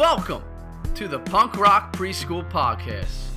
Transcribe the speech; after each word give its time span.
Welcome 0.00 0.42
to 0.94 1.08
the 1.08 1.18
Punk 1.18 1.58
Rock 1.58 1.94
Preschool 1.94 2.50
Podcast 2.50 3.32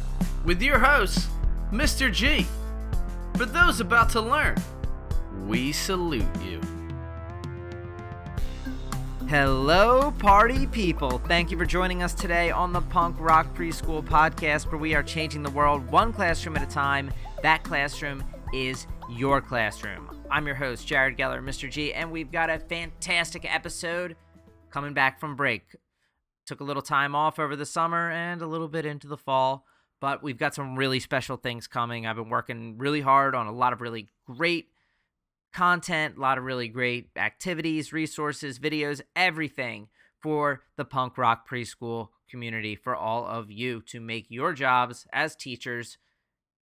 with 0.45 0.61
your 0.61 0.79
host, 0.79 1.27
Mr. 1.73 2.09
G. 2.09 2.45
For 3.35 3.43
those 3.43 3.81
about 3.81 4.09
to 4.11 4.21
learn, 4.21 4.55
we 5.45 5.73
salute 5.73 6.23
you. 6.41 6.61
Hello, 9.27 10.11
party 10.19 10.65
people. 10.67 11.17
Thank 11.27 11.51
you 11.51 11.57
for 11.57 11.65
joining 11.65 12.01
us 12.01 12.13
today 12.13 12.49
on 12.49 12.71
the 12.71 12.81
Punk 12.81 13.17
Rock 13.19 13.53
Preschool 13.53 14.01
Podcast, 14.01 14.71
where 14.71 14.79
we 14.79 14.95
are 14.95 15.03
changing 15.03 15.43
the 15.43 15.51
world 15.51 15.85
one 15.91 16.13
classroom 16.13 16.55
at 16.55 16.63
a 16.63 16.71
time. 16.73 17.11
That 17.41 17.63
classroom 17.63 18.23
is 18.53 18.87
your 19.09 19.41
classroom. 19.41 20.17
I'm 20.31 20.45
your 20.45 20.55
host, 20.55 20.87
Jared 20.87 21.17
Geller, 21.17 21.43
Mr. 21.43 21.69
G, 21.69 21.93
and 21.93 22.09
we've 22.09 22.31
got 22.31 22.49
a 22.49 22.57
fantastic 22.57 23.53
episode 23.53 24.15
coming 24.71 24.93
back 24.93 25.19
from 25.19 25.35
break. 25.35 25.63
Took 26.45 26.59
a 26.59 26.65
little 26.65 26.81
time 26.81 27.15
off 27.15 27.39
over 27.39 27.55
the 27.55 27.65
summer 27.65 28.11
and 28.11 28.41
a 28.41 28.47
little 28.47 28.67
bit 28.67 28.85
into 28.85 29.07
the 29.07 29.17
fall, 29.17 29.65
but 30.01 30.21
we've 30.21 30.37
got 30.37 30.53
some 30.53 30.75
really 30.75 30.99
special 30.99 31.37
things 31.37 31.67
coming. 31.67 32.05
I've 32.05 32.17
been 32.17 32.29
working 32.29 32.77
really 32.77 33.01
hard 33.01 33.35
on 33.35 33.47
a 33.47 33.51
lot 33.53 33.73
of 33.73 33.81
really 33.81 34.09
great 34.25 34.67
content, 35.53 36.17
a 36.17 36.21
lot 36.21 36.37
of 36.37 36.43
really 36.43 36.67
great 36.67 37.09
activities, 37.15 37.93
resources, 37.93 38.59
videos, 38.59 39.01
everything 39.15 39.87
for 40.21 40.63
the 40.77 40.85
punk 40.85 41.17
rock 41.17 41.47
preschool 41.47 42.09
community 42.29 42.75
for 42.75 42.95
all 42.95 43.25
of 43.25 43.51
you 43.51 43.81
to 43.81 44.01
make 44.01 44.25
your 44.29 44.53
jobs 44.53 45.05
as 45.13 45.35
teachers 45.35 45.97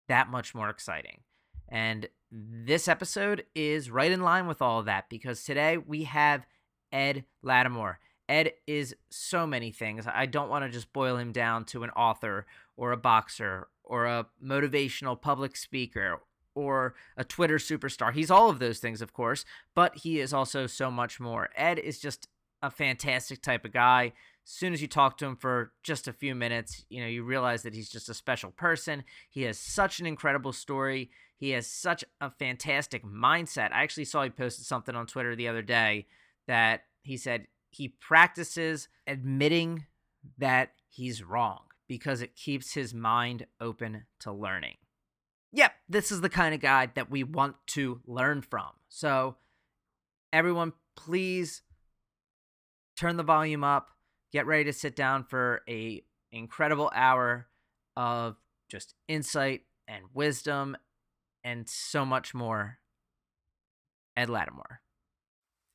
that 0.08 0.30
much 0.30 0.54
more 0.54 0.70
exciting. 0.70 1.22
And 1.70 2.10
this 2.32 2.88
episode 2.88 3.46
is 3.56 3.90
right 3.90 4.12
in 4.12 4.22
line 4.22 4.48
with 4.48 4.62
all 4.62 4.80
of 4.80 4.86
that 4.86 5.10
because 5.10 5.44
today 5.44 5.78
we 5.78 6.04
have 6.04 6.46
Ed 6.92 7.26
Latimore. 7.44 7.96
Ed 8.28 8.54
is 8.66 8.96
so 9.10 9.46
many 9.46 9.72
things. 9.72 10.06
I 10.08 10.26
don't 10.26 10.50
want 10.50 10.66
to 10.66 10.72
just 10.72 10.92
boil 10.94 11.18
him 11.18 11.32
down 11.32 11.66
to 11.66 11.84
an 11.84 11.92
author 11.92 12.46
or 12.76 12.92
a 12.92 12.98
boxer 12.98 13.68
or 13.84 14.06
a 14.06 14.28
motivational 14.44 15.20
public 15.20 15.56
speaker 15.56 16.22
or 16.56 16.96
a 17.18 17.24
Twitter 17.24 17.58
superstar. 17.58 18.14
He's 18.14 18.32
all 18.32 18.50
of 18.50 18.60
those 18.60 18.80
things, 18.80 19.02
of 19.02 19.14
course, 19.14 19.46
but 19.76 19.98
he 19.98 20.20
is 20.20 20.34
also 20.34 20.68
so 20.68 20.90
much 20.90 21.20
more. 21.20 21.50
Ed 21.56 21.78
is 21.78 22.00
just 22.00 22.28
a 22.64 22.72
fantastic 22.72 23.42
type 23.42 23.66
of 23.66 23.74
guy. 23.74 24.14
As 24.46 24.52
soon 24.52 24.74
as 24.74 24.82
you 24.82 24.88
talk 24.88 25.18
to 25.18 25.26
him 25.26 25.36
for 25.36 25.74
just 25.84 26.08
a 26.08 26.14
few 26.14 26.34
minutes, 26.34 26.86
you 26.90 27.02
know, 27.02 27.08
you 27.08 27.24
realize 27.24 27.64
that 27.64 27.76
he's 27.76 27.90
just 27.90 28.10
a 28.10 28.14
special 28.14 28.52
person. 28.52 29.04
He 29.30 29.44
has 29.44 29.60
such 29.60 30.00
an 30.00 30.06
incredible 30.06 30.54
story. 30.54 31.12
He 31.38 31.52
has 31.52 31.68
such 31.68 32.04
a 32.22 32.32
fantastic 32.32 33.04
mindset. 33.04 33.72
I 33.74 33.84
actually 33.84 34.06
saw 34.06 34.24
he 34.24 34.30
posted 34.30 34.66
something 34.66 34.96
on 34.96 35.08
Twitter 35.08 35.36
the 35.36 35.48
other 35.48 35.62
day 35.62 36.08
that 36.48 36.84
he 37.04 37.18
said 37.18 37.48
he 37.76 37.88
practices 37.88 38.88
admitting 39.08 39.86
that 40.38 40.72
he's 40.90 41.24
wrong 41.24 41.62
because 41.88 42.22
it 42.22 42.36
keeps 42.36 42.74
his 42.74 42.94
mind 42.94 43.46
open 43.62 44.06
to 44.20 44.32
learning 44.32 44.76
yep, 45.56 45.72
this 45.88 46.12
is 46.12 46.22
the 46.22 46.30
kind 46.30 46.54
of 46.54 46.60
guy 46.62 46.90
that 46.96 47.10
we 47.10 47.24
want 47.24 47.56
to 47.68 48.02
learn 48.06 48.42
from. 48.42 48.70
So, 48.90 49.38
everyone, 50.32 50.74
please 50.96 51.64
turn 52.98 53.18
the 53.18 53.24
volume 53.24 53.64
up. 53.64 53.90
Get 54.32 54.46
ready 54.46 54.66
to 54.66 54.74
sit 54.74 54.96
down 54.96 55.24
for 55.24 55.62
a 55.68 56.04
incredible 56.32 56.92
hour 56.94 57.48
of 57.96 58.36
just 58.70 58.94
insight 59.08 59.62
and 59.88 60.04
wisdom 60.14 60.76
and 61.44 61.68
so 61.70 62.06
much 62.06 62.34
more. 62.34 62.80
Ed 64.18 64.28
Latimore. 64.28 64.80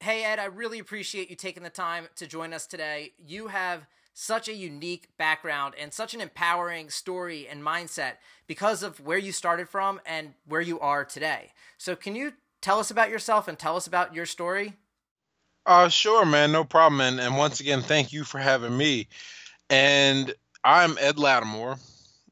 Hey, 0.02 0.24
Ed, 0.24 0.38
I 0.38 0.46
really 0.46 0.78
appreciate 0.78 1.28
you 1.28 1.36
taking 1.36 1.62
the 1.62 1.68
time 1.68 2.08
to 2.16 2.26
join 2.26 2.54
us 2.54 2.66
today. 2.66 3.12
You 3.18 3.48
have 3.48 3.86
such 4.14 4.48
a 4.48 4.54
unique 4.54 5.10
background 5.18 5.74
and 5.78 5.92
such 5.92 6.14
an 6.14 6.22
empowering 6.22 6.88
story 6.88 7.46
and 7.46 7.62
mindset 7.62 8.12
because 8.46 8.83
of 8.83 8.98
where 9.00 9.18
you 9.18 9.30
started 9.30 9.68
from 9.68 10.00
and 10.06 10.33
where 10.46 10.62
you 10.62 10.80
are 10.80 11.05
today. 11.05 11.52
So, 11.77 11.96
can 11.96 12.14
you 12.16 12.33
tell 12.62 12.78
us 12.78 12.90
about 12.90 13.10
yourself 13.10 13.46
and 13.46 13.58
tell 13.58 13.77
us 13.77 13.86
about 13.86 14.14
your 14.14 14.24
story? 14.24 14.72
Uh, 15.66 15.90
sure, 15.90 16.24
man, 16.24 16.50
no 16.50 16.64
problem. 16.64 17.02
And, 17.02 17.20
and 17.20 17.36
once 17.36 17.60
again, 17.60 17.83
thank 17.83 18.10
you 18.10 18.24
for 18.24 18.39
having 18.39 18.74
me. 18.74 19.06
And 19.68 20.33
I'm 20.64 20.96
Ed 20.98 21.16
Latimore. 21.16 21.78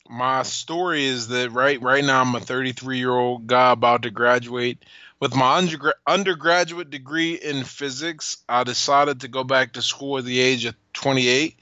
My 0.08 0.42
story 0.42 1.04
is 1.04 1.28
that 1.28 1.52
right 1.52 1.82
right 1.82 2.02
now 2.02 2.22
I'm 2.22 2.34
a 2.34 2.40
33 2.40 2.96
year 2.96 3.12
old 3.12 3.46
guy 3.46 3.72
about 3.72 4.04
to 4.04 4.10
graduate 4.10 4.86
with 5.20 5.34
my 5.34 5.60
undergra- 5.60 5.92
undergraduate 6.06 6.90
degree 6.90 7.34
in 7.34 7.64
physics. 7.64 8.38
I 8.48 8.64
decided 8.64 9.22
to 9.22 9.28
go 9.28 9.44
back 9.44 9.72
to 9.72 9.82
school 9.82 10.18
at 10.18 10.24
the 10.24 10.40
age 10.40 10.64
of 10.64 10.74
28 10.92 11.56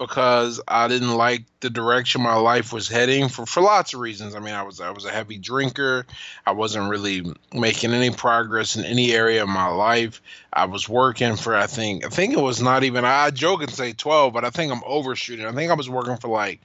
because 0.00 0.62
I 0.66 0.88
didn't 0.88 1.14
like 1.14 1.44
the 1.60 1.68
direction 1.68 2.22
my 2.22 2.36
life 2.36 2.72
was 2.72 2.88
heading 2.88 3.28
for, 3.28 3.44
for 3.44 3.60
lots 3.60 3.92
of 3.92 4.00
reasons. 4.00 4.34
I 4.34 4.38
mean, 4.38 4.54
I 4.54 4.62
was 4.62 4.80
I 4.80 4.90
was 4.90 5.04
a 5.04 5.10
heavy 5.10 5.36
drinker. 5.36 6.06
I 6.46 6.52
wasn't 6.52 6.88
really 6.88 7.22
making 7.52 7.92
any 7.92 8.10
progress 8.10 8.76
in 8.76 8.84
any 8.86 9.12
area 9.12 9.42
of 9.42 9.48
my 9.50 9.66
life. 9.66 10.22
I 10.50 10.64
was 10.64 10.88
working 10.88 11.36
for 11.36 11.54
I 11.54 11.66
think 11.66 12.06
I 12.06 12.08
think 12.08 12.32
it 12.32 12.40
was 12.40 12.62
not 12.62 12.84
even 12.84 13.04
I 13.04 13.30
joke 13.30 13.62
and 13.62 13.70
say 13.70 13.92
12, 13.92 14.32
but 14.32 14.44
I 14.44 14.50
think 14.50 14.72
I'm 14.72 14.82
overshooting. 14.86 15.44
I 15.44 15.52
think 15.52 15.70
I 15.70 15.74
was 15.74 15.90
working 15.90 16.16
for 16.16 16.28
like 16.28 16.60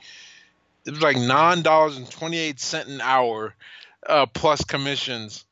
it 0.86 0.92
was 0.92 1.02
like 1.02 1.18
nine 1.18 1.62
dollars 1.62 1.98
and 1.98 2.10
twenty 2.10 2.38
eight 2.38 2.62
cent 2.62 2.88
an 2.88 3.02
hour 3.02 3.54
uh, 4.08 4.26
plus 4.28 4.64
commissions, 4.64 5.45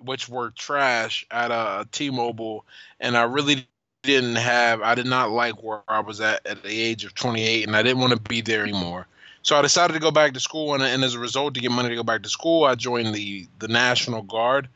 which 0.00 0.28
were 0.28 0.50
trash 0.50 1.26
at 1.30 1.50
a 1.50 1.54
uh, 1.54 1.84
T-Mobile, 1.92 2.64
and 3.00 3.16
I 3.16 3.22
really 3.24 3.66
didn't 4.02 4.36
have 4.36 4.80
I 4.80 4.94
did 4.94 5.06
not 5.06 5.30
like 5.30 5.62
where 5.62 5.82
I 5.88 6.00
was 6.00 6.20
at 6.20 6.46
at 6.46 6.62
the 6.62 6.80
age 6.80 7.04
of 7.04 7.14
28 7.14 7.66
and 7.66 7.76
I 7.76 7.82
didn't 7.82 8.00
want 8.00 8.12
to 8.12 8.20
be 8.20 8.40
there 8.40 8.62
anymore. 8.62 9.06
So 9.42 9.56
I 9.56 9.62
decided 9.62 9.94
to 9.94 10.00
go 10.00 10.10
back 10.10 10.34
to 10.34 10.40
school 10.40 10.74
and, 10.74 10.82
and 10.82 11.04
as 11.04 11.14
a 11.14 11.18
result 11.18 11.54
to 11.54 11.60
get 11.60 11.70
money 11.70 11.88
to 11.90 11.96
go 11.96 12.02
back 12.02 12.22
to 12.22 12.28
school, 12.28 12.64
I 12.64 12.74
joined 12.74 13.14
the 13.14 13.46
the 13.58 13.68
National 13.68 14.22
Guard 14.22 14.68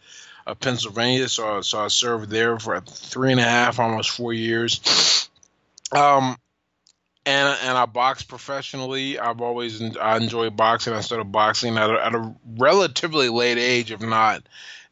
of 0.47 0.61
Pennsylvania. 0.61 1.29
So 1.29 1.61
so 1.63 1.81
I 1.81 1.89
served 1.89 2.31
there 2.31 2.59
for 2.59 2.81
three 2.81 3.31
and 3.31 3.41
a 3.41 3.45
half, 3.45 3.79
almost 3.79 4.11
four 4.11 4.33
years. 4.33 5.29
Um, 5.93 6.37
and 7.27 7.59
and 7.63 7.79
I 7.79 7.87
box 7.87 8.23
professionally. 8.23 9.19
I've 9.19 9.41
always 9.41 9.81
I 9.97 10.17
enjoy 10.17 10.51
boxing. 10.51 10.93
I 10.93 11.01
started 11.01 11.33
boxing 11.33 11.79
at 11.79 11.91
a, 11.91 12.07
at 12.07 12.15
a 12.15 12.35
relatively 12.59 13.31
late 13.31 13.59
age, 13.59 13.91
if 13.91 14.01
not 14.01 14.43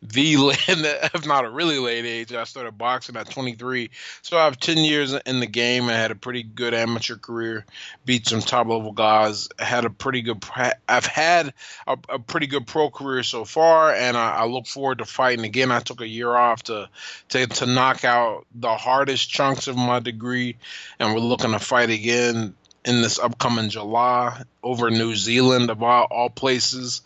the 0.02 0.34
if 0.68 1.26
not 1.26 1.44
a 1.44 1.50
really 1.50 1.78
late 1.78 2.04
age. 2.04 2.32
I 2.32 2.44
started 2.44 2.76
boxing 2.76 3.16
at 3.16 3.30
23, 3.30 3.90
so 4.22 4.36
I 4.36 4.44
have 4.44 4.58
10 4.58 4.78
years 4.78 5.12
in 5.12 5.40
the 5.40 5.46
game. 5.46 5.88
I 5.88 5.92
had 5.92 6.10
a 6.10 6.16
pretty 6.16 6.42
good 6.42 6.74
amateur 6.74 7.16
career, 7.16 7.64
beat 8.04 8.26
some 8.26 8.40
top 8.40 8.66
level 8.66 8.92
guys. 8.92 9.48
Had 9.58 9.84
a 9.84 9.90
pretty 9.90 10.22
good. 10.22 10.44
I've 10.88 11.06
had 11.06 11.54
a, 11.86 11.96
a 12.08 12.18
pretty 12.18 12.48
good 12.48 12.66
pro 12.66 12.90
career 12.90 13.22
so 13.22 13.44
far, 13.44 13.94
and 13.94 14.16
I, 14.16 14.38
I, 14.38 14.46
look 14.46 14.66
forward 14.66 14.98
to 14.98 15.04
fighting 15.04 15.44
again. 15.44 15.70
I 15.70 15.80
took 15.80 16.00
a 16.00 16.08
year 16.08 16.34
off 16.34 16.64
to 16.64 16.88
to 17.30 17.46
to 17.46 17.66
knock 17.66 18.04
out 18.04 18.46
the 18.54 18.74
hardest 18.74 19.30
chunks 19.30 19.68
of 19.68 19.76
my 19.76 20.00
degree, 20.00 20.56
and 20.98 21.14
we're 21.14 21.20
looking 21.20 21.52
to 21.52 21.58
fight 21.60 21.90
again 21.90 22.54
in 22.84 23.02
this 23.02 23.20
upcoming 23.20 23.70
July 23.70 24.42
over 24.62 24.90
New 24.90 25.14
Zealand 25.14 25.70
all, 25.70 26.06
all 26.10 26.30
places. 26.30 27.02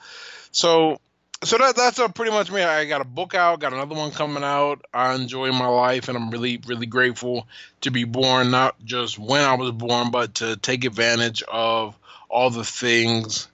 So 0.50 0.98
so 1.44 1.58
that 1.58 1.76
that's 1.76 1.98
uh, 1.98 2.08
pretty 2.08 2.30
much 2.30 2.50
me. 2.50 2.62
I 2.62 2.86
got 2.86 3.00
a 3.00 3.04
book 3.04 3.34
out, 3.34 3.60
got 3.60 3.72
another 3.72 3.94
one 3.94 4.10
coming 4.10 4.42
out. 4.42 4.84
I 4.92 5.14
enjoy 5.14 5.52
my 5.52 5.66
life, 5.66 6.08
and 6.08 6.16
I'm 6.16 6.30
really 6.30 6.60
really 6.66 6.86
grateful 6.86 7.46
to 7.82 7.90
be 7.90 8.04
born, 8.04 8.50
not 8.50 8.82
just 8.84 9.18
when 9.18 9.42
I 9.42 9.54
was 9.54 9.72
born, 9.72 10.10
but 10.10 10.36
to 10.36 10.56
take 10.56 10.84
advantage 10.84 11.42
of 11.42 11.98
all 12.28 12.50
the 12.50 12.64
things 12.64 13.48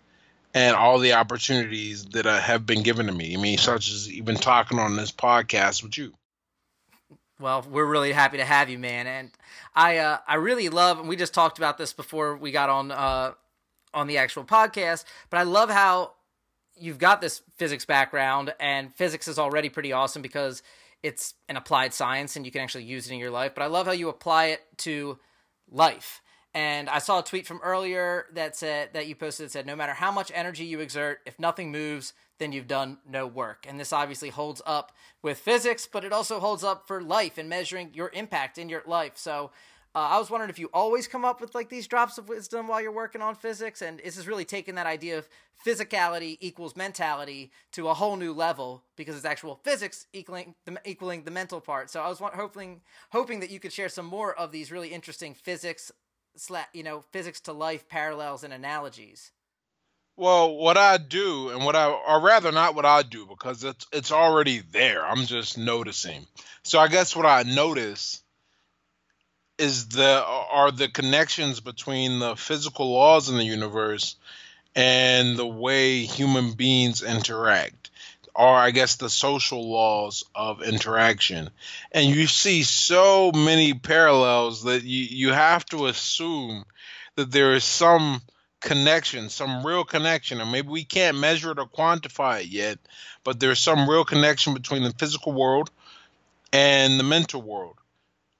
and 0.54 0.76
all 0.76 0.98
the 0.98 1.14
opportunities 1.14 2.04
that 2.06 2.26
uh, 2.26 2.38
have 2.38 2.66
been 2.66 2.82
given 2.82 3.06
to 3.06 3.12
me. 3.12 3.34
I 3.34 3.40
mean, 3.40 3.58
such 3.58 3.90
as 3.90 4.10
even 4.10 4.36
talking 4.36 4.78
on 4.78 4.96
this 4.96 5.10
podcast 5.10 5.82
with 5.82 5.96
you. 5.98 6.12
Well, 7.40 7.66
we're 7.68 7.86
really 7.86 8.12
happy 8.12 8.36
to 8.36 8.44
have 8.44 8.70
you, 8.70 8.78
man, 8.78 9.06
and 9.06 9.30
I 9.74 9.98
uh, 9.98 10.18
I 10.28 10.36
really 10.36 10.68
love. 10.68 11.00
And 11.00 11.08
we 11.08 11.16
just 11.16 11.34
talked 11.34 11.58
about 11.58 11.78
this 11.78 11.92
before 11.92 12.36
we 12.36 12.52
got 12.52 12.70
on 12.70 12.92
uh, 12.92 13.32
on 13.92 14.06
the 14.06 14.18
actual 14.18 14.44
podcast, 14.44 15.04
but 15.30 15.38
I 15.38 15.42
love 15.42 15.68
how 15.68 16.12
you've 16.82 16.98
got 16.98 17.20
this 17.20 17.42
physics 17.56 17.84
background, 17.84 18.52
and 18.58 18.94
physics 18.94 19.28
is 19.28 19.38
already 19.38 19.68
pretty 19.68 19.92
awesome 19.92 20.20
because 20.20 20.62
it's 21.02 21.34
an 21.48 21.56
applied 21.56 21.94
science 21.94 22.36
and 22.36 22.44
you 22.44 22.52
can 22.52 22.60
actually 22.60 22.84
use 22.84 23.06
it 23.06 23.12
in 23.12 23.18
your 23.18 23.30
life. 23.30 23.54
But 23.54 23.62
I 23.62 23.66
love 23.66 23.86
how 23.86 23.92
you 23.92 24.08
apply 24.08 24.46
it 24.46 24.60
to 24.78 25.18
life. 25.70 26.20
And 26.54 26.88
I 26.90 26.98
saw 26.98 27.20
a 27.20 27.24
tweet 27.24 27.46
from 27.46 27.60
earlier 27.62 28.26
that 28.34 28.56
said 28.56 28.90
that 28.92 29.06
you 29.06 29.14
posted 29.14 29.46
that 29.46 29.52
said, 29.52 29.66
no 29.66 29.74
matter 29.74 29.94
how 29.94 30.12
much 30.12 30.30
energy 30.34 30.64
you 30.64 30.80
exert, 30.80 31.20
if 31.24 31.38
nothing 31.38 31.72
moves, 31.72 32.12
then 32.38 32.52
you've 32.52 32.68
done 32.68 32.98
no 33.08 33.26
work. 33.26 33.64
And 33.66 33.80
this 33.80 33.92
obviously 33.92 34.28
holds 34.28 34.60
up 34.66 34.92
with 35.22 35.38
physics, 35.38 35.88
but 35.90 36.04
it 36.04 36.12
also 36.12 36.40
holds 36.40 36.62
up 36.62 36.86
for 36.86 37.00
life 37.00 37.38
and 37.38 37.48
measuring 37.48 37.92
your 37.94 38.10
impact 38.12 38.58
in 38.58 38.68
your 38.68 38.82
life. 38.86 39.12
So 39.16 39.50
uh, 39.94 39.98
I 39.98 40.18
was 40.18 40.30
wondering 40.30 40.50
if 40.50 40.58
you 40.58 40.70
always 40.72 41.06
come 41.06 41.24
up 41.24 41.40
with 41.40 41.54
like 41.54 41.68
these 41.68 41.86
drops 41.86 42.18
of 42.18 42.28
wisdom 42.28 42.68
while 42.68 42.80
you're 42.80 42.92
working 42.92 43.22
on 43.22 43.34
physics, 43.34 43.82
and 43.82 44.00
this 44.02 44.16
is 44.16 44.26
really 44.26 44.44
taking 44.44 44.74
that 44.76 44.86
idea 44.86 45.18
of 45.18 45.28
physicality 45.64 46.38
equals 46.40 46.74
mentality 46.76 47.52
to 47.72 47.88
a 47.88 47.94
whole 47.94 48.16
new 48.16 48.32
level 48.32 48.82
because 48.96 49.16
it's 49.16 49.24
actual 49.24 49.60
physics 49.62 50.06
equaling 50.12 50.54
the, 50.64 50.80
equaling 50.84 51.24
the 51.24 51.30
mental 51.30 51.60
part. 51.60 51.90
So 51.90 52.00
I 52.00 52.08
was 52.08 52.18
hoping 52.20 52.80
hoping 53.10 53.40
that 53.40 53.50
you 53.50 53.60
could 53.60 53.72
share 53.72 53.88
some 53.88 54.06
more 54.06 54.34
of 54.34 54.50
these 54.50 54.72
really 54.72 54.88
interesting 54.88 55.34
physics 55.34 55.92
you 56.72 56.82
know 56.82 57.02
physics 57.12 57.40
to 57.40 57.52
life 57.52 57.88
parallels 57.88 58.44
and 58.44 58.52
analogies? 58.52 59.32
Well, 60.16 60.56
what 60.56 60.76
I 60.76 60.98
do, 60.98 61.48
and 61.48 61.64
what 61.64 61.74
I, 61.74 61.86
or 61.86 62.20
rather, 62.20 62.52
not 62.52 62.74
what 62.74 62.84
I 62.84 63.02
do, 63.02 63.26
because 63.26 63.64
it's 63.64 63.86
it's 63.92 64.12
already 64.12 64.60
there. 64.60 65.04
I'm 65.04 65.24
just 65.24 65.56
noticing. 65.56 66.26
So 66.64 66.78
I 66.78 66.88
guess 66.88 67.16
what 67.16 67.26
I 67.26 67.42
notice 67.42 68.21
is 69.62 69.86
the 69.86 70.24
are 70.24 70.72
the 70.72 70.88
connections 70.88 71.60
between 71.60 72.18
the 72.18 72.34
physical 72.34 72.92
laws 72.92 73.28
in 73.28 73.36
the 73.36 73.44
universe 73.44 74.16
and 74.74 75.36
the 75.36 75.46
way 75.46 76.04
human 76.04 76.52
beings 76.52 77.00
interact 77.00 77.90
or 78.34 78.48
I 78.48 78.72
guess 78.72 78.96
the 78.96 79.10
social 79.10 79.70
laws 79.70 80.24
of 80.34 80.62
interaction. 80.62 81.50
And 81.92 82.06
you 82.06 82.26
see 82.26 82.64
so 82.64 83.30
many 83.30 83.74
parallels 83.74 84.64
that 84.64 84.82
you, 84.82 85.04
you 85.04 85.32
have 85.32 85.64
to 85.66 85.86
assume 85.86 86.64
that 87.16 87.30
there 87.30 87.54
is 87.54 87.62
some 87.62 88.22
connection, 88.60 89.28
some 89.28 89.64
real 89.64 89.84
connection, 89.84 90.40
and 90.40 90.50
maybe 90.50 90.68
we 90.68 90.84
can't 90.84 91.18
measure 91.18 91.52
it 91.52 91.58
or 91.58 91.66
quantify 91.66 92.40
it 92.40 92.46
yet, 92.46 92.78
but 93.22 93.38
there's 93.38 93.60
some 93.60 93.88
real 93.88 94.04
connection 94.04 94.54
between 94.54 94.82
the 94.82 94.92
physical 94.92 95.32
world 95.32 95.70
and 96.52 96.98
the 96.98 97.04
mental 97.04 97.42
world 97.42 97.76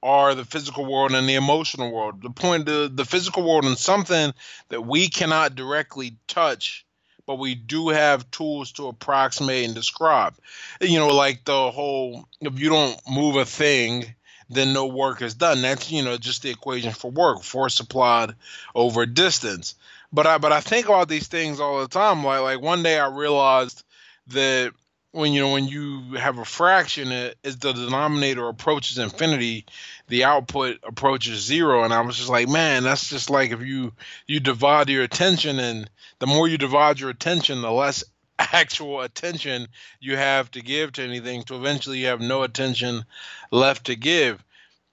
are 0.03 0.35
the 0.35 0.43
physical 0.43 0.85
world 0.85 1.13
and 1.13 1.27
the 1.27 1.35
emotional 1.35 1.91
world. 1.91 2.21
The 2.21 2.29
point 2.29 2.67
of 2.67 2.95
the 2.95 3.05
physical 3.05 3.41
world 3.41 3.63
is 3.65 3.79
something 3.79 4.33
that 4.67 4.81
we 4.81 5.07
cannot 5.07 5.55
directly 5.55 6.17
touch, 6.27 6.85
but 7.25 7.39
we 7.39 7.55
do 7.55 7.87
have 7.87 8.29
tools 8.29 8.73
to 8.73 8.87
approximate 8.87 9.65
and 9.65 9.73
describe. 9.73 10.35
You 10.81 10.99
know, 10.99 11.15
like 11.15 11.45
the 11.45 11.71
whole 11.71 12.27
if 12.41 12.59
you 12.59 12.69
don't 12.69 12.99
move 13.09 13.37
a 13.37 13.45
thing, 13.45 14.13
then 14.49 14.73
no 14.73 14.87
work 14.87 15.21
is 15.21 15.35
done. 15.35 15.61
That's 15.61 15.89
you 15.89 16.03
know 16.03 16.17
just 16.17 16.43
the 16.43 16.49
equation 16.49 16.91
for 16.91 17.09
work, 17.09 17.41
force 17.41 17.79
applied 17.79 18.35
over 18.75 19.05
distance. 19.05 19.75
But 20.11 20.27
I 20.27 20.37
but 20.37 20.51
I 20.51 20.59
think 20.59 20.87
about 20.87 21.07
these 21.07 21.27
things 21.27 21.61
all 21.61 21.79
the 21.79 21.87
time. 21.87 22.25
Like 22.25 22.41
like 22.41 22.61
one 22.61 22.83
day 22.83 22.99
I 22.99 23.07
realized 23.07 23.83
that 24.27 24.73
when 25.13 25.31
you 25.31 25.41
know 25.41 25.51
when 25.51 25.67
you 25.67 26.15
have 26.15 26.39
a 26.39 26.45
fraction 26.45 27.11
as 27.43 27.57
the 27.57 27.71
denominator 27.71 28.49
approaches 28.49 28.97
infinity 28.97 29.65
the 30.07 30.23
output 30.23 30.79
approaches 30.83 31.39
zero. 31.39 31.83
And 31.83 31.93
i 31.93 32.01
was 32.01 32.17
just 32.17 32.29
like 32.29 32.49
man 32.49 32.83
that's 32.83 33.09
just 33.09 33.29
like 33.29 33.51
if 33.51 33.61
you 33.61 33.93
you 34.27 34.39
divide 34.39 34.89
your 34.89 35.03
attention 35.03 35.59
and 35.59 35.89
the 36.19 36.27
more 36.27 36.47
you 36.47 36.57
divide 36.57 36.99
your 36.99 37.11
attention 37.11 37.61
the 37.61 37.71
less 37.71 38.03
actual 38.39 39.01
attention 39.01 39.67
you 39.99 40.17
have 40.17 40.49
to 40.51 40.61
give 40.61 40.93
to 40.93 41.03
anything. 41.03 41.43
So 41.47 41.55
eventually 41.55 41.99
you 41.99 42.07
have 42.07 42.19
no 42.19 42.41
attention 42.41 43.05
left 43.51 43.85
to 43.85 43.95
give. 43.95 44.43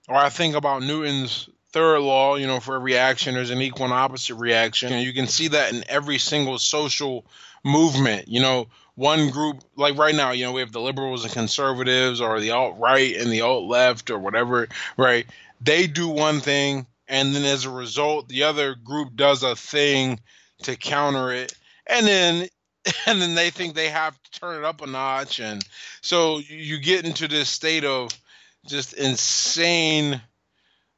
Or 0.07 0.15
i 0.15 0.29
think 0.29 0.55
about 0.55 0.83
newton's 0.83 1.49
third 1.71 1.99
law 1.99 2.35
you 2.35 2.45
know 2.45 2.59
for 2.59 2.75
every 2.75 2.97
action 2.97 3.33
there's 3.33 3.49
an 3.49 3.61
equal 3.61 3.85
and 3.85 3.93
opposite 3.93 4.35
reaction. 4.35 4.93
And 4.93 5.03
you 5.03 5.13
can 5.13 5.25
see 5.25 5.47
that 5.47 5.73
in 5.73 5.83
every 5.89 6.19
single 6.19 6.59
social 6.59 7.25
movement 7.63 8.27
you 8.27 8.39
know 8.39 8.67
one 8.95 9.29
group 9.29 9.63
like 9.75 9.97
right 9.97 10.15
now 10.15 10.31
you 10.31 10.45
know 10.45 10.51
we 10.51 10.61
have 10.61 10.71
the 10.71 10.81
liberals 10.81 11.23
and 11.23 11.33
conservatives 11.33 12.21
or 12.21 12.39
the 12.39 12.51
alt 12.51 12.77
right 12.77 13.15
and 13.15 13.31
the 13.31 13.41
alt 13.41 13.65
left 13.65 14.09
or 14.09 14.19
whatever 14.19 14.67
right? 14.97 15.25
They 15.61 15.87
do 15.87 16.07
one 16.07 16.39
thing 16.39 16.87
and 17.07 17.35
then 17.35 17.43
as 17.43 17.65
a 17.65 17.69
result 17.69 18.27
the 18.27 18.43
other 18.43 18.75
group 18.75 19.15
does 19.15 19.43
a 19.43 19.55
thing 19.55 20.19
to 20.63 20.75
counter 20.75 21.31
it 21.31 21.53
and 21.87 22.05
then 22.05 22.47
and 23.05 23.21
then 23.21 23.35
they 23.35 23.49
think 23.49 23.75
they 23.75 23.89
have 23.89 24.21
to 24.23 24.39
turn 24.39 24.57
it 24.57 24.65
up 24.65 24.81
a 24.81 24.87
notch 24.87 25.39
and 25.39 25.63
so 26.01 26.39
you 26.39 26.79
get 26.79 27.05
into 27.05 27.27
this 27.27 27.49
state 27.49 27.85
of 27.85 28.09
just 28.65 28.93
insane 28.93 30.21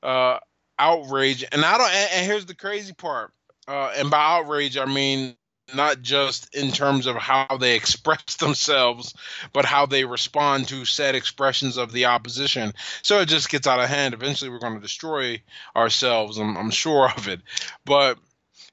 uh 0.01 0.37
outrage 0.79 1.43
and 1.51 1.63
i 1.63 1.77
don't 1.77 1.91
and, 1.91 2.09
and 2.13 2.25
here's 2.25 2.45
the 2.45 2.55
crazy 2.55 2.93
part 2.93 3.31
uh 3.67 3.91
and 3.95 4.09
by 4.09 4.37
outrage 4.37 4.77
i 4.77 4.85
mean 4.85 5.35
not 5.73 6.01
just 6.01 6.53
in 6.55 6.71
terms 6.71 7.07
of 7.07 7.15
how 7.15 7.57
they 7.59 7.75
express 7.75 8.35
themselves, 8.39 9.13
but 9.51 9.65
how 9.65 9.85
they 9.85 10.05
respond 10.05 10.67
to 10.69 10.85
said 10.85 11.15
expressions 11.15 11.77
of 11.77 11.91
the 11.91 12.05
opposition. 12.05 12.73
So 13.01 13.19
it 13.19 13.27
just 13.27 13.49
gets 13.49 13.67
out 13.67 13.79
of 13.79 13.89
hand. 13.89 14.13
Eventually, 14.13 14.49
we're 14.49 14.59
going 14.59 14.75
to 14.75 14.81
destroy 14.81 15.41
ourselves. 15.75 16.37
I'm, 16.37 16.57
I'm 16.57 16.71
sure 16.71 17.09
of 17.09 17.27
it. 17.27 17.41
But 17.85 18.17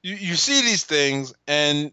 you, 0.03 0.15
you 0.15 0.35
see 0.35 0.61
these 0.61 0.83
things, 0.83 1.33
and 1.47 1.91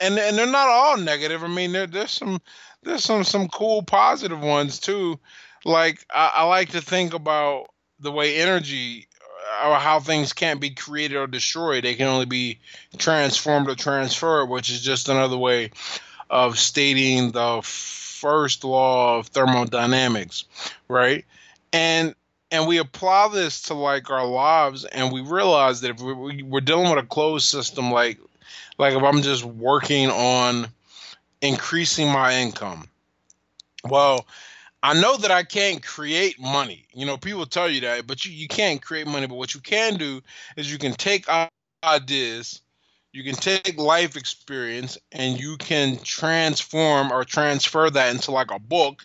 and 0.00 0.18
and 0.18 0.36
they're 0.36 0.46
not 0.46 0.68
all 0.68 0.96
negative. 0.96 1.42
I 1.42 1.48
mean, 1.48 1.72
there, 1.72 1.86
there's 1.86 2.10
some 2.10 2.40
there's 2.82 3.04
some 3.04 3.24
some 3.24 3.48
cool 3.48 3.82
positive 3.82 4.40
ones 4.40 4.78
too. 4.78 5.18
Like 5.64 6.04
I, 6.14 6.32
I 6.36 6.42
like 6.44 6.70
to 6.70 6.80
think 6.80 7.14
about 7.14 7.66
the 8.00 8.12
way 8.12 8.36
energy 8.36 9.07
or 9.64 9.76
how 9.76 10.00
things 10.00 10.32
can't 10.32 10.60
be 10.60 10.70
created 10.70 11.16
or 11.16 11.26
destroyed. 11.26 11.84
They 11.84 11.94
can 11.94 12.06
only 12.06 12.26
be 12.26 12.58
transformed 12.96 13.68
or 13.68 13.74
transferred, 13.74 14.46
which 14.46 14.70
is 14.70 14.82
just 14.82 15.08
another 15.08 15.36
way 15.36 15.70
of 16.30 16.58
stating 16.58 17.32
the 17.32 17.60
first 17.62 18.64
law 18.64 19.18
of 19.18 19.28
thermodynamics, 19.28 20.44
right? 20.88 21.24
And 21.72 22.14
and 22.50 22.66
we 22.66 22.78
apply 22.78 23.28
this 23.28 23.62
to 23.62 23.74
like 23.74 24.10
our 24.10 24.26
lives, 24.26 24.84
and 24.86 25.12
we 25.12 25.20
realize 25.20 25.82
that 25.82 25.90
if 25.90 26.00
we're 26.00 26.60
dealing 26.60 26.90
with 26.90 27.04
a 27.04 27.06
closed 27.06 27.46
system, 27.46 27.92
like 27.92 28.18
like 28.78 28.94
if 28.94 29.02
I'm 29.02 29.22
just 29.22 29.44
working 29.44 30.10
on 30.10 30.68
increasing 31.42 32.10
my 32.10 32.34
income, 32.34 32.88
well, 33.84 34.26
I 34.80 35.00
know 35.00 35.16
that 35.16 35.32
I 35.32 35.42
can't 35.42 35.84
create 35.84 36.40
money. 36.40 36.86
You 36.94 37.04
know, 37.04 37.16
people 37.16 37.46
tell 37.46 37.68
you 37.68 37.80
that, 37.80 38.06
but 38.06 38.24
you, 38.24 38.32
you 38.32 38.46
can't 38.46 38.80
create 38.80 39.08
money. 39.08 39.26
But 39.26 39.34
what 39.34 39.54
you 39.54 39.60
can 39.60 39.96
do 39.96 40.20
is 40.56 40.70
you 40.70 40.78
can 40.78 40.92
take 40.92 41.26
ideas, 41.82 42.60
you 43.12 43.24
can 43.24 43.34
take 43.34 43.76
life 43.76 44.16
experience, 44.16 44.96
and 45.10 45.38
you 45.38 45.56
can 45.56 45.98
transform 46.04 47.12
or 47.12 47.24
transfer 47.24 47.90
that 47.90 48.14
into 48.14 48.30
like 48.30 48.52
a 48.52 48.60
book. 48.60 49.04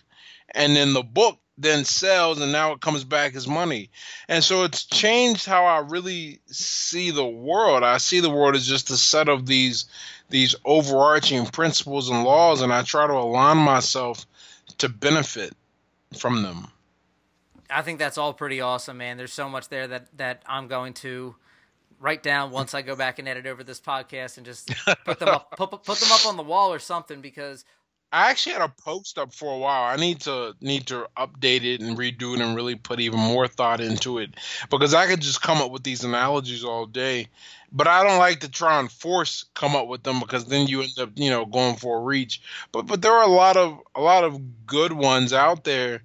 And 0.54 0.76
then 0.76 0.92
the 0.92 1.02
book 1.02 1.40
then 1.58 1.84
sells, 1.84 2.40
and 2.40 2.52
now 2.52 2.70
it 2.72 2.80
comes 2.80 3.02
back 3.02 3.34
as 3.34 3.48
money. 3.48 3.90
And 4.28 4.44
so 4.44 4.62
it's 4.62 4.84
changed 4.84 5.44
how 5.44 5.64
I 5.64 5.78
really 5.78 6.38
see 6.46 7.10
the 7.10 7.26
world. 7.26 7.82
I 7.82 7.98
see 7.98 8.20
the 8.20 8.30
world 8.30 8.54
as 8.54 8.66
just 8.66 8.90
a 8.90 8.96
set 8.96 9.28
of 9.28 9.46
these 9.46 9.86
these 10.30 10.54
overarching 10.64 11.46
principles 11.46 12.10
and 12.10 12.22
laws, 12.22 12.62
and 12.62 12.72
I 12.72 12.82
try 12.82 13.08
to 13.08 13.12
align 13.12 13.56
myself 13.58 14.24
to 14.78 14.88
benefit 14.88 15.52
from 16.14 16.42
them. 16.42 16.68
I 17.70 17.82
think 17.82 17.98
that's 17.98 18.18
all 18.18 18.32
pretty 18.32 18.60
awesome, 18.60 18.98
man. 18.98 19.16
There's 19.16 19.32
so 19.32 19.48
much 19.48 19.68
there 19.68 19.86
that 19.88 20.16
that 20.18 20.42
I'm 20.46 20.68
going 20.68 20.92
to 20.94 21.34
write 22.00 22.22
down 22.22 22.50
once 22.50 22.74
I 22.74 22.82
go 22.82 22.96
back 22.96 23.18
and 23.18 23.26
edit 23.26 23.46
over 23.46 23.64
this 23.64 23.80
podcast 23.80 24.36
and 24.36 24.44
just 24.44 24.70
put 25.04 25.18
them 25.18 25.28
up 25.28 25.50
put, 25.56 25.70
put 25.70 25.98
them 25.98 26.12
up 26.12 26.26
on 26.26 26.36
the 26.36 26.42
wall 26.42 26.72
or 26.72 26.78
something 26.78 27.20
because 27.20 27.64
I 28.14 28.30
actually 28.30 28.52
had 28.52 28.62
a 28.62 28.68
post 28.68 29.18
up 29.18 29.34
for 29.34 29.52
a 29.52 29.58
while. 29.58 29.82
I 29.82 29.96
need 29.96 30.20
to 30.20 30.54
need 30.60 30.86
to 30.86 31.08
update 31.16 31.64
it 31.64 31.80
and 31.80 31.98
redo 31.98 32.36
it 32.36 32.40
and 32.40 32.54
really 32.54 32.76
put 32.76 33.00
even 33.00 33.18
more 33.18 33.48
thought 33.48 33.80
into 33.80 34.18
it 34.18 34.30
because 34.70 34.94
I 34.94 35.08
could 35.08 35.20
just 35.20 35.42
come 35.42 35.60
up 35.60 35.72
with 35.72 35.82
these 35.82 36.04
analogies 36.04 36.62
all 36.62 36.86
day, 36.86 37.26
but 37.72 37.88
I 37.88 38.04
don't 38.04 38.20
like 38.20 38.38
to 38.40 38.48
try 38.48 38.78
and 38.78 38.90
force 38.90 39.46
come 39.54 39.74
up 39.74 39.88
with 39.88 40.04
them 40.04 40.20
because 40.20 40.44
then 40.44 40.68
you 40.68 40.82
end 40.82 40.96
up 40.96 41.10
you 41.16 41.28
know 41.28 41.44
going 41.44 41.74
for 41.74 41.98
a 41.98 42.02
reach. 42.02 42.40
But 42.70 42.86
but 42.86 43.02
there 43.02 43.12
are 43.12 43.24
a 43.24 43.26
lot 43.26 43.56
of 43.56 43.80
a 43.96 44.00
lot 44.00 44.22
of 44.22 44.64
good 44.64 44.92
ones 44.92 45.32
out 45.32 45.64
there, 45.64 46.00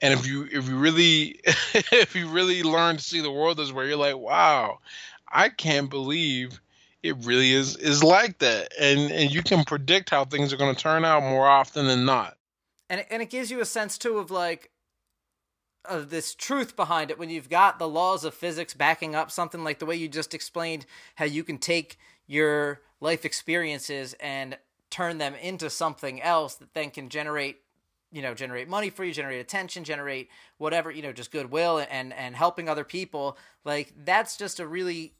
and 0.00 0.12
if 0.12 0.26
you 0.26 0.48
if 0.50 0.68
you 0.68 0.76
really 0.76 1.38
if 1.44 2.16
you 2.16 2.26
really 2.26 2.64
learn 2.64 2.96
to 2.96 3.02
see 3.04 3.20
the 3.20 3.30
world 3.30 3.58
this 3.58 3.70
way, 3.70 3.86
you're 3.86 3.96
like, 3.96 4.18
wow, 4.18 4.80
I 5.30 5.48
can't 5.48 5.88
believe 5.88 6.60
it 7.02 7.16
really 7.24 7.52
is 7.52 7.76
is 7.76 8.02
like 8.02 8.38
that, 8.38 8.72
and 8.78 9.10
and 9.10 9.30
you 9.32 9.42
can 9.42 9.64
predict 9.64 10.10
how 10.10 10.24
things 10.24 10.52
are 10.52 10.56
going 10.56 10.74
to 10.74 10.80
turn 10.80 11.04
out 11.04 11.22
more 11.22 11.46
often 11.46 11.86
than 11.86 12.04
not. 12.04 12.36
And 12.88 13.00
it, 13.00 13.06
and 13.10 13.22
it 13.22 13.30
gives 13.30 13.50
you 13.50 13.60
a 13.60 13.64
sense 13.64 13.98
too 13.98 14.18
of 14.18 14.30
like 14.30 14.70
of 15.84 16.10
this 16.10 16.34
truth 16.34 16.76
behind 16.76 17.10
it 17.10 17.18
when 17.18 17.30
you've 17.30 17.50
got 17.50 17.78
the 17.78 17.88
laws 17.88 18.24
of 18.24 18.34
physics 18.34 18.72
backing 18.72 19.16
up 19.16 19.30
something 19.30 19.64
like 19.64 19.78
the 19.80 19.86
way 19.86 19.96
you 19.96 20.08
just 20.08 20.34
explained 20.34 20.86
how 21.16 21.24
you 21.24 21.42
can 21.42 21.58
take 21.58 21.98
your 22.26 22.80
life 23.00 23.24
experiences 23.24 24.14
and 24.20 24.56
turn 24.90 25.18
them 25.18 25.34
into 25.34 25.68
something 25.68 26.22
else 26.22 26.54
that 26.54 26.72
then 26.74 26.90
can 26.90 27.08
generate 27.08 27.56
you 28.12 28.22
know 28.22 28.34
generate 28.34 28.68
money 28.68 28.90
for 28.90 29.04
you 29.04 29.12
generate 29.12 29.40
attention 29.40 29.82
generate 29.82 30.28
whatever 30.58 30.90
you 30.90 31.02
know 31.02 31.12
just 31.12 31.32
goodwill 31.32 31.84
and 31.90 32.12
and 32.12 32.36
helping 32.36 32.68
other 32.68 32.84
people 32.84 33.36
like 33.64 33.92
that's 34.04 34.36
just 34.36 34.60
a 34.60 34.66
really 34.66 35.14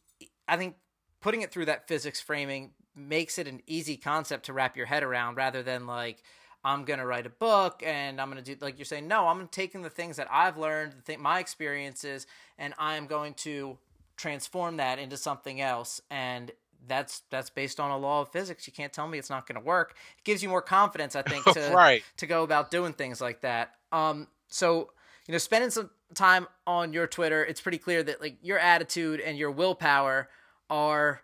i 0.47 0.57
think 0.57 0.77
putting 1.23 1.43
it 1.43 1.51
through 1.51 1.67
that 1.67 1.89
physics 1.89 2.21
framing 2.21 2.73
makes 2.95 3.39
it 3.39 3.49
an 3.49 3.63
easy 3.67 3.97
concept 3.97 4.47
to 4.47 4.53
wrap 4.53 4.77
your 4.77 4.87
head 4.87 5.03
around 5.03 5.37
rather 5.37 5.63
than 5.63 5.87
like 5.87 6.23
I'm 6.65 6.85
gonna 6.85 7.07
write 7.07 7.27
a 7.27 7.31
book 7.31 7.83
and 7.85 8.21
I'm 8.21 8.29
gonna 8.29 8.43
do 8.43 8.57
like 8.61 8.79
you're 8.79 8.85
saying. 8.85 9.09
No, 9.09 9.29
I'm 9.29 9.49
taking 9.49 9.83
the 9.83 9.91
things 9.91 10.17
that 10.17 10.29
I've 10.31 10.59
learned, 10.59 10.95
the 11.07 11.17
my 11.17 11.41
experiences, 11.41 12.27
and 12.59 12.75
I 12.79 12.97
am 12.97 13.07
going 13.07 13.35
to 13.35 13.79
transform 14.17 14.77
that 14.77 14.99
into 14.99 15.17
something 15.17 15.61
else. 15.61 16.01
And 16.11 16.53
that's 16.87 17.23
that's 17.31 17.51
based 17.51 17.81
on 17.81 17.91
a 17.91 17.99
law 17.99 18.21
of 18.21 18.31
physics. 18.31 18.67
You 18.67 18.73
can't 18.73 18.93
tell 18.93 19.09
me 19.09 19.19
it's 19.19 19.31
not 19.31 19.47
going 19.47 19.61
to 19.61 19.65
work. 19.65 19.95
It 20.19 20.25
gives 20.25 20.43
you 20.43 20.49
more 20.49 20.63
confidence, 20.63 21.17
I 21.17 21.23
think, 21.23 21.45
to 21.53 21.73
right. 21.75 22.03
to 22.19 22.27
go 22.27 22.43
about 22.43 22.71
doing 22.71 22.93
things 22.93 23.21
like 23.21 23.41
that. 23.41 23.73
Um, 23.91 24.29
so 24.49 24.91
you 25.27 25.33
know, 25.33 25.39
spending 25.39 25.71
some 25.71 25.91
time 26.15 26.47
on 26.67 26.93
your 26.93 27.07
Twitter, 27.07 27.45
it's 27.45 27.61
pretty 27.61 27.79
clear 27.79 28.03
that 28.03 28.21
like 28.21 28.37
your 28.43 28.59
attitude 28.59 29.21
and 29.21 29.39
your 29.39 29.51
willpower 29.51 30.29
are 30.73 31.21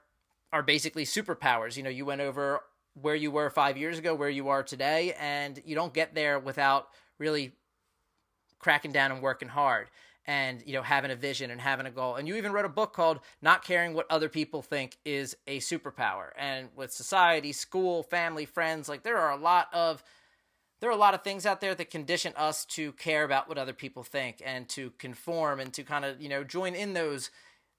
are 0.52 0.62
basically 0.62 1.04
superpowers. 1.04 1.76
You 1.76 1.82
know, 1.82 1.90
you 1.90 2.04
went 2.04 2.20
over 2.20 2.60
where 2.94 3.16
you 3.16 3.30
were 3.30 3.50
5 3.50 3.76
years 3.76 3.98
ago, 3.98 4.14
where 4.14 4.30
you 4.30 4.48
are 4.48 4.62
today, 4.62 5.14
and 5.18 5.60
you 5.64 5.74
don't 5.74 5.92
get 5.92 6.14
there 6.14 6.38
without 6.38 6.88
really 7.18 7.52
cracking 8.58 8.92
down 8.92 9.10
and 9.10 9.22
working 9.22 9.48
hard 9.48 9.88
and 10.26 10.62
you 10.66 10.74
know 10.74 10.82
having 10.82 11.10
a 11.10 11.16
vision 11.16 11.50
and 11.50 11.60
having 11.60 11.86
a 11.86 11.90
goal 11.90 12.16
and 12.16 12.28
you 12.28 12.36
even 12.36 12.52
wrote 12.52 12.64
a 12.64 12.68
book 12.68 12.92
called 12.92 13.20
not 13.40 13.64
caring 13.64 13.94
what 13.94 14.06
other 14.10 14.28
people 14.28 14.62
think 14.62 14.98
is 15.04 15.36
a 15.46 15.58
superpower 15.58 16.30
and 16.36 16.68
with 16.76 16.92
society 16.92 17.52
school 17.52 18.02
family 18.02 18.44
friends 18.44 18.88
like 18.88 19.04
there 19.04 19.16
are 19.16 19.30
a 19.30 19.36
lot 19.36 19.68
of 19.72 20.02
there 20.80 20.90
are 20.90 20.94
a 20.94 20.96
lot 20.96 21.14
of 21.14 21.22
things 21.22 21.46
out 21.46 21.60
there 21.60 21.74
that 21.74 21.90
condition 21.90 22.32
us 22.36 22.64
to 22.64 22.92
care 22.92 23.24
about 23.24 23.48
what 23.48 23.58
other 23.58 23.72
people 23.72 24.02
think 24.02 24.42
and 24.44 24.68
to 24.68 24.90
conform 24.98 25.60
and 25.60 25.72
to 25.72 25.82
kind 25.82 26.04
of 26.04 26.20
you 26.20 26.28
know 26.28 26.44
join 26.44 26.74
in 26.74 26.92
those 26.92 27.30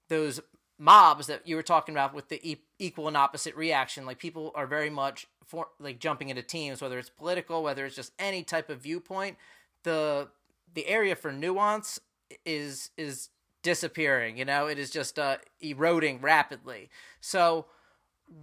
those 0.08 0.40
mobs 0.80 1.28
that 1.28 1.46
you 1.46 1.54
were 1.54 1.62
talking 1.62 1.94
about 1.94 2.12
with 2.14 2.28
the 2.28 2.40
e- 2.48 2.62
equal 2.78 3.06
and 3.06 3.16
opposite 3.16 3.54
reaction 3.54 4.06
like 4.06 4.18
people 4.18 4.50
are 4.54 4.66
very 4.66 4.90
much 4.90 5.26
for 5.44 5.68
like 5.78 6.00
jumping 6.00 6.30
into 6.30 6.42
teams 6.42 6.80
whether 6.80 6.98
it's 6.98 7.10
political 7.10 7.62
whether 7.62 7.84
it's 7.84 7.94
just 7.94 8.12
any 8.18 8.42
type 8.42 8.68
of 8.70 8.80
viewpoint 8.80 9.36
the 9.84 10.28
the 10.74 10.86
area 10.88 11.14
for 11.14 11.30
nuance 11.32 12.00
is 12.44 12.90
is 12.96 13.28
disappearing 13.62 14.36
you 14.36 14.44
know? 14.44 14.66
It 14.66 14.78
is 14.78 14.90
just 14.90 15.18
uh, 15.18 15.36
eroding 15.60 16.20
rapidly. 16.20 16.90
So 17.20 17.66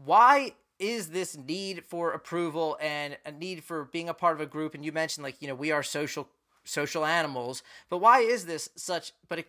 why 0.05 0.53
is 0.79 1.09
this 1.09 1.35
need 1.35 1.83
for 1.85 2.11
approval 2.11 2.77
and 2.79 3.17
a 3.25 3.31
need 3.31 3.63
for 3.63 3.85
being 3.85 4.09
a 4.09 4.13
part 4.13 4.35
of 4.35 4.41
a 4.41 4.45
group? 4.45 4.75
And 4.75 4.85
you 4.85 4.91
mentioned 4.91 5.23
like 5.23 5.41
you 5.41 5.47
know 5.47 5.55
we 5.55 5.71
are 5.71 5.83
social 5.83 6.29
social 6.63 7.05
animals 7.05 7.63
but 7.89 7.99
why 7.99 8.19
is 8.19 8.45
this 8.45 8.69
such 8.75 9.13
but 9.29 9.39
it, 9.39 9.47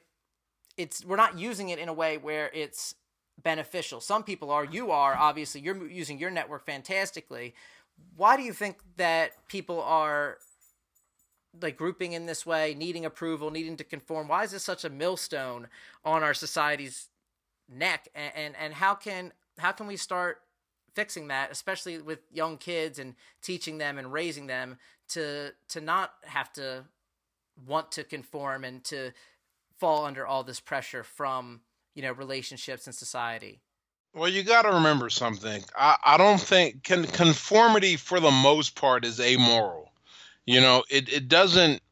it's 0.79 1.05
we're 1.05 1.17
not 1.17 1.39
using 1.39 1.69
it 1.69 1.79
in 1.79 1.89
a 1.89 1.93
way 1.93 2.17
where 2.17 2.51
it's 2.55 2.95
beneficial 3.43 4.01
some 4.01 4.23
people 4.25 4.51
are 4.51 4.65
you 4.65 4.91
are 4.91 5.15
obviously 5.15 5.61
you're 5.61 5.87
using 5.87 6.19
your 6.19 6.31
network 6.31 6.65
fantastically 6.65 7.55
why 8.17 8.37
do 8.37 8.43
you 8.43 8.53
think 8.53 8.79
that 8.97 9.47
people 9.49 9.81
are 9.83 10.39
like 11.61 11.77
grouping 11.77 12.13
in 12.13 12.27
this 12.27 12.45
way, 12.45 12.75
needing 12.75 13.05
approval, 13.05 13.51
needing 13.51 13.77
to 13.77 13.85
conform? 13.85 14.29
Why 14.29 14.45
is 14.45 14.51
this 14.51 14.65
such 14.65 14.85
a 14.85 14.91
millstone 14.91 15.69
on 16.05 16.23
our 16.23 16.35
society's 16.35 17.09
neck? 17.69 18.09
And 18.15 18.33
and, 18.35 18.57
and 18.57 18.75
how 18.75 18.95
can 18.95 19.33
how 19.59 19.73
can 19.73 19.87
we 19.87 19.97
start 19.97 20.43
fixing 20.95 21.29
that, 21.29 21.51
especially 21.51 21.99
with 21.99 22.21
young 22.33 22.59
kids 22.59 22.99
and 22.99 23.15
teaching 23.43 23.79
them 23.79 23.99
and 23.99 24.13
raising 24.13 24.47
them 24.47 24.79
to 25.11 25.53
to 25.71 25.81
not 25.81 26.13
have 26.25 26.53
to 26.55 26.85
want 27.67 27.91
to 27.93 28.05
conform 28.05 28.65
and 28.65 28.85
to 28.85 29.13
fall 29.79 30.05
under 30.05 30.27
all 30.27 30.45
this 30.45 30.61
pressure 30.61 31.05
from 31.05 31.61
you 31.95 32.03
know 32.03 32.13
relationships 32.13 32.87
and 32.87 32.95
society. 32.95 33.61
Well, 34.15 34.29
you 34.29 34.43
got 34.43 34.63
to 34.63 34.71
remember 34.71 35.11
something. 35.11 35.63
I, 35.77 35.97
I 36.03 36.17
don't 36.17 36.41
think 36.41 36.83
con- 36.83 37.05
conformity 37.05 37.97
for 37.97 38.21
the 38.21 38.31
most 38.31 38.75
part 38.75 39.05
is 39.05 39.21
amoral 39.21 39.89
you 40.49 40.63
know, 40.63 40.83
it, 40.89 41.13
it 41.13 41.29
doesn't, 41.29 41.83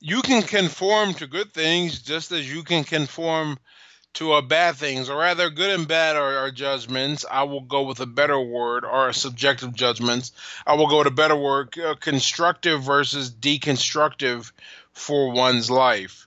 you 0.00 0.20
can 0.20 0.42
conform 0.42 1.14
to 1.14 1.28
good 1.28 1.54
things 1.54 2.02
just 2.02 2.32
as 2.32 2.52
you 2.52 2.64
can 2.64 2.82
conform 2.82 3.56
to 4.14 4.32
uh, 4.32 4.40
bad 4.40 4.74
things, 4.74 5.08
or 5.08 5.16
rather, 5.16 5.48
good 5.48 5.70
and 5.70 5.86
bad 5.86 6.16
are, 6.16 6.38
are, 6.38 6.50
judgments. 6.50 7.24
I 7.30 7.44
will 7.44 7.60
go 7.60 7.84
with 7.84 8.00
a 8.00 8.06
better 8.06 8.40
word, 8.40 8.84
or 8.84 9.12
subjective 9.12 9.74
judgments. 9.74 10.32
I 10.66 10.74
will 10.74 10.88
go 10.88 10.98
with 10.98 11.06
a 11.06 11.12
better 11.12 11.36
word, 11.36 11.78
uh, 11.78 11.94
constructive 11.94 12.82
versus 12.82 13.30
deconstructive 13.30 14.50
for 14.92 15.30
one's 15.30 15.70
life. 15.70 16.26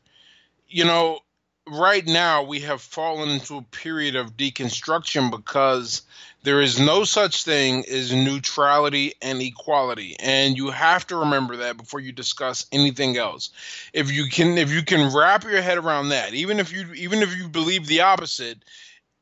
You 0.71 0.85
know, 0.85 1.19
right 1.67 2.05
now 2.05 2.43
we 2.43 2.61
have 2.61 2.81
fallen 2.81 3.29
into 3.29 3.57
a 3.57 3.61
period 3.61 4.15
of 4.15 4.37
deconstruction 4.37 5.29
because 5.29 6.01
there 6.43 6.61
is 6.61 6.79
no 6.79 7.03
such 7.03 7.43
thing 7.43 7.85
as 7.85 8.13
neutrality 8.13 9.13
and 9.21 9.41
equality. 9.41 10.15
And 10.19 10.57
you 10.57 10.69
have 10.71 11.05
to 11.07 11.17
remember 11.17 11.57
that 11.57 11.77
before 11.77 11.99
you 11.99 12.11
discuss 12.11 12.65
anything 12.71 13.17
else. 13.17 13.51
If 13.93 14.11
you 14.11 14.25
can 14.25 14.57
if 14.57 14.71
you 14.71 14.81
can 14.81 15.13
wrap 15.13 15.43
your 15.43 15.61
head 15.61 15.77
around 15.77 16.09
that 16.09 16.33
even 16.33 16.59
if 16.59 16.71
you 16.71 16.91
even 16.93 17.19
if 17.19 17.37
you 17.37 17.49
believe 17.49 17.85
the 17.85 18.01
opposite 18.01 18.63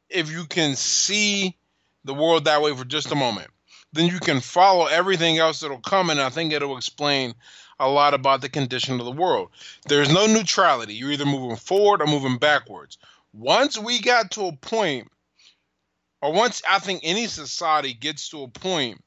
if 0.10 0.32
you 0.32 0.46
can 0.46 0.76
see 0.76 1.58
the 2.04 2.14
world 2.14 2.46
that 2.46 2.62
way 2.62 2.76
for 2.76 2.86
just 2.86 3.12
a 3.12 3.16
moment 3.16 3.50
then 3.94 4.08
you 4.08 4.20
can 4.20 4.40
follow 4.40 4.86
everything 4.86 5.38
else 5.38 5.60
that'll 5.60 5.80
come 5.80 6.10
and 6.10 6.20
i 6.20 6.30
think 6.30 6.54
it'll 6.54 6.78
explain 6.78 7.34
a 7.80 7.90
lot 7.90 8.14
about 8.14 8.42
the 8.42 8.50
condition 8.50 9.00
of 9.00 9.06
the 9.06 9.12
world. 9.12 9.50
There's 9.88 10.12
no 10.12 10.28
neutrality. 10.28 10.96
You're 10.96 11.12
either 11.12 11.26
moving 11.26 11.58
forward 11.58 12.02
or 12.02 12.08
moving 12.08 12.38
backwards. 12.38 12.98
Once 13.34 13.78
we 13.78 14.02
got 14.02 14.32
to 14.32 14.48
a 14.48 14.56
point, 14.56 15.08
or 16.22 16.34
once 16.34 16.62
I 16.70 16.80
think 16.80 17.02
any 17.04 17.28
society 17.28 17.94
gets 17.94 18.30
to 18.30 18.44
a 18.44 18.48
point 18.48 19.02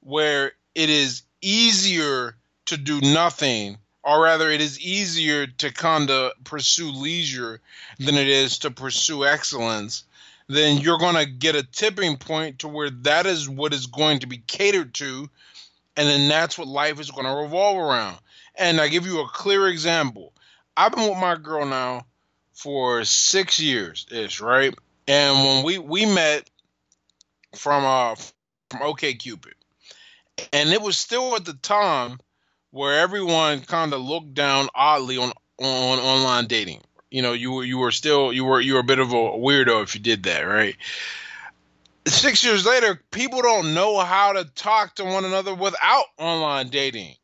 where 0.00 0.52
it 0.74 0.90
is 0.90 1.22
easier 1.40 2.36
to 2.66 2.76
do 2.76 3.00
nothing, 3.00 3.78
or 4.04 4.22
rather, 4.22 4.50
it 4.50 4.60
is 4.60 4.78
easier 4.78 5.48
to 5.48 5.72
kind 5.72 6.10
of 6.10 6.32
pursue 6.44 6.92
leisure 6.92 7.60
than 7.98 8.14
it 8.14 8.28
is 8.28 8.58
to 8.58 8.70
pursue 8.70 9.24
excellence, 9.24 10.04
then 10.48 10.78
you're 10.78 10.98
going 10.98 11.16
to 11.16 11.26
get 11.26 11.56
a 11.56 11.64
tipping 11.64 12.16
point 12.16 12.60
to 12.60 12.68
where 12.68 12.90
that 12.90 13.26
is 13.26 13.48
what 13.48 13.74
is 13.74 13.86
going 13.86 14.20
to 14.20 14.28
be 14.28 14.38
catered 14.38 14.94
to 14.94 15.28
and 15.96 16.08
then 16.08 16.28
that's 16.28 16.58
what 16.58 16.68
life 16.68 17.00
is 17.00 17.10
going 17.10 17.26
to 17.26 17.42
revolve 17.42 17.78
around. 17.78 18.18
And 18.54 18.80
I 18.80 18.88
give 18.88 19.06
you 19.06 19.20
a 19.20 19.28
clear 19.28 19.68
example. 19.68 20.32
I've 20.76 20.92
been 20.92 21.08
with 21.08 21.18
my 21.18 21.36
girl 21.36 21.66
now 21.66 22.06
for 22.52 23.04
six 23.04 23.60
years 23.60 24.06
ish, 24.10 24.40
right? 24.40 24.74
And 25.08 25.44
when 25.44 25.64
we 25.64 25.78
we 25.78 26.06
met 26.06 26.50
from 27.54 27.84
uh 27.84 28.14
from 28.70 28.82
OK 28.82 29.14
Cupid, 29.14 29.54
and 30.52 30.70
it 30.70 30.82
was 30.82 30.98
still 30.98 31.34
at 31.36 31.44
the 31.44 31.54
time 31.54 32.18
where 32.70 33.00
everyone 33.00 33.60
kind 33.60 33.92
of 33.92 34.00
looked 34.00 34.34
down 34.34 34.68
oddly 34.74 35.16
on 35.16 35.32
on 35.58 35.98
online 35.98 36.46
dating. 36.46 36.82
You 37.10 37.22
know, 37.22 37.32
you 37.32 37.52
were 37.52 37.64
you 37.64 37.78
were 37.78 37.92
still 37.92 38.32
you 38.32 38.44
were 38.44 38.60
you 38.60 38.74
were 38.74 38.80
a 38.80 38.84
bit 38.84 38.98
of 38.98 39.12
a 39.12 39.14
weirdo 39.14 39.82
if 39.82 39.94
you 39.94 40.00
did 40.00 40.24
that, 40.24 40.40
right? 40.40 40.76
Six 42.06 42.44
years 42.44 42.64
later, 42.64 43.00
people 43.10 43.42
don't 43.42 43.74
know 43.74 43.98
how 43.98 44.32
to 44.32 44.44
talk 44.54 44.94
to 44.96 45.04
one 45.04 45.24
another 45.24 45.54
without 45.54 46.04
online 46.18 46.68
dating. 46.68 47.14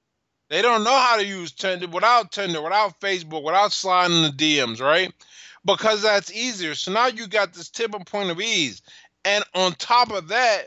They 0.48 0.60
don't 0.60 0.84
know 0.84 0.96
how 0.96 1.16
to 1.16 1.24
use 1.24 1.52
Tinder 1.52 1.88
without 1.88 2.32
Tinder, 2.32 2.60
without 2.60 3.00
Facebook, 3.00 3.42
without 3.42 3.72
sliding 3.72 4.22
the 4.22 4.28
DMs, 4.28 4.80
right? 4.80 5.12
Because 5.64 6.02
that's 6.02 6.32
easier. 6.32 6.74
So 6.74 6.92
now 6.92 7.06
you 7.06 7.26
got 7.26 7.54
this 7.54 7.70
tipping 7.70 8.04
point 8.04 8.30
of 8.30 8.40
ease. 8.40 8.82
And 9.24 9.44
on 9.54 9.72
top 9.72 10.10
of 10.10 10.28
that, 10.28 10.64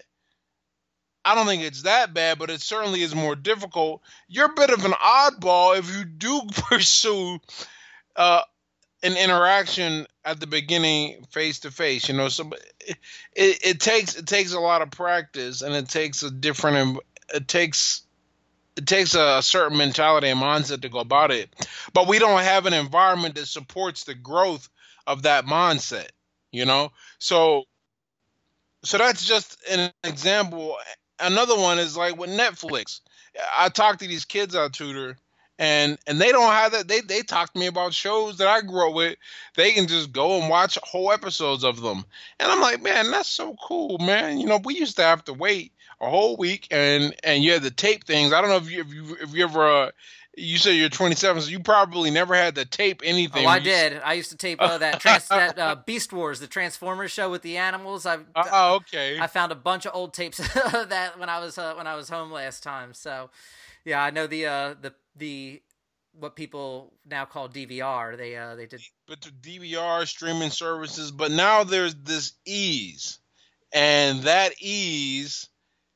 I 1.24 1.36
don't 1.36 1.48
think 1.48 1.64
it's 1.64 1.84
that 1.84 2.14
bad, 2.14 2.40
but 2.40 2.50
it 2.50 2.62
certainly 2.62 3.02
is 3.02 3.14
more 3.14 3.36
difficult. 3.36 4.02
You're 4.28 4.52
a 4.52 4.56
bit 4.56 4.70
of 4.70 4.86
an 4.86 4.92
oddball 4.92 5.78
if 5.78 5.96
you 5.96 6.06
do 6.06 6.42
pursue 6.56 7.40
uh, 8.16 8.42
an 9.06 9.18
interaction 9.18 10.08
at 10.24 10.40
the 10.40 10.48
beginning 10.48 11.24
face 11.30 11.60
to 11.60 11.72
face 11.72 12.10
you 12.10 12.16
know 12.16 12.28
so 12.28 12.50
it, 12.88 12.98
it, 13.64 13.80
takes 13.80 14.16
it 14.16 14.28
takes 14.28 14.54
a 14.54 14.60
lot 14.60 14.82
of 14.82 14.92
practice 14.92 15.62
and 15.62 15.76
it 15.76 15.88
takes 15.88 16.24
a 16.24 16.32
different 16.32 17.00
it 17.34 17.48
takes 17.48 18.02
it 18.76 18.88
takes 18.88 19.16
a 19.16 19.42
certain 19.42 19.78
mentality 19.78 20.28
and 20.28 20.42
mindset 20.42 20.82
to 20.82 20.90
go 20.90 21.00
about 21.00 21.32
it. 21.32 21.50
But 21.94 22.10
we 22.10 22.20
don't 22.20 22.42
have 22.42 22.66
an 22.66 22.74
environment 22.74 23.36
that 23.36 23.46
supports 23.46 24.04
the 24.04 24.16
growth 24.16 24.68
of 25.08 25.22
that 25.22 25.46
mindset 25.46 26.10
you 26.56 26.66
know? 26.66 26.92
So 27.20 27.66
so 28.84 28.98
that's 28.98 29.26
just 29.26 29.58
an 29.70 29.92
example. 30.04 30.78
Another 31.20 31.56
one 31.56 31.80
is 31.80 31.98
like 31.98 32.18
with 32.18 32.30
netflix. 32.30 33.02
I 33.58 33.70
talk 33.70 34.00
to 34.00 34.08
these 34.08 34.26
kids 34.26 34.56
i 34.56 34.70
tutor 34.70 35.18
and 35.58 35.98
and 36.08 36.20
they 36.20 36.32
don't 36.32 36.52
have 36.52 36.72
that. 36.74 36.88
They 36.88 37.02
they 37.02 37.22
talk 37.22 37.54
to 37.54 37.60
me 37.60 37.68
about 37.68 37.94
shows 37.94 38.38
that 38.38 38.48
I 38.48 38.62
grew 38.62 38.90
up 38.90 38.96
with. 38.96 39.18
They 39.56 39.72
can 39.72 39.88
just 39.88 40.12
go 40.12 40.40
and 40.40 40.50
watch 40.50 40.78
whole 40.84 41.12
episodes 41.12 41.64
of 41.64 41.82
them, 41.82 42.06
and 42.40 42.52
I'm 42.52 42.62
like, 42.62 42.82
man, 42.82 43.12
that's 43.12 43.30
so 43.30 43.56
cool, 43.62 43.98
man. 44.00 44.40
You 44.40 44.48
know, 44.48 44.60
we 44.64 44.76
used 44.76 44.98
to 44.98 45.04
have 45.04 45.24
to 45.26 45.34
wait 45.34 45.72
a 46.02 46.10
whole 46.10 46.36
week, 46.38 46.68
and 46.72 47.16
and 47.24 47.44
you 47.44 47.54
had 47.54 47.64
to 47.64 47.72
tape 47.72 48.06
things. 48.06 48.34
I 48.34 48.42
don't 48.42 48.50
know 48.50 48.58
if 48.58 48.70
you 48.70 48.82
if 48.82 48.94
you, 48.94 49.18
if 49.22 49.34
you 49.34 49.44
ever. 49.44 49.66
Uh, 49.66 49.92
you 50.38 50.58
said 50.58 50.72
you're 50.72 50.90
27, 50.90 51.44
so 51.44 51.50
you 51.50 51.62
probably 51.62 52.12
never 52.12 52.36
had 52.36 52.56
to 52.56 52.66
tape 52.66 53.02
anything. 53.06 53.46
Oh, 53.46 53.50
I 53.50 53.60
did. 53.60 54.02
I 54.04 54.14
used 54.14 54.32
to 54.32 54.38
tape 54.38 54.62
uh, 54.62 54.78
that 54.80 55.00
trans- 55.00 55.30
that 55.30 55.58
uh, 55.58 55.76
Beast 55.86 56.12
Wars, 56.12 56.42
the 56.42 56.48
Transformers 56.48 57.12
show 57.12 57.32
with 57.32 57.42
the 57.42 57.56
animals. 57.56 58.06
I 58.06 58.18
oh 58.36 58.76
okay. 58.76 59.18
I 59.18 59.28
found 59.28 59.54
a 59.54 59.56
bunch 59.56 59.86
of 59.86 59.96
old 59.96 60.14
tapes 60.14 60.40
of 60.74 60.90
that 60.90 61.18
when 61.18 61.30
I 61.30 61.40
was 61.40 61.58
uh, 61.58 61.76
when 61.76 61.88
I 61.88 61.96
was 61.96 62.10
home 62.10 62.32
last 62.32 62.64
time. 62.64 62.94
So 62.94 63.30
yeah, 63.86 64.04
I 64.04 64.10
know 64.10 64.28
the 64.28 64.46
uh, 64.46 64.76
the 64.82 64.94
the 65.18 65.62
what 66.20 66.36
people 66.36 66.94
now 67.06 67.26
call 67.26 67.50
DVR. 67.50 68.18
They 68.18 68.36
uh 68.38 68.56
they 68.56 68.66
did 68.68 68.82
but 69.08 69.22
the 69.22 69.32
DVR 69.32 70.08
streaming 70.08 70.50
services, 70.52 71.12
but 71.12 71.32
now 71.32 71.64
there's 71.64 71.96
this 71.96 72.34
ease. 72.46 73.20
And 73.74 74.24
that 74.24 74.54
ease 74.62 75.50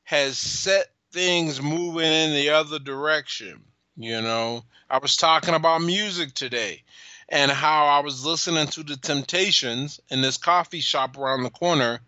has 0.04 0.36
set 0.38 0.86
things 1.12 1.62
moving 1.62 2.04
in 2.12 2.32
the 2.34 2.50
other 2.50 2.78
direction, 2.78 3.62
you 3.96 4.20
know. 4.20 4.64
I 4.90 4.98
was 4.98 5.16
talking 5.16 5.54
about 5.54 5.82
music 5.82 6.34
today. 6.34 6.82
and 7.30 7.50
how 7.50 7.86
I 7.86 8.00
was 8.00 8.24
listening 8.24 8.66
to 8.68 8.82
the 8.82 8.96
Temptations 8.96 10.00
in 10.10 10.20
this 10.20 10.36
coffee 10.36 10.80
shop 10.80 11.16
around 11.16 11.44
the 11.44 11.50
corner, 11.50 12.00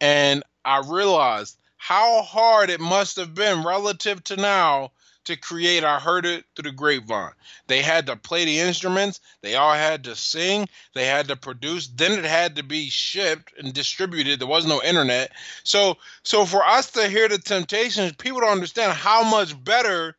and 0.00 0.42
I 0.64 0.82
realized 0.86 1.56
how 1.76 2.22
hard 2.22 2.68
it 2.70 2.80
must 2.80 3.16
have 3.16 3.32
been 3.34 3.62
relative 3.64 4.22
to 4.24 4.36
now 4.36 4.90
to 5.26 5.36
create 5.36 5.84
I 5.84 5.98
heard 5.98 6.24
it 6.24 6.44
through 6.54 6.70
the 6.70 6.76
grapevine. 6.76 7.32
They 7.66 7.82
had 7.82 8.06
to 8.06 8.16
play 8.16 8.44
the 8.44 8.60
instruments, 8.60 9.20
they 9.42 9.54
all 9.54 9.74
had 9.74 10.04
to 10.04 10.16
sing, 10.16 10.68
they 10.94 11.06
had 11.06 11.28
to 11.28 11.36
produce, 11.36 11.88
then 11.88 12.12
it 12.12 12.24
had 12.24 12.56
to 12.56 12.62
be 12.62 12.88
shipped 12.90 13.52
and 13.58 13.72
distributed. 13.72 14.40
There 14.40 14.48
was 14.48 14.66
no 14.66 14.82
internet. 14.82 15.32
So 15.64 15.98
so 16.22 16.46
for 16.46 16.64
us 16.64 16.90
to 16.92 17.08
hear 17.08 17.28
the 17.28 17.38
temptations, 17.38 18.12
people 18.12 18.40
don't 18.40 18.50
understand 18.50 18.92
how 18.92 19.28
much 19.28 19.62
better 19.62 20.16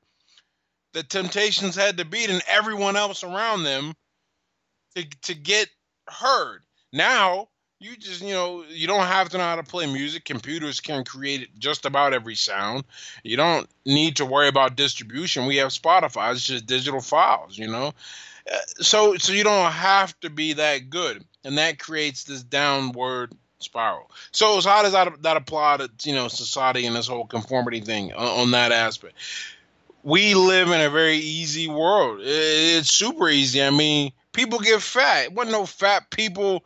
the 0.94 1.04
temptations 1.04 1.76
had 1.76 1.98
to 1.98 2.06
be 2.06 2.28
than 2.28 2.42
everyone 2.50 2.96
else 2.96 3.24
around 3.24 3.64
them 3.64 3.94
to 4.96 5.06
to 5.24 5.36
get 5.36 5.70
heard. 6.08 6.62
Now 6.94 7.50
you 7.80 7.96
just 7.96 8.22
you 8.22 8.34
know 8.34 8.64
you 8.70 8.88
don't 8.88 9.06
have 9.06 9.30
to 9.30 9.38
know 9.38 9.44
how 9.44 9.56
to 9.56 9.64
play 9.64 9.86
music. 9.92 10.26
Computers 10.26 10.80
can 10.80 11.04
create 11.04 11.58
just 11.60 11.86
about 11.86 12.14
every 12.14 12.36
sound. 12.36 12.84
You 13.24 13.38
don't 13.38 13.68
need 13.86 14.18
to 14.18 14.26
worry 14.26 14.48
about 14.48 14.76
distribution. 14.76 15.46
We 15.46 15.58
have 15.58 15.70
spotify. 15.70 16.32
It's 16.32 16.46
just 16.46 16.66
digital 16.66 17.02
files 17.02 17.58
you 17.58 17.68
know? 17.68 17.94
Uh, 18.52 18.58
so 18.82 19.16
so 19.18 19.34
you 19.34 19.44
don't 19.44 19.72
have 19.72 20.20
to 20.22 20.30
be 20.30 20.54
that 20.54 20.90
good. 20.90 21.24
And 21.44 21.58
that 21.58 21.80
creates 21.80 22.24
this 22.26 22.44
downward 22.44 23.34
spiral. 23.60 24.12
So, 24.32 24.60
so 24.60 24.70
how 24.70 24.84
does 24.84 24.94
that 24.94 25.22
that 25.24 25.38
apply 25.38 25.78
to 25.78 25.90
you 26.04 26.16
know 26.16 26.28
society 26.28 26.86
and 26.86 26.96
this 26.96 27.08
whole 27.08 27.26
conformity 27.26 27.82
thing 27.82 28.14
on, 28.14 28.28
on 28.42 28.52
that 28.52 28.72
aspect? 28.72 29.16
We 30.04 30.36
live 30.36 30.70
in 30.70 30.80
a 30.80 30.90
very 30.90 31.18
easy 31.18 31.68
world. 31.68 32.22
It's 32.24 32.90
super 32.90 33.30
easy. 33.30 33.62
I 33.62 33.70
mean 33.70 34.14
people 34.32 34.60
get 34.60 34.82
fat. 34.82 35.26
It 35.26 35.34
wasn't 35.34 35.54
no 35.54 35.66
fat 35.66 36.10
people 36.10 36.64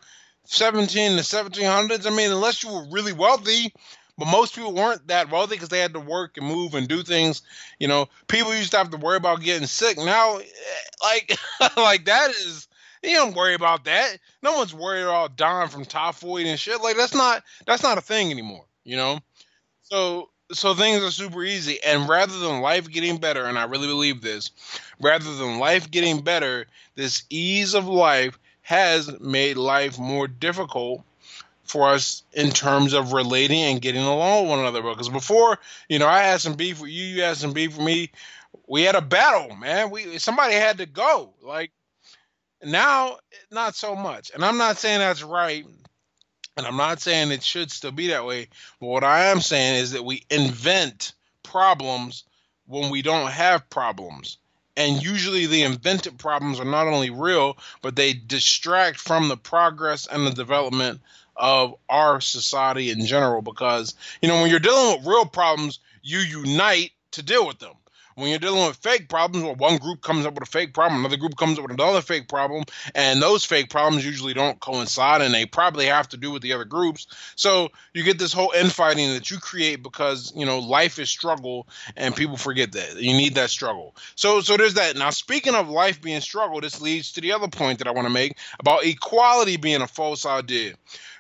17 0.52 1.16
the 1.16 1.22
1700s. 1.22 2.06
I 2.06 2.10
mean, 2.10 2.32
unless 2.32 2.62
you 2.62 2.72
were 2.72 2.86
really 2.92 3.14
wealthy, 3.14 3.74
but 4.18 4.28
most 4.28 4.54
people 4.54 4.74
weren't 4.74 5.08
that 5.08 5.32
wealthy 5.32 5.56
because 5.56 5.70
they 5.70 5.80
had 5.80 5.94
to 5.94 6.00
work 6.00 6.38
and 6.38 6.46
move 6.46 6.76
and 6.76 6.88
do 6.88 7.04
things. 7.04 7.42
You 7.80 7.88
know, 7.88 8.10
people 8.28 8.54
used 8.54 8.72
to 8.72 8.78
have 8.78 8.90
to 8.92 8.98
worry 8.98 9.18
about 9.18 9.42
getting 9.42 9.68
sick. 9.68 9.98
Now, 9.98 10.38
eh, 10.38 10.44
like, 11.02 11.38
like 11.78 12.06
that 12.06 12.32
is 12.32 12.68
you 13.02 13.16
don't 13.16 13.36
worry 13.36 13.54
about 13.54 13.86
that. 13.86 14.18
No 14.44 14.58
one's 14.58 14.74
worried 14.74 15.04
about 15.04 15.38
dying 15.38 15.70
from 15.70 15.86
typhoid 15.86 16.46
and 16.46 16.60
shit. 16.60 16.82
Like 16.82 16.98
that's 16.98 17.16
not 17.16 17.44
that's 17.66 17.84
not 17.84 17.98
a 17.98 18.02
thing 18.02 18.30
anymore. 18.30 18.66
You 18.84 18.98
know, 18.98 19.20
so 19.84 20.30
so 20.52 20.74
things 20.74 21.02
are 21.02 21.12
super 21.12 21.44
easy. 21.44 21.80
And 21.84 22.10
rather 22.10 22.38
than 22.38 22.62
life 22.62 22.90
getting 22.90 23.18
better, 23.18 23.46
and 23.46 23.58
I 23.58 23.64
really 23.64 23.88
believe 23.88 24.22
this, 24.22 24.52
rather 25.00 25.34
than 25.34 25.60
life 25.60 25.90
getting 25.90 26.22
better, 26.22 26.68
this 26.96 27.24
ease 27.30 27.74
of 27.74 27.88
life 27.88 28.38
has 28.72 29.20
made 29.20 29.58
life 29.58 30.00
more 30.00 30.30
difficult 30.30 31.04
for 31.66 31.90
us 31.90 32.24
in 32.32 32.52
terms 32.52 32.94
of 32.94 33.12
relating 33.12 33.64
and 33.64 33.82
getting 33.82 34.02
along 34.02 34.44
with 34.44 34.52
one 34.52 34.60
another. 34.60 34.82
Because 34.82 35.10
before, 35.10 35.60
you 35.90 36.00
know, 36.00 36.08
I 36.08 36.20
had 36.20 36.40
some 36.40 36.54
beef 36.54 36.80
with 36.80 36.90
you, 36.90 37.04
you 37.04 37.22
had 37.22 37.36
some 37.36 37.52
beef 37.52 37.76
with 37.76 37.86
me. 37.86 38.12
We 38.70 38.84
had 38.84 38.96
a 38.96 39.02
battle, 39.02 39.58
man. 39.58 39.90
We 39.90 40.20
somebody 40.20 40.54
had 40.54 40.78
to 40.78 40.86
go. 40.86 41.34
Like 41.42 41.72
now, 42.64 43.18
not 43.52 43.76
so 43.76 43.94
much. 43.94 44.32
And 44.34 44.46
I'm 44.46 44.58
not 44.58 44.78
saying 44.78 45.00
that's 45.00 45.22
right. 45.22 45.66
And 46.56 46.66
I'm 46.66 46.78
not 46.78 47.02
saying 47.02 47.32
it 47.32 47.44
should 47.44 47.72
still 47.72 47.92
be 47.92 48.08
that 48.08 48.26
way. 48.26 48.48
But 48.80 48.88
what 48.88 49.04
I 49.04 49.26
am 49.26 49.42
saying 49.42 49.82
is 49.82 49.92
that 49.92 50.06
we 50.06 50.24
invent 50.30 51.12
problems 51.44 52.24
when 52.68 52.90
we 52.90 53.02
don't 53.02 53.32
have 53.32 53.70
problems 53.70 54.38
and 54.78 55.04
usually 55.04 55.46
the 55.46 55.64
invented 55.64 56.18
problems 56.18 56.60
are 56.60 56.66
not 56.66 56.88
only 56.88 57.10
real 57.10 57.58
but 57.82 57.96
they 57.96 58.14
distract 58.14 59.00
from 59.00 59.28
the 59.28 59.38
progress 59.38 60.08
and 60.08 60.26
the 60.26 60.32
development 60.32 61.02
of 61.36 61.76
our 61.90 62.22
society 62.22 62.90
in 62.92 63.06
general 63.06 63.42
because 63.42 63.96
you 64.22 64.28
know 64.30 64.42
when 64.42 64.50
you're 64.50 64.60
dealing 64.60 64.98
with 64.98 65.08
real 65.08 65.26
problems 65.26 65.80
you 66.02 66.20
unite 66.20 66.92
to 67.12 67.24
deal 67.24 67.46
with 67.46 67.60
them 67.60 67.74
when 68.22 68.30
you're 68.30 68.40
dealing 68.40 68.68
with 68.68 68.78
fake 68.78 69.10
problems, 69.10 69.44
well, 69.44 69.56
one 69.56 69.78
group 69.78 70.02
comes 70.02 70.26
up 70.26 70.36
with 70.36 70.44
a 70.44 70.52
fake 70.52 70.74
problem, 70.74 71.00
another 71.02 71.18
group 71.18 71.36
comes 71.36 71.58
up 71.58 71.64
with 71.64 71.74
another 71.74 72.02
fake 72.02 72.28
problem, 72.28 72.64
and 72.94 73.22
those 73.22 73.44
fake 73.44 73.70
problems 73.70 74.06
usually 74.06 74.34
don't 74.34 74.60
coincide, 74.60 75.22
and 75.22 75.34
they 75.34 75.46
probably 75.46 75.88
have 75.88 76.08
to 76.10 76.18
do 76.18 76.32
with 76.32 76.44
the 76.44 76.54
other 76.54 76.64
groups. 76.64 77.08
So 77.36 77.70
you 77.94 78.04
get 78.04 78.20
this 78.20 78.32
whole 78.32 78.52
infighting 78.52 79.10
that 79.14 79.32
you 79.32 79.40
create 79.40 79.82
because 79.82 80.32
you 80.36 80.46
know 80.46 80.60
life 80.60 81.00
is 81.00 81.10
struggle, 81.10 81.68
and 81.98 82.16
people 82.16 82.38
forget 82.38 82.72
that 82.74 82.98
you 82.98 83.14
need 83.14 83.36
that 83.36 83.50
struggle. 83.50 83.96
So 84.16 84.42
so 84.42 84.56
there's 84.56 84.76
that. 84.76 84.96
Now 84.96 85.10
speaking 85.10 85.56
of 85.56 85.68
life 85.68 86.02
being 86.02 86.22
struggle, 86.22 86.62
this 86.62 86.80
leads 86.80 87.12
to 87.14 87.22
the 87.22 87.32
other 87.32 87.48
point 87.48 87.80
that 87.80 87.88
I 87.88 87.92
want 87.92 88.06
to 88.06 88.14
make 88.14 88.38
about 88.60 88.86
equality 88.86 89.58
being 89.58 89.82
a 89.82 89.88
false 89.88 90.26
idea. 90.26 90.76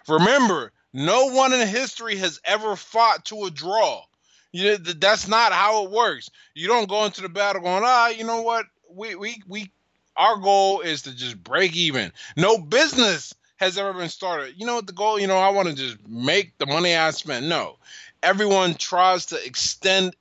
Remember, 0.07 0.71
no 0.93 1.27
one 1.27 1.53
in 1.53 1.67
history 1.67 2.17
has 2.17 2.39
ever 2.45 2.75
fought 2.75 3.25
to 3.25 3.45
a 3.45 3.51
draw. 3.51 4.03
You 4.51 4.77
that's 4.77 5.27
not 5.27 5.53
how 5.53 5.85
it 5.85 5.91
works. 5.91 6.29
You 6.53 6.67
don't 6.67 6.89
go 6.89 7.05
into 7.05 7.21
the 7.21 7.29
battle 7.29 7.61
going, 7.61 7.83
ah, 7.85 8.09
you 8.09 8.25
know 8.25 8.41
what? 8.41 8.65
We 8.89 9.15
we 9.15 9.41
we 9.47 9.71
our 10.17 10.37
goal 10.37 10.81
is 10.81 11.03
to 11.03 11.15
just 11.15 11.41
break 11.41 11.75
even. 11.75 12.11
No 12.35 12.57
business 12.57 13.33
has 13.57 13.77
ever 13.77 13.93
been 13.93 14.09
started. 14.09 14.55
You 14.57 14.65
know 14.65 14.75
what 14.75 14.87
the 14.87 14.93
goal? 14.93 15.19
You 15.19 15.27
know, 15.27 15.37
I 15.37 15.49
want 15.49 15.69
to 15.69 15.75
just 15.75 15.97
make 16.07 16.57
the 16.57 16.65
money 16.65 16.95
I 16.95 17.11
spend. 17.11 17.47
No. 17.47 17.77
Everyone 18.23 18.75
tries 18.75 19.27
to 19.27 19.45
extend 19.45 20.15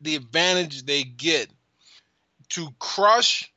the 0.00 0.16
advantage 0.16 0.84
they 0.84 1.02
get 1.02 1.48
to 2.50 2.68
crush 2.78 3.52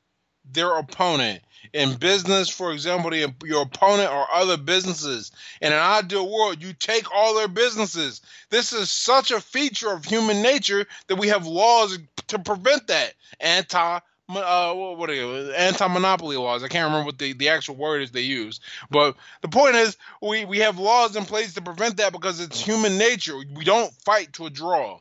their 0.52 0.78
opponent 0.78 1.42
in 1.74 1.96
business, 1.96 2.50
for 2.50 2.72
example, 2.72 3.12
the, 3.12 3.34
your 3.46 3.64
opponent 3.64 4.12
or 4.12 4.26
other 4.34 4.58
businesses. 4.58 5.32
In 5.62 5.72
an 5.72 5.80
ideal 5.80 6.32
world, 6.32 6.62
you 6.62 6.74
take 6.74 7.14
all 7.14 7.36
their 7.36 7.48
businesses. 7.48 8.22
This 8.50 8.74
is 8.74 8.90
such 8.90 9.32
a 9.32 9.42
feature 9.42 9.92
of 9.92 10.06
human 10.06 10.42
nature 10.42 10.86
that 11.08 11.18
we 11.18 11.30
have 11.30 11.46
laws 11.46 11.98
to 12.28 12.40
prevent 12.40 12.88
that. 12.88 13.14
Anti 13.40 14.00
uh, 14.30 14.74
what 14.74 15.10
are 15.10 15.14
you, 15.14 15.52
anti-monopoly 15.54 16.36
laws. 16.36 16.62
I 16.62 16.68
can't 16.68 16.86
remember 16.86 17.06
what 17.06 17.18
the, 17.18 17.32
the 17.32 17.48
actual 17.50 17.76
word 17.76 18.02
is 18.02 18.12
they 18.12 18.22
use. 18.22 18.60
But 18.92 19.16
the 19.42 19.48
point 19.48 19.76
is, 19.76 19.96
we, 20.22 20.44
we 20.44 20.58
have 20.60 20.78
laws 20.80 21.16
in 21.16 21.24
place 21.24 21.54
to 21.54 21.62
prevent 21.62 21.98
that 21.98 22.12
because 22.12 22.42
it's 22.42 22.60
human 22.60 22.98
nature. 22.98 23.38
We 23.38 23.64
don't 23.64 23.94
fight 24.04 24.34
to 24.34 24.46
a 24.46 24.50
draw. 24.50 25.00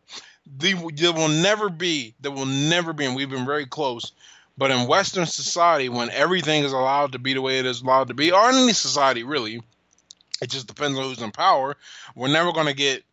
The, 0.59 0.75
there 0.95 1.13
will 1.13 1.29
never 1.29 1.69
be, 1.69 2.15
there 2.21 2.31
will 2.31 2.47
never 2.47 2.93
be, 2.93 3.05
and 3.05 3.17
we've 3.17 3.29
been 3.29 3.47
very 3.47 3.67
close 3.67 4.13
but 4.59 4.71
in 4.71 4.87
Western 4.87 5.27
society, 5.27 5.89
when 5.89 6.11
everything 6.11 6.65
is 6.65 6.73
allowed 6.73 7.13
to 7.13 7.19
be 7.19 7.35
the 7.35 7.43
way 7.43 7.59
it 7.59 7.67
is 7.67 7.83
allowed 7.83 8.09
to 8.09 8.15
be, 8.15 8.33
or 8.33 8.49
in 8.49 8.57
any 8.57 8.73
society 8.73 9.23
really, 9.23 9.63
it 10.41 10.51
just 10.51 10.67
depends 10.67 10.99
on 10.99 11.05
who's 11.05 11.23
in 11.23 11.31
power. 11.31 11.77
We're 12.15 12.29
never 12.29 12.53
going 12.53 12.67
to 12.67 12.75
get 12.75 13.05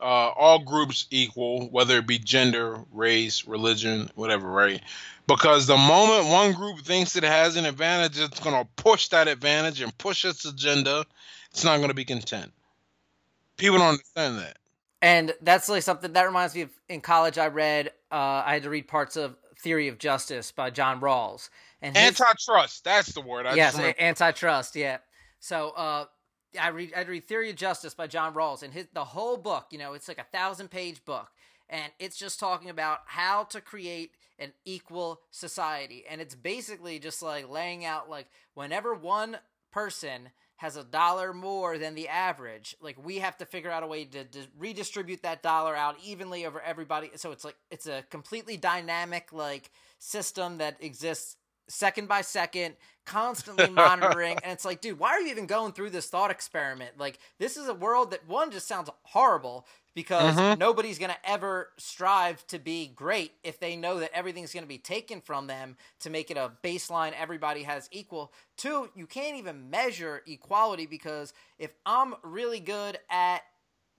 uh, 0.00 0.04
all 0.04 0.58
groups 0.58 1.06
equal, 1.10 1.68
whether 1.70 1.98
it 1.98 2.06
be 2.06 2.18
gender, 2.18 2.78
race, 2.92 3.46
religion, 3.46 4.10
whatever, 4.14 4.48
right? 4.48 4.80
Because 5.28 5.66
the 5.66 5.76
moment 5.76 6.28
one 6.28 6.52
group 6.52 6.80
thinks 6.80 7.14
it 7.14 7.22
has 7.22 7.56
an 7.56 7.64
advantage, 7.64 8.18
it's 8.18 8.40
going 8.40 8.60
to 8.60 8.68
push 8.82 9.08
that 9.08 9.28
advantage 9.28 9.80
and 9.80 9.96
push 9.96 10.24
its 10.24 10.44
agenda. 10.44 11.04
It's 11.52 11.64
not 11.64 11.76
going 11.76 11.88
to 11.88 11.94
be 11.94 12.04
content. 12.04 12.50
People 13.56 13.78
don't 13.78 13.90
understand 13.90 14.38
that. 14.38 14.56
And 15.00 15.34
that's 15.42 15.68
like 15.68 15.82
something 15.82 16.12
that 16.12 16.22
reminds 16.22 16.54
me 16.54 16.62
of 16.62 16.70
in 16.88 17.00
college. 17.00 17.38
I 17.38 17.48
read, 17.48 17.88
uh, 18.10 18.42
I 18.44 18.54
had 18.54 18.62
to 18.64 18.70
read 18.70 18.88
parts 18.88 19.16
of 19.16 19.36
Theory 19.62 19.88
of 19.88 19.98
Justice 19.98 20.50
by 20.52 20.70
John 20.70 21.00
Rawls. 21.00 21.48
And 21.80 21.96
his, 21.96 22.20
antitrust, 22.20 22.84
that's 22.84 23.12
the 23.12 23.20
word. 23.20 23.46
I 23.46 23.54
yes, 23.54 23.78
antitrust. 23.78 24.76
Yeah. 24.76 24.98
So 25.40 25.70
uh, 25.70 26.04
I 26.60 26.68
read 26.68 26.92
I 26.96 27.02
read 27.02 27.24
Theory 27.24 27.50
of 27.50 27.56
Justice 27.56 27.94
by 27.94 28.06
John 28.06 28.34
Rawls, 28.34 28.62
and 28.62 28.72
his 28.72 28.86
the 28.92 29.04
whole 29.04 29.36
book. 29.36 29.66
You 29.70 29.78
know, 29.78 29.94
it's 29.94 30.08
like 30.08 30.18
a 30.18 30.26
thousand 30.36 30.70
page 30.70 31.04
book, 31.04 31.28
and 31.68 31.92
it's 31.98 32.16
just 32.16 32.38
talking 32.38 32.70
about 32.70 33.00
how 33.06 33.44
to 33.44 33.60
create 33.60 34.12
an 34.38 34.52
equal 34.64 35.20
society, 35.30 36.04
and 36.08 36.20
it's 36.20 36.34
basically 36.34 36.98
just 36.98 37.22
like 37.22 37.48
laying 37.48 37.84
out 37.84 38.10
like 38.10 38.26
whenever 38.54 38.94
one 38.94 39.38
person 39.72 40.30
has 40.56 40.76
a 40.76 40.84
dollar 40.84 41.32
more 41.32 41.76
than 41.78 41.94
the 41.94 42.08
average 42.08 42.76
like 42.80 42.96
we 43.04 43.18
have 43.18 43.36
to 43.36 43.44
figure 43.44 43.70
out 43.70 43.82
a 43.82 43.86
way 43.86 44.04
to, 44.04 44.24
to, 44.24 44.46
redistribute 44.56 45.22
that 45.22 45.42
dollar 45.42 45.74
out 45.74 45.96
evenly 46.04 46.46
over 46.46 46.60
everybody. 46.60 47.10
So 47.16 47.32
it's 47.32 47.44
like 47.44 47.56
it's 47.70 47.86
a 47.86 48.04
completely 48.10 48.56
dynamic 48.56 49.32
like 49.32 49.70
system 49.98 50.58
that 50.58 50.76
exists 50.80 51.36
second 51.68 52.08
by 52.08 52.20
second 52.20 52.76
constantly 53.04 53.68
monitoring 53.68 54.38
and 54.44 54.52
it's 54.52 54.64
like 54.64 54.80
dude 54.80 54.98
why 54.98 55.10
are 55.10 55.20
you 55.20 55.30
even 55.30 55.46
going 55.46 55.72
through 55.72 55.90
this 55.90 56.06
thought 56.06 56.30
experiment 56.30 56.92
like 56.98 57.18
this 57.38 57.56
is 57.56 57.68
a 57.68 57.74
world 57.74 58.12
that 58.12 58.26
one 58.28 58.50
just 58.50 58.68
sounds 58.68 58.88
horrible 59.02 59.66
because 59.94 60.36
mm-hmm. 60.36 60.58
nobody's 60.58 60.98
going 60.98 61.10
to 61.10 61.30
ever 61.30 61.68
strive 61.76 62.46
to 62.46 62.58
be 62.58 62.88
great 62.88 63.32
if 63.44 63.60
they 63.60 63.76
know 63.76 63.98
that 64.00 64.10
everything's 64.14 64.52
going 64.52 64.64
to 64.64 64.68
be 64.68 64.78
taken 64.78 65.20
from 65.20 65.46
them 65.46 65.76
to 66.00 66.10
make 66.10 66.30
it 66.30 66.36
a 66.36 66.50
baseline 66.64 67.12
everybody 67.18 67.62
has 67.62 67.88
equal. 67.92 68.32
Two, 68.56 68.88
you 68.94 69.06
can't 69.06 69.36
even 69.36 69.70
measure 69.70 70.22
equality 70.26 70.86
because 70.86 71.32
if 71.58 71.72
I'm 71.84 72.14
really 72.22 72.60
good 72.60 72.98
at 73.10 73.42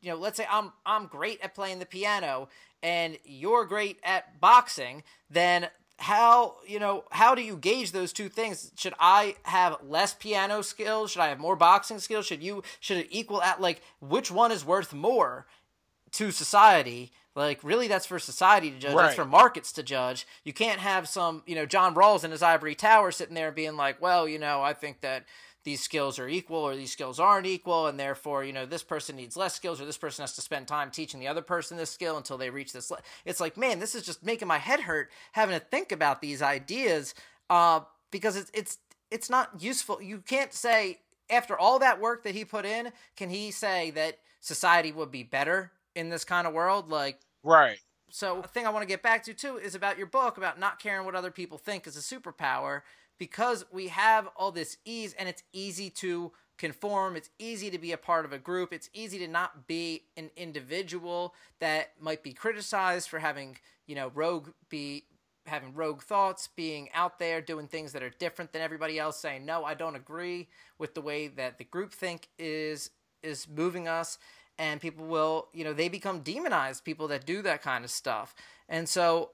you 0.01 0.09
know, 0.09 0.17
let's 0.17 0.35
say 0.35 0.45
I'm 0.51 0.73
I'm 0.85 1.05
great 1.05 1.39
at 1.41 1.55
playing 1.55 1.79
the 1.79 1.85
piano 1.85 2.49
and 2.81 3.17
you're 3.23 3.63
great 3.63 3.99
at 4.03 4.41
boxing, 4.41 5.03
then 5.29 5.67
how 6.03 6.55
you 6.67 6.79
know 6.79 7.05
how 7.11 7.33
do 7.33 7.41
you 7.41 7.55
gauge 7.55 7.91
those 7.91 8.13
two 8.13 8.29
things? 8.29 8.71
Should 8.75 8.93
i 8.99 9.35
have 9.43 9.77
less 9.87 10.13
piano 10.13 10.61
skills? 10.61 11.11
Should 11.11 11.21
i 11.21 11.29
have 11.29 11.39
more 11.39 11.55
boxing 11.55 11.99
skills? 11.99 12.25
Should 12.25 12.43
you 12.43 12.61
should 12.79 12.97
it 12.97 13.07
equal 13.09 13.41
at 13.41 13.61
like 13.61 13.81
which 13.99 14.29
one 14.29 14.51
is 14.51 14.65
worth 14.65 14.93
more 14.93 15.47
to 16.11 16.31
society? 16.31 17.11
Like 17.35 17.63
really 17.63 17.87
that's 17.87 18.05
for 18.05 18.19
society 18.19 18.69
to 18.69 18.77
judge. 18.77 18.93
Right. 18.93 19.03
that's 19.03 19.15
for 19.15 19.25
markets 19.25 19.71
to 19.73 19.83
judge. 19.83 20.27
You 20.43 20.53
can't 20.53 20.79
have 20.79 21.07
some 21.07 21.41
you 21.45 21.55
know 21.55 21.65
john 21.65 21.95
rawls 21.95 22.23
in 22.23 22.31
his 22.31 22.43
ivory 22.43 22.75
tower 22.75 23.11
sitting 23.11 23.35
there 23.35 23.51
being 23.51 23.77
like 23.77 24.01
well 24.01 24.27
you 24.27 24.37
know 24.39 24.61
i 24.61 24.73
think 24.73 25.01
that 25.01 25.25
these 25.63 25.81
skills 25.81 26.19
are 26.19 26.27
equal 26.27 26.57
or 26.59 26.75
these 26.75 26.91
skills 26.91 27.19
aren't 27.19 27.47
equal 27.47 27.87
and 27.87 27.99
therefore 27.99 28.43
you 28.43 28.53
know 28.53 28.65
this 28.65 28.83
person 28.83 29.15
needs 29.15 29.37
less 29.37 29.53
skills 29.55 29.79
or 29.79 29.85
this 29.85 29.97
person 29.97 30.23
has 30.23 30.33
to 30.33 30.41
spend 30.41 30.67
time 30.67 30.91
teaching 30.91 31.19
the 31.19 31.27
other 31.27 31.41
person 31.41 31.77
this 31.77 31.89
skill 31.89 32.17
until 32.17 32.37
they 32.37 32.49
reach 32.49 32.73
this 32.73 32.91
le-. 32.91 32.99
it's 33.25 33.39
like 33.39 33.57
man 33.57 33.79
this 33.79 33.95
is 33.95 34.03
just 34.03 34.23
making 34.25 34.47
my 34.47 34.57
head 34.57 34.81
hurt 34.81 35.09
having 35.31 35.57
to 35.57 35.65
think 35.65 35.91
about 35.91 36.21
these 36.21 36.41
ideas 36.41 37.13
uh, 37.49 37.79
because 38.11 38.35
it's 38.35 38.51
it's 38.53 38.77
it's 39.11 39.29
not 39.29 39.49
useful 39.61 40.01
you 40.01 40.19
can't 40.19 40.53
say 40.53 40.99
after 41.29 41.57
all 41.57 41.79
that 41.79 41.99
work 42.01 42.23
that 42.23 42.35
he 42.35 42.43
put 42.45 42.65
in 42.65 42.91
can 43.15 43.29
he 43.29 43.51
say 43.51 43.91
that 43.91 44.17
society 44.41 44.91
would 44.91 45.11
be 45.11 45.23
better 45.23 45.71
in 45.95 46.09
this 46.09 46.23
kind 46.25 46.45
of 46.47 46.53
world 46.53 46.89
like 46.89 47.19
Right. 47.43 47.77
so 48.09 48.41
the 48.41 48.47
thing 48.47 48.65
I 48.65 48.69
want 48.69 48.83
to 48.83 48.87
get 48.87 49.01
back 49.03 49.23
to 49.25 49.33
too 49.33 49.57
is 49.57 49.75
about 49.75 49.97
your 49.97 50.07
book 50.07 50.37
about 50.37 50.59
not 50.59 50.79
caring 50.79 51.05
what 51.05 51.15
other 51.15 51.31
people 51.31 51.57
think 51.57 51.87
is 51.87 51.95
a 51.97 51.99
superpower 51.99 52.81
because 53.17 53.65
we 53.71 53.87
have 53.87 54.27
all 54.35 54.51
this 54.51 54.77
ease 54.85 55.15
and 55.17 55.29
it's 55.29 55.43
easy 55.53 55.89
to 55.89 56.31
conform 56.57 57.15
it's 57.15 57.29
easy 57.39 57.69
to 57.69 57.79
be 57.79 57.91
a 57.91 57.97
part 57.97 58.25
of 58.25 58.31
a 58.31 58.37
group 58.37 58.71
it's 58.71 58.89
easy 58.93 59.17
to 59.17 59.27
not 59.27 59.65
be 59.67 60.03
an 60.17 60.29
individual 60.37 61.33
that 61.59 61.91
might 61.99 62.21
be 62.21 62.31
criticized 62.31 63.09
for 63.09 63.19
having 63.19 63.57
you 63.87 63.95
know 63.95 64.11
rogue 64.13 64.49
be 64.69 65.03
having 65.47 65.73
rogue 65.73 66.01
thoughts 66.01 66.47
being 66.55 66.89
out 66.93 67.17
there 67.17 67.41
doing 67.41 67.67
things 67.67 67.91
that 67.91 68.03
are 68.03 68.11
different 68.11 68.53
than 68.53 68.61
everybody 68.61 68.99
else 68.99 69.19
saying 69.19 69.43
no 69.45 69.65
I 69.65 69.73
don't 69.73 69.95
agree 69.95 70.47
with 70.77 70.93
the 70.93 71.01
way 71.01 71.27
that 71.27 71.57
the 71.57 71.63
group 71.63 71.91
think 71.91 72.29
is 72.37 72.91
is 73.23 73.47
moving 73.47 73.87
us. 73.87 74.19
And 74.59 74.79
people 74.79 75.05
will 75.05 75.47
you 75.53 75.63
know 75.63 75.73
they 75.73 75.89
become 75.89 76.19
demonized 76.19 76.83
people 76.83 77.07
that 77.07 77.25
do 77.25 77.41
that 77.41 77.63
kind 77.63 77.83
of 77.83 77.89
stuff. 77.89 78.35
And 78.69 78.87
so 78.87 79.31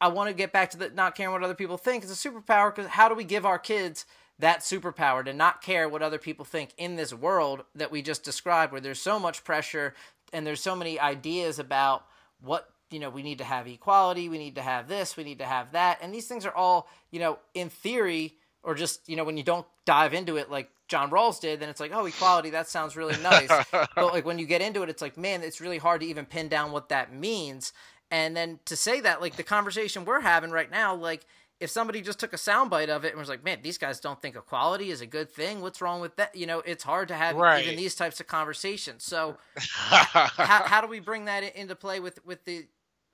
i 0.00 0.08
want 0.08 0.28
to 0.28 0.34
get 0.34 0.52
back 0.52 0.70
to 0.70 0.76
the 0.76 0.90
not 0.90 1.14
caring 1.14 1.32
what 1.32 1.42
other 1.42 1.54
people 1.54 1.76
think 1.76 2.04
is 2.04 2.10
a 2.10 2.28
superpower 2.28 2.74
because 2.74 2.90
how 2.90 3.08
do 3.08 3.14
we 3.14 3.24
give 3.24 3.46
our 3.46 3.58
kids 3.58 4.04
that 4.38 4.60
superpower 4.60 5.24
to 5.24 5.32
not 5.32 5.60
care 5.62 5.88
what 5.88 6.02
other 6.02 6.18
people 6.18 6.44
think 6.44 6.70
in 6.78 6.96
this 6.96 7.12
world 7.12 7.64
that 7.74 7.90
we 7.90 8.02
just 8.02 8.22
described 8.24 8.72
where 8.72 8.80
there's 8.80 9.00
so 9.00 9.18
much 9.18 9.44
pressure 9.44 9.94
and 10.32 10.46
there's 10.46 10.60
so 10.60 10.74
many 10.74 10.98
ideas 10.98 11.58
about 11.58 12.06
what 12.40 12.70
you 12.90 12.98
know 12.98 13.10
we 13.10 13.22
need 13.22 13.38
to 13.38 13.44
have 13.44 13.66
equality 13.66 14.28
we 14.28 14.38
need 14.38 14.54
to 14.54 14.62
have 14.62 14.88
this 14.88 15.16
we 15.16 15.24
need 15.24 15.38
to 15.38 15.44
have 15.44 15.72
that 15.72 15.98
and 16.02 16.12
these 16.12 16.26
things 16.26 16.46
are 16.46 16.54
all 16.54 16.88
you 17.10 17.20
know 17.20 17.38
in 17.54 17.68
theory 17.68 18.34
or 18.62 18.74
just 18.74 19.08
you 19.08 19.16
know 19.16 19.24
when 19.24 19.36
you 19.36 19.42
don't 19.42 19.66
dive 19.84 20.14
into 20.14 20.36
it 20.36 20.50
like 20.50 20.70
John 20.90 21.10
Rawls 21.10 21.40
did, 21.40 21.60
then 21.60 21.68
it's 21.68 21.78
like, 21.78 21.92
oh, 21.94 22.04
equality, 22.04 22.50
that 22.50 22.68
sounds 22.68 22.96
really 22.96 23.16
nice. 23.22 23.48
but 23.72 23.96
like 23.96 24.26
when 24.26 24.40
you 24.40 24.44
get 24.44 24.60
into 24.60 24.82
it, 24.82 24.90
it's 24.90 25.00
like, 25.00 25.16
man, 25.16 25.40
it's 25.40 25.60
really 25.60 25.78
hard 25.78 26.00
to 26.00 26.06
even 26.08 26.26
pin 26.26 26.48
down 26.48 26.72
what 26.72 26.88
that 26.88 27.14
means. 27.14 27.72
And 28.10 28.36
then 28.36 28.58
to 28.66 28.76
say 28.76 29.00
that, 29.00 29.20
like 29.20 29.36
the 29.36 29.42
conversation 29.42 30.04
we're 30.04 30.20
having 30.20 30.50
right 30.50 30.70
now, 30.70 30.94
like 30.94 31.26
if 31.60 31.70
somebody 31.70 32.00
just 32.00 32.18
took 32.18 32.32
a 32.32 32.36
soundbite 32.36 32.88
of 32.88 33.04
it 33.04 33.10
and 33.10 33.18
was 33.18 33.28
like, 33.28 33.44
man, 33.44 33.58
these 33.62 33.76
guys 33.76 34.00
don't 34.00 34.20
think 34.20 34.34
equality 34.34 34.90
is 34.90 35.02
a 35.02 35.06
good 35.06 35.30
thing. 35.30 35.60
What's 35.60 35.82
wrong 35.82 36.00
with 36.00 36.16
that? 36.16 36.34
You 36.34 36.46
know, 36.46 36.60
it's 36.60 36.82
hard 36.82 37.08
to 37.08 37.14
have 37.14 37.36
Right. 37.36 37.62
even 37.64 37.76
these 37.76 37.94
types 37.94 38.18
of 38.18 38.26
conversations. 38.26 39.04
So 39.04 39.36
how, 39.56 40.64
how 40.64 40.80
do 40.80 40.86
we 40.86 41.00
bring 41.00 41.26
that 41.26 41.42
into 41.56 41.76
play 41.76 42.00
with 42.00 42.24
with 42.24 42.44
the 42.44 42.66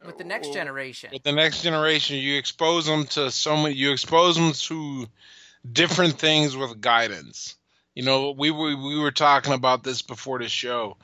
with 0.04 0.16
the 0.16 0.24
next 0.24 0.48
oh, 0.48 0.52
generation? 0.52 1.10
With 1.12 1.24
the 1.24 1.32
next 1.32 1.62
generation, 1.62 2.18
you 2.18 2.38
expose 2.38 2.86
them 2.86 3.04
to 3.06 3.30
so 3.30 3.56
many. 3.56 3.74
You 3.74 3.90
expose 3.92 4.36
them 4.36 4.52
to 4.52 5.06
different 5.70 6.18
things 6.18 6.56
with 6.56 6.80
guidance. 6.80 7.56
You 7.94 8.04
know, 8.04 8.30
we 8.30 8.50
were 8.50 8.76
we 8.76 8.98
were 8.98 9.10
talking 9.10 9.54
about 9.54 9.82
this 9.82 10.02
before 10.02 10.38
the 10.38 10.48
show. 10.48 10.96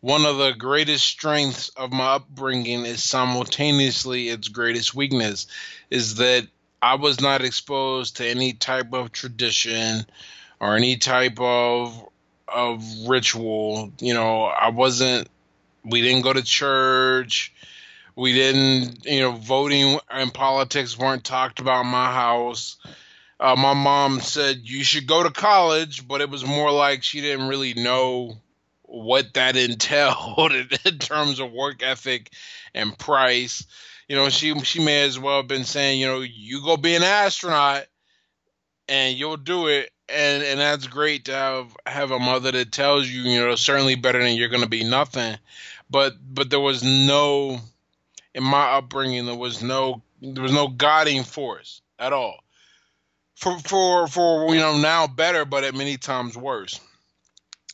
One 0.00 0.24
of 0.24 0.38
the 0.38 0.52
greatest 0.52 1.04
strengths 1.04 1.68
of 1.70 1.92
my 1.92 2.14
upbringing 2.14 2.86
is 2.86 3.02
simultaneously 3.04 4.28
its 4.28 4.48
greatest 4.48 4.94
weakness, 4.94 5.46
is 5.90 6.16
that 6.16 6.46
I 6.80 6.94
was 6.94 7.20
not 7.20 7.42
exposed 7.42 8.16
to 8.16 8.26
any 8.26 8.54
type 8.54 8.94
of 8.94 9.12
tradition 9.12 10.06
or 10.58 10.76
any 10.76 10.96
type 10.96 11.38
of 11.40 12.08
of 12.48 12.82
ritual. 13.06 13.92
You 14.00 14.14
know, 14.14 14.44
I 14.44 14.70
wasn't. 14.70 15.28
We 15.84 16.00
didn't 16.02 16.22
go 16.22 16.32
to 16.32 16.42
church 16.42 17.52
we 18.20 18.34
didn't 18.34 19.04
you 19.06 19.20
know 19.20 19.32
voting 19.32 19.98
and 20.10 20.32
politics 20.32 20.98
weren't 20.98 21.24
talked 21.24 21.58
about 21.58 21.82
in 21.82 21.86
my 21.86 22.12
house 22.12 22.76
uh, 23.40 23.56
my 23.56 23.72
mom 23.72 24.20
said 24.20 24.60
you 24.62 24.84
should 24.84 25.06
go 25.06 25.22
to 25.22 25.30
college 25.30 26.06
but 26.06 26.20
it 26.20 26.28
was 26.28 26.44
more 26.44 26.70
like 26.70 27.02
she 27.02 27.22
didn't 27.22 27.48
really 27.48 27.74
know 27.74 28.36
what 28.90 29.34
that 29.34 29.56
entailed 29.56 30.52
in 30.84 30.98
terms 30.98 31.38
of 31.40 31.52
work 31.52 31.82
ethic 31.82 32.30
and 32.74 32.98
price. 32.98 33.64
You 34.08 34.16
know 34.16 34.28
she 34.28 34.58
she 34.60 34.84
may 34.84 35.04
as 35.04 35.18
well 35.18 35.38
have 35.38 35.48
been 35.48 35.64
saying 35.64 36.00
you 36.00 36.06
know 36.06 36.20
you 36.20 36.62
go 36.62 36.76
be 36.76 36.96
an 36.96 37.02
astronaut 37.02 37.86
and 38.88 39.16
you'll 39.16 39.36
do 39.36 39.68
it. 39.68 39.90
And 40.08 40.42
and 40.42 40.58
that's 40.58 40.88
great 40.88 41.26
to 41.26 41.32
have 41.32 41.76
have 41.86 42.10
a 42.10 42.18
mother 42.18 42.50
that 42.50 42.72
tells 42.72 43.08
you 43.08 43.22
you 43.22 43.40
know 43.40 43.54
certainly 43.54 43.94
better 43.94 44.20
than 44.20 44.34
you're 44.34 44.48
going 44.48 44.62
to 44.62 44.68
be 44.68 44.82
nothing. 44.82 45.38
But 45.88 46.14
but 46.20 46.50
there 46.50 46.60
was 46.60 46.82
no 46.82 47.60
in 48.34 48.42
my 48.42 48.72
upbringing 48.72 49.26
there 49.26 49.36
was 49.36 49.62
no 49.62 50.02
there 50.20 50.42
was 50.42 50.52
no 50.52 50.66
guiding 50.66 51.22
force 51.22 51.80
at 52.00 52.12
all. 52.12 52.40
For 53.36 53.56
for 53.60 54.08
for 54.08 54.52
you 54.52 54.60
know 54.60 54.76
now 54.78 55.06
better 55.06 55.44
but 55.44 55.62
at 55.62 55.76
many 55.76 55.96
times 55.96 56.36
worse 56.36 56.80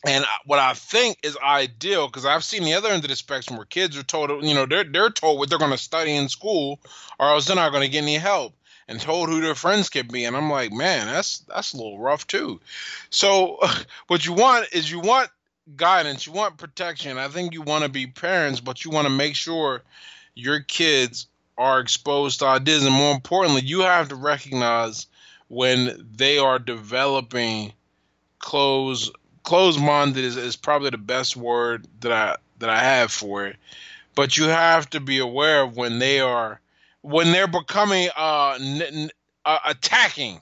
and 0.05 0.25
what 0.45 0.59
I 0.59 0.73
think 0.73 1.17
is 1.23 1.37
ideal 1.43 2.07
because 2.07 2.25
I've 2.25 2.43
seen 2.43 2.63
the 2.63 2.73
other 2.73 2.89
end 2.89 3.03
of 3.03 3.09
the 3.09 3.15
spectrum 3.15 3.57
where 3.57 3.65
kids 3.65 3.97
are 3.97 4.03
told 4.03 4.43
you 4.43 4.53
know 4.53 4.65
they're 4.65 4.83
they're 4.83 5.09
told 5.09 5.39
what 5.39 5.49
they're 5.49 5.57
going 5.57 5.71
to 5.71 5.77
study 5.77 6.15
in 6.15 6.29
school 6.29 6.79
or 7.19 7.29
else 7.29 7.45
they're 7.45 7.55
not 7.55 7.71
going 7.71 7.83
to 7.83 7.89
get 7.89 8.03
any 8.03 8.15
help 8.15 8.53
and 8.87 9.01
told 9.01 9.27
who 9.27 9.41
their 9.41 9.55
friends 9.55 9.89
can 9.89 10.07
be. 10.07 10.25
And 10.25 10.35
I'm 10.35 10.49
like 10.49 10.71
man 10.71 11.07
that's 11.07 11.39
that's 11.39 11.73
a 11.73 11.77
little 11.77 11.99
rough 11.99 12.27
too. 12.27 12.59
So 13.09 13.59
what 14.07 14.25
you 14.25 14.33
want 14.33 14.67
is 14.71 14.91
you 14.91 14.99
want 14.99 15.29
guidance 15.75 16.27
you 16.27 16.33
want 16.33 16.57
protection. 16.57 17.17
I 17.17 17.27
think 17.27 17.53
you 17.53 17.61
want 17.61 17.83
to 17.83 17.89
be 17.89 18.07
parents 18.07 18.59
but 18.59 18.85
you 18.85 18.91
want 18.91 19.07
to 19.07 19.13
make 19.13 19.35
sure 19.35 19.81
your 20.35 20.59
kids 20.59 21.27
are 21.57 21.79
exposed 21.79 22.39
to 22.39 22.45
ideas. 22.45 22.85
And 22.85 22.93
more 22.93 23.15
importantly 23.15 23.61
you 23.61 23.81
have 23.81 24.09
to 24.09 24.15
recognize 24.15 25.07
when 25.47 26.07
they 26.15 26.37
are 26.37 26.59
developing 26.59 27.73
close 28.39 29.11
closed 29.47 29.79
minded 29.79 30.25
is, 30.25 30.35
is 30.35 30.57
probably 30.57 30.89
the 30.89 30.97
best 30.97 31.37
word 31.37 31.87
that 32.01 32.11
I 32.11 32.35
that 32.59 32.69
I 32.69 32.79
have 32.79 33.11
for 33.11 33.47
it 33.47 33.55
but 34.17 34.35
you 34.35 34.45
have 34.45 34.89
to 34.89 34.99
be 34.99 35.19
aware 35.19 35.61
of 35.61 35.77
when 35.77 35.99
they 35.99 36.19
are 36.19 36.59
when 37.01 37.31
they're 37.31 37.47
becoming 37.47 38.09
uh, 38.17 38.57
n- 38.59 38.81
n- 38.81 39.11
uh 39.45 39.59
attacking 39.65 40.41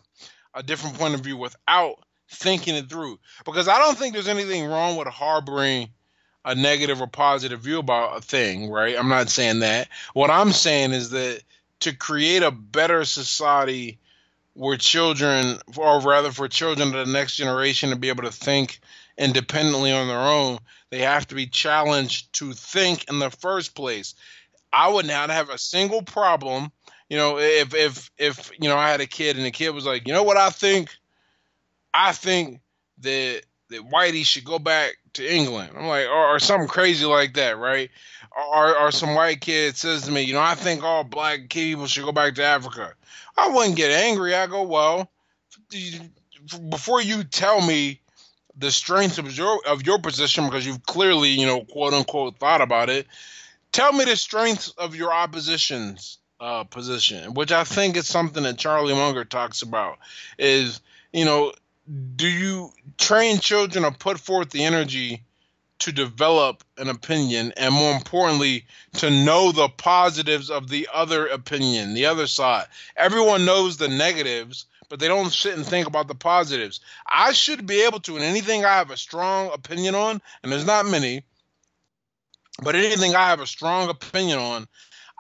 a 0.56 0.64
different 0.64 0.98
point 0.98 1.14
of 1.14 1.20
view 1.20 1.38
without 1.38 1.96
thinking 2.30 2.74
it 2.74 2.90
through 2.90 3.20
because 3.46 3.68
I 3.68 3.78
don't 3.78 3.98
think 3.98 4.14
there's 4.14 4.28
anything 4.28 4.66
wrong 4.66 4.96
with 4.96 5.08
harboring 5.08 5.90
a 6.46 6.56
negative 6.56 7.02
or 7.02 7.08
positive 7.08 7.60
view 7.60 7.80
about 7.80 8.18
a 8.18 8.22
thing, 8.22 8.72
right? 8.72 8.98
I'm 8.98 9.10
not 9.10 9.30
saying 9.30 9.60
that. 9.60 9.90
What 10.14 10.32
I'm 10.32 10.52
saying 10.52 10.94
is 10.94 11.10
that 11.10 11.42
to 11.82 11.94
create 11.94 12.44
a 12.44 12.52
better 12.52 13.04
society 13.04 14.00
where 14.56 14.78
children, 14.78 15.60
or 15.76 16.02
rather 16.02 16.32
for 16.32 16.48
children 16.48 16.88
of 16.96 17.06
the 17.06 17.12
next 17.12 17.36
generation 17.36 17.90
to 17.90 17.96
be 17.96 18.10
able 18.10 18.24
to 18.24 18.32
think 18.32 18.80
independently 19.18 19.92
on 19.92 20.08
their 20.08 20.18
own, 20.18 20.58
they 20.90 21.00
have 21.00 21.28
to 21.28 21.36
be 21.36 21.46
challenged 21.46 22.34
to 22.34 22.54
think 22.54 23.10
in 23.10 23.20
the 23.20 23.30
first 23.30 23.76
place. 23.76 24.16
I 24.72 24.90
would 24.90 25.06
not 25.06 25.30
have 25.30 25.50
a 25.50 25.58
single 25.58 26.02
problem, 26.02 26.72
you 27.10 27.18
know, 27.18 27.38
if 27.38 27.76
if 27.76 28.12
if 28.18 28.52
you 28.60 28.70
know 28.70 28.78
I 28.78 28.90
had 28.90 29.02
a 29.02 29.08
kid 29.08 29.38
and 29.38 29.46
the 29.46 29.52
kid 29.52 29.70
was 29.72 29.86
like, 29.86 30.08
you 30.08 30.14
know 30.14 30.24
what 30.24 30.38
I 30.38 30.50
think, 30.50 30.90
I 31.94 32.14
think 32.14 32.62
that 33.00 33.44
that 33.70 33.90
Whitey 33.90 34.26
should 34.26 34.46
go 34.46 34.60
back 34.60 34.98
to 35.14 35.34
England. 35.34 35.72
I'm 35.76 35.88
like, 35.88 36.08
or, 36.08 36.36
or 36.36 36.40
something 36.40 36.68
crazy 36.68 37.06
like 37.06 37.34
that, 37.36 37.58
right? 37.58 37.90
Or, 38.54 38.78
or 38.78 38.92
some 38.92 39.16
white 39.16 39.42
kid 39.42 39.78
says 39.78 40.04
to 40.04 40.12
me, 40.12 40.22
you 40.22 40.34
know, 40.34 40.42
I 40.42 40.56
think 40.56 40.84
all 40.84 41.04
black 41.04 41.50
people 41.50 41.88
should 41.88 42.04
go 42.04 42.12
back 42.12 42.36
to 42.36 42.44
Africa. 42.44 42.94
I 43.38 43.50
wouldn't 43.50 43.76
get 43.76 43.92
angry. 43.92 44.36
I 44.36 44.48
go, 44.48 44.64
well, 44.64 45.10
before 46.70 47.02
you 47.02 47.24
tell 47.24 47.66
me 47.66 48.02
the 48.58 48.72
strength 48.72 49.18
of 49.18 49.36
your 49.38 49.60
of 49.68 49.86
your 49.86 50.00
position, 50.00 50.46
because 50.46 50.66
you've 50.66 50.86
clearly, 50.86 51.30
you 51.30 51.46
know, 51.46 51.62
quote 51.66 51.94
unquote, 51.94 52.38
thought 52.38 52.62
about 52.62 52.90
it. 52.90 53.08
Tell 53.72 53.92
me 53.92 54.06
the 54.06 54.16
strengths 54.16 54.70
of 54.70 54.96
your 54.96 55.12
opposition's 55.14 56.20
uh, 56.40 56.64
position, 56.64 57.34
which 57.34 57.52
I 57.52 57.64
think 57.64 57.98
is 57.98 58.08
something 58.08 58.44
that 58.44 58.58
Charlie 58.58 58.94
Munger 58.94 59.26
talks 59.26 59.62
about. 59.62 59.98
Is 60.38 60.82
you 61.12 61.26
know, 61.26 61.54
do 62.16 62.28
you 62.28 62.72
train 62.98 63.40
children 63.40 63.86
or 63.86 63.92
put 63.92 64.20
forth 64.20 64.50
the 64.50 64.64
energy 64.64 65.24
to 65.80 65.92
develop 65.92 66.64
an 66.78 66.90
opinion 66.90 67.54
and 67.58 67.74
more 67.74 67.94
importantly 67.94 68.66
to 68.94 69.10
know 69.10 69.52
the 69.52 69.70
positives 69.70 70.50
of 70.50 70.70
the 70.70 70.88
other 70.94 71.28
opinion 71.28 71.94
the 71.94 72.06
other 72.06 72.28
side? 72.28 72.66
Everyone 72.96 73.46
knows 73.46 73.78
the 73.78 73.88
negatives 73.88 74.66
but 74.88 75.00
they 75.00 75.08
don't 75.08 75.34
sit 75.34 75.56
and 75.56 75.66
think 75.66 75.88
about 75.88 76.08
the 76.08 76.16
positives. 76.16 76.80
I 77.08 77.32
should 77.32 77.66
be 77.66 77.82
able 77.86 78.00
to 78.02 78.18
in 78.18 78.24
anything 78.24 78.64
i 78.64 78.76
have 78.76 78.92
a 78.92 78.98
strong 78.98 79.52
opinion 79.54 79.96
on 79.96 80.22
and 80.44 80.52
there's 80.52 80.66
not 80.66 80.86
many 80.86 81.24
but 82.64 82.76
anything 82.76 83.16
i 83.16 83.30
have 83.30 83.42
a 83.42 83.48
strong 83.48 83.90
opinion 83.90 84.40
on 84.40 84.68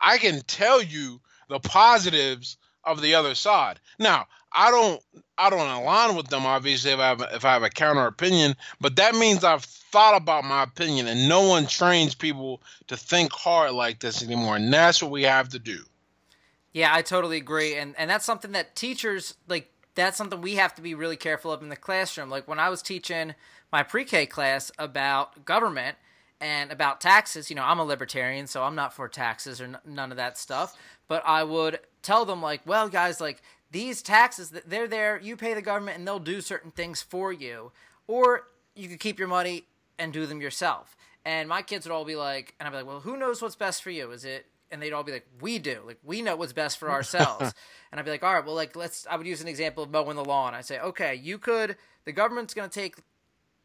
i 0.01 0.17
can 0.17 0.41
tell 0.41 0.81
you 0.81 1.19
the 1.49 1.59
positives 1.59 2.57
of 2.85 3.01
the 3.01 3.15
other 3.15 3.35
side. 3.35 3.79
Now 3.99 4.27
I 4.55 4.71
don't 4.71 5.01
I 5.37 5.49
don't 5.49 5.67
align 5.67 6.15
with 6.15 6.27
them 6.27 6.45
obviously 6.45 6.91
if 6.91 6.99
I 6.99 7.09
have 7.09 7.21
if 7.33 7.45
I 7.45 7.53
have 7.53 7.63
a 7.63 7.69
counter 7.69 8.05
opinion, 8.05 8.55
but 8.79 8.95
that 8.95 9.15
means 9.15 9.43
I've 9.43 9.63
thought 9.63 10.15
about 10.15 10.45
my 10.45 10.63
opinion 10.63 11.07
and 11.07 11.27
no 11.29 11.47
one 11.47 11.67
trains 11.67 12.15
people 12.15 12.61
to 12.87 12.97
think 12.97 13.31
hard 13.33 13.71
like 13.71 13.99
this 13.99 14.23
anymore 14.23 14.55
and 14.55 14.73
that's 14.73 15.01
what 15.03 15.11
we 15.11 15.23
have 15.23 15.49
to 15.49 15.59
do. 15.59 15.79
Yeah, 16.73 16.93
I 16.93 17.01
totally 17.01 17.37
agree 17.37 17.75
and 17.75 17.95
and 17.97 18.09
that's 18.09 18.25
something 18.25 18.53
that 18.53 18.75
teachers 18.75 19.35
like 19.47 19.71
that's 19.95 20.17
something 20.17 20.41
we 20.41 20.55
have 20.55 20.75
to 20.75 20.81
be 20.81 20.93
really 20.93 21.15
careful 21.17 21.51
of 21.51 21.61
in 21.61 21.69
the 21.69 21.75
classroom. 21.75 22.29
Like 22.29 22.47
when 22.47 22.59
I 22.59 22.69
was 22.69 22.81
teaching 22.81 23.35
my 23.71 23.83
pre-K 23.83 24.25
class 24.27 24.71
about 24.77 25.45
government 25.45 25.97
and 26.39 26.71
about 26.71 27.01
taxes, 27.01 27.49
you 27.49 27.55
know, 27.55 27.63
I'm 27.63 27.79
a 27.79 27.83
libertarian, 27.83 28.47
so 28.47 28.63
I'm 28.63 28.75
not 28.75 28.93
for 28.93 29.07
taxes 29.07 29.61
or 29.61 29.65
n- 29.65 29.77
none 29.85 30.11
of 30.11 30.17
that 30.17 30.37
stuff, 30.37 30.77
but 31.07 31.23
I 31.25 31.43
would 31.43 31.79
tell 32.01 32.25
them 32.25 32.41
like, 32.41 32.61
well, 32.65 32.89
guys, 32.89 33.21
like 33.21 33.41
these 33.75 34.01
taxes 34.01 34.51
that 34.51 34.69
they're 34.69 34.87
there 34.87 35.19
you 35.21 35.35
pay 35.35 35.53
the 35.53 35.61
government 35.61 35.97
and 35.97 36.07
they'll 36.07 36.17
do 36.17 36.39
certain 36.39 36.71
things 36.71 37.01
for 37.01 37.33
you. 37.33 37.73
Or 38.07 38.47
you 38.73 38.87
could 38.87 39.01
keep 39.01 39.19
your 39.19 39.27
money 39.27 39.65
and 39.99 40.13
do 40.13 40.25
them 40.25 40.39
yourself. 40.39 40.95
And 41.25 41.49
my 41.49 41.61
kids 41.61 41.85
would 41.85 41.93
all 41.93 42.05
be 42.05 42.15
like 42.15 42.55
and 42.57 42.67
i'd 42.67 42.71
be 42.71 42.77
like 42.77 42.87
well 42.87 43.01
who 43.01 43.17
knows 43.17 43.41
what's 43.41 43.57
best 43.57 43.83
for 43.83 43.89
you? 43.89 44.11
Is 44.11 44.23
it 44.23 44.45
and 44.71 44.81
they'd 44.81 44.93
all 44.93 45.03
be 45.03 45.11
like 45.11 45.27
we 45.41 45.59
do. 45.59 45.81
Like 45.85 45.99
we 46.05 46.21
know 46.21 46.37
what's 46.37 46.53
best 46.53 46.77
for 46.77 46.89
ourselves. 46.97 47.53
And 47.91 47.99
i'd 47.99 48.05
be 48.05 48.11
like 48.11 48.23
all 48.23 48.33
right 48.33 48.45
well 48.45 48.55
like 48.55 48.77
let's 48.77 49.05
i 49.09 49.17
would 49.17 49.27
use 49.27 49.41
an 49.41 49.49
example 49.49 49.83
of 49.83 49.91
mowing 49.91 50.15
the 50.15 50.23
lawn. 50.23 50.53
I'd 50.53 50.65
say 50.65 50.79
okay 50.79 51.15
you 51.15 51.37
could 51.37 51.75
the 52.05 52.13
government's 52.13 52.53
going 52.53 52.69
to 52.69 52.73
take 52.73 52.95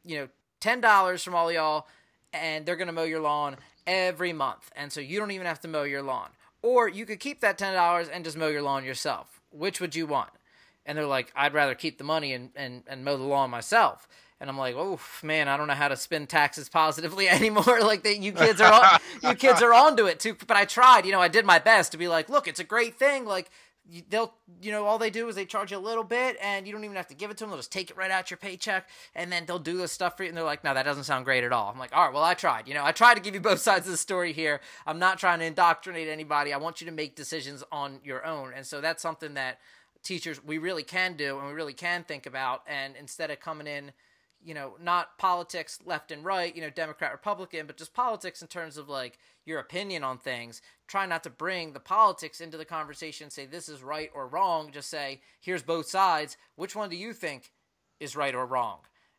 you 0.04 0.18
know 0.18 0.28
$10 0.60 1.22
from 1.22 1.36
all 1.36 1.52
y'all 1.52 1.86
and 2.32 2.66
they're 2.66 2.74
going 2.74 2.88
to 2.88 2.92
mow 2.92 3.04
your 3.04 3.20
lawn 3.20 3.58
every 3.86 4.32
month. 4.32 4.72
And 4.74 4.92
so 4.92 5.00
you 5.00 5.20
don't 5.20 5.30
even 5.30 5.46
have 5.46 5.60
to 5.60 5.68
mow 5.68 5.84
your 5.84 6.02
lawn. 6.02 6.30
Or 6.62 6.88
you 6.88 7.06
could 7.06 7.20
keep 7.20 7.40
that 7.40 7.58
$10 7.58 8.10
and 8.12 8.24
just 8.24 8.36
mow 8.36 8.48
your 8.48 8.62
lawn 8.62 8.84
yourself 8.84 9.39
which 9.50 9.80
would 9.80 9.94
you 9.94 10.06
want? 10.06 10.30
And 10.86 10.96
they're 10.96 11.06
like, 11.06 11.32
I'd 11.36 11.54
rather 11.54 11.74
keep 11.74 11.98
the 11.98 12.04
money 12.04 12.32
and, 12.32 12.50
and, 12.56 12.82
and 12.86 13.04
mow 13.04 13.16
the 13.16 13.24
lawn 13.24 13.50
myself. 13.50 14.08
And 14.40 14.48
I'm 14.48 14.56
like, 14.56 14.74
oh 14.74 14.98
man, 15.22 15.48
I 15.48 15.58
don't 15.58 15.68
know 15.68 15.74
how 15.74 15.88
to 15.88 15.96
spend 15.96 16.30
taxes 16.30 16.68
positively 16.68 17.28
anymore. 17.28 17.80
like 17.82 18.02
that, 18.04 18.18
you 18.18 18.32
kids 18.32 18.60
are 18.60 18.72
on, 18.72 19.00
you 19.22 19.34
kids 19.34 19.62
are 19.62 19.74
onto 19.74 20.06
it 20.06 20.18
too. 20.18 20.34
But 20.46 20.56
I 20.56 20.64
tried, 20.64 21.04
you 21.04 21.12
know, 21.12 21.20
I 21.20 21.28
did 21.28 21.44
my 21.44 21.58
best 21.58 21.92
to 21.92 21.98
be 21.98 22.08
like, 22.08 22.28
look, 22.28 22.48
it's 22.48 22.60
a 22.60 22.64
great 22.64 22.98
thing. 22.98 23.26
Like 23.26 23.50
they'll, 24.08 24.34
you 24.62 24.70
know, 24.72 24.84
all 24.84 24.98
they 24.98 25.10
do 25.10 25.28
is 25.28 25.34
they 25.34 25.44
charge 25.44 25.72
you 25.72 25.78
a 25.78 25.80
little 25.80 26.04
bit, 26.04 26.36
and 26.40 26.66
you 26.66 26.72
don't 26.72 26.84
even 26.84 26.96
have 26.96 27.08
to 27.08 27.14
give 27.14 27.30
it 27.30 27.36
to 27.38 27.44
them. 27.44 27.50
They'll 27.50 27.58
just 27.58 27.72
take 27.72 27.90
it 27.90 27.96
right 27.96 28.10
out 28.10 28.30
your 28.30 28.38
paycheck, 28.38 28.88
and 29.14 29.30
then 29.30 29.46
they'll 29.46 29.58
do 29.58 29.76
this 29.76 29.92
stuff 29.92 30.16
for 30.16 30.22
you. 30.22 30.28
And 30.28 30.36
they're 30.36 30.44
like, 30.44 30.64
no, 30.64 30.74
that 30.74 30.84
doesn't 30.84 31.04
sound 31.04 31.24
great 31.24 31.44
at 31.44 31.52
all. 31.52 31.70
I'm 31.70 31.78
like, 31.78 31.94
all 31.94 32.04
right, 32.04 32.14
well, 32.14 32.22
I 32.22 32.34
tried. 32.34 32.68
You 32.68 32.74
know, 32.74 32.84
I 32.84 32.92
tried 32.92 33.14
to 33.14 33.20
give 33.20 33.34
you 33.34 33.40
both 33.40 33.58
sides 33.60 33.86
of 33.86 33.92
the 33.92 33.98
story 33.98 34.32
here. 34.32 34.60
I'm 34.86 34.98
not 34.98 35.18
trying 35.18 35.40
to 35.40 35.44
indoctrinate 35.44 36.08
anybody. 36.08 36.52
I 36.52 36.58
want 36.58 36.80
you 36.80 36.86
to 36.86 36.92
make 36.92 37.16
decisions 37.16 37.64
on 37.72 38.00
your 38.04 38.24
own, 38.24 38.52
and 38.54 38.66
so 38.66 38.80
that's 38.80 39.02
something 39.02 39.34
that 39.34 39.58
teachers 40.02 40.42
we 40.42 40.58
really 40.58 40.82
can 40.82 41.14
do 41.14 41.38
and 41.38 41.46
we 41.46 41.52
really 41.52 41.74
can 41.74 42.04
think 42.04 42.24
about 42.24 42.62
and 42.66 42.94
instead 42.96 43.30
of 43.30 43.38
coming 43.38 43.66
in 43.66 43.92
you 44.42 44.54
know 44.54 44.74
not 44.80 45.18
politics 45.18 45.78
left 45.84 46.10
and 46.10 46.24
right 46.24 46.56
you 46.56 46.62
know 46.62 46.70
democrat 46.70 47.12
republican 47.12 47.66
but 47.66 47.76
just 47.76 47.92
politics 47.92 48.40
in 48.40 48.48
terms 48.48 48.78
of 48.78 48.88
like 48.88 49.18
your 49.50 49.58
opinion 49.58 50.02
on 50.02 50.18
things. 50.18 50.62
Try 50.86 51.06
not 51.06 51.22
to 51.24 51.30
bring 51.30 51.72
the 51.72 51.80
politics 51.80 52.40
into 52.40 52.56
the 52.56 52.64
conversation 52.64 53.30
say 53.30 53.46
this 53.46 53.68
is 53.68 53.82
right 53.82 54.10
or 54.14 54.26
wrong. 54.26 54.70
Just 54.72 54.88
say 54.90 55.20
here's 55.40 55.62
both 55.62 55.86
sides. 55.86 56.36
Which 56.56 56.74
one 56.74 56.88
do 56.88 56.96
you 56.96 57.12
think 57.12 57.50
is 57.98 58.16
right 58.16 58.34
or 58.34 58.46
wrong? 58.46 58.78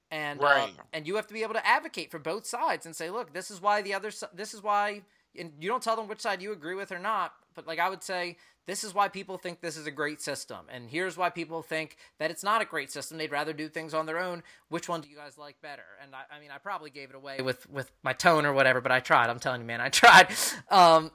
And 0.09 0.41
uh, 0.41 0.43
right. 0.43 0.73
Uh, 0.77 0.83
and 0.93 1.07
you 1.07 1.15
have 1.15 1.27
to 1.27 1.33
be 1.33 1.43
able 1.43 1.53
to 1.53 1.67
advocate 1.67 2.11
for 2.11 2.19
both 2.19 2.45
sides 2.45 2.85
and 2.85 2.95
say 2.95 3.09
look 3.09 3.33
this 3.33 3.51
is 3.51 3.61
why 3.61 3.81
the 3.81 3.93
other 3.93 4.11
this 4.33 4.53
is 4.53 4.61
why 4.61 5.03
and 5.37 5.53
you 5.59 5.69
don't 5.69 5.83
tell 5.83 5.95
them 5.95 6.07
which 6.07 6.19
side 6.19 6.41
you 6.41 6.51
agree 6.51 6.75
with 6.75 6.91
or 6.91 6.99
not 6.99 7.31
but 7.55 7.65
like 7.65 7.79
i 7.79 7.89
would 7.89 8.03
say 8.03 8.35
this 8.67 8.83
is 8.83 8.93
why 8.93 9.07
people 9.07 9.37
think 9.37 9.61
this 9.61 9.77
is 9.77 9.87
a 9.87 9.91
great 9.91 10.21
system. 10.21 10.59
And 10.69 10.89
here's 10.89 11.17
why 11.17 11.29
people 11.29 11.61
think 11.61 11.97
that 12.19 12.31
it's 12.31 12.43
not 12.43 12.61
a 12.61 12.65
great 12.65 12.91
system. 12.91 13.17
They'd 13.17 13.31
rather 13.31 13.53
do 13.53 13.67
things 13.67 13.93
on 13.93 14.05
their 14.05 14.19
own. 14.19 14.43
Which 14.69 14.87
one 14.87 15.01
do 15.01 15.09
you 15.09 15.15
guys 15.15 15.37
like 15.37 15.61
better? 15.61 15.83
And 16.01 16.13
I, 16.13 16.23
I 16.35 16.39
mean, 16.39 16.51
I 16.53 16.57
probably 16.57 16.89
gave 16.89 17.09
it 17.09 17.15
away 17.15 17.41
with, 17.41 17.69
with 17.69 17.91
my 18.03 18.13
tone 18.13 18.45
or 18.45 18.53
whatever, 18.53 18.79
but 18.81 18.91
I 18.91 18.99
tried. 18.99 19.29
I'm 19.29 19.39
telling 19.39 19.61
you, 19.61 19.67
man, 19.67 19.81
I 19.81 19.89
tried. 19.89 20.27
Um, 20.69 21.11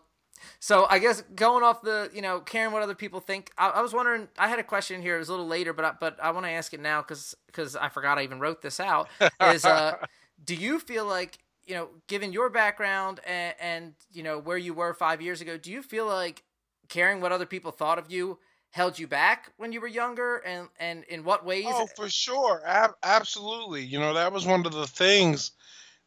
so 0.61 0.87
I 0.89 0.99
guess 0.99 1.23
going 1.35 1.63
off 1.63 1.83
the, 1.83 2.11
you 2.13 2.23
know, 2.23 2.41
caring 2.41 2.73
what 2.73 2.83
other 2.83 2.95
people 2.95 3.21
think, 3.21 3.51
I, 3.57 3.69
I 3.69 3.81
was 3.81 3.93
wondering. 3.93 4.29
I 4.39 4.49
had 4.49 4.59
a 4.59 4.65
question 4.65 5.01
here. 5.01 5.17
It 5.17 5.21
was 5.21 5.29
a 5.29 5.33
little 5.33 5.47
later, 5.47 5.73
but 5.73 5.85
I, 5.85 5.93
but 5.99 6.19
I 6.23 6.31
want 6.33 6.47
to 6.47 6.51
ask 6.51 6.75
it 6.75 6.81
now 6.81 7.01
because 7.01 7.35
because 7.47 7.77
I 7.77 7.89
forgot 7.89 8.19
I 8.19 8.23
even 8.23 8.41
wrote 8.41 8.63
this 8.63 8.81
out. 8.81 9.09
Is 9.41 9.65
uh, 9.65 9.95
do 10.45 10.55
you 10.55 10.79
feel 10.79 11.07
like 11.07 11.39
you 11.67 11.75
know, 11.75 11.89
given 12.07 12.33
your 12.33 12.49
background 12.49 13.21
and, 13.27 13.55
and 13.61 13.95
you 14.13 14.23
know 14.23 14.39
where 14.39 14.59
you 14.59 14.73
were 14.73 14.95
five 14.95 15.21
years 15.21 15.41
ago, 15.41 15.57
do 15.57 15.71
you 15.71 15.83
feel 15.83 16.07
like 16.07 16.43
caring 16.89 17.21
what 17.21 17.33
other 17.33 17.47
people 17.47 17.71
thought 17.71 17.99
of 17.99 18.11
you 18.11 18.39
held 18.71 18.99
you 18.99 19.07
back 19.07 19.53
when 19.57 19.73
you 19.73 19.81
were 19.81 19.89
younger 19.89 20.37
and 20.39 20.69
and 20.79 21.05
in 21.05 21.25
what 21.25 21.45
ways? 21.45 21.65
Oh 21.67 21.87
for 21.97 22.09
sure. 22.09 22.63
Ab- 22.65 22.97
absolutely. 23.03 23.83
You 23.83 23.99
know 23.99 24.15
that 24.15 24.33
was 24.33 24.47
one 24.47 24.67
of 24.67 24.73
the 24.73 24.87
things 24.87 25.53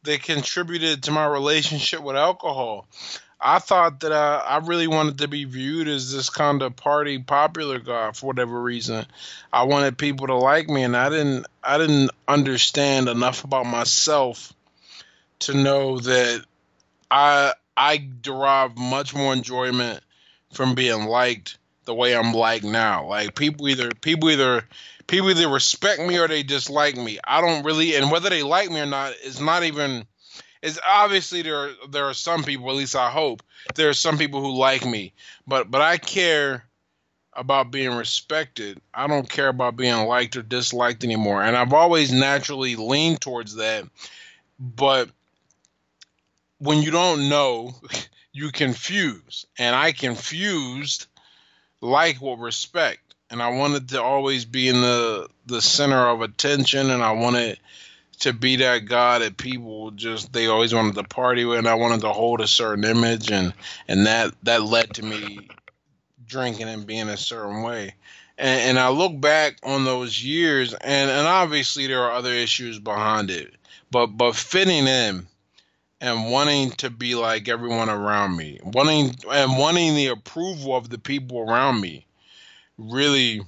that 0.04 0.24
contributed 0.24 1.04
to 1.04 1.12
my 1.12 1.26
relationship 1.26 2.02
with 2.02 2.16
alcohol. 2.16 2.88
I 3.42 3.60
thought 3.60 4.02
that 4.02 4.12
uh, 4.12 4.44
i 4.46 4.58
really 4.58 4.88
wanted 4.88 5.20
to 5.20 5.30
be 5.30 5.46
viewed 5.46 5.88
as 5.88 6.12
this 6.14 6.30
kind 6.30 6.62
of 6.62 6.76
party 6.76 7.20
popular 7.20 7.80
guy 7.80 8.12
for 8.12 8.28
whatever 8.28 8.62
reason. 8.62 9.06
I 9.52 9.64
wanted 9.64 9.98
people 9.98 10.28
to 10.28 10.36
like 10.36 10.68
me 10.68 10.84
and 10.84 10.96
i 10.96 11.10
didn't 11.10 11.48
i 11.64 11.78
didn't 11.78 12.12
understand 12.28 13.08
enough 13.08 13.44
about 13.44 13.66
myself 13.66 14.54
to 15.40 15.54
know 15.54 16.00
that 16.00 16.44
i 17.10 17.54
i 17.78 18.06
derive 18.22 18.78
much 18.78 19.16
more 19.16 19.34
enjoyment 19.34 20.02
from 20.52 20.76
being 20.76 21.06
liked 21.06 21.58
the 21.86 21.94
way 21.94 22.16
I'm 22.16 22.34
liked 22.34 22.66
now. 22.66 23.08
Like 23.08 23.36
people 23.36 23.68
either 23.68 23.90
people 24.02 24.30
either 24.30 24.64
people 25.08 25.30
either 25.30 25.50
respect 25.50 26.02
me 26.02 26.18
or 26.18 26.28
they 26.28 26.44
dislike 26.44 26.96
me. 26.98 27.20
I 27.24 27.42
don't 27.42 27.66
really 27.66 27.96
and 27.96 28.12
whether 28.12 28.30
they 28.30 28.44
like 28.44 28.70
me 28.70 28.80
or 28.80 28.86
not 28.86 29.14
is 29.24 29.42
not 29.42 29.64
even 29.64 30.06
is 30.62 30.80
obviously 30.88 31.42
there 31.42 31.72
there 31.90 32.06
are 32.06 32.14
some 32.14 32.44
people, 32.44 32.70
at 32.70 32.76
least 32.76 32.96
I 32.96 33.10
hope, 33.10 33.44
there 33.76 33.90
are 33.90 33.94
some 33.94 34.18
people 34.18 34.42
who 34.42 34.58
like 34.58 34.86
me. 34.86 35.14
But 35.48 35.72
but 35.72 35.82
I 35.82 35.98
care 35.98 36.66
about 37.34 37.72
being 37.72 37.94
respected. 37.94 38.82
I 38.94 39.08
don't 39.08 39.30
care 39.30 39.48
about 39.48 39.78
being 39.78 40.06
liked 40.06 40.36
or 40.36 40.42
disliked 40.42 41.04
anymore. 41.04 41.42
And 41.42 41.56
I've 41.56 41.74
always 41.74 42.12
naturally 42.12 42.76
leaned 42.76 43.22
towards 43.22 43.56
that. 43.56 43.86
But 44.60 45.10
when 46.58 46.82
you 46.82 46.92
don't 46.92 47.30
know 47.30 47.76
you 48.40 48.52
confuse. 48.52 49.46
And 49.58 49.76
I 49.76 49.92
confused 49.92 51.08
like 51.82 52.22
with 52.22 52.40
respect. 52.40 53.16
And 53.30 53.44
I 53.44 53.50
wanted 53.50 53.90
to 53.90 54.02
always 54.02 54.46
be 54.46 54.70
in 54.70 54.82
the 54.82 55.28
the 55.46 55.62
center 55.62 56.08
of 56.10 56.22
attention 56.22 56.90
and 56.90 57.04
I 57.04 57.12
wanted 57.12 57.60
to 58.22 58.34
be 58.34 58.58
that 58.58 58.86
guy 58.86 59.20
that 59.20 59.38
people 59.38 59.92
just 59.92 60.34
they 60.34 60.48
always 60.48 60.74
wanted 60.74 60.96
to 60.96 61.04
party 61.04 61.46
with 61.46 61.60
and 61.60 61.68
I 61.68 61.76
wanted 61.76 62.02
to 62.02 62.10
hold 62.10 62.42
a 62.42 62.48
certain 62.48 62.86
image 62.86 63.30
and 63.30 63.54
and 63.88 64.08
that 64.08 64.34
that 64.44 64.64
led 64.64 64.96
to 64.96 65.04
me 65.04 65.48
drinking 66.26 66.70
and 66.70 66.88
being 66.88 67.10
a 67.10 67.18
certain 67.18 67.62
way. 67.62 67.94
And, 68.38 68.62
and 68.62 68.80
I 68.80 68.90
look 68.90 69.20
back 69.20 69.58
on 69.64 69.86
those 69.86 70.24
years 70.24 70.74
and, 70.74 71.12
and 71.12 71.28
obviously 71.28 71.88
there 71.88 72.04
are 72.04 72.14
other 72.14 72.34
issues 72.34 72.80
behind 72.80 73.30
it. 73.30 73.54
But 73.92 74.08
but 74.08 74.36
fitting 74.36 74.88
in 74.88 75.28
and 76.02 76.32
wanting 76.32 76.72
to 76.72 76.90
be 76.90 77.16
like 77.16 77.50
everyone 77.50 77.90
around 77.90 78.36
me, 78.36 78.60
wanting 78.64 79.16
and 79.30 79.58
wanting 79.58 79.96
the 79.96 80.08
approval 80.08 80.76
of 80.76 80.90
the 80.90 80.98
people 80.98 81.40
around 81.40 81.82
me, 81.82 82.06
really 82.78 83.42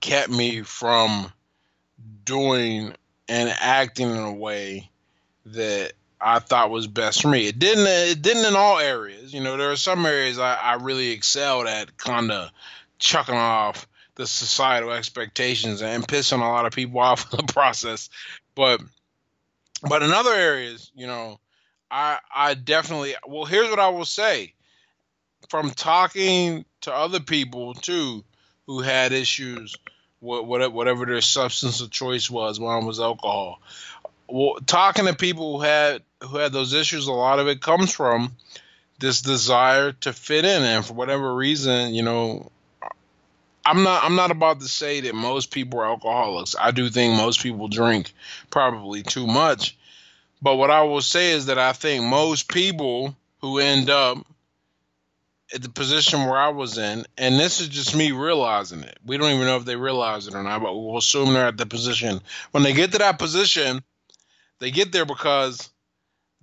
kept 0.00 0.30
me 0.30 0.62
from 0.62 1.32
doing 2.24 2.94
and 3.28 3.54
acting 3.60 4.10
in 4.10 4.16
a 4.16 4.32
way 4.32 4.90
that 5.46 5.92
I 6.20 6.40
thought 6.40 6.70
was 6.70 6.86
best 6.86 7.22
for 7.22 7.28
me. 7.28 7.46
It 7.46 7.58
didn't. 7.58 7.86
It 7.86 8.22
didn't 8.22 8.46
in 8.46 8.56
all 8.56 8.78
areas. 8.78 9.32
You 9.32 9.40
know, 9.40 9.56
there 9.56 9.70
are 9.70 9.76
some 9.76 10.04
areas 10.04 10.38
I, 10.38 10.54
I 10.54 10.74
really 10.74 11.10
excelled 11.10 11.66
at, 11.66 11.96
kind 11.96 12.32
of 12.32 12.50
chucking 12.98 13.34
off 13.34 13.86
the 14.16 14.26
societal 14.26 14.90
expectations 14.90 15.80
and 15.80 16.06
pissing 16.06 16.40
a 16.40 16.48
lot 16.48 16.66
of 16.66 16.72
people 16.72 17.00
off 17.00 17.32
in 17.32 17.36
the 17.36 17.52
process. 17.52 18.10
But 18.54 18.80
but 19.82 20.02
in 20.02 20.10
other 20.10 20.32
areas, 20.32 20.90
you 20.94 21.06
know, 21.06 21.38
I 21.90 22.18
I 22.34 22.54
definitely 22.54 23.14
well 23.26 23.44
here's 23.44 23.70
what 23.70 23.78
I 23.78 23.88
will 23.88 24.04
say. 24.04 24.54
From 25.48 25.70
talking 25.70 26.64
to 26.82 26.92
other 26.92 27.20
people 27.20 27.74
too 27.74 28.24
who 28.66 28.80
had 28.80 29.12
issues 29.12 29.76
with 30.20 30.72
whatever 30.72 31.06
their 31.06 31.20
substance 31.20 31.80
of 31.80 31.90
choice 31.90 32.28
was, 32.28 32.58
one 32.58 32.86
was 32.86 33.00
alcohol. 33.00 33.60
well, 34.26 34.56
talking 34.66 35.06
to 35.06 35.14
people 35.14 35.58
who 35.58 35.64
had 35.64 36.02
who 36.22 36.36
had 36.38 36.52
those 36.52 36.74
issues, 36.74 37.06
a 37.06 37.12
lot 37.12 37.38
of 37.38 37.48
it 37.48 37.62
comes 37.62 37.92
from 37.94 38.32
this 38.98 39.22
desire 39.22 39.92
to 39.92 40.12
fit 40.12 40.44
in, 40.44 40.62
and 40.62 40.84
for 40.84 40.94
whatever 40.94 41.32
reason, 41.34 41.94
you 41.94 42.02
know, 42.02 42.50
I'm 43.68 43.82
not 43.82 44.02
I'm 44.02 44.14
not 44.14 44.30
about 44.30 44.60
to 44.60 44.68
say 44.68 45.00
that 45.02 45.14
most 45.14 45.50
people 45.50 45.80
are 45.80 45.86
alcoholics. 45.86 46.56
I 46.58 46.70
do 46.70 46.88
think 46.88 47.16
most 47.16 47.42
people 47.42 47.68
drink 47.68 48.12
probably 48.50 49.02
too 49.02 49.26
much. 49.26 49.76
But 50.40 50.56
what 50.56 50.70
I 50.70 50.82
will 50.82 51.02
say 51.02 51.32
is 51.32 51.46
that 51.46 51.58
I 51.58 51.72
think 51.72 52.04
most 52.04 52.48
people 52.48 53.14
who 53.40 53.58
end 53.58 53.90
up 53.90 54.18
at 55.54 55.62
the 55.62 55.68
position 55.68 56.26
where 56.26 56.38
I 56.38 56.48
was 56.48 56.78
in, 56.78 57.04
and 57.16 57.38
this 57.38 57.60
is 57.60 57.68
just 57.68 57.94
me 57.94 58.12
realizing 58.12 58.82
it. 58.82 58.98
We 59.04 59.16
don't 59.18 59.32
even 59.32 59.46
know 59.46 59.56
if 59.56 59.64
they 59.64 59.76
realize 59.76 60.26
it 60.28 60.34
or 60.34 60.42
not, 60.42 60.62
but 60.62 60.74
we'll 60.74 60.98
assume 60.98 61.32
they're 61.32 61.46
at 61.46 61.56
the 61.56 61.66
position. 61.66 62.20
When 62.52 62.62
they 62.62 62.72
get 62.72 62.92
to 62.92 62.98
that 62.98 63.18
position, 63.18 63.82
they 64.60 64.70
get 64.70 64.92
there 64.92 65.06
because 65.06 65.70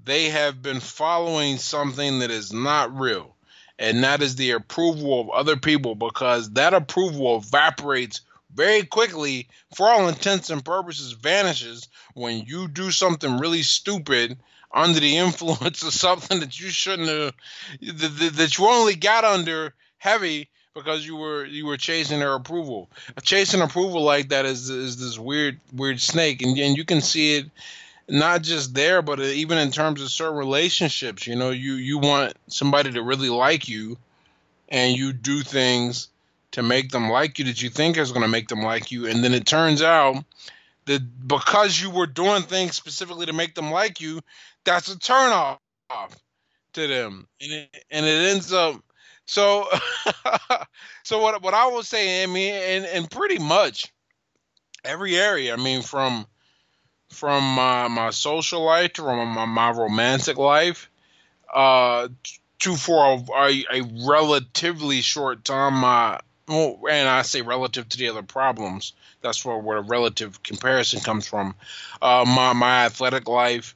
they 0.03 0.29
have 0.29 0.61
been 0.61 0.79
following 0.79 1.57
something 1.57 2.19
that 2.19 2.31
is 2.31 2.53
not 2.53 2.97
real, 2.97 3.34
and 3.77 4.03
that 4.03 4.21
is 4.21 4.35
the 4.35 4.51
approval 4.51 5.19
of 5.21 5.29
other 5.29 5.57
people 5.57 5.95
because 5.95 6.51
that 6.51 6.73
approval 6.73 7.37
evaporates 7.37 8.21
very 8.53 8.83
quickly, 8.83 9.49
for 9.75 9.89
all 9.89 10.07
intents 10.07 10.49
and 10.49 10.63
purposes, 10.63 11.11
vanishes 11.11 11.89
when 12.13 12.45
you 12.45 12.67
do 12.67 12.89
something 12.89 13.37
really 13.37 13.63
stupid 13.63 14.37
under 14.73 14.99
the 14.99 15.17
influence 15.17 15.83
of 15.83 15.93
something 15.93 16.39
that 16.39 16.59
you 16.59 16.69
shouldn't 16.69 17.09
have 17.09 17.33
that, 17.81 18.57
you 18.57 18.65
only 18.65 18.95
got 18.95 19.23
under 19.23 19.73
heavy 19.97 20.49
because 20.73 21.05
you 21.05 21.15
were 21.15 21.45
you 21.45 21.65
were 21.65 21.77
chasing 21.77 22.19
their 22.19 22.35
approval. 22.35 22.89
Chasing 23.23 23.61
approval 23.61 24.03
like 24.03 24.29
that 24.29 24.45
is 24.45 24.69
is 24.69 24.97
this 24.97 25.19
weird 25.19 25.59
weird 25.73 25.99
snake, 25.99 26.41
and 26.41 26.57
and 26.57 26.77
you 26.77 26.85
can 26.85 27.01
see 27.01 27.37
it 27.37 27.45
not 28.07 28.41
just 28.41 28.73
there, 28.73 29.01
but 29.01 29.19
uh, 29.19 29.23
even 29.23 29.57
in 29.57 29.71
terms 29.71 30.01
of 30.01 30.09
certain 30.09 30.37
relationships. 30.37 31.27
You 31.27 31.35
know, 31.35 31.49
you 31.49 31.73
you 31.73 31.97
want 31.97 32.33
somebody 32.47 32.91
to 32.91 33.01
really 33.01 33.29
like 33.29 33.67
you, 33.67 33.97
and 34.69 34.95
you 34.95 35.13
do 35.13 35.41
things 35.41 36.09
to 36.51 36.63
make 36.63 36.89
them 36.89 37.09
like 37.09 37.39
you 37.39 37.45
that 37.45 37.61
you 37.61 37.69
think 37.69 37.97
is 37.97 38.11
going 38.11 38.21
to 38.21 38.27
make 38.27 38.47
them 38.47 38.61
like 38.61 38.91
you, 38.91 39.07
and 39.07 39.23
then 39.23 39.33
it 39.33 39.45
turns 39.45 39.81
out 39.81 40.23
that 40.85 41.27
because 41.27 41.81
you 41.81 41.89
were 41.89 42.07
doing 42.07 42.43
things 42.43 42.75
specifically 42.75 43.25
to 43.25 43.33
make 43.33 43.55
them 43.55 43.71
like 43.71 43.99
you, 43.99 44.21
that's 44.63 44.87
a 44.87 44.97
turn 44.99 45.31
off 45.31 46.15
to 46.73 46.87
them, 46.87 47.27
and 47.41 47.51
it, 47.51 47.85
and 47.89 48.05
it 48.05 48.31
ends 48.31 48.53
up. 48.53 48.81
So, 49.27 49.67
so 51.03 51.19
what 51.19 51.41
what 51.41 51.55
I 51.55 51.67
will 51.67 51.83
say, 51.83 52.21
I 52.21 52.27
mean, 52.27 52.53
and 52.53 52.85
and 52.85 53.09
pretty 53.09 53.39
much 53.39 53.91
every 54.83 55.17
area. 55.17 55.53
I 55.53 55.57
mean, 55.57 55.81
from 55.81 56.27
from 57.15 57.43
my 57.43 57.87
my 57.87 58.09
social 58.09 58.63
life 58.63 58.93
to 58.93 59.03
my, 59.03 59.45
my 59.45 59.71
romantic 59.71 60.37
life, 60.37 60.89
uh, 61.53 62.09
to 62.59 62.75
for 62.75 63.23
a, 63.35 63.65
a, 63.71 63.81
relatively 64.07 65.01
short 65.01 65.43
time, 65.43 65.75
my 65.75 66.19
well, 66.47 66.79
and 66.89 67.07
I 67.07 67.21
say 67.23 67.41
relative 67.41 67.89
to 67.89 67.97
the 67.97 68.09
other 68.09 68.23
problems. 68.23 68.93
That's 69.21 69.43
where 69.43 69.57
where 69.57 69.77
a 69.77 69.81
relative 69.81 70.43
comparison 70.43 70.99
comes 70.99 71.27
from. 71.27 71.55
Uh, 72.01 72.25
my 72.27 72.53
my 72.53 72.85
athletic 72.85 73.27
life, 73.27 73.75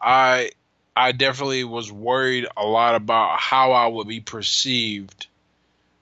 I 0.00 0.50
I 0.96 1.12
definitely 1.12 1.64
was 1.64 1.90
worried 1.90 2.46
a 2.56 2.66
lot 2.66 2.94
about 2.94 3.40
how 3.40 3.72
I 3.72 3.86
would 3.86 4.08
be 4.08 4.20
perceived 4.20 5.28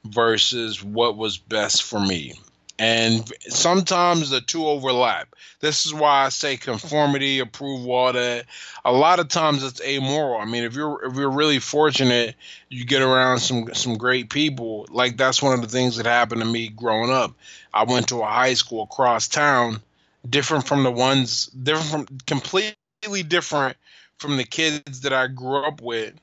versus 0.04 0.82
what 0.82 1.16
was 1.16 1.38
best 1.38 1.82
for 1.82 2.00
me. 2.00 2.34
And 2.78 3.30
sometimes 3.48 4.30
the 4.30 4.40
two 4.40 4.66
overlap. 4.66 5.34
This 5.60 5.84
is 5.84 5.92
why 5.92 6.26
I 6.26 6.28
say 6.28 6.56
conformity, 6.56 7.40
approval, 7.40 7.90
all 7.90 8.12
that. 8.12 8.46
A 8.84 8.92
lot 8.92 9.18
of 9.18 9.28
times 9.28 9.64
it's 9.64 9.82
amoral. 9.82 10.40
I 10.40 10.44
mean, 10.44 10.62
if 10.62 10.74
you're 10.74 11.04
if 11.04 11.16
you're 11.16 11.30
really 11.30 11.58
fortunate, 11.58 12.36
you 12.68 12.84
get 12.84 13.02
around 13.02 13.40
some 13.40 13.74
some 13.74 13.96
great 13.96 14.30
people. 14.30 14.86
Like 14.90 15.16
that's 15.16 15.42
one 15.42 15.54
of 15.54 15.62
the 15.62 15.68
things 15.68 15.96
that 15.96 16.06
happened 16.06 16.40
to 16.40 16.46
me 16.46 16.68
growing 16.68 17.10
up. 17.10 17.34
I 17.74 17.82
went 17.82 18.08
to 18.08 18.22
a 18.22 18.26
high 18.26 18.54
school 18.54 18.84
across 18.84 19.26
town, 19.26 19.80
different 20.28 20.66
from 20.68 20.84
the 20.84 20.92
ones, 20.92 21.46
different 21.46 22.08
from 22.08 22.18
completely 22.26 23.22
different 23.26 23.76
from 24.18 24.36
the 24.36 24.44
kids 24.44 25.00
that 25.00 25.12
I 25.12 25.26
grew 25.26 25.64
up 25.64 25.80
with. 25.80 26.14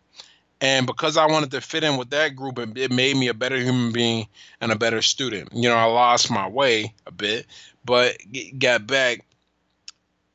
And 0.65 0.87
because 0.87 1.15
I 1.15 1.27
wanted 1.27 1.51
to 1.51 1.61
fit 1.61 1.83
in 1.83 1.95
with 1.95 2.09
that 2.09 2.35
group, 2.35 2.57
it 2.57 2.91
made 2.91 3.15
me 3.15 3.27
a 3.27 3.35
better 3.35 3.55
human 3.55 3.91
being 3.91 4.27
and 4.59 4.71
a 4.71 4.75
better 4.75 5.03
student. 5.03 5.49
You 5.53 5.69
know, 5.69 5.75
I 5.75 5.83
lost 5.83 6.31
my 6.31 6.47
way 6.47 6.91
a 7.05 7.11
bit, 7.11 7.45
but 7.85 8.17
got 8.57 8.87
back. 8.87 9.23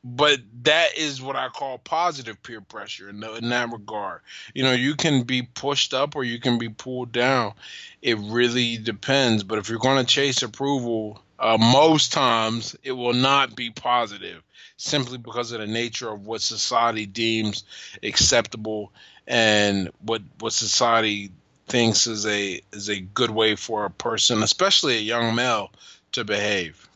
But 0.04 0.38
that 0.62 0.96
is 0.96 1.20
what 1.20 1.34
I 1.34 1.48
call 1.48 1.78
positive 1.78 2.40
peer 2.44 2.60
pressure 2.60 3.08
in, 3.08 3.18
the, 3.18 3.34
in 3.34 3.48
that 3.48 3.72
regard. 3.72 4.20
You 4.54 4.62
know, 4.62 4.72
you 4.72 4.94
can 4.94 5.24
be 5.24 5.42
pushed 5.42 5.92
up 5.92 6.14
or 6.14 6.22
you 6.22 6.38
can 6.38 6.58
be 6.58 6.68
pulled 6.68 7.10
down. 7.10 7.54
It 8.00 8.16
really 8.18 8.76
depends. 8.76 9.42
But 9.42 9.58
if 9.58 9.68
you're 9.68 9.80
going 9.80 9.98
to 9.98 10.10
chase 10.10 10.44
approval, 10.44 11.20
uh, 11.40 11.58
most 11.58 12.12
times 12.12 12.76
it 12.84 12.92
will 12.92 13.14
not 13.14 13.56
be 13.56 13.70
positive 13.70 14.44
simply 14.80 15.18
because 15.18 15.52
of 15.52 15.60
the 15.60 15.66
nature 15.66 16.10
of 16.10 16.26
what 16.26 16.40
society 16.40 17.06
deems 17.06 17.64
acceptable 18.02 18.92
and 19.26 19.90
what 20.00 20.22
what 20.38 20.52
society 20.52 21.30
thinks 21.68 22.06
is 22.06 22.26
a 22.26 22.60
is 22.72 22.88
a 22.88 23.00
good 23.00 23.30
way 23.30 23.56
for 23.56 23.84
a 23.84 23.90
person, 23.90 24.42
especially 24.42 24.96
a 24.96 25.00
young 25.00 25.34
male, 25.34 25.70
to 26.12 26.24
behave. 26.24 26.88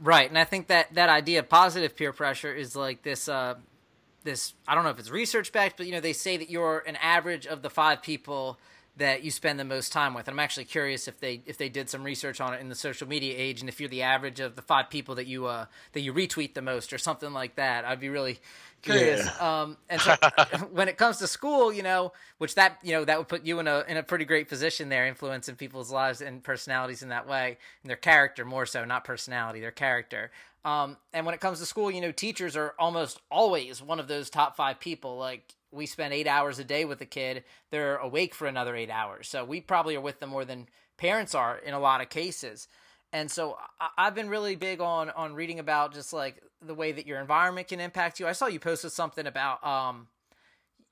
Right, 0.00 0.28
and 0.28 0.38
I 0.38 0.44
think 0.44 0.66
that 0.66 0.94
that 0.94 1.08
idea 1.08 1.40
of 1.40 1.48
positive 1.48 1.94
peer 1.94 2.12
pressure 2.12 2.52
is 2.52 2.74
like 2.74 3.02
this. 3.02 3.28
Uh, 3.28 3.54
this 4.24 4.54
I 4.66 4.74
don't 4.74 4.84
know 4.84 4.90
if 4.90 4.98
it's 4.98 5.10
research 5.10 5.52
backed, 5.52 5.76
but 5.76 5.86
you 5.86 5.92
know 5.92 6.00
they 6.00 6.12
say 6.14 6.36
that 6.36 6.50
you're 6.50 6.82
an 6.86 6.96
average 6.96 7.46
of 7.46 7.62
the 7.62 7.70
five 7.70 8.02
people 8.02 8.58
that 8.96 9.22
you 9.22 9.30
spend 9.30 9.58
the 9.58 9.64
most 9.64 9.90
time 9.90 10.12
with. 10.12 10.28
And 10.28 10.34
I'm 10.34 10.38
actually 10.38 10.66
curious 10.66 11.08
if 11.08 11.18
they 11.18 11.42
if 11.46 11.56
they 11.56 11.68
did 11.68 11.88
some 11.88 12.04
research 12.04 12.40
on 12.40 12.52
it 12.52 12.60
in 12.60 12.68
the 12.68 12.74
social 12.74 13.08
media 13.08 13.34
age, 13.36 13.60
and 13.60 13.68
if 13.68 13.80
you're 13.80 13.88
the 13.88 14.02
average 14.02 14.40
of 14.40 14.54
the 14.54 14.62
five 14.62 14.90
people 14.90 15.14
that 15.14 15.26
you 15.26 15.46
uh, 15.46 15.66
that 15.92 16.00
you 16.00 16.12
retweet 16.12 16.54
the 16.54 16.62
most, 16.62 16.92
or 16.92 16.98
something 16.98 17.32
like 17.32 17.56
that. 17.56 17.84
I'd 17.84 18.00
be 18.00 18.10
really 18.10 18.38
curious. 18.82 19.24
Yeah. 19.24 19.62
Um, 19.62 19.76
and 19.88 20.00
so 20.00 20.14
when 20.72 20.88
it 20.88 20.98
comes 20.98 21.18
to 21.18 21.26
school, 21.26 21.72
you 21.72 21.82
know, 21.82 22.12
which 22.38 22.54
that 22.56 22.78
you 22.82 22.92
know 22.92 23.04
that 23.04 23.18
would 23.18 23.28
put 23.28 23.44
you 23.44 23.60
in 23.60 23.66
a 23.66 23.84
in 23.88 23.96
a 23.96 24.02
pretty 24.02 24.26
great 24.26 24.48
position 24.48 24.88
there, 24.90 25.06
influencing 25.06 25.56
people's 25.56 25.90
lives 25.90 26.20
and 26.20 26.42
personalities 26.42 27.02
in 27.02 27.08
that 27.08 27.26
way, 27.26 27.56
and 27.82 27.90
their 27.90 27.96
character 27.96 28.44
more 28.44 28.66
so, 28.66 28.84
not 28.84 29.04
personality, 29.04 29.60
their 29.60 29.70
character. 29.70 30.30
Um, 30.64 30.96
and 31.12 31.26
when 31.26 31.34
it 31.34 31.40
comes 31.40 31.58
to 31.58 31.66
school, 31.66 31.90
you 31.90 32.00
know, 32.00 32.12
teachers 32.12 32.56
are 32.56 32.74
almost 32.78 33.20
always 33.30 33.82
one 33.82 33.98
of 33.98 34.06
those 34.06 34.30
top 34.30 34.54
five 34.56 34.78
people. 34.78 35.16
Like 35.16 35.54
we 35.72 35.86
spend 35.86 36.12
eight 36.12 36.26
hours 36.26 36.58
a 36.58 36.64
day 36.64 36.84
with 36.84 37.00
a 37.00 37.06
kid, 37.06 37.44
they're 37.70 37.96
awake 37.96 38.34
for 38.34 38.46
another 38.46 38.76
eight 38.76 38.90
hours. 38.90 39.28
So 39.28 39.44
we 39.44 39.60
probably 39.60 39.96
are 39.96 40.00
with 40.00 40.20
them 40.20 40.30
more 40.30 40.44
than 40.44 40.68
parents 40.98 41.34
are 41.34 41.58
in 41.58 41.74
a 41.74 41.80
lot 41.80 42.00
of 42.00 42.08
cases. 42.08 42.68
And 43.12 43.30
so 43.30 43.58
I, 43.80 44.04
have 44.04 44.14
been 44.14 44.28
really 44.28 44.56
big 44.56 44.80
on 44.80 45.10
on 45.10 45.34
reading 45.34 45.58
about 45.58 45.92
just 45.92 46.12
like 46.12 46.42
the 46.64 46.74
way 46.74 46.92
that 46.92 47.06
your 47.06 47.20
environment 47.20 47.68
can 47.68 47.80
impact 47.80 48.20
you. 48.20 48.26
I 48.26 48.32
saw 48.32 48.46
you 48.46 48.58
posted 48.58 48.92
something 48.92 49.26
about 49.26 49.64
um, 49.66 50.06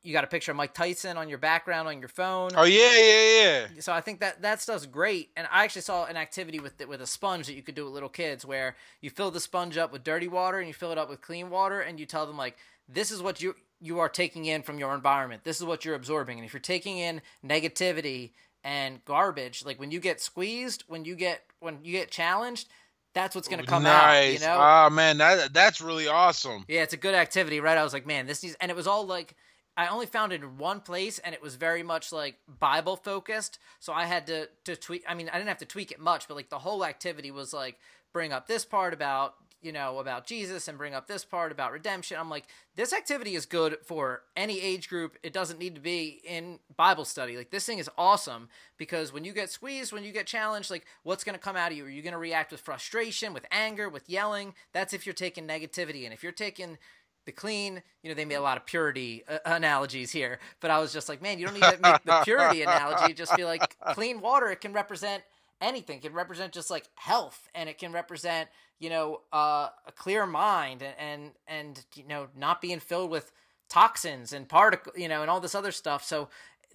you 0.02 0.12
got 0.12 0.24
a 0.24 0.26
picture 0.26 0.50
of 0.50 0.56
Mike 0.56 0.74
Tyson 0.74 1.16
on 1.16 1.28
your 1.28 1.38
background 1.38 1.88
on 1.88 1.98
your 2.00 2.08
phone. 2.08 2.50
Oh 2.54 2.64
yeah, 2.64 2.98
yeah, 2.98 3.66
yeah. 3.74 3.80
So 3.80 3.92
I 3.92 4.00
think 4.00 4.20
that 4.20 4.42
that 4.42 4.60
stuff's 4.60 4.86
great. 4.86 5.30
And 5.36 5.46
I 5.50 5.64
actually 5.64 5.82
saw 5.82 6.04
an 6.04 6.16
activity 6.16 6.60
with 6.60 6.74
with 6.86 7.00
a 7.00 7.06
sponge 7.06 7.46
that 7.46 7.54
you 7.54 7.62
could 7.62 7.74
do 7.74 7.84
with 7.84 7.94
little 7.94 8.08
kids, 8.08 8.44
where 8.44 8.76
you 9.00 9.10
fill 9.10 9.30
the 9.30 9.40
sponge 9.40 9.78
up 9.78 9.92
with 9.92 10.04
dirty 10.04 10.28
water 10.28 10.58
and 10.58 10.68
you 10.68 10.74
fill 10.74 10.92
it 10.92 10.98
up 10.98 11.08
with 11.08 11.20
clean 11.20 11.50
water, 11.50 11.80
and 11.80 11.98
you 11.98 12.06
tell 12.06 12.26
them 12.26 12.36
like, 12.36 12.56
this 12.88 13.10
is 13.10 13.22
what 13.22 13.40
you 13.40 13.54
you 13.80 13.98
are 13.98 14.08
taking 14.08 14.44
in 14.44 14.62
from 14.62 14.78
your 14.78 14.94
environment. 14.94 15.44
This 15.44 15.58
is 15.58 15.64
what 15.64 15.84
you're 15.84 15.94
absorbing. 15.94 16.38
And 16.38 16.46
if 16.46 16.52
you're 16.52 16.60
taking 16.60 16.98
in 16.98 17.22
negativity 17.44 18.32
and 18.62 19.04
garbage, 19.04 19.64
like 19.64 19.80
when 19.80 19.90
you 19.90 20.00
get 20.00 20.20
squeezed, 20.20 20.84
when 20.86 21.04
you 21.04 21.14
get 21.14 21.42
when 21.60 21.78
you 21.82 21.92
get 21.92 22.10
challenged, 22.10 22.68
that's 23.14 23.34
what's 23.34 23.48
going 23.48 23.60
to 23.60 23.66
come 23.66 23.82
nice. 23.82 24.42
out. 24.42 24.52
You 24.52 24.58
know? 24.58 24.58
Oh 24.60 24.90
man, 24.90 25.18
that 25.18 25.52
that's 25.52 25.80
really 25.80 26.08
awesome. 26.08 26.64
Yeah, 26.68 26.82
it's 26.82 26.92
a 26.92 26.98
good 26.98 27.14
activity, 27.14 27.60
right? 27.60 27.78
I 27.78 27.84
was 27.84 27.92
like, 27.92 28.06
man, 28.06 28.26
this 28.26 28.44
is, 28.44 28.56
and 28.60 28.70
it 28.70 28.76
was 28.76 28.86
all 28.86 29.06
like. 29.06 29.34
I 29.76 29.86
only 29.86 30.06
found 30.06 30.32
it 30.32 30.42
in 30.42 30.58
one 30.58 30.80
place, 30.80 31.20
and 31.20 31.34
it 31.34 31.40
was 31.40 31.54
very 31.54 31.82
much 31.82 32.12
like 32.12 32.34
Bible 32.58 32.96
focused. 32.96 33.58
So 33.78 33.94
I 33.94 34.04
had 34.04 34.26
to 34.26 34.48
to 34.64 34.76
tweak. 34.76 35.04
I 35.08 35.14
mean, 35.14 35.30
I 35.30 35.38
didn't 35.38 35.48
have 35.48 35.58
to 35.58 35.64
tweak 35.64 35.90
it 35.90 36.00
much, 36.00 36.28
but 36.28 36.34
like 36.34 36.50
the 36.50 36.58
whole 36.58 36.84
activity 36.84 37.30
was 37.30 37.54
like 37.54 37.78
bring 38.12 38.32
up 38.32 38.46
this 38.46 38.64
part 38.64 38.92
about 38.92 39.36
you 39.62 39.72
know, 39.72 39.98
about 39.98 40.26
Jesus 40.26 40.68
and 40.68 40.78
bring 40.78 40.94
up 40.94 41.06
this 41.06 41.24
part 41.24 41.52
about 41.52 41.72
redemption. 41.72 42.18
I'm 42.18 42.30
like, 42.30 42.46
this 42.76 42.92
activity 42.92 43.34
is 43.34 43.46
good 43.46 43.78
for 43.84 44.22
any 44.36 44.60
age 44.60 44.88
group. 44.88 45.18
It 45.22 45.32
doesn't 45.32 45.58
need 45.58 45.74
to 45.74 45.80
be 45.80 46.20
in 46.24 46.58
Bible 46.76 47.04
study. 47.04 47.36
Like, 47.36 47.50
this 47.50 47.66
thing 47.66 47.78
is 47.78 47.90
awesome 47.98 48.48
because 48.78 49.12
when 49.12 49.24
you 49.24 49.32
get 49.32 49.50
squeezed, 49.50 49.92
when 49.92 50.04
you 50.04 50.12
get 50.12 50.26
challenged, 50.26 50.70
like, 50.70 50.86
what's 51.02 51.24
going 51.24 51.36
to 51.36 51.42
come 51.42 51.56
out 51.56 51.72
of 51.72 51.76
you? 51.76 51.84
Are 51.84 51.90
you 51.90 52.02
going 52.02 52.12
to 52.12 52.18
react 52.18 52.52
with 52.52 52.60
frustration, 52.60 53.34
with 53.34 53.46
anger, 53.50 53.88
with 53.88 54.08
yelling? 54.08 54.54
That's 54.72 54.94
if 54.94 55.06
you're 55.06 55.12
taking 55.12 55.46
negativity. 55.46 56.04
And 56.04 56.14
if 56.14 56.22
you're 56.22 56.32
taking 56.32 56.78
the 57.26 57.32
clean, 57.32 57.82
you 58.02 58.08
know, 58.08 58.14
they 58.14 58.24
made 58.24 58.36
a 58.36 58.40
lot 58.40 58.56
of 58.56 58.64
purity 58.64 59.22
uh, 59.28 59.38
analogies 59.44 60.10
here, 60.10 60.38
but 60.60 60.70
I 60.70 60.78
was 60.78 60.90
just 60.92 61.06
like, 61.08 61.20
man, 61.20 61.38
you 61.38 61.44
don't 61.44 61.54
need 61.54 61.62
to 61.62 61.78
make 61.82 62.02
the 62.02 62.22
purity 62.24 62.62
analogy. 62.62 63.12
Just 63.12 63.36
be 63.36 63.44
like, 63.44 63.76
clean 63.92 64.22
water, 64.22 64.50
it 64.50 64.62
can 64.62 64.72
represent 64.72 65.22
anything. 65.60 65.98
It 65.98 66.02
can 66.02 66.12
represent 66.12 66.52
just 66.52 66.70
like 66.70 66.88
health, 66.96 67.48
and 67.54 67.68
it 67.68 67.78
can 67.78 67.92
represent 67.92 68.48
you 68.78 68.90
know 68.90 69.20
uh, 69.32 69.68
a 69.86 69.92
clear 69.94 70.26
mind 70.26 70.82
and, 70.82 70.94
and 70.98 71.30
and 71.46 71.84
you 71.94 72.06
know 72.06 72.28
not 72.36 72.60
being 72.60 72.80
filled 72.80 73.10
with 73.10 73.32
toxins 73.68 74.32
and 74.32 74.48
particle 74.48 74.92
you 74.96 75.08
know 75.08 75.22
and 75.22 75.30
all 75.30 75.40
this 75.40 75.54
other 75.54 75.72
stuff. 75.72 76.04
So 76.04 76.28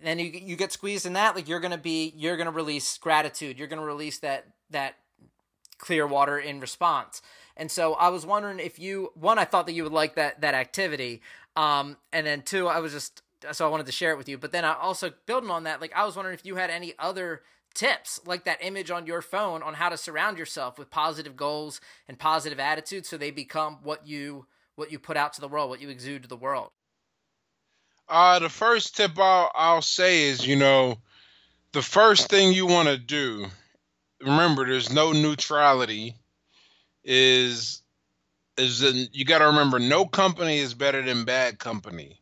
then 0.03 0.19
you 0.19 0.25
you 0.25 0.55
get 0.55 0.71
squeezed 0.71 1.05
in 1.05 1.13
that 1.13 1.35
like 1.35 1.47
you're 1.47 1.59
gonna 1.59 1.77
be 1.77 2.13
you're 2.15 2.37
gonna 2.37 2.51
release 2.51 2.97
gratitude. 2.97 3.57
You're 3.57 3.67
gonna 3.67 3.85
release 3.85 4.19
that 4.19 4.47
that 4.69 4.95
clear 5.77 6.07
water 6.07 6.39
in 6.39 6.59
response. 6.59 7.21
And 7.57 7.71
so 7.71 7.93
I 7.93 8.09
was 8.09 8.25
wondering 8.25 8.59
if 8.59 8.79
you 8.79 9.11
one 9.15 9.39
I 9.39 9.45
thought 9.45 9.65
that 9.65 9.73
you 9.73 9.83
would 9.83 9.93
like 9.93 10.15
that 10.15 10.41
that 10.41 10.53
activity. 10.53 11.21
Um, 11.55 11.97
and 12.11 12.27
then 12.27 12.41
two, 12.41 12.67
I 12.67 12.79
was 12.79 12.91
just 12.91 13.21
so 13.51 13.65
I 13.65 13.69
wanted 13.69 13.85
to 13.85 13.91
share 13.91 14.11
it 14.11 14.17
with 14.17 14.27
you. 14.27 14.37
But 14.37 14.51
then 14.51 14.65
I 14.65 14.73
also 14.73 15.11
building 15.25 15.49
on 15.49 15.63
that, 15.63 15.81
like 15.81 15.93
I 15.95 16.05
was 16.05 16.15
wondering 16.15 16.33
if 16.33 16.45
you 16.45 16.55
had 16.55 16.69
any 16.69 16.93
other 16.99 17.41
tips 17.75 18.19
like 18.25 18.45
that 18.45 18.57
image 18.61 18.89
on 18.89 19.05
your 19.05 19.21
phone 19.21 19.61
on 19.61 19.75
how 19.75 19.89
to 19.89 19.97
surround 19.97 20.37
yourself 20.37 20.79
with 20.79 20.89
positive 20.89 21.35
goals 21.35 21.81
and 22.07 22.17
positive 22.17 22.59
attitudes 22.59 23.07
so 23.07 23.17
they 23.17 23.31
become 23.31 23.79
what 23.83 24.07
you 24.07 24.47
what 24.75 24.91
you 24.91 24.99
put 24.99 25.17
out 25.17 25.33
to 25.33 25.41
the 25.41 25.47
world, 25.47 25.69
what 25.69 25.81
you 25.81 25.89
exude 25.89 26.23
to 26.23 26.27
the 26.27 26.35
world. 26.35 26.69
Uh, 28.07 28.39
the 28.39 28.49
first 28.49 28.95
tip 28.95 29.17
I'll, 29.17 29.51
I'll 29.55 29.81
say 29.81 30.23
is, 30.23 30.45
you 30.45 30.55
know, 30.55 30.97
the 31.71 31.81
first 31.81 32.29
thing 32.29 32.53
you 32.53 32.67
want 32.67 32.87
to 32.87 32.97
do, 32.97 33.47
remember, 34.21 34.65
there's 34.65 34.93
no 34.93 35.11
neutrality, 35.11 36.15
is 37.03 37.81
is 38.57 38.79
that 38.79 39.09
you 39.11 39.25
got 39.25 39.39
to 39.39 39.47
remember 39.47 39.79
no 39.79 40.05
company 40.05 40.59
is 40.59 40.73
better 40.73 41.01
than 41.01 41.25
bad 41.25 41.59
company. 41.59 42.21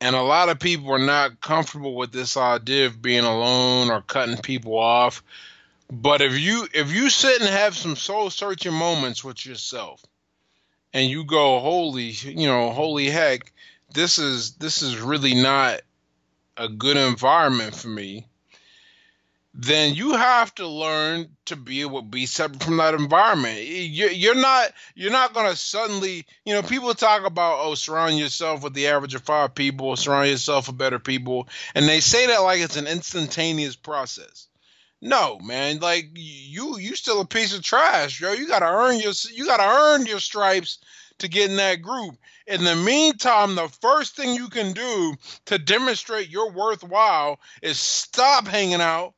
And 0.00 0.14
a 0.14 0.22
lot 0.22 0.48
of 0.48 0.58
people 0.58 0.92
are 0.92 0.98
not 0.98 1.40
comfortable 1.40 1.94
with 1.94 2.12
this 2.12 2.36
idea 2.36 2.86
of 2.86 3.00
being 3.00 3.24
alone 3.24 3.90
or 3.90 4.02
cutting 4.02 4.36
people 4.36 4.78
off. 4.78 5.22
But 5.90 6.20
if 6.20 6.38
you 6.38 6.68
if 6.74 6.92
you 6.92 7.08
sit 7.08 7.40
and 7.40 7.48
have 7.48 7.76
some 7.76 7.96
soul 7.96 8.28
searching 8.30 8.74
moments 8.74 9.22
with 9.22 9.46
yourself 9.46 10.04
and 10.92 11.08
you 11.08 11.24
go, 11.24 11.60
holy, 11.60 12.10
you 12.10 12.46
know, 12.46 12.70
holy 12.70 13.08
heck, 13.08 13.52
this 13.94 14.18
is 14.18 14.52
this 14.54 14.82
is 14.82 14.98
really 14.98 15.34
not 15.34 15.80
a 16.56 16.68
good 16.68 16.96
environment 16.96 17.74
for 17.74 17.88
me 17.88 18.26
then 19.58 19.94
you 19.94 20.12
have 20.12 20.54
to 20.56 20.68
learn 20.68 21.28
to 21.46 21.56
be 21.56 21.80
able 21.80 22.02
to 22.02 22.06
be 22.06 22.26
separate 22.26 22.62
from 22.62 22.76
that 22.76 22.92
environment. 22.92 23.58
You're 23.64 24.34
not 24.34 24.72
you're 24.94 25.10
not 25.10 25.32
going 25.32 25.50
to 25.50 25.56
suddenly, 25.56 26.26
you 26.44 26.52
know, 26.52 26.62
people 26.62 26.92
talk 26.92 27.24
about 27.24 27.60
oh, 27.62 27.74
surround 27.74 28.18
yourself 28.18 28.62
with 28.62 28.74
the 28.74 28.88
average 28.88 29.14
of 29.14 29.22
five 29.22 29.54
people, 29.54 29.96
surround 29.96 30.28
yourself 30.28 30.66
with 30.66 30.76
better 30.76 30.98
people, 30.98 31.48
and 31.74 31.88
they 31.88 32.00
say 32.00 32.26
that 32.26 32.42
like 32.42 32.60
it's 32.60 32.76
an 32.76 32.86
instantaneous 32.86 33.76
process. 33.76 34.48
No, 35.00 35.38
man, 35.38 35.78
like 35.78 36.10
you 36.14 36.78
you 36.78 36.94
still 36.94 37.22
a 37.22 37.26
piece 37.26 37.56
of 37.56 37.62
trash, 37.62 38.20
yo. 38.20 38.32
You 38.32 38.48
got 38.48 38.58
to 38.58 38.66
earn 38.66 39.00
your 39.00 39.12
you 39.32 39.46
got 39.46 39.56
to 39.56 39.66
earn 39.66 40.04
your 40.04 40.20
stripes 40.20 40.78
to 41.18 41.28
get 41.28 41.50
in 41.50 41.56
that 41.56 41.80
group. 41.80 42.14
In 42.46 42.62
the 42.62 42.76
meantime, 42.76 43.54
the 43.54 43.68
first 43.80 44.16
thing 44.16 44.34
you 44.34 44.48
can 44.48 44.74
do 44.74 45.14
to 45.46 45.58
demonstrate 45.58 46.28
your 46.28 46.50
worthwhile 46.50 47.40
is 47.62 47.80
stop 47.80 48.46
hanging 48.46 48.82
out 48.82 49.14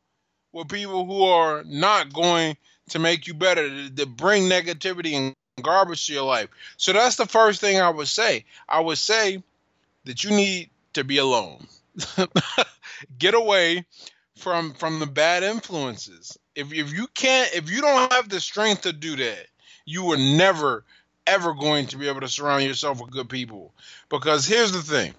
with 0.53 0.69
people 0.69 1.05
who 1.05 1.25
are 1.25 1.63
not 1.65 2.13
going 2.13 2.57
to 2.91 2.99
make 2.99 3.27
you 3.27 3.35
better, 3.35 3.89
to, 3.91 4.07
bring 4.07 4.45
negativity 4.45 5.13
and 5.13 5.35
garbage 5.63 6.07
to 6.07 6.15
your 6.15 6.25
life. 6.25 6.49
So 6.77 6.93
that's 6.93 7.17
the 7.17 7.27
first 7.27 7.61
thing 7.61 7.81
I 7.81 7.91
would 7.91 8.09
say. 8.09 8.45
I 8.69 8.81
would 8.81 8.99
say 8.99 9.43
that 10.05 10.25
you 10.25 10.31
need 10.31 10.71
to 10.95 11.05
be 11.05 11.19
alone. 11.19 11.67
Get 13.19 13.35
away 13.35 13.85
from 14.37 14.73
from 14.75 15.01
the 15.01 15.07
bad 15.07 15.43
influences. 15.43 16.39
If 16.55 16.73
if 16.73 16.93
you 16.93 17.09
can't 17.09 17.53
if 17.55 17.71
you 17.71 17.81
don't 17.81 18.13
have 18.13 18.29
the 18.29 18.41
strength 18.41 18.83
to 18.83 18.93
do 18.93 19.17
that, 19.17 19.47
you 19.85 20.13
are 20.13 20.17
never 20.17 20.85
ever 21.27 21.53
going 21.55 21.87
to 21.87 21.99
be 21.99 22.09
able 22.09 22.21
to 22.21 22.29
surround 22.29 22.65
yourself 22.65 23.01
with 23.01 23.11
good 23.11 23.29
people. 23.29 23.75
Because 24.09 24.47
here's 24.47 24.73
the 24.73 24.83
thing 24.83 25.15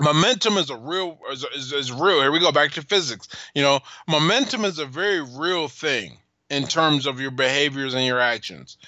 momentum 0.00 0.56
is 0.56 0.70
a 0.70 0.76
real 0.76 1.18
is, 1.30 1.44
is, 1.56 1.72
is, 1.72 1.92
real. 1.92 2.20
Here 2.20 2.32
we 2.32 2.38
go 2.38 2.52
back 2.52 2.72
to 2.72 2.82
physics. 2.82 3.28
You 3.54 3.62
know 3.62 3.80
momentum 4.06 4.64
is 4.64 4.78
a 4.78 4.86
very 4.86 5.20
real 5.20 5.68
thing 5.68 6.18
in 6.50 6.64
terms 6.64 7.06
of 7.06 7.20
your 7.20 7.30
behaviors 7.30 7.94
and 7.94 8.04
your 8.04 8.20
actions. 8.20 8.78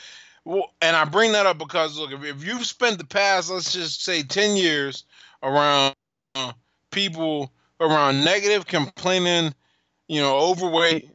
Well, 0.44 0.72
and 0.80 0.96
i 0.96 1.04
bring 1.04 1.32
that 1.32 1.46
up 1.46 1.58
because 1.58 1.98
look 1.98 2.12
if, 2.12 2.24
if 2.24 2.44
you've 2.44 2.64
spent 2.64 2.98
the 2.98 3.04
past 3.04 3.50
let's 3.50 3.72
just 3.72 4.02
say 4.02 4.22
10 4.22 4.56
years 4.56 5.04
around 5.42 5.94
uh, 6.34 6.52
people 6.90 7.52
around 7.78 8.24
negative 8.24 8.66
complaining 8.66 9.54
you 10.08 10.20
know 10.20 10.38
overweight 10.38 11.10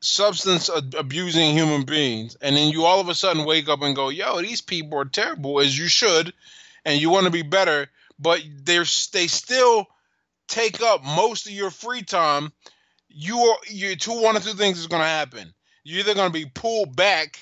substance 0.00 0.68
abusing 0.98 1.52
human 1.52 1.84
beings 1.84 2.36
and 2.42 2.56
then 2.56 2.70
you 2.70 2.84
all 2.84 3.00
of 3.00 3.08
a 3.08 3.14
sudden 3.14 3.44
wake 3.44 3.68
up 3.68 3.80
and 3.80 3.96
go 3.96 4.08
yo 4.08 4.42
these 4.42 4.60
people 4.60 4.98
are 4.98 5.06
terrible 5.06 5.60
as 5.60 5.78
you 5.78 5.86
should 5.86 6.32
and 6.84 7.00
you 7.00 7.10
want 7.10 7.24
to 7.24 7.30
be 7.30 7.42
better 7.42 7.88
but 8.18 8.42
they're 8.62 8.84
they 9.12 9.26
still 9.26 9.86
take 10.48 10.80
up 10.82 11.04
most 11.04 11.46
of 11.46 11.52
your 11.52 11.70
free 11.70 12.02
time, 12.02 12.52
you 13.08 13.38
are 13.38 13.58
you 13.68 13.96
two 13.96 14.20
one 14.20 14.36
or 14.36 14.40
two 14.40 14.54
things 14.54 14.78
is 14.78 14.86
going 14.86 15.02
to 15.02 15.08
happen. 15.08 15.52
You're 15.82 16.00
either 16.00 16.14
going 16.14 16.32
to 16.32 16.32
be 16.32 16.46
pulled 16.46 16.96
back 16.96 17.38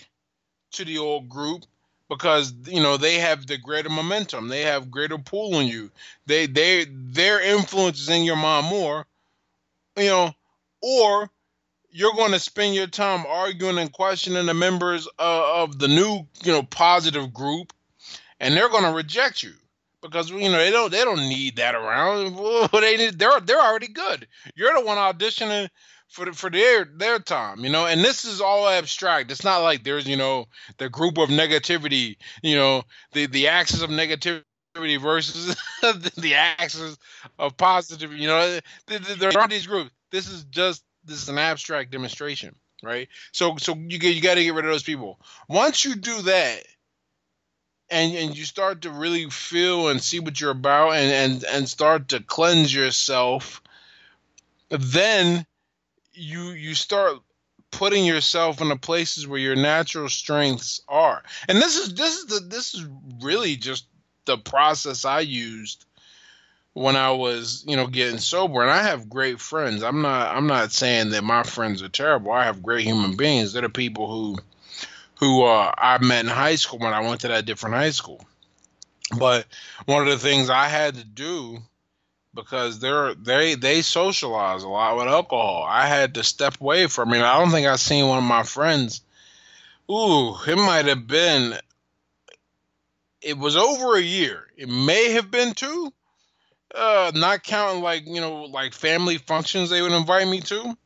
to 0.73 0.85
the 0.85 0.99
old 0.99 1.29
group 1.29 1.64
because 2.09 2.53
you 2.66 2.83
know 2.83 2.97
they 2.97 3.18
have 3.18 3.47
the 3.47 3.59
greater 3.59 3.89
momentum, 3.89 4.49
they 4.49 4.62
have 4.62 4.91
greater 4.91 5.18
pull 5.18 5.55
on 5.57 5.66
you. 5.66 5.91
They 6.27 6.47
they 6.47 6.87
their 6.89 7.41
influence 7.41 8.01
is 8.01 8.09
in 8.09 8.25
your 8.25 8.37
mind 8.37 8.66
more, 8.66 9.07
you 9.97 10.07
know, 10.07 10.35
or 10.81 11.31
you're 11.91 12.14
going 12.14 12.33
to 12.33 12.41
spend 12.41 12.75
your 12.75 12.87
time 12.87 13.25
arguing 13.27 13.79
and 13.79 13.93
questioning 13.93 14.47
the 14.47 14.55
members 14.55 15.07
uh, 15.18 15.62
of 15.62 15.79
the 15.79 15.89
new 15.89 16.27
you 16.43 16.53
know 16.53 16.62
positive 16.62 17.33
group, 17.33 17.73
and 18.41 18.57
they're 18.57 18.70
going 18.70 18.85
to 18.85 18.93
reject 18.93 19.43
you 19.43 19.53
because 20.03 20.28
you 20.30 20.50
know 20.50 20.59
they 20.59 20.70
don't 20.70 20.90
they 20.90 21.05
don't 21.05 21.28
need 21.28 21.57
that 21.57 21.74
around. 21.74 22.36
They 22.72 22.96
need, 22.96 23.18
they're 23.18 23.40
they're 23.40 23.61
already 23.61 23.88
good. 23.88 24.26
You're 24.55 24.74
the 24.74 24.84
one 24.84 24.98
auditioning 24.98 25.68
for 26.09 26.26
the, 26.26 26.32
for 26.32 26.50
their 26.50 26.84
their 26.84 27.18
time, 27.18 27.64
you 27.64 27.70
know. 27.70 27.86
And 27.86 28.00
this 28.03 28.24
is 28.24 28.40
all 28.40 28.68
abstract. 28.68 29.30
It's 29.30 29.44
not 29.44 29.62
like 29.62 29.84
there's 29.84 30.07
you 30.07 30.16
know 30.16 30.46
the 30.76 30.88
group 30.88 31.18
of 31.18 31.30
negativity, 31.30 32.16
you 32.42 32.57
know, 32.57 32.82
the 33.12 33.26
the 33.26 33.48
axis 33.48 33.82
of 33.82 33.90
negativity 33.90 34.42
versus 35.00 35.57
the 35.82 36.34
axis 36.34 36.98
of 37.38 37.57
positive. 37.57 38.12
You 38.12 38.26
know, 38.26 38.59
there 38.86 39.32
aren't 39.36 39.50
these 39.50 39.66
groups. 39.66 39.90
This 40.11 40.28
is 40.28 40.44
just 40.44 40.84
this 41.05 41.22
is 41.22 41.28
an 41.28 41.38
abstract 41.38 41.90
demonstration, 41.90 42.55
right? 42.82 43.09
So 43.32 43.57
so 43.57 43.74
you 43.74 43.98
get 43.98 44.14
you 44.14 44.20
got 44.20 44.34
to 44.34 44.44
get 44.44 44.55
rid 44.55 44.64
of 44.64 44.70
those 44.70 44.82
people. 44.82 45.20
Once 45.48 45.84
you 45.84 45.94
do 45.94 46.22
that 46.22 46.62
and 47.93 48.16
and 48.16 48.36
you 48.36 48.45
start 48.45 48.82
to 48.82 48.90
really 48.90 49.30
feel 49.30 49.88
and 49.88 50.03
see 50.03 50.18
what 50.18 50.40
you're 50.40 50.51
about 50.51 50.93
and 50.93 51.12
and 51.12 51.45
and 51.45 51.68
start 51.68 52.09
to 52.09 52.20
cleanse 52.20 52.74
yourself 52.74 53.62
then 54.70 55.47
you 56.14 56.51
you 56.51 56.74
start 56.74 57.18
putting 57.70 58.05
yourself 58.05 58.61
in 58.61 58.68
the 58.68 58.76
places 58.76 59.26
where 59.26 59.38
your 59.38 59.57
natural 59.57 60.09
strengths 60.09 60.80
are. 60.88 61.22
And 61.49 61.59
this 61.59 61.76
is 61.76 61.95
this 61.95 62.16
is 62.16 62.26
the 62.26 62.40
this 62.40 62.74
is 62.74 62.86
really 63.20 63.57
just 63.57 63.86
the 64.24 64.38
process 64.38 65.05
i 65.05 65.18
used 65.18 65.84
when 66.74 66.95
i 66.95 67.11
was 67.11 67.64
you 67.66 67.76
know 67.76 67.86
getting 67.86 68.18
sober. 68.18 68.62
And 68.62 68.70
i 68.70 68.82
have 68.82 69.09
great 69.09 69.40
friends. 69.40 69.82
I'm 69.82 70.03
not 70.03 70.36
i'm 70.36 70.47
not 70.47 70.72
saying 70.72 71.11
that 71.11 71.24
my 71.24 71.43
friends 71.43 71.82
are 71.82 71.88
terrible. 71.88 72.32
I 72.32 72.45
have 72.45 72.62
great 72.62 72.84
human 72.84 73.16
beings. 73.16 73.53
They're 73.53 73.62
the 73.62 73.68
people 73.68 74.07
who 74.07 74.38
who 75.23 75.45
uh, 75.45 75.73
I 75.79 75.99
met 75.99 76.25
in 76.25 76.31
high 76.33 76.57
school 76.57 76.81
when 76.81 76.93
I 76.93 76.99
went 76.99 77.20
to 77.20 77.29
that 77.29 77.45
different 77.45 77.77
high 77.77 77.91
school. 77.91 78.27
But 79.16 79.47
one 79.85 80.03
of 80.03 80.09
the 80.09 80.18
things 80.18 80.51
I 80.51 80.66
had 80.66 80.97
to 80.97 81.05
do 81.05 81.59
because 82.35 82.81
they're 82.81 83.14
they 83.14 83.55
they 83.55 83.83
socialize 83.83 84.64
a 84.64 84.68
lot 84.68 84.97
with 84.97 85.07
alcohol. 85.07 85.64
I 85.68 85.87
had 85.87 86.14
to 86.14 86.25
step 86.25 86.61
away 86.61 86.89
from 86.89 87.14
it. 87.14 87.23
I 87.23 87.39
don't 87.39 87.53
think 87.53 87.68
I've 87.68 87.79
seen 87.79 88.09
one 88.09 88.18
of 88.18 88.25
my 88.25 88.43
friends. 88.43 89.03
Ooh, 89.89 90.35
it 90.45 90.57
might 90.57 90.87
have 90.87 91.07
been. 91.07 91.55
It 93.20 93.39
was 93.39 93.57
over 93.57 93.95
a 93.95 94.03
year. 94.03 94.49
It 94.57 94.68
may 94.68 95.12
have 95.12 95.31
been 95.31 95.55
two. 95.55 95.93
Uh, 96.75 97.12
not 97.14 97.45
counting 97.45 97.81
like 97.81 98.09
you 98.09 98.20
know 98.20 98.47
like 98.47 98.73
family 98.73 99.18
functions 99.18 99.70
they 99.70 99.83
would 99.83 99.93
invite 99.93 100.27
me 100.27 100.41
to 100.41 100.77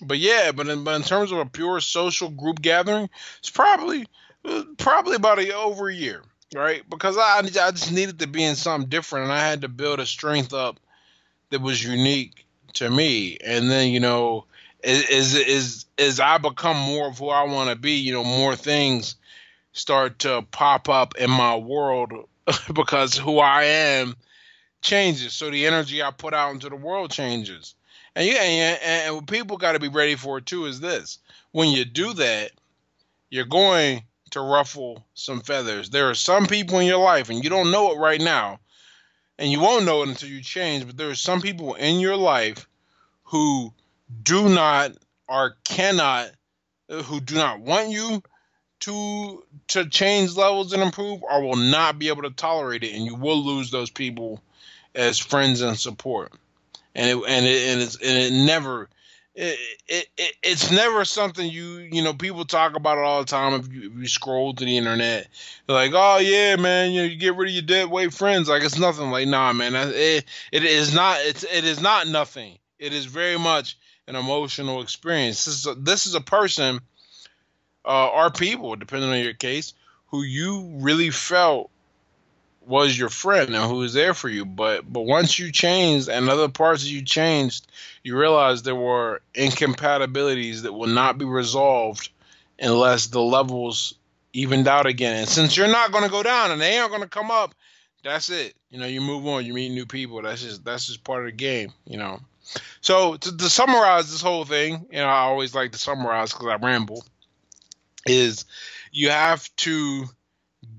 but 0.00 0.18
yeah, 0.18 0.52
but 0.52 0.68
in, 0.68 0.84
but 0.84 0.96
in 0.96 1.02
terms 1.02 1.32
of 1.32 1.38
a 1.38 1.46
pure 1.46 1.80
social 1.80 2.28
group 2.28 2.60
gathering, 2.60 3.08
it's 3.38 3.50
probably 3.50 4.06
uh, 4.44 4.64
probably 4.78 5.16
about 5.16 5.38
a 5.38 5.54
over 5.54 5.88
a 5.88 5.94
year, 5.94 6.22
right? 6.54 6.88
Because 6.88 7.16
I 7.16 7.38
I 7.38 7.42
just 7.42 7.92
needed 7.92 8.18
to 8.20 8.26
be 8.26 8.44
in 8.44 8.56
something 8.56 8.88
different, 8.88 9.24
and 9.24 9.32
I 9.32 9.40
had 9.40 9.62
to 9.62 9.68
build 9.68 10.00
a 10.00 10.06
strength 10.06 10.52
up 10.52 10.78
that 11.50 11.62
was 11.62 11.82
unique 11.82 12.46
to 12.74 12.90
me. 12.90 13.38
And 13.38 13.70
then 13.70 13.90
you 13.90 14.00
know, 14.00 14.44
as 14.84 15.36
as 15.38 15.86
as 15.98 16.20
I 16.20 16.38
become 16.38 16.76
more 16.76 17.08
of 17.08 17.18
who 17.18 17.28
I 17.28 17.44
want 17.44 17.70
to 17.70 17.76
be, 17.76 17.92
you 17.92 18.12
know, 18.12 18.24
more 18.24 18.54
things 18.56 19.16
start 19.72 20.20
to 20.20 20.42
pop 20.50 20.88
up 20.88 21.16
in 21.16 21.30
my 21.30 21.56
world 21.56 22.12
because 22.72 23.16
who 23.16 23.38
I 23.38 23.64
am 23.64 24.14
changes. 24.82 25.32
So 25.32 25.50
the 25.50 25.66
energy 25.66 26.02
I 26.02 26.10
put 26.10 26.34
out 26.34 26.52
into 26.52 26.68
the 26.68 26.76
world 26.76 27.10
changes 27.10 27.75
And 28.16 28.26
you 28.26 28.34
and, 28.34 28.80
and 28.82 29.14
what 29.14 29.26
people 29.26 29.58
got 29.58 29.72
to 29.72 29.78
be 29.78 29.88
ready 29.88 30.16
for 30.16 30.40
too 30.40 30.64
is 30.64 30.80
this: 30.80 31.18
when 31.52 31.68
you 31.68 31.84
do 31.84 32.14
that, 32.14 32.50
you're 33.28 33.44
going 33.44 34.04
to 34.30 34.40
ruffle 34.40 35.04
some 35.12 35.40
feathers. 35.40 35.90
There 35.90 36.08
are 36.08 36.14
some 36.14 36.46
people 36.46 36.78
in 36.78 36.86
your 36.86 36.98
life, 36.98 37.28
and 37.28 37.44
you 37.44 37.50
don't 37.50 37.70
know 37.70 37.92
it 37.92 37.98
right 37.98 38.20
now, 38.20 38.58
and 39.38 39.52
you 39.52 39.60
won't 39.60 39.84
know 39.84 40.02
it 40.02 40.08
until 40.08 40.30
you 40.30 40.40
change. 40.40 40.86
But 40.86 40.96
there 40.96 41.10
are 41.10 41.14
some 41.14 41.42
people 41.42 41.74
in 41.74 42.00
your 42.00 42.16
life 42.16 42.66
who 43.24 43.74
do 44.22 44.48
not 44.48 44.92
or 45.28 45.56
cannot, 45.64 46.30
who 46.88 47.20
do 47.20 47.34
not 47.34 47.60
want 47.60 47.90
you 47.90 48.22
to 48.80 49.44
to 49.68 49.90
change 49.90 50.36
levels 50.36 50.72
and 50.72 50.82
improve, 50.82 51.22
or 51.22 51.42
will 51.42 51.56
not 51.56 51.98
be 51.98 52.08
able 52.08 52.22
to 52.22 52.30
tolerate 52.30 52.82
it, 52.82 52.94
and 52.94 53.04
you 53.04 53.14
will 53.14 53.44
lose 53.44 53.70
those 53.70 53.90
people 53.90 54.40
as 54.94 55.18
friends 55.18 55.60
and 55.60 55.78
support. 55.78 56.32
And 56.96 57.10
it 57.10 57.24
and 57.28 57.46
it 57.46 57.68
and, 57.68 57.82
it's, 57.82 57.96
and 57.96 58.18
it 58.18 58.32
never 58.32 58.88
it, 59.34 59.58
it, 59.86 60.06
it, 60.16 60.34
it's 60.42 60.70
never 60.70 61.04
something 61.04 61.48
you 61.48 61.86
you 61.92 62.02
know 62.02 62.14
people 62.14 62.46
talk 62.46 62.74
about 62.74 62.96
it 62.96 63.04
all 63.04 63.20
the 63.20 63.26
time 63.26 63.60
if 63.60 63.70
you, 63.70 63.90
if 63.90 63.98
you 63.98 64.08
scroll 64.08 64.54
to 64.54 64.64
the 64.64 64.78
internet. 64.78 65.28
They're 65.66 65.76
like 65.76 65.92
oh 65.94 66.18
yeah 66.18 66.56
man 66.56 66.92
you, 66.92 67.02
know, 67.02 67.06
you 67.06 67.16
get 67.16 67.36
rid 67.36 67.50
of 67.50 67.54
your 67.54 67.62
dead 67.62 67.90
weight 67.90 68.14
friends. 68.14 68.48
Like 68.48 68.64
it's 68.64 68.78
nothing 68.78 69.10
like 69.10 69.28
nah 69.28 69.52
man 69.52 69.74
it, 69.74 70.24
it 70.50 70.64
is 70.64 70.94
not 70.94 71.18
it's 71.20 71.44
it 71.44 71.64
is 71.66 71.82
not 71.82 72.08
nothing. 72.08 72.58
It 72.78 72.94
is 72.94 73.04
very 73.04 73.38
much 73.38 73.76
an 74.08 74.16
emotional 74.16 74.80
experience. 74.80 75.44
This 75.44 75.54
is 75.54 75.66
a, 75.66 75.74
this 75.74 76.06
is 76.06 76.14
a 76.14 76.20
person 76.22 76.80
uh, 77.84 78.08
or 78.08 78.30
people 78.30 78.74
depending 78.74 79.10
on 79.10 79.20
your 79.20 79.34
case 79.34 79.74
who 80.08 80.22
you 80.22 80.78
really 80.80 81.10
felt 81.10 81.70
was 82.66 82.98
your 82.98 83.08
friend 83.08 83.54
and 83.54 83.64
who 83.64 83.76
was 83.76 83.94
there 83.94 84.14
for 84.14 84.28
you. 84.28 84.44
But 84.44 84.90
but 84.90 85.02
once 85.02 85.38
you 85.38 85.52
changed 85.52 86.08
and 86.08 86.28
other 86.28 86.48
parts 86.48 86.82
of 86.82 86.88
you 86.88 87.02
changed, 87.02 87.66
you 88.02 88.18
realized 88.18 88.64
there 88.64 88.74
were 88.74 89.22
incompatibilities 89.34 90.62
that 90.62 90.72
will 90.72 90.88
not 90.88 91.18
be 91.18 91.24
resolved 91.24 92.10
unless 92.58 93.06
the 93.06 93.22
levels 93.22 93.94
evened 94.32 94.68
out 94.68 94.86
again. 94.86 95.16
And 95.16 95.28
since 95.28 95.56
you're 95.56 95.68
not 95.68 95.92
going 95.92 96.04
to 96.04 96.10
go 96.10 96.22
down 96.22 96.50
and 96.50 96.60
they 96.60 96.78
aren't 96.78 96.90
going 96.90 97.02
to 97.02 97.08
come 97.08 97.30
up, 97.30 97.54
that's 98.02 98.30
it. 98.30 98.54
You 98.70 98.78
know, 98.78 98.86
you 98.86 99.00
move 99.00 99.26
on. 99.26 99.44
You 99.44 99.54
meet 99.54 99.70
new 99.70 99.86
people. 99.86 100.22
That's 100.22 100.42
just 100.42 100.64
that's 100.64 100.86
just 100.86 101.04
part 101.04 101.20
of 101.20 101.26
the 101.26 101.36
game. 101.36 101.72
You 101.86 101.98
know. 101.98 102.20
So 102.80 103.16
to, 103.16 103.36
to 103.36 103.48
summarize 103.48 104.10
this 104.10 104.22
whole 104.22 104.44
thing, 104.44 104.86
you 104.90 104.98
know, 104.98 105.06
I 105.06 105.20
always 105.20 105.54
like 105.54 105.72
to 105.72 105.78
summarize 105.78 106.32
because 106.32 106.48
I 106.48 106.56
ramble. 106.56 107.04
Is 108.06 108.44
you 108.92 109.10
have 109.10 109.54
to 109.56 110.06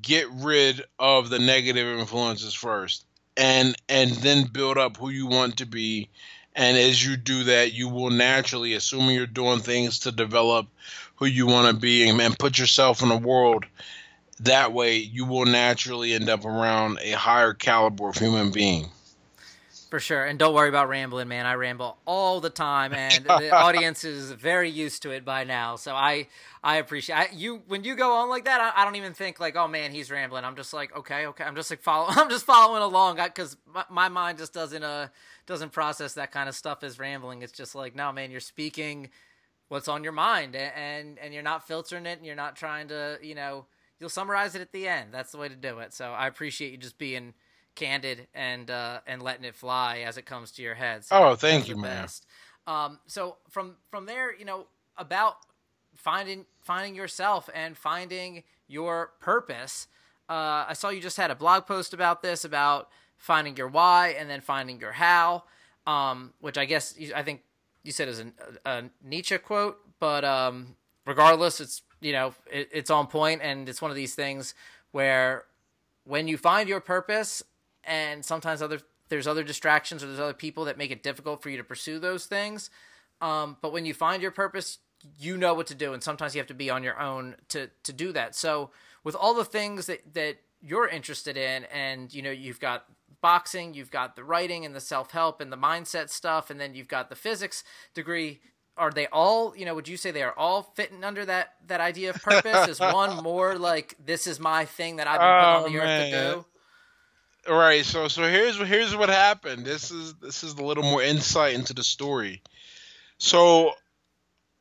get 0.02 0.28
rid 0.32 0.84
of 1.00 1.30
the 1.30 1.40
negative 1.40 2.00
influences 2.00 2.54
first 2.54 3.06
and 3.36 3.76
and 3.90 4.12
then 4.12 4.46
build 4.46 4.78
up 4.78 4.98
who 4.98 5.10
you 5.10 5.28
want 5.28 5.58
to 5.58 5.66
be. 5.66 6.10
And 6.56 6.76
as 6.76 7.06
you 7.06 7.18
do 7.18 7.46
that 7.46 7.74
you 7.74 7.90
will 7.90 8.10
naturally 8.10 8.74
assuming 8.74 9.16
you're 9.16 9.28
doing 9.28 9.60
things 9.60 10.00
to 10.00 10.12
develop 10.12 10.68
who 11.16 11.26
you 11.26 11.46
want 11.48 11.68
to 11.68 11.80
be 11.80 12.08
and, 12.08 12.20
and 12.22 12.38
put 12.38 12.58
yourself 12.58 13.02
in 13.04 13.12
a 13.12 13.18
world 13.18 13.66
that 14.42 14.72
way 14.72 14.98
you 14.98 15.26
will 15.26 15.46
naturally 15.46 16.14
end 16.14 16.30
up 16.30 16.46
around 16.46 17.00
a 17.02 17.12
higher 17.12 17.54
caliber 17.54 18.10
of 18.10 18.16
human 18.16 18.52
being 18.52 18.90
for 19.90 20.00
sure. 20.00 20.26
And 20.26 20.38
don't 20.38 20.54
worry 20.54 20.70
about 20.70 20.90
rambling, 20.90 21.28
man. 21.28 21.46
I 21.46 21.56
ramble 21.56 21.98
all 22.06 22.40
the 22.40 22.50
time 22.50 22.94
and 22.96 23.26
the 23.26 23.52
audience 23.52 24.04
is 24.04 24.32
very 24.32 24.70
used 24.70 25.04
to 25.04 25.12
it 25.12 25.26
by 25.26 25.44
now. 25.44 25.76
So 25.76 25.94
I 25.96 26.28
I 26.64 26.78
appreciate 26.78 27.16
I, 27.16 27.30
you 27.34 27.62
when 27.68 27.84
you 27.84 27.96
go 27.96 28.14
on 28.18 28.30
like 28.30 28.46
that, 28.46 28.62
I, 28.62 28.82
I, 28.82 28.86
don't 28.86 28.96
even 28.96 29.14
think 29.14 29.40
like, 29.40 29.56
"Oh 29.56 29.68
man, 29.68 29.92
he's 29.92 30.12
rambling." 30.12 30.44
I'm 30.44 30.56
just 30.56 30.74
like, 30.74 30.96
"Okay, 30.96 31.28
okay." 31.28 31.44
I'm 31.44 31.56
just 31.56 31.70
like 31.70 31.82
follow 31.82 32.08
I'm 32.10 32.30
just 32.30 32.46
following 32.46 32.84
along 32.84 33.18
cuz 33.32 33.58
my, 33.66 33.86
my, 33.90 34.10
mind 34.10 34.38
just 34.38 34.54
doesn't 34.54 34.84
uh 34.84 35.08
doesn't 35.46 35.72
process 35.72 36.14
that 36.16 36.32
kind 36.32 36.50
of 36.50 36.56
stuff 36.56 36.84
as 36.84 37.00
rambling. 37.00 37.42
It's 37.42 37.54
just 37.54 37.76
like, 37.76 37.96
"No, 37.96 38.12
man, 38.12 38.32
you're 38.32 38.40
speaking 38.40 39.10
what's 39.70 39.88
on 39.88 40.04
your 40.04 40.14
mind 40.14 40.56
and 40.56 40.72
and, 40.76 41.20
and 41.20 41.34
you're 41.34 41.44
not 41.44 41.68
filtering 41.68 42.06
it 42.06 42.18
and 42.18 42.26
you're 42.26 42.36
not 42.36 42.56
trying 42.56 42.88
to, 42.90 43.18
you 43.22 43.36
know, 43.36 43.66
you'll 44.00 44.10
summarize 44.10 44.56
it 44.56 44.62
at 44.62 44.72
the 44.72 44.88
end. 44.88 45.14
That's 45.14 45.32
the 45.32 45.38
way 45.38 45.50
to 45.50 45.56
do 45.56 45.80
it. 45.80 45.94
So 45.94 46.12
I 46.12 46.28
appreciate 46.28 46.72
you 46.72 46.78
just 46.78 46.98
being 46.98 47.34
candid 47.78 48.28
and 48.34 48.70
uh, 48.70 49.00
and 49.08 49.22
letting 49.22 49.46
it 49.46 49.56
fly 49.56 50.00
as 50.00 50.18
it 50.18 50.26
comes 50.26 50.52
to 50.54 50.62
your 50.62 50.76
head. 50.76 51.06
So 51.06 51.16
oh, 51.16 51.36
thank 51.36 51.70
you, 51.70 51.78
man. 51.78 52.08
Um, 52.66 53.00
so 53.06 53.38
from 53.50 53.76
from 53.90 54.06
there, 54.06 54.36
you 54.36 54.44
know, 54.44 54.68
about 54.98 55.36
finding 55.96 56.46
finding 56.60 56.96
yourself 56.96 57.50
and 57.54 57.78
finding 57.78 58.44
your 58.68 59.12
purpose. 59.22 59.88
Uh, 60.28 60.66
I 60.68 60.74
saw 60.74 60.90
you 60.90 61.00
just 61.00 61.16
had 61.16 61.32
a 61.32 61.36
blog 61.36 61.66
post 61.66 61.94
about 61.94 62.22
this 62.22 62.44
about 62.44 62.90
finding 63.18 63.56
your 63.56 63.70
why 63.70 64.10
and 64.20 64.30
then 64.30 64.42
finding 64.42 64.82
your 64.82 64.92
how, 64.92 65.44
um, 65.86 66.34
which 66.42 66.58
I 66.58 66.66
guess 66.66 66.96
you, 66.98 67.14
I 67.16 67.24
think 67.24 67.44
you 67.84 67.94
said 67.94 68.10
is 68.10 68.20
a, 68.20 68.26
a 68.66 68.84
Nietzsche 69.02 69.38
quote, 69.38 69.80
but 70.00 70.26
um, 70.26 70.76
regardless, 71.06 71.62
it's 71.62 71.84
you 72.02 72.12
know 72.12 72.34
it, 72.52 72.70
it's 72.74 72.90
on 72.90 73.08
point 73.08 73.42
and 73.44 73.70
it's 73.70 73.82
one 73.82 73.92
of 73.92 73.96
these 73.96 74.16
things 74.16 74.56
where 74.92 75.46
when 76.04 76.28
you 76.28 76.38
find 76.38 76.68
your 76.68 76.80
purpose 76.82 77.44
and 77.88 78.24
sometimes 78.24 78.62
other 78.62 78.80
there's 79.10 79.28
other 79.28 79.44
distractions 79.44 80.04
or 80.04 80.08
there's 80.08 80.20
other 80.20 80.34
people 80.34 80.66
that 80.66 80.78
make 80.78 80.92
it 80.92 81.02
difficult 81.02 81.42
for 81.42 81.50
you 81.50 81.58
to 81.58 81.64
pursue 81.64 81.98
those 81.98 82.26
things. 82.26 82.70
Um, 83.22 83.58
but 83.62 83.72
when 83.72 83.86
you 83.86 83.94
find 83.94 84.22
your 84.22 84.32
purpose, 84.32 84.80
you 85.18 85.38
know 85.38 85.54
what 85.54 85.68
to 85.68 85.76
do, 85.76 85.94
and 85.94 86.04
sometimes 86.04 86.36
you 86.36 86.40
have 86.40 86.48
to 86.48 86.54
be 86.54 86.70
on 86.70 86.84
your 86.84 87.00
own 87.00 87.36
to 87.50 87.70
to 87.84 87.94
do 87.94 88.12
that. 88.12 88.36
So 88.36 88.72
with 89.04 89.16
all 89.16 89.34
the 89.34 89.46
things 89.46 89.88
that 89.88 90.14
that 90.14 90.38
you're 90.62 90.88
interested 90.88 91.38
in, 91.38 91.66
and 91.66 92.14
you 92.14 92.22
know 92.22 92.32
you've 92.32 92.60
got 92.60 92.86
boxing, 93.22 93.74
you've 93.74 93.92
got 93.92 94.16
the 94.16 94.24
writing 94.24 94.66
and 94.66 94.76
the 94.76 94.82
self 94.82 95.12
help 95.12 95.42
and 95.42 95.52
the 95.52 95.58
mindset 95.58 96.10
stuff, 96.10 96.50
and 96.50 96.60
then 96.60 96.76
you've 96.76 96.88
got 96.88 97.10
the 97.10 97.16
physics 97.16 97.64
degree. 97.94 98.40
Are 98.76 98.92
they 98.92 99.08
all, 99.08 99.58
you 99.58 99.66
know, 99.66 99.74
would 99.74 99.88
you 99.88 99.98
say 99.98 100.12
they 100.12 100.22
are 100.22 100.38
all 100.38 100.62
fitting 100.76 101.04
under 101.04 101.26
that 101.26 101.56
that 101.68 101.82
idea 101.82 102.12
of 102.12 102.22
purpose? 102.22 102.68
is 102.68 102.80
one 102.80 103.24
more 103.24 103.58
like 103.58 103.96
this 104.04 104.28
is 104.28 104.40
my 104.40 104.66
thing 104.66 104.98
that 104.98 105.08
I've 105.08 105.20
been 105.20 105.28
put 105.28 105.46
oh, 105.46 105.58
on 105.58 105.64
the 105.64 105.78
man. 105.80 105.88
earth 105.88 106.12
to 106.12 106.42
do? 106.42 106.46
All 107.50 107.56
right, 107.56 107.86
so 107.86 108.10
so 108.10 108.24
here's 108.24 108.58
here's 108.58 108.96
what 108.96 109.10
happened. 109.10 109.66
This 109.66 109.90
is 109.90 110.16
this 110.16 110.44
is 110.44 110.54
a 110.56 110.64
little 110.64 110.84
more 110.84 111.02
insight 111.02 111.54
into 111.54 111.74
the 111.74 111.84
story. 111.84 112.42
So 113.20 113.72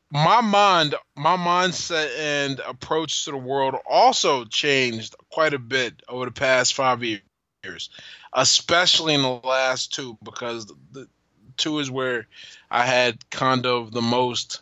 my 0.09 0.39
mind, 0.39 0.95
my 1.15 1.35
mindset 1.35 2.17
and 2.17 2.59
approach 2.61 3.25
to 3.25 3.31
the 3.31 3.37
world 3.37 3.75
also 3.85 4.45
changed 4.45 5.15
quite 5.29 5.53
a 5.53 5.59
bit 5.59 6.01
over 6.07 6.25
the 6.25 6.31
past 6.31 6.75
five 6.75 7.03
years, 7.03 7.89
especially 8.31 9.15
in 9.15 9.21
the 9.21 9.41
last 9.43 9.93
two, 9.93 10.17
because 10.23 10.71
the 10.91 11.09
two 11.57 11.79
is 11.79 11.91
where 11.91 12.27
I 12.71 12.85
had 12.85 13.29
kind 13.29 13.65
of 13.65 13.91
the 13.91 14.01
most 14.01 14.61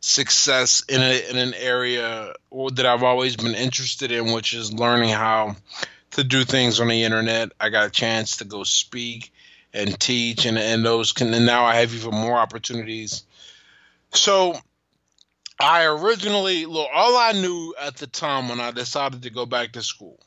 success 0.00 0.82
in 0.88 1.00
a, 1.00 1.30
in 1.30 1.36
an 1.36 1.54
area 1.54 2.32
that 2.50 2.86
I've 2.86 3.04
always 3.04 3.36
been 3.36 3.54
interested 3.54 4.10
in, 4.10 4.32
which 4.32 4.54
is 4.54 4.72
learning 4.72 5.10
how 5.10 5.54
to 6.12 6.24
do 6.24 6.44
things 6.44 6.80
on 6.80 6.88
the 6.88 7.04
internet. 7.04 7.52
I 7.60 7.68
got 7.68 7.86
a 7.86 7.90
chance 7.90 8.38
to 8.38 8.44
go 8.44 8.64
speak 8.64 9.32
and 9.72 9.98
teach, 9.98 10.46
and, 10.46 10.58
and 10.58 10.84
those 10.84 11.12
can. 11.12 11.32
And 11.32 11.46
now 11.46 11.64
I 11.64 11.76
have 11.76 11.94
even 11.94 12.12
more 12.12 12.38
opportunities. 12.38 13.24
So 14.12 14.58
I 15.60 15.84
originally 15.84 16.66
look. 16.66 16.88
All 16.92 17.16
I 17.16 17.32
knew 17.32 17.74
at 17.80 17.96
the 17.96 18.06
time 18.06 18.48
when 18.48 18.60
I 18.60 18.70
decided 18.70 19.22
to 19.22 19.30
go 19.30 19.46
back 19.46 19.72
to 19.72 19.82
school, 19.82 20.18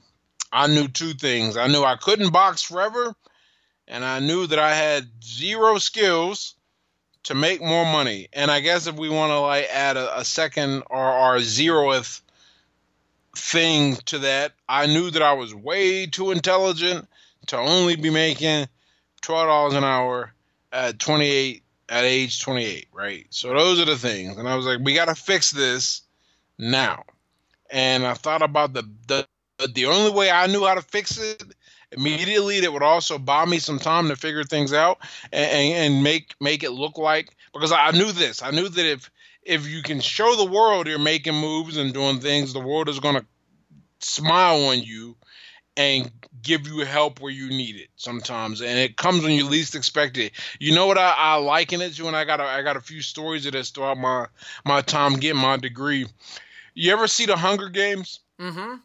I 0.51 0.67
knew 0.67 0.87
two 0.87 1.13
things. 1.13 1.57
I 1.57 1.67
knew 1.67 1.83
I 1.83 1.97
couldn't 1.97 2.31
box 2.31 2.61
forever, 2.61 3.13
and 3.87 4.05
I 4.05 4.19
knew 4.19 4.47
that 4.47 4.59
I 4.59 4.73
had 4.73 5.09
zero 5.23 5.77
skills 5.79 6.55
to 7.23 7.33
make 7.33 7.61
more 7.61 7.85
money. 7.85 8.27
And 8.33 8.51
I 8.51 8.59
guess 8.59 8.87
if 8.87 8.95
we 8.95 9.09
want 9.09 9.31
to 9.31 9.39
like 9.39 9.67
add 9.71 9.97
a, 9.97 10.19
a 10.19 10.25
second 10.25 10.83
or 10.89 10.99
our 10.99 11.37
zeroth 11.37 12.21
thing 13.35 13.95
to 14.05 14.19
that. 14.19 14.53
I 14.67 14.87
knew 14.87 15.11
that 15.11 15.21
I 15.21 15.33
was 15.33 15.53
way 15.53 16.05
too 16.05 16.31
intelligent 16.31 17.07
to 17.47 17.57
only 17.57 17.95
be 17.95 18.09
making 18.09 18.67
twelve 19.21 19.47
dollars 19.47 19.73
an 19.73 19.83
hour 19.83 20.33
at 20.71 20.99
twenty 20.99 21.29
eight 21.29 21.63
at 21.89 22.05
age 22.05 22.41
twenty 22.41 22.65
eight, 22.65 22.87
right? 22.93 23.25
So 23.29 23.49
those 23.49 23.79
are 23.79 23.85
the 23.85 23.97
things, 23.97 24.37
and 24.37 24.47
I 24.47 24.55
was 24.55 24.65
like, 24.65 24.79
we 24.81 24.93
got 24.93 25.07
to 25.07 25.15
fix 25.15 25.51
this 25.51 26.01
now. 26.57 27.03
And 27.69 28.05
I 28.05 28.13
thought 28.13 28.41
about 28.41 28.73
the 28.73 28.83
the 29.07 29.27
the 29.73 29.85
only 29.85 30.11
way 30.11 30.29
I 30.29 30.47
knew 30.47 30.65
how 30.65 30.75
to 30.75 30.81
fix 30.81 31.17
it 31.17 31.43
immediately 31.91 32.59
that 32.59 32.73
would 32.73 32.83
also 32.83 33.17
buy 33.17 33.45
me 33.45 33.59
some 33.59 33.79
time 33.79 34.07
to 34.09 34.15
figure 34.15 34.43
things 34.43 34.73
out 34.73 34.97
and, 35.31 35.49
and, 35.51 35.93
and 35.93 36.03
make 36.03 36.35
make 36.39 36.63
it 36.63 36.71
look 36.71 36.97
like 36.97 37.35
because 37.53 37.71
I 37.71 37.91
knew 37.91 38.11
this. 38.11 38.41
I 38.41 38.51
knew 38.51 38.67
that 38.67 38.85
if 38.85 39.11
if 39.45 39.67
you 39.67 39.81
can 39.81 39.99
show 39.99 40.35
the 40.35 40.51
world 40.51 40.87
you're 40.87 40.99
making 40.99 41.35
moves 41.35 41.77
and 41.77 41.93
doing 41.93 42.19
things, 42.19 42.53
the 42.53 42.59
world 42.59 42.89
is 42.89 42.99
going 42.99 43.15
to 43.15 43.25
smile 43.99 44.65
on 44.65 44.81
you 44.81 45.15
and 45.75 46.11
give 46.41 46.67
you 46.67 46.79
help 46.79 47.19
where 47.19 47.31
you 47.31 47.49
need 47.49 47.75
it 47.75 47.87
sometimes. 47.95 48.61
And 48.61 48.77
it 48.77 48.97
comes 48.97 49.23
when 49.23 49.33
you 49.33 49.45
least 49.45 49.75
expect 49.75 50.17
it. 50.17 50.33
You 50.59 50.75
know 50.75 50.85
what 50.85 50.97
i, 50.97 51.13
I 51.17 51.35
liken 51.35 51.81
it 51.81 51.93
to 51.95 52.07
and 52.07 52.15
i 52.15 52.25
got 52.25 52.39
a, 52.39 52.43
i 52.43 52.61
got 52.61 52.77
a 52.77 52.81
few 52.81 53.01
stories 53.01 53.45
of 53.45 53.53
this 53.53 53.71
throughout 53.71 53.97
my 53.97 54.27
my 54.65 54.81
time 54.81 55.13
getting 55.13 55.41
my 55.41 55.57
degree. 55.57 56.05
You 56.75 56.91
ever 56.91 57.07
see 57.07 57.25
the 57.25 57.37
hunger 57.37 57.69
games? 57.69 58.19
Mm-hmm. 58.39 58.75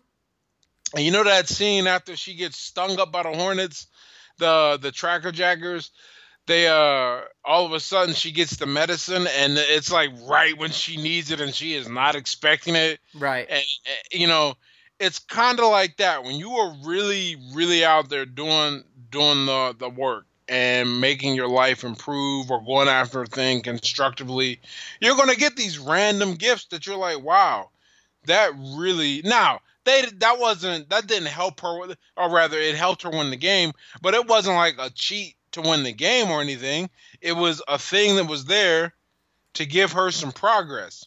And 0.95 1.05
you 1.05 1.11
know 1.11 1.25
that 1.25 1.49
scene 1.49 1.87
after 1.87 2.17
she 2.17 2.35
gets 2.35 2.57
stung 2.57 2.99
up 2.99 3.13
by 3.13 3.25
the 3.25 3.37
hornets 3.37 3.87
the 4.39 4.79
the 4.81 4.93
tracker 4.93 5.33
jackers 5.33 5.91
they 6.49 6.67
uh 6.67 7.21
all 7.45 7.65
of 7.65 7.73
a 7.73 7.81
sudden 7.81 8.15
she 8.15 8.33
gets 8.33 8.57
the 8.57 8.67
medicine 8.67 9.27
and 9.29 9.57
it's 9.57 9.93
like 9.93 10.11
right 10.25 10.59
when 10.59 10.73
she 10.73 10.97
needs 10.97 11.31
it 11.31 11.41
and 11.41 11.55
she 11.55 11.75
is 11.75 11.89
not 11.89 12.17
expecting 12.17 12.75
it. 12.75 12.99
Right. 13.15 13.47
And, 13.49 13.65
you 14.11 14.27
know 14.27 14.55
it's 15.01 15.21
kind 15.21 15.61
of 15.61 15.71
like 15.71 15.99
that. 15.99 16.25
When 16.25 16.35
you 16.35 16.51
are 16.53 16.75
really 16.85 17.37
really 17.55 17.85
out 17.85 18.09
there 18.09 18.27
doing 18.27 18.83
doing 19.11 19.47
the 19.47 19.77
the 19.79 19.89
work 19.89 20.27
and 20.49 21.01
making 21.01 21.35
your 21.35 21.49
life 21.49 21.85
improve 21.85 22.51
or 22.51 22.65
going 22.65 22.89
after 22.89 23.23
a 23.23 23.27
thing 23.27 23.61
constructively 23.61 24.59
you're 25.01 25.17
going 25.17 25.29
to 25.29 25.37
get 25.37 25.57
these 25.57 25.79
random 25.79 26.35
gifts 26.35 26.65
that 26.71 26.87
you're 26.87 26.97
like 26.97 27.23
wow 27.23 27.69
that 28.25 28.53
really 28.79 29.21
now 29.25 29.61
they 29.85 30.03
that 30.17 30.39
wasn't 30.39 30.89
that 30.89 31.07
didn't 31.07 31.29
help 31.29 31.61
her 31.61 31.95
or 32.17 32.31
rather 32.31 32.59
it 32.59 32.75
helped 32.75 33.03
her 33.03 33.11
win 33.11 33.31
the 33.31 33.37
game 33.37 33.73
but 34.01 34.15
it 34.15 34.27
wasn't 34.27 34.57
like 34.57 34.77
a 34.79 34.91
cheat 34.91 35.35
to 35.53 35.61
win 35.61 35.83
the 35.83 35.93
game 35.93 36.31
or 36.31 36.41
anything 36.41 36.89
it 37.21 37.33
was 37.33 37.63
a 37.69 37.79
thing 37.79 38.17
that 38.17 38.27
was 38.27 38.45
there 38.45 38.95
to 39.55 39.67
give 39.67 39.93
her 39.93 40.11
some 40.11 40.33
progress 40.33 41.07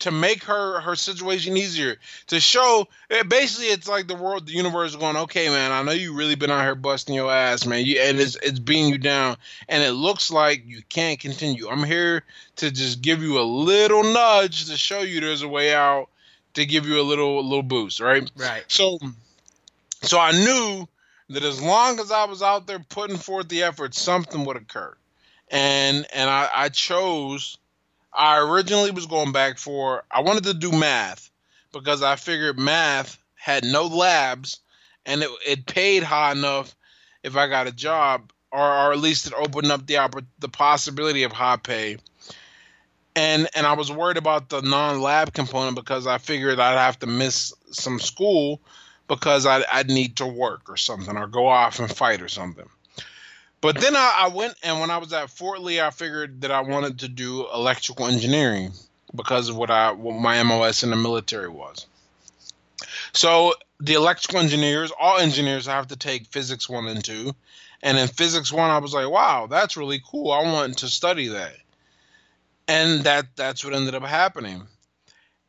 to 0.00 0.10
make 0.10 0.44
her 0.44 0.80
her 0.80 0.96
situation 0.96 1.56
easier 1.56 1.96
to 2.26 2.40
show 2.40 2.86
it, 3.10 3.18
eh, 3.18 3.22
basically 3.22 3.66
it's 3.66 3.88
like 3.88 4.06
the 4.06 4.14
world 4.14 4.46
the 4.46 4.52
universe 4.52 4.90
is 4.90 4.96
going 4.96 5.16
okay 5.16 5.48
man 5.48 5.72
i 5.72 5.82
know 5.82 5.92
you 5.92 6.14
really 6.14 6.34
been 6.34 6.50
out 6.50 6.62
here 6.62 6.74
busting 6.74 7.14
your 7.14 7.30
ass 7.30 7.64
man 7.66 7.84
you, 7.84 7.98
and 8.00 8.20
it's 8.20 8.36
it's 8.42 8.58
beating 8.58 8.88
you 8.88 8.98
down 8.98 9.36
and 9.68 9.82
it 9.82 9.92
looks 9.92 10.30
like 10.30 10.64
you 10.66 10.82
can't 10.88 11.18
continue. 11.18 11.68
I'm 11.68 11.84
here 11.84 12.22
to 12.56 12.70
just 12.70 13.02
give 13.02 13.22
you 13.22 13.40
a 13.40 13.42
little 13.42 14.02
nudge 14.02 14.66
to 14.66 14.76
show 14.76 15.00
you 15.00 15.20
there's 15.20 15.42
a 15.42 15.48
way 15.48 15.74
out 15.74 16.08
to 16.54 16.66
give 16.66 16.86
you 16.86 17.00
a 17.00 17.02
little 17.02 17.40
a 17.40 17.42
little 17.42 17.62
boost 17.62 18.00
right? 18.00 18.30
Right. 18.36 18.64
So 18.68 18.98
so 20.02 20.18
i 20.18 20.32
knew 20.32 20.86
that 21.28 21.42
as 21.42 21.60
long 21.60 21.98
as 22.00 22.10
i 22.10 22.24
was 22.24 22.42
out 22.42 22.66
there 22.66 22.78
putting 22.88 23.16
forth 23.16 23.48
the 23.48 23.62
effort 23.62 23.94
something 23.94 24.44
would 24.44 24.56
occur 24.56 24.94
and 25.50 26.06
and 26.12 26.28
i 26.30 26.48
i 26.54 26.68
chose 26.68 27.58
I 28.14 28.38
originally 28.38 28.92
was 28.92 29.06
going 29.06 29.32
back 29.32 29.58
for 29.58 30.04
I 30.10 30.20
wanted 30.22 30.44
to 30.44 30.54
do 30.54 30.70
math 30.70 31.30
because 31.72 32.02
I 32.02 32.16
figured 32.16 32.58
math 32.58 33.18
had 33.34 33.64
no 33.64 33.86
labs 33.86 34.60
and 35.04 35.22
it, 35.22 35.30
it 35.46 35.66
paid 35.66 36.02
high 36.04 36.32
enough 36.32 36.74
if 37.22 37.36
I 37.36 37.48
got 37.48 37.66
a 37.66 37.72
job 37.72 38.30
or, 38.52 38.60
or 38.60 38.92
at 38.92 39.00
least 39.00 39.26
it 39.26 39.34
opened 39.34 39.72
up 39.72 39.86
the 39.86 40.24
the 40.38 40.48
possibility 40.48 41.24
of 41.24 41.32
high 41.32 41.56
pay. 41.56 41.96
And 43.16 43.48
and 43.54 43.66
I 43.66 43.72
was 43.72 43.90
worried 43.90 44.16
about 44.16 44.48
the 44.48 44.62
non-lab 44.62 45.32
component 45.32 45.74
because 45.74 46.06
I 46.06 46.18
figured 46.18 46.60
I'd 46.60 46.78
have 46.78 47.00
to 47.00 47.06
miss 47.06 47.52
some 47.72 47.98
school 47.98 48.60
because 49.08 49.46
I'd, 49.46 49.64
I'd 49.72 49.88
need 49.88 50.16
to 50.16 50.26
work 50.26 50.68
or 50.68 50.76
something 50.76 51.16
or 51.16 51.26
go 51.26 51.46
off 51.46 51.78
and 51.78 51.94
fight 51.94 52.22
or 52.22 52.28
something. 52.28 52.68
But 53.60 53.80
then 53.80 53.96
I, 53.96 54.24
I, 54.24 54.28
went 54.28 54.54
and 54.62 54.80
when 54.80 54.90
I 54.90 54.98
was 54.98 55.12
at 55.12 55.30
Fort 55.30 55.62
Lee, 55.62 55.80
I 55.80 55.90
figured 55.90 56.42
that 56.42 56.50
I 56.50 56.60
wanted 56.60 56.98
to 57.00 57.08
do 57.08 57.46
electrical 57.52 58.06
engineering 58.06 58.72
because 59.14 59.48
of 59.48 59.56
what 59.56 59.70
I 59.70 59.92
what 59.92 60.20
my 60.20 60.42
MOS 60.42 60.82
in 60.82 60.90
the 60.90 60.96
military 60.96 61.48
was. 61.48 61.86
So 63.12 63.54
the 63.80 63.94
electrical 63.94 64.40
engineers, 64.40 64.92
all 64.98 65.18
engineers 65.18 65.66
have 65.66 65.88
to 65.88 65.96
take 65.96 66.26
physics 66.26 66.68
one 66.68 66.86
and 66.88 67.02
two. 67.02 67.34
And 67.82 67.98
in 67.98 68.08
physics 68.08 68.52
one, 68.52 68.70
I 68.70 68.78
was 68.78 68.94
like, 68.94 69.08
wow, 69.08 69.46
that's 69.46 69.76
really 69.76 70.02
cool. 70.10 70.30
I 70.32 70.42
want 70.42 70.78
to 70.78 70.88
study 70.88 71.28
that. 71.28 71.54
And 72.66 73.04
that 73.04 73.26
that's 73.36 73.64
what 73.64 73.74
ended 73.74 73.94
up 73.94 74.02
happening. 74.04 74.66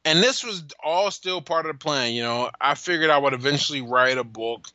And 0.06 0.22
this 0.22 0.44
was 0.44 0.64
all 0.84 1.12
still 1.12 1.42
part 1.42 1.66
of 1.66 1.74
the 1.74 1.78
plan. 1.80 2.14
You 2.14 2.24
know, 2.24 2.52
I 2.62 2.76
figured 2.76 3.10
I 3.10 3.18
would 3.18 3.34
eventually 3.34 3.82
write 3.82 4.18
a 4.18 4.24
book 4.24 4.70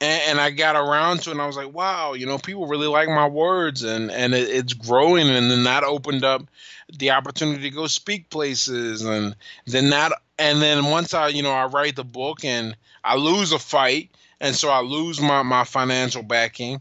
and, 0.00 0.22
and, 0.28 0.40
I 0.40 0.50
got 0.50 0.76
around 0.76 1.20
to 1.22 1.30
it 1.30 1.32
and 1.32 1.42
I 1.42 1.46
was 1.46 1.56
like, 1.56 1.74
wow, 1.74 2.14
you 2.14 2.24
know, 2.24 2.38
people 2.38 2.66
really 2.66 2.86
like 2.86 3.08
my 3.08 3.28
words 3.28 3.82
and, 3.82 4.10
and 4.10 4.34
it, 4.34 4.48
it's 4.48 4.72
growing. 4.72 5.28
And 5.28 5.50
then 5.50 5.64
that 5.64 5.84
opened 5.84 6.24
up 6.24 6.42
the 6.90 7.10
opportunity 7.10 7.68
to 7.68 7.76
go 7.76 7.86
speak 7.86 8.30
places. 8.30 9.04
And 9.04 9.36
then 9.66 9.90
that, 9.90 10.12
and 10.38 10.62
then 10.62 10.86
once 10.86 11.12
I, 11.12 11.28
you 11.28 11.42
know, 11.42 11.52
I 11.52 11.66
write 11.66 11.96
the 11.96 12.04
book 12.04 12.44
and 12.44 12.74
I 13.04 13.16
lose 13.16 13.52
a 13.52 13.58
fight. 13.58 14.10
And 14.40 14.54
so 14.54 14.70
I 14.70 14.80
lose 14.80 15.20
my, 15.20 15.42
my 15.42 15.64
financial 15.64 16.22
backing 16.22 16.80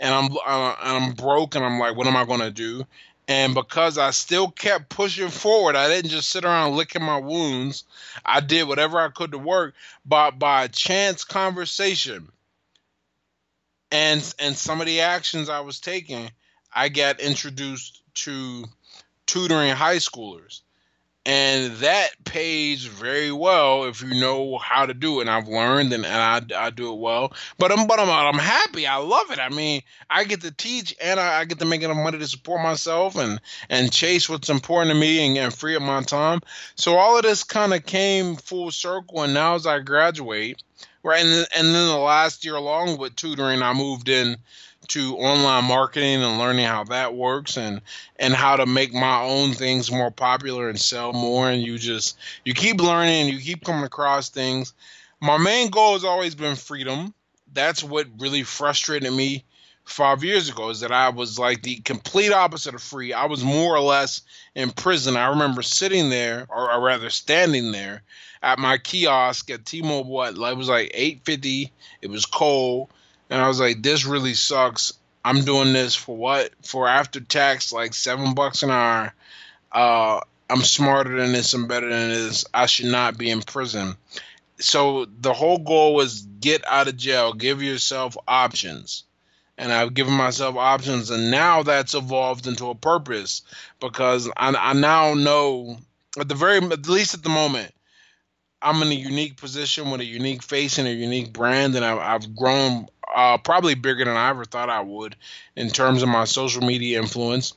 and 0.00 0.12
I'm, 0.12 0.32
uh, 0.44 0.74
I'm 0.80 1.12
broke 1.12 1.54
and 1.54 1.64
I'm 1.64 1.78
like, 1.78 1.96
what 1.96 2.08
am 2.08 2.16
I 2.16 2.24
going 2.24 2.40
to 2.40 2.50
do? 2.50 2.84
And 3.28 3.54
because 3.54 3.98
I 3.98 4.10
still 4.10 4.50
kept 4.50 4.88
pushing 4.88 5.28
forward, 5.28 5.76
I 5.76 5.86
didn't 5.88 6.10
just 6.10 6.30
sit 6.30 6.46
around 6.46 6.76
licking 6.76 7.02
my 7.02 7.18
wounds. 7.18 7.84
I 8.24 8.40
did 8.40 8.66
whatever 8.66 8.98
I 8.98 9.08
could 9.08 9.32
to 9.32 9.38
work. 9.38 9.74
But 10.06 10.38
by 10.38 10.68
chance 10.68 11.24
conversation, 11.24 12.32
and 13.92 14.34
and 14.38 14.56
some 14.56 14.80
of 14.80 14.86
the 14.86 15.02
actions 15.02 15.50
I 15.50 15.60
was 15.60 15.78
taking, 15.78 16.30
I 16.74 16.88
got 16.88 17.20
introduced 17.20 18.02
to 18.14 18.64
tutoring 19.26 19.74
high 19.76 19.96
schoolers, 19.96 20.62
and 21.28 21.76
that 21.76 22.08
pays 22.24 22.86
very 22.86 23.30
well 23.30 23.84
if 23.84 24.00
you 24.00 24.18
know 24.18 24.56
how 24.56 24.86
to 24.86 24.94
do 24.94 25.18
it. 25.18 25.24
And 25.24 25.30
I've 25.30 25.46
learned, 25.46 25.92
and, 25.92 26.06
and 26.06 26.54
I, 26.54 26.66
I 26.66 26.70
do 26.70 26.90
it 26.90 26.98
well. 26.98 27.34
But 27.58 27.70
I'm 27.70 27.86
but 27.86 28.00
I'm 28.00 28.08
I'm 28.08 28.38
happy. 28.38 28.86
I 28.86 28.96
love 28.96 29.30
it. 29.30 29.38
I 29.38 29.50
mean, 29.50 29.82
I 30.08 30.24
get 30.24 30.40
to 30.40 30.50
teach, 30.50 30.96
and 31.02 31.20
I, 31.20 31.40
I 31.40 31.44
get 31.44 31.58
to 31.58 31.66
make 31.66 31.82
enough 31.82 31.98
money 31.98 32.18
to 32.18 32.26
support 32.26 32.62
myself 32.62 33.14
and 33.16 33.42
and 33.68 33.92
chase 33.92 34.26
what's 34.26 34.48
important 34.48 34.94
to 34.94 34.98
me 34.98 35.26
and, 35.26 35.36
and 35.36 35.52
free 35.54 35.76
up 35.76 35.82
my 35.82 36.02
time. 36.02 36.40
So 36.76 36.96
all 36.96 37.18
of 37.18 37.24
this 37.24 37.44
kind 37.44 37.74
of 37.74 37.84
came 37.84 38.36
full 38.36 38.70
circle, 38.70 39.22
and 39.22 39.34
now 39.34 39.54
as 39.54 39.66
I 39.66 39.80
graduate 39.80 40.62
Right, 41.04 41.24
and 41.24 41.46
and 41.54 41.74
then 41.74 41.88
the 41.88 41.96
last 41.96 42.44
year, 42.44 42.56
along 42.56 42.98
with 42.98 43.14
tutoring, 43.16 43.62
I 43.62 43.72
moved 43.72 44.08
in 44.08 44.36
to 44.88 45.16
online 45.16 45.64
marketing 45.64 46.22
and 46.22 46.38
learning 46.38 46.66
how 46.66 46.84
that 46.84 47.14
works 47.14 47.56
and 47.56 47.80
and 48.16 48.34
how 48.34 48.56
to 48.56 48.66
make 48.66 48.92
my 48.92 49.22
own 49.22 49.52
things 49.52 49.90
more 49.90 50.10
popular 50.10 50.68
and 50.68 50.80
sell 50.80 51.12
more. 51.12 51.48
And 51.50 51.62
you 51.62 51.78
just 51.78 52.16
you 52.44 52.54
keep 52.54 52.80
learning, 52.80 53.22
and 53.22 53.30
you 53.30 53.38
keep 53.38 53.64
coming 53.64 53.84
across 53.84 54.28
things. 54.28 54.74
My 55.20 55.38
main 55.38 55.70
goal 55.70 55.94
has 55.94 56.04
always 56.04 56.34
been 56.34 56.56
freedom. 56.56 57.14
That's 57.52 57.82
what 57.82 58.06
really 58.18 58.42
frustrated 58.42 59.12
me 59.12 59.44
five 59.84 60.22
years 60.22 60.50
ago 60.50 60.68
is 60.68 60.80
that 60.80 60.92
I 60.92 61.08
was 61.08 61.38
like 61.38 61.62
the 61.62 61.76
complete 61.76 62.30
opposite 62.30 62.74
of 62.74 62.82
free. 62.82 63.14
I 63.14 63.24
was 63.24 63.42
more 63.42 63.74
or 63.74 63.80
less 63.80 64.20
in 64.54 64.70
prison. 64.70 65.16
I 65.16 65.30
remember 65.30 65.62
sitting 65.62 66.10
there, 66.10 66.46
or, 66.50 66.70
or 66.70 66.80
rather 66.82 67.08
standing 67.08 67.72
there, 67.72 68.02
at 68.42 68.58
my 68.58 68.76
kiosk 68.78 69.50
at 69.50 69.64
T-Mobile. 69.64 70.10
What 70.10 70.34
it 70.36 70.56
was 70.56 70.68
like 70.68 70.90
eight 70.94 71.24
fifty. 71.24 71.72
It 72.02 72.10
was 72.10 72.26
cold, 72.26 72.90
and 73.30 73.40
I 73.40 73.48
was 73.48 73.60
like, 73.60 73.82
"This 73.82 74.04
really 74.04 74.34
sucks." 74.34 74.92
I'm 75.24 75.44
doing 75.44 75.72
this 75.72 75.94
for 75.94 76.16
what? 76.16 76.52
For 76.62 76.88
after 76.88 77.20
tax, 77.20 77.72
like 77.72 77.92
seven 77.92 78.34
bucks 78.34 78.62
an 78.62 78.70
hour. 78.70 79.12
Uh, 79.70 80.20
I'm 80.50 80.62
smarter 80.62 81.20
than 81.20 81.32
this 81.32 81.52
and 81.52 81.68
better 81.68 81.88
than 81.88 82.08
this. 82.08 82.46
I 82.54 82.66
should 82.66 82.86
not 82.86 83.18
be 83.18 83.30
in 83.30 83.42
prison. 83.42 83.96
So 84.58 85.06
the 85.20 85.34
whole 85.34 85.58
goal 85.58 85.94
was 85.94 86.22
get 86.40 86.66
out 86.66 86.88
of 86.88 86.96
jail, 86.96 87.32
give 87.32 87.62
yourself 87.62 88.16
options. 88.26 89.04
And 89.58 89.72
I've 89.72 89.92
given 89.92 90.14
myself 90.14 90.56
options, 90.56 91.10
and 91.10 91.32
now 91.32 91.64
that's 91.64 91.94
evolved 91.94 92.46
into 92.46 92.70
a 92.70 92.76
purpose 92.76 93.42
because 93.80 94.30
I, 94.36 94.54
I 94.54 94.72
now 94.72 95.14
know, 95.14 95.78
at 96.18 96.28
the 96.28 96.36
very 96.36 96.58
at 96.58 96.88
least 96.88 97.14
at 97.14 97.24
the 97.24 97.28
moment, 97.28 97.74
I'm 98.62 98.80
in 98.82 98.88
a 98.88 98.94
unique 98.94 99.36
position 99.36 99.90
with 99.90 100.00
a 100.00 100.04
unique 100.04 100.44
face 100.44 100.78
and 100.78 100.86
a 100.86 100.92
unique 100.92 101.32
brand, 101.32 101.74
and 101.74 101.84
I've, 101.84 101.98
I've 101.98 102.36
grown 102.36 102.86
uh, 103.14 103.38
probably 103.38 103.74
bigger 103.74 104.04
than 104.04 104.16
I 104.16 104.30
ever 104.30 104.44
thought 104.44 104.70
I 104.70 104.80
would 104.80 105.16
in 105.56 105.70
terms 105.70 106.02
of 106.02 106.08
my 106.08 106.24
social 106.24 106.62
media 106.62 107.00
influence. 107.00 107.54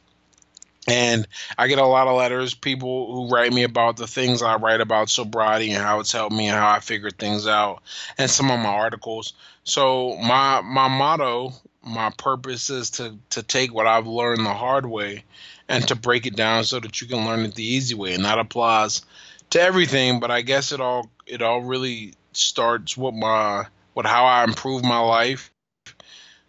And 0.88 1.28
I 1.60 1.68
get 1.68 1.78
a 1.78 1.86
lot 1.86 2.08
of 2.08 2.18
letters, 2.18 2.56
people 2.56 3.14
who 3.14 3.34
write 3.34 3.54
me 3.54 3.64
about 3.64 3.97
the 3.97 4.08
things 4.08 4.41
I 4.41 4.56
write 4.56 4.82
about 4.82 5.12
sobriety 5.12 5.72
and 5.72 5.84
how 5.84 5.99
it's 5.99 6.12
helped 6.12 6.36
me 6.36 6.47
and 6.47 6.58
how 6.58 6.72
I 6.72 6.80
figured 6.80 7.20
things 7.20 7.45
out, 7.45 7.84
and 8.18 8.30
some 8.30 8.49
of 8.49 8.60
my 8.60 8.70
articles. 8.70 9.34
So 9.64 10.18
my 10.18 10.62
my 10.62 10.88
motto, 10.88 11.54
my 11.84 12.10
purpose 12.18 12.72
is 12.72 12.89
to 12.91 13.16
to 13.30 13.43
take 13.43 13.72
what 13.72 13.86
I've 13.86 14.08
learned 14.08 14.43
the 14.43 14.54
hard 14.56 14.88
way 14.88 15.24
and 15.70 15.88
to 15.88 15.95
break 15.95 16.26
it 16.26 16.36
down 16.36 16.64
so 16.64 16.80
that 16.80 16.99
you 16.99 17.08
can 17.08 17.26
learn 17.26 17.41
it 17.41 17.54
the 17.54 17.64
easy 17.64 17.93
way, 17.93 18.16
and 18.16 18.26
that 18.26 18.39
applies 18.39 19.04
to 19.52 19.62
everything, 19.62 20.20
but 20.20 20.32
I 20.32 20.41
guess 20.41 20.72
it 20.72 20.82
all 20.82 21.10
it 21.28 21.43
all 21.43 21.62
really 21.62 22.16
starts 22.34 22.97
with 22.97 23.14
my 23.14 23.68
with 23.96 24.06
how 24.06 24.26
I 24.26 24.44
improved 24.44 24.86
my 24.86 25.00
life, 25.00 25.52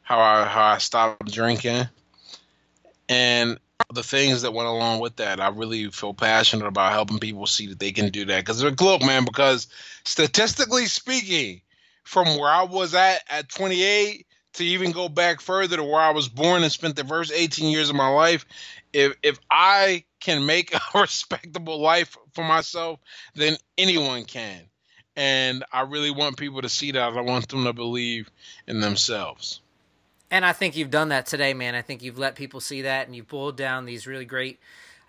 how 0.03 0.21
I 0.21 0.45
how 0.45 0.65
I 0.65 0.79
stopped 0.79 1.31
drinking, 1.31 1.89
and 3.09 3.59
the 3.93 4.03
things 4.03 4.43
that 4.43 4.55
went 4.55 4.69
along 4.69 5.01
with 5.01 5.17
that. 5.17 5.41
I 5.41 5.49
really 5.49 5.91
feel 5.91 6.15
passionate 6.15 6.67
about 6.67 6.93
helping 6.93 7.19
people 7.19 7.47
see 7.47 7.67
that 7.69 7.79
they 7.79 7.93
can 7.93 8.11
do 8.11 8.25
that. 8.27 8.41
Because 8.41 8.63
look, 8.63 9.03
man, 9.03 9.25
because 9.25 9.69
statistically 10.05 10.87
speaking, 10.87 11.61
from 12.05 12.39
where 12.39 12.51
I 12.51 12.65
was 12.65 12.95
at 12.95 13.23
at 13.29 13.49
28 13.49 14.27
to 14.55 14.65
even 14.65 14.93
go 14.93 15.09
back 15.09 15.41
further 15.41 15.77
to 15.77 15.85
where 15.85 16.01
I 16.01 16.11
was 16.11 16.29
born 16.29 16.63
and 16.63 16.73
spent 16.73 16.97
the 16.97 17.05
first 17.05 17.33
18 17.33 17.71
years 17.71 17.91
of 17.91 17.97
my 17.97 18.09
life, 18.09 18.45
if 18.93 19.15
if 19.23 19.39
I 19.51 20.05
can 20.21 20.47
make 20.47 20.75
a 20.95 21.01
respectable 21.01 21.81
life 21.81 22.17
for 22.35 22.45
myself, 22.45 23.01
then 23.35 23.57
anyone 23.79 24.25
can. 24.25 24.61
And 25.17 25.65
I 25.73 25.83
really 25.83 26.11
want 26.11 26.37
people 26.37 26.63
to 26.63 26.69
see 26.69 26.93
that. 26.93 27.13
I 27.13 27.21
want 27.21 27.49
them 27.49 27.65
to 27.65 27.73
believe 27.73 28.31
in 28.67 28.81
themselves. 28.81 29.61
And 30.31 30.47
I 30.47 30.53
think 30.53 30.77
you've 30.77 30.91
done 30.91 31.11
that 31.11 31.27
today, 31.27 31.53
man. 31.53 31.75
I 31.75 31.83
think 31.83 32.03
you've 32.03 32.19
let 32.19 32.35
people 32.35 32.61
see 32.61 32.83
that 32.83 33.07
and 33.07 33.15
you've 33.15 33.29
boiled 33.29 33.57
down 33.57 33.85
these 33.85 34.07
really 34.07 34.25
great 34.25 34.59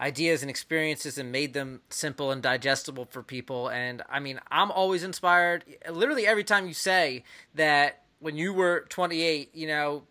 ideas 0.01 0.41
and 0.41 0.49
experiences 0.49 1.17
and 1.17 1.31
made 1.31 1.53
them 1.53 1.79
simple 1.89 2.31
and 2.31 2.41
digestible 2.41 3.05
for 3.05 3.23
people. 3.23 3.69
And 3.69 4.01
I 4.09 4.19
mean, 4.19 4.41
I'm 4.51 4.69
always 4.69 5.03
inspired. 5.03 5.63
Literally 5.89 6.27
every 6.27 6.43
time 6.43 6.67
you 6.67 6.73
say 6.73 7.23
that 7.55 8.03
when 8.19 8.35
you 8.35 8.53
were 8.53 8.85
28, 8.89 9.55
you 9.55 9.67
know, 9.67 10.03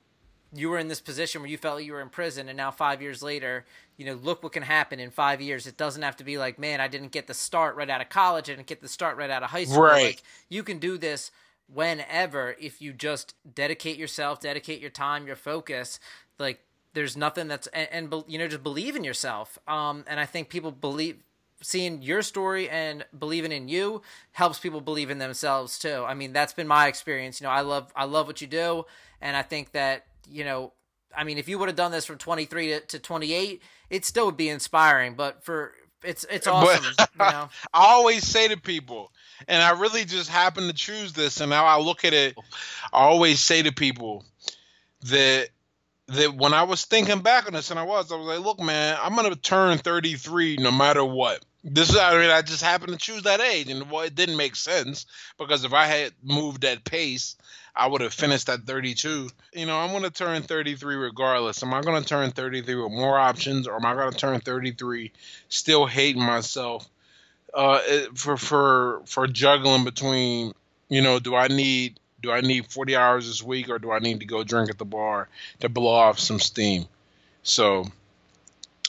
you 0.55 0.69
were 0.71 0.79
in 0.79 0.89
this 0.89 1.01
position 1.01 1.43
where 1.43 1.51
you 1.51 1.59
felt 1.59 1.77
like 1.77 1.87
you 1.87 1.93
were 1.93 2.03
in 2.03 2.11
prison, 2.11 2.49
and 2.49 2.57
now 2.57 2.71
five 2.71 3.01
years 3.01 3.23
later, 3.23 3.65
you 3.97 4.07
know, 4.07 4.15
look 4.15 4.43
what 4.43 4.53
can 4.53 4.63
happen 4.63 5.01
in 5.01 5.11
five 5.11 5.41
years. 5.41 5.67
It 5.67 5.77
doesn't 5.77 6.03
have 6.03 6.17
to 6.17 6.25
be 6.25 6.39
like, 6.39 6.59
man, 6.59 6.81
I 6.81 6.89
didn't 6.89 7.13
get 7.13 7.27
the 7.27 7.35
start 7.35 7.77
right 7.77 7.89
out 7.89 8.01
of 8.01 8.09
college, 8.09 8.49
I 8.49 8.55
didn't 8.55 8.67
get 8.67 8.81
the 8.81 8.89
start 8.89 9.17
right 9.17 9.31
out 9.31 9.43
of 9.43 9.51
high 9.51 9.65
school. 9.65 9.83
Right. 9.83 10.05
Like, 10.05 10.23
you 10.49 10.63
can 10.63 10.79
do 10.79 10.99
this 10.99 11.31
whenever 11.73 12.57
if 12.61 12.83
you 12.83 12.93
just 12.93 13.35
dedicate 13.55 13.97
yourself, 13.97 14.41
dedicate 14.41 14.81
your 14.81 14.91
time, 14.91 15.27
your 15.27 15.37
focus. 15.37 16.01
Like, 16.39 16.61
there's 16.95 17.17
nothing 17.17 17.49
that's 17.49 17.67
and, 17.69 17.89
and 17.91 18.25
you 18.27 18.39
know 18.39 18.49
just 18.49 18.63
believe 18.63 18.97
in 18.97 19.05
yourself. 19.05 19.59
Um, 19.67 20.05
and 20.07 20.21
I 20.21 20.27
think 20.27 20.49
people 20.49 20.71
believe 20.71 21.23
seeing 21.63 22.03
your 22.03 22.23
story 22.23 22.69
and 22.69 23.05
believing 23.17 23.53
in 23.53 23.69
you 23.69 24.03
helps 24.33 24.59
people 24.59 24.81
believe 24.81 25.11
in 25.11 25.19
themselves 25.19 25.79
too. 25.79 26.05
I 26.07 26.15
mean, 26.15 26.33
that's 26.33 26.53
been 26.53 26.67
my 26.67 26.89
experience. 26.89 27.41
You 27.41 27.47
know, 27.47 27.53
I 27.53 27.61
love 27.61 27.93
I 27.97 28.05
love 28.05 28.27
what 28.27 28.41
you 28.41 28.47
do, 28.47 28.85
and 29.21 29.37
I 29.37 29.43
think 29.43 29.73
that 29.73 30.07
you 30.29 30.45
know, 30.45 30.73
I 31.17 31.25
mean, 31.25 31.39
if 31.39 31.49
you 31.49 31.59
would 31.59 31.69
have 31.69 31.77
done 31.77 31.93
this 31.93 32.07
from 32.07 32.19
23 32.19 32.69
to, 32.69 32.81
to 32.81 32.99
28, 32.99 33.63
it 33.93 34.05
still 34.05 34.27
would 34.27 34.37
be 34.37 34.49
inspiring. 34.49 35.15
But 35.15 35.45
for 35.45 35.73
it's 36.03 36.27
it's 36.29 36.47
awesome. 36.49 36.95
But, 36.97 37.11
you 37.13 37.19
know? 37.33 37.49
I 37.73 37.87
always 37.93 38.27
say 38.27 38.49
to 38.49 38.57
people, 38.57 39.13
and 39.47 39.63
I 39.63 39.79
really 39.79 40.05
just 40.05 40.29
happen 40.29 40.67
to 40.67 40.73
choose 40.73 41.13
this, 41.13 41.41
and 41.41 41.51
now 41.51 41.65
I 41.65 41.79
look 41.79 42.05
at 42.05 42.15
it. 42.15 42.37
I 42.93 43.03
always 43.03 43.41
say 43.41 43.63
to 43.63 43.73
people 43.73 44.25
that 45.03 45.51
that 46.09 46.35
when 46.35 46.53
I 46.55 46.65
was 46.65 46.85
thinking 46.85 47.21
back 47.21 47.47
on 47.47 47.53
this, 47.53 47.71
and 47.71 47.79
I 47.79 47.85
was, 47.85 48.11
I 48.11 48.17
was 48.17 48.27
like, 48.27 48.45
look, 48.45 48.61
man, 48.61 48.99
I'm 49.01 49.15
gonna 49.15 49.37
turn 49.37 49.79
33 49.79 50.57
no 50.57 50.73
matter 50.73 51.05
what. 51.05 51.45
This 51.65 51.91
is, 51.91 51.97
I 51.97 52.19
mean, 52.19 52.31
I 52.31 52.43
just 52.43 52.63
happened 52.63 52.93
to 52.93 52.99
choose 52.99 53.23
that 53.23 53.41
age, 53.41 53.69
and 53.69 53.89
well, 53.89 54.03
it 54.03 54.17
didn't 54.17 54.37
make 54.37 54.57
sense 54.57 55.07
because 55.39 55.65
if 55.65 55.73
I 55.73 55.87
had 55.87 56.13
moved 56.23 56.65
at 56.65 56.83
pace, 56.85 57.37
I 57.75 57.87
would 57.87 58.03
have 58.03 58.13
finished 58.13 58.49
at 58.49 58.65
32. 58.65 59.31
You 59.55 59.67
know, 59.67 59.79
I'm 59.79 59.93
gonna 59.93 60.11
turn 60.11 60.43
33 60.43 60.97
regardless. 60.97 61.63
Am 61.63 61.73
I 61.73 61.81
gonna 61.81 62.03
turn 62.03 62.31
33 62.31 62.75
with 62.75 62.93
more 62.93 63.19
options, 63.19 63.67
or 63.67 63.77
am 63.77 63.87
I 63.87 63.95
gonna 63.95 64.13
turn 64.13 64.41
33 64.41 65.11
still 65.49 65.87
hating 65.87 66.23
myself 66.23 66.89
uh, 67.55 67.81
for 68.15 68.37
for 68.37 69.03
for 69.07 69.27
juggling 69.27 69.85
between, 69.85 70.53
you 70.89 71.03
know, 71.03 71.19
do 71.19 71.35
I 71.35 71.49
need 71.49 71.99
do 72.23 72.31
I 72.31 72.41
need 72.41 72.67
40 72.67 72.97
hours 72.97 73.27
this 73.27 73.43
week 73.43 73.69
or 73.69 73.79
do 73.79 73.91
I 73.91 73.99
need 73.99 74.21
to 74.21 74.27
go 74.27 74.45
drink 74.45 74.71
at 74.71 74.79
the 74.79 74.85
bar 74.85 75.29
to 75.61 75.69
blow 75.69 75.93
off 75.93 76.19
some 76.19 76.39
steam? 76.39 76.87
So, 77.43 77.87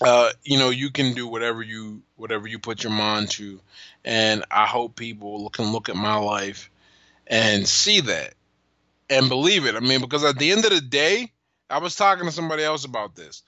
uh, 0.01 0.31
you 0.43 0.59
know, 0.59 0.69
you 0.69 0.91
can 0.91 1.13
do 1.13 1.27
whatever 1.27 1.63
you 1.63 2.01
whatever 2.17 2.47
you 2.47 2.59
put 2.59 2.83
your 2.83 2.93
mind 2.93 3.29
to, 3.31 3.59
and 4.03 4.45
I 4.51 4.65
hope 4.65 4.95
people 4.95 5.49
can 5.49 5.71
look 5.71 5.89
at 5.89 5.95
my 5.95 6.15
life 6.15 6.69
and 7.27 7.67
see 7.67 8.01
that 8.01 8.33
and 9.09 9.29
believe 9.29 9.65
it. 9.65 9.75
I 9.75 9.79
mean, 9.79 10.01
because 10.01 10.23
at 10.23 10.37
the 10.37 10.51
end 10.51 10.65
of 10.65 10.71
the 10.71 10.81
day, 10.81 11.31
I 11.69 11.79
was 11.79 11.95
talking 11.95 12.25
to 12.25 12.31
somebody 12.31 12.63
else 12.63 12.85
about 12.85 13.15
this. 13.15 13.43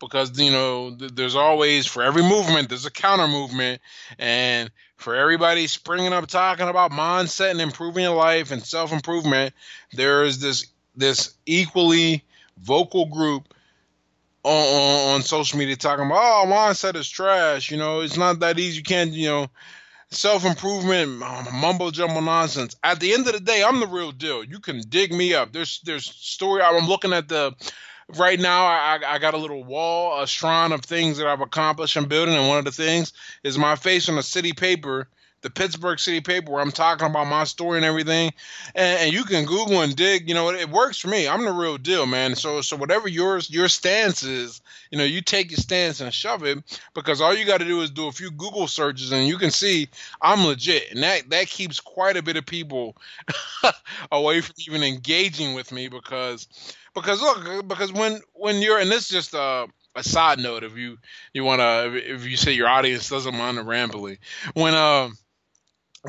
Because 0.00 0.38
you 0.38 0.52
know 0.52 0.94
th- 0.96 1.10
there's 1.14 1.34
always 1.34 1.86
for 1.86 2.04
every 2.04 2.22
movement 2.22 2.68
there's 2.68 2.86
a 2.86 2.90
counter 2.90 3.26
movement. 3.26 3.80
And 4.18 4.70
for 4.96 5.16
everybody 5.16 5.66
springing 5.66 6.12
up 6.12 6.26
talking 6.28 6.68
about 6.68 6.92
mindset 6.92 7.50
and 7.50 7.60
improving 7.60 8.04
your 8.04 8.14
life 8.14 8.50
and 8.52 8.64
self-improvement 8.64 9.54
there 9.92 10.24
is 10.24 10.40
this 10.40 10.66
this 10.96 11.34
equally 11.46 12.24
vocal 12.58 13.06
group 13.06 13.54
on, 14.44 14.52
on, 14.52 15.14
on 15.14 15.22
social 15.22 15.58
media 15.58 15.76
talking 15.76 16.06
about 16.06 16.44
oh 16.44 16.46
mindset 16.48 16.94
is 16.94 17.08
trash. 17.08 17.70
You 17.70 17.76
know 17.76 18.00
it's 18.00 18.16
not 18.16 18.38
that 18.40 18.58
easy. 18.58 18.76
You 18.76 18.82
can't 18.84 19.12
you 19.12 19.28
know 19.28 19.50
self-improvement 20.10 21.22
um, 21.22 21.46
mumbo 21.52 21.90
jumbo 21.90 22.20
nonsense. 22.20 22.76
At 22.82 23.00
the 23.00 23.12
end 23.12 23.26
of 23.26 23.34
the 23.34 23.40
day 23.40 23.62
i'm 23.62 23.80
the 23.80 23.86
real 23.86 24.12
deal. 24.12 24.42
You 24.42 24.60
can 24.60 24.80
dig 24.88 25.12
me 25.12 25.34
up. 25.34 25.52
There's 25.52 25.80
there's 25.84 26.06
story 26.06 26.62
i'm 26.62 26.86
looking 26.86 27.12
at 27.12 27.28
the 27.28 27.54
right 28.16 28.40
now 28.40 28.64
I, 28.64 28.98
I 29.06 29.18
got 29.18 29.34
a 29.34 29.38
little 29.38 29.64
wall, 29.64 30.22
a 30.22 30.26
shrine 30.26 30.72
of 30.72 30.82
things 30.82 31.18
that 31.18 31.26
I've 31.26 31.40
accomplished 31.40 31.96
in 31.96 32.06
building, 32.06 32.34
and 32.34 32.48
one 32.48 32.58
of 32.58 32.64
the 32.64 32.72
things 32.72 33.12
is 33.44 33.58
my 33.58 33.76
face 33.76 34.08
on 34.08 34.18
a 34.18 34.22
city 34.22 34.52
paper, 34.52 35.08
the 35.40 35.50
Pittsburgh 35.50 35.98
City 35.98 36.20
paper, 36.20 36.50
where 36.50 36.60
I'm 36.60 36.72
talking 36.72 37.06
about 37.06 37.26
my 37.26 37.44
story 37.44 37.78
and 37.78 37.84
everything. 37.84 38.32
And, 38.74 39.00
and 39.00 39.12
you 39.12 39.24
can 39.24 39.44
Google 39.44 39.82
and 39.82 39.94
dig. 39.94 40.28
You 40.28 40.34
know, 40.34 40.48
it, 40.50 40.60
it, 40.60 40.70
works 40.70 40.98
for 40.98 41.08
me. 41.08 41.28
I'm 41.28 41.44
the 41.44 41.52
real 41.52 41.78
deal, 41.78 42.06
man. 42.06 42.34
So 42.34 42.60
so 42.60 42.76
whatever 42.76 43.08
yours 43.08 43.50
your 43.50 43.68
stance 43.68 44.22
is, 44.22 44.60
you 44.90 44.98
know, 44.98 45.04
you 45.04 45.20
take 45.20 45.50
your 45.50 45.58
stance 45.58 46.00
and 46.00 46.12
shove 46.12 46.44
it 46.44 46.58
because 46.94 47.20
all 47.20 47.34
you 47.34 47.44
got 47.44 47.58
to 47.58 47.64
do 47.64 47.80
is 47.80 47.90
do 47.90 48.08
a 48.08 48.12
few 48.12 48.30
Google 48.30 48.66
searches 48.66 49.12
and 49.12 49.28
you 49.28 49.38
can 49.38 49.50
see 49.50 49.88
I'm 50.20 50.44
legit, 50.44 50.90
and 50.92 51.02
that 51.02 51.30
that 51.30 51.46
keeps 51.46 51.80
quite 51.80 52.16
a 52.16 52.22
bit 52.22 52.36
of 52.36 52.46
people 52.46 52.96
away 54.12 54.40
from 54.40 54.54
even 54.66 54.82
engaging 54.82 55.54
with 55.54 55.72
me 55.72 55.88
because 55.88 56.48
because 56.94 57.20
look 57.20 57.68
because 57.68 57.92
when 57.92 58.20
when 58.34 58.60
you're 58.60 58.78
and 58.78 58.90
this 58.90 59.04
is 59.04 59.08
just 59.08 59.34
a, 59.34 59.66
a 59.94 60.02
side 60.02 60.38
note 60.38 60.64
if 60.64 60.76
you 60.76 60.98
you 61.32 61.44
want 61.44 61.60
to 61.60 61.94
if 61.94 62.26
you 62.26 62.36
say 62.36 62.52
your 62.52 62.68
audience 62.68 63.08
doesn't 63.08 63.36
mind 63.36 63.58
the 63.58 63.62
rambling 63.62 64.18
when 64.54 64.74
uh 64.74 65.08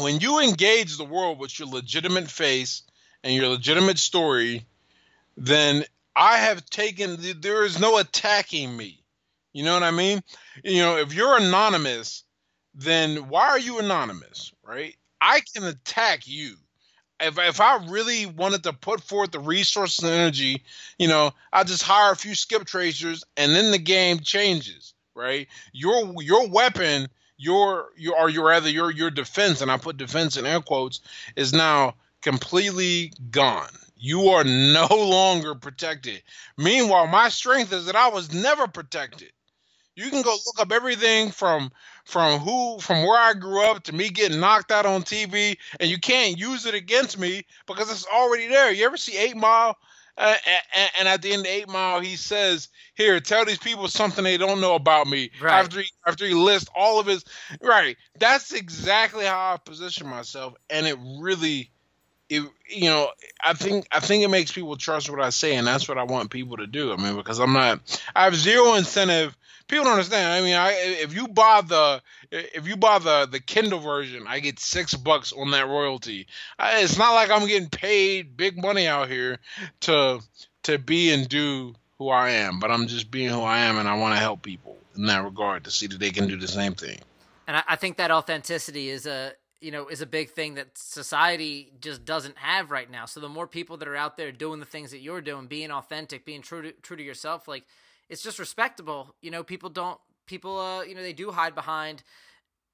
when 0.02 0.20
you 0.20 0.40
engage 0.40 0.98
the 0.98 1.04
world 1.04 1.40
with 1.40 1.58
your 1.60 1.68
legitimate 1.68 2.30
face 2.30 2.84
and 3.24 3.34
your 3.34 3.48
legitimate 3.48 4.00
story 4.00 4.66
then 5.38 5.84
i 6.16 6.38
have 6.38 6.66
taken 6.70 7.18
there 7.42 7.64
is 7.64 7.80
no 7.80 7.98
attacking 7.98 8.76
me. 8.76 9.04
You 9.54 9.64
know 9.64 9.74
what 9.74 9.84
i 9.84 9.92
mean? 9.92 10.22
You 10.64 10.82
know 10.82 10.98
if 10.98 11.14
you're 11.14 11.38
anonymous 11.38 12.24
then 12.76 13.30
why 13.30 13.50
are 13.50 13.60
you 13.60 13.80
anonymous 13.80 14.52
right? 14.70 14.96
I 15.20 15.42
can 15.54 15.64
attack 15.66 16.28
you. 16.28 16.56
If 17.20 17.38
if 17.38 17.60
I 17.60 17.84
really 17.88 18.26
wanted 18.26 18.64
to 18.64 18.74
put 18.74 19.02
forth 19.02 19.32
the 19.32 19.40
resources 19.40 20.04
and 20.06 20.14
energy, 20.14 20.64
you 20.98 21.08
know, 21.08 21.32
I 21.52 21.64
just 21.66 21.84
hire 21.84 22.14
a 22.14 22.16
few 22.16 22.36
skip 22.36 22.66
tracers 22.66 23.26
and 23.36 23.54
then 23.54 23.72
the 23.72 23.78
game 23.80 24.20
changes, 24.20 24.94
right? 25.16 25.48
Your 25.74 26.14
your 26.22 26.48
weapon, 26.48 27.10
your 27.40 27.88
your 27.98 28.18
or 28.20 28.30
your 28.30 28.48
rather 28.48 28.70
your 28.70 28.92
your 28.92 29.10
defense, 29.10 29.62
and 29.62 29.72
I 29.72 29.78
put 29.78 29.98
defense 29.98 30.38
in 30.38 30.46
air 30.46 30.60
quotes, 30.60 31.00
is 31.36 31.54
now 31.54 31.96
completely 32.22 33.14
gone. 33.32 33.70
You 33.96 34.30
are 34.30 34.44
no 34.44 34.88
longer 34.92 35.56
protected. 35.56 36.22
Meanwhile, 36.58 37.08
my 37.08 37.30
strength 37.30 37.72
is 37.74 37.86
that 37.86 37.96
I 37.96 38.10
was 38.10 38.34
never 38.34 38.68
protected. 38.68 39.32
You 39.96 40.10
can 40.10 40.22
go 40.22 40.32
look 40.32 40.60
up 40.60 40.72
everything 40.72 41.32
from 41.32 41.72
from 42.04 42.40
who 42.40 42.80
from 42.80 43.04
where 43.04 43.20
I 43.20 43.34
grew 43.34 43.64
up 43.64 43.84
to 43.84 43.94
me 43.96 44.10
getting 44.10 44.40
knocked 44.40 44.72
out 44.72 44.86
on 44.86 45.04
TV, 45.04 45.58
and 45.80 45.90
you 45.90 45.98
can't 45.98 46.38
use 46.38 46.66
it 46.66 46.74
against 46.74 47.18
me 47.18 47.46
because 47.68 47.90
it's 47.90 48.06
already 48.08 48.48
there. 48.48 48.72
You 48.72 48.86
ever 48.86 48.98
see 48.98 49.18
Eight 49.18 49.38
Mile? 49.38 49.78
Uh, 50.20 50.36
and, 50.76 50.92
and, 51.00 51.08
at 51.08 51.22
the 51.22 51.32
end 51.32 51.46
of 51.46 51.48
Eight 51.48 51.70
Mile, 51.70 52.02
he 52.02 52.18
says, 52.18 52.68
"Here, 52.94 53.22
tell 53.22 53.46
these 53.46 53.58
people 53.58 53.88
something 53.88 54.22
they 54.22 54.38
don't 54.38 54.60
know 54.60 54.76
about 54.76 55.08
me." 55.08 55.32
Right. 55.42 55.54
After 55.54 55.80
he, 55.80 55.88
after 56.06 56.26
he 56.26 56.34
lists 56.34 56.70
all 56.76 57.00
of 57.00 57.08
his 57.08 57.24
right, 57.62 57.96
that's 58.20 58.52
exactly 58.52 59.24
how 59.24 59.54
I 59.54 59.58
position 59.58 60.08
myself, 60.08 60.56
and 60.70 60.86
it 60.86 60.98
really, 61.22 61.72
it 62.28 62.44
you 62.70 62.90
know, 62.90 63.10
I 63.42 63.54
think 63.54 63.88
I 63.94 64.02
think 64.02 64.26
it 64.26 64.30
makes 64.30 64.52
people 64.52 64.76
trust 64.76 65.10
what 65.10 65.22
I 65.22 65.30
say, 65.30 65.56
and 65.56 65.66
that's 65.66 65.88
what 65.88 65.98
I 65.98 66.04
want 66.04 66.32
people 66.32 66.58
to 66.58 66.68
do. 66.68 66.92
I 66.92 66.98
mean, 66.98 67.16
because 67.16 67.40
I'm 67.40 67.54
not, 67.54 67.80
I 68.14 68.26
have 68.26 68.36
zero 68.36 68.74
incentive 68.74 69.38
people 69.70 69.86
don't 69.86 69.94
understand. 69.94 70.34
I 70.34 70.42
mean, 70.42 70.56
I 70.56 70.72
if 70.72 71.16
you 71.16 71.28
buy 71.30 71.62
the 71.62 72.02
if 72.32 72.68
you 72.68 72.76
buy 72.76 73.00
the 73.00 73.28
the 73.32 73.40
Kindle 73.40 73.80
version, 73.80 74.26
I 74.28 74.40
get 74.40 74.60
six 74.60 74.94
bucks 74.94 75.32
on 75.32 75.52
that 75.52 75.68
royalty. 75.68 76.28
I, 76.58 76.82
it's 76.82 76.98
not 76.98 77.14
like 77.14 77.32
I'm 77.32 77.48
getting 77.48 77.70
paid 77.70 78.36
big 78.36 78.62
money 78.62 78.88
out 78.88 79.08
here 79.08 79.38
to 79.82 80.20
to 80.64 80.78
be 80.78 81.14
and 81.14 81.30
do 81.30 81.76
who 81.98 82.10
I 82.10 82.32
am, 82.32 82.60
but 82.60 82.72
I'm 82.72 82.88
just 82.88 83.10
being 83.12 83.30
who 83.30 83.42
I 83.42 83.60
am, 83.60 83.78
and 83.78 83.88
I 83.88 83.98
want 83.98 84.16
to 84.16 84.20
help 84.20 84.42
people 84.42 84.78
in 84.96 85.06
that 85.06 85.24
regard 85.24 85.64
to 85.66 85.72
see 85.72 85.88
that 85.88 86.00
they 86.00 86.12
can 86.12 86.28
do 86.28 86.38
the 86.38 86.48
same 86.48 86.74
thing. 86.74 87.00
And 87.48 87.58
I, 87.58 87.64
I 87.70 87.76
think 87.78 87.98
that 87.98 88.12
authenticity 88.12 88.90
is 88.90 89.06
a 89.06 89.34
you 89.62 89.72
know 89.72 89.88
is 89.88 90.02
a 90.02 90.06
big 90.06 90.32
thing 90.32 90.56
that 90.56 90.78
society 90.78 91.72
just 91.80 92.04
doesn't 92.06 92.38
have 92.38 92.72
right 92.72 92.90
now. 92.90 93.06
So 93.06 93.20
the 93.20 93.30
more 93.30 93.48
people 93.48 93.78
that 93.78 93.88
are 93.88 93.96
out 93.96 94.18
there 94.18 94.32
doing 94.32 94.60
the 94.60 94.66
things 94.66 94.92
that 94.92 95.00
you're 95.00 95.22
doing, 95.22 95.46
being 95.48 95.72
authentic, 95.72 96.26
being 96.26 96.42
true 96.42 96.64
to, 96.64 96.72
true 96.82 96.98
to 96.98 97.04
yourself, 97.04 97.48
like 97.48 97.66
it's 98.10 98.24
just 98.24 98.40
respectable. 98.40 99.16
You 99.22 99.32
know, 99.32 99.44
people 99.44 99.70
don't 99.70 100.00
people 100.26 100.60
uh 100.60 100.84
you 100.84 100.94
know 100.94 101.02
they 101.02 101.14
do 101.14 101.32
hide 101.32 101.56
behind 101.56 102.04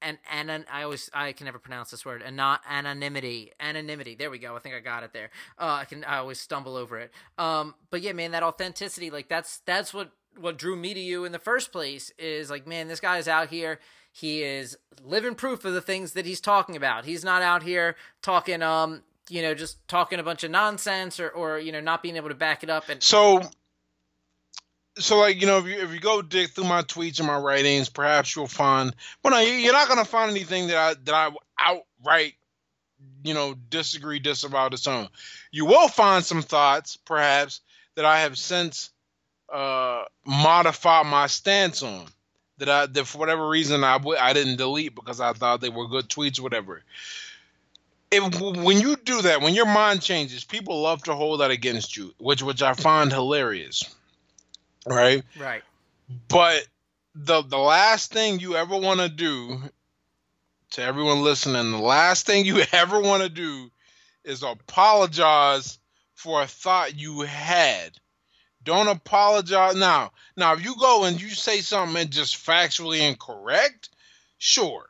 and 0.02 0.18
and 0.30 0.64
I 0.70 0.82
always 0.82 1.10
I 1.14 1.32
can 1.32 1.46
never 1.46 1.58
pronounce 1.58 1.90
this 1.90 2.04
word 2.04 2.22
and 2.22 2.36
not 2.36 2.60
anonymity 2.68 3.52
anonymity 3.58 4.14
there 4.14 4.30
we 4.30 4.38
go 4.38 4.54
I 4.54 4.58
think 4.58 4.74
I 4.74 4.80
got 4.80 5.04
it 5.04 5.14
there 5.14 5.30
uh, 5.58 5.78
I 5.80 5.84
can 5.86 6.04
I 6.04 6.18
always 6.18 6.38
stumble 6.38 6.76
over 6.76 6.98
it 6.98 7.12
um 7.38 7.74
but 7.90 8.02
yeah 8.02 8.12
man 8.12 8.32
that 8.32 8.42
authenticity 8.42 9.08
like 9.08 9.28
that's 9.28 9.62
that's 9.64 9.94
what 9.94 10.12
what 10.38 10.58
drew 10.58 10.76
me 10.76 10.92
to 10.92 11.00
you 11.00 11.24
in 11.24 11.32
the 11.32 11.38
first 11.38 11.72
place 11.72 12.12
is 12.18 12.50
like 12.50 12.66
man 12.66 12.88
this 12.88 13.00
guy 13.00 13.16
is 13.16 13.26
out 13.26 13.48
here 13.48 13.80
he 14.12 14.42
is 14.42 14.76
living 15.02 15.34
proof 15.34 15.64
of 15.64 15.72
the 15.72 15.80
things 15.80 16.12
that 16.12 16.26
he's 16.26 16.42
talking 16.42 16.76
about 16.76 17.06
he's 17.06 17.24
not 17.24 17.40
out 17.40 17.62
here 17.62 17.96
talking 18.20 18.60
um 18.62 19.02
you 19.28 19.42
know, 19.42 19.54
just 19.54 19.86
talking 19.88 20.20
a 20.20 20.22
bunch 20.22 20.44
of 20.44 20.50
nonsense 20.50 21.18
or, 21.18 21.28
or 21.30 21.58
you 21.58 21.72
know, 21.72 21.80
not 21.80 22.02
being 22.02 22.16
able 22.16 22.28
to 22.28 22.34
back 22.34 22.62
it 22.62 22.70
up. 22.70 22.88
And 22.88 23.02
so, 23.02 23.42
so 24.98 25.18
like 25.18 25.40
you 25.40 25.46
know, 25.46 25.58
if 25.58 25.66
you 25.66 25.78
if 25.78 25.92
you 25.92 26.00
go 26.00 26.22
dig 26.22 26.50
through 26.50 26.64
my 26.64 26.82
tweets 26.82 27.18
and 27.18 27.26
my 27.26 27.38
writings, 27.38 27.88
perhaps 27.88 28.34
you'll 28.34 28.46
find. 28.46 28.94
Well, 29.22 29.32
no, 29.32 29.40
you're 29.40 29.72
not 29.72 29.88
gonna 29.88 30.04
find 30.04 30.30
anything 30.30 30.68
that 30.68 30.76
I 30.76 30.94
that 31.04 31.14
I 31.14 31.30
outright, 31.58 32.34
you 33.24 33.34
know, 33.34 33.54
disagree, 33.70 34.18
disavow, 34.18 34.68
disown. 34.68 35.08
You 35.50 35.66
will 35.66 35.88
find 35.88 36.24
some 36.24 36.42
thoughts, 36.42 36.96
perhaps, 36.96 37.60
that 37.94 38.04
I 38.04 38.20
have 38.20 38.38
since 38.38 38.90
uh, 39.52 40.04
modified 40.26 41.06
my 41.06 41.26
stance 41.26 41.82
on. 41.82 42.06
That 42.58 42.68
I 42.70 42.86
that 42.86 43.06
for 43.06 43.18
whatever 43.18 43.48
reason 43.48 43.84
I 43.84 43.98
w- 43.98 44.18
I 44.18 44.32
didn't 44.32 44.56
delete 44.56 44.94
because 44.94 45.20
I 45.20 45.32
thought 45.34 45.60
they 45.60 45.68
were 45.68 45.88
good 45.88 46.08
tweets, 46.08 46.40
whatever 46.40 46.82
if 48.10 48.40
when 48.40 48.80
you 48.80 48.96
do 48.96 49.22
that, 49.22 49.40
when 49.40 49.54
your 49.54 49.66
mind 49.66 50.00
changes, 50.00 50.44
people 50.44 50.80
love 50.80 51.02
to 51.04 51.14
hold 51.14 51.40
that 51.40 51.50
against 51.50 51.96
you, 51.96 52.14
which 52.18 52.42
which 52.42 52.62
I 52.62 52.72
find 52.72 53.12
hilarious. 53.12 53.84
Right? 54.86 55.22
Right. 55.38 55.62
But 56.28 56.66
the 57.14 57.42
the 57.42 57.58
last 57.58 58.12
thing 58.12 58.40
you 58.40 58.56
ever 58.56 58.76
want 58.76 59.00
to 59.00 59.08
do 59.08 59.60
to 60.72 60.82
everyone 60.82 61.22
listening, 61.22 61.72
the 61.72 61.78
last 61.78 62.26
thing 62.26 62.44
you 62.44 62.62
ever 62.72 63.00
want 63.00 63.22
to 63.22 63.28
do 63.28 63.70
is 64.24 64.42
apologize 64.42 65.78
for 66.14 66.42
a 66.42 66.46
thought 66.46 66.98
you 66.98 67.22
had. 67.22 67.92
Don't 68.62 68.88
apologize 68.88 69.76
now. 69.76 70.10
Now, 70.36 70.54
if 70.54 70.64
you 70.64 70.74
go 70.80 71.04
and 71.04 71.20
you 71.20 71.28
say 71.30 71.60
something 71.60 72.08
just 72.08 72.44
factually 72.44 73.08
incorrect, 73.08 73.90
sure 74.38 74.86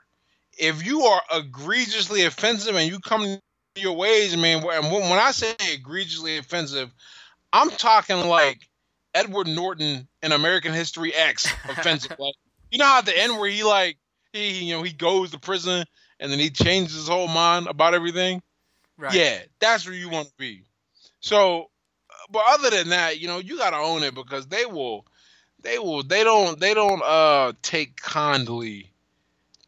if 0.57 0.85
you 0.85 1.03
are 1.03 1.23
egregiously 1.35 2.25
offensive 2.25 2.75
and 2.75 2.91
you 2.91 2.99
come 3.01 3.39
your 3.77 3.97
ways, 3.97 4.33
I 4.33 4.37
mean, 4.37 4.63
when, 4.63 4.91
when 4.91 5.19
I 5.19 5.33
say 5.33 5.55
egregiously 5.73 6.39
offensive, 6.39 6.91
I'm 7.53 7.71
talking 7.71 8.27
like 8.29 8.61
Edward 9.17 9.49
Norton 9.49 10.07
in 10.23 10.33
American 10.33 10.73
History 10.73 11.15
X 11.15 11.47
offensive. 11.69 12.17
like, 12.19 12.35
you 12.71 12.79
know 12.79 12.85
how 12.85 12.99
at 12.99 13.07
the 13.07 13.19
end 13.19 13.39
where 13.39 13.49
he 13.49 13.65
like 13.65 13.97
he 14.33 14.65
you 14.65 14.77
know 14.77 14.83
he 14.83 14.93
goes 14.93 15.31
to 15.31 15.39
prison 15.39 15.85
and 16.21 16.31
then 16.31 16.39
he 16.39 16.51
changes 16.51 16.95
his 16.95 17.09
whole 17.09 17.29
mind 17.29 17.67
about 17.67 17.95
everything. 17.95 18.43
Right. 18.99 19.15
Yeah, 19.15 19.39
that's 19.59 19.87
where 19.87 19.95
you 19.95 20.09
want 20.09 20.29
to 20.29 20.35
be. 20.39 20.63
So, 21.21 21.71
but 22.31 22.43
other 22.49 22.71
than 22.71 22.91
that, 22.91 23.21
you 23.21 23.29
know, 23.29 23.39
you 23.39 23.59
got 23.59 23.71
to 23.71 23.77
own 23.77 24.03
it 24.03 24.15
because 24.15 24.47
they 24.47 24.65
will, 24.65 25.05
they 25.63 25.79
will, 25.79 26.03
they 26.03 26.25
don't, 26.25 26.59
they 26.59 26.75
don't 26.75 27.03
uh 27.03 27.53
take 27.63 27.97
kindly 27.97 28.91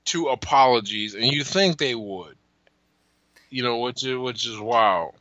to 0.06 0.28
apologies, 0.28 1.14
and 1.14 1.24
you 1.24 1.44
think 1.44 1.78
they 1.78 1.94
would. 1.94 2.36
You 3.50 3.62
know, 3.62 3.78
which 3.78 4.04
is 4.04 4.16
which 4.16 4.46
is 4.46 4.58
wow. 4.58 5.12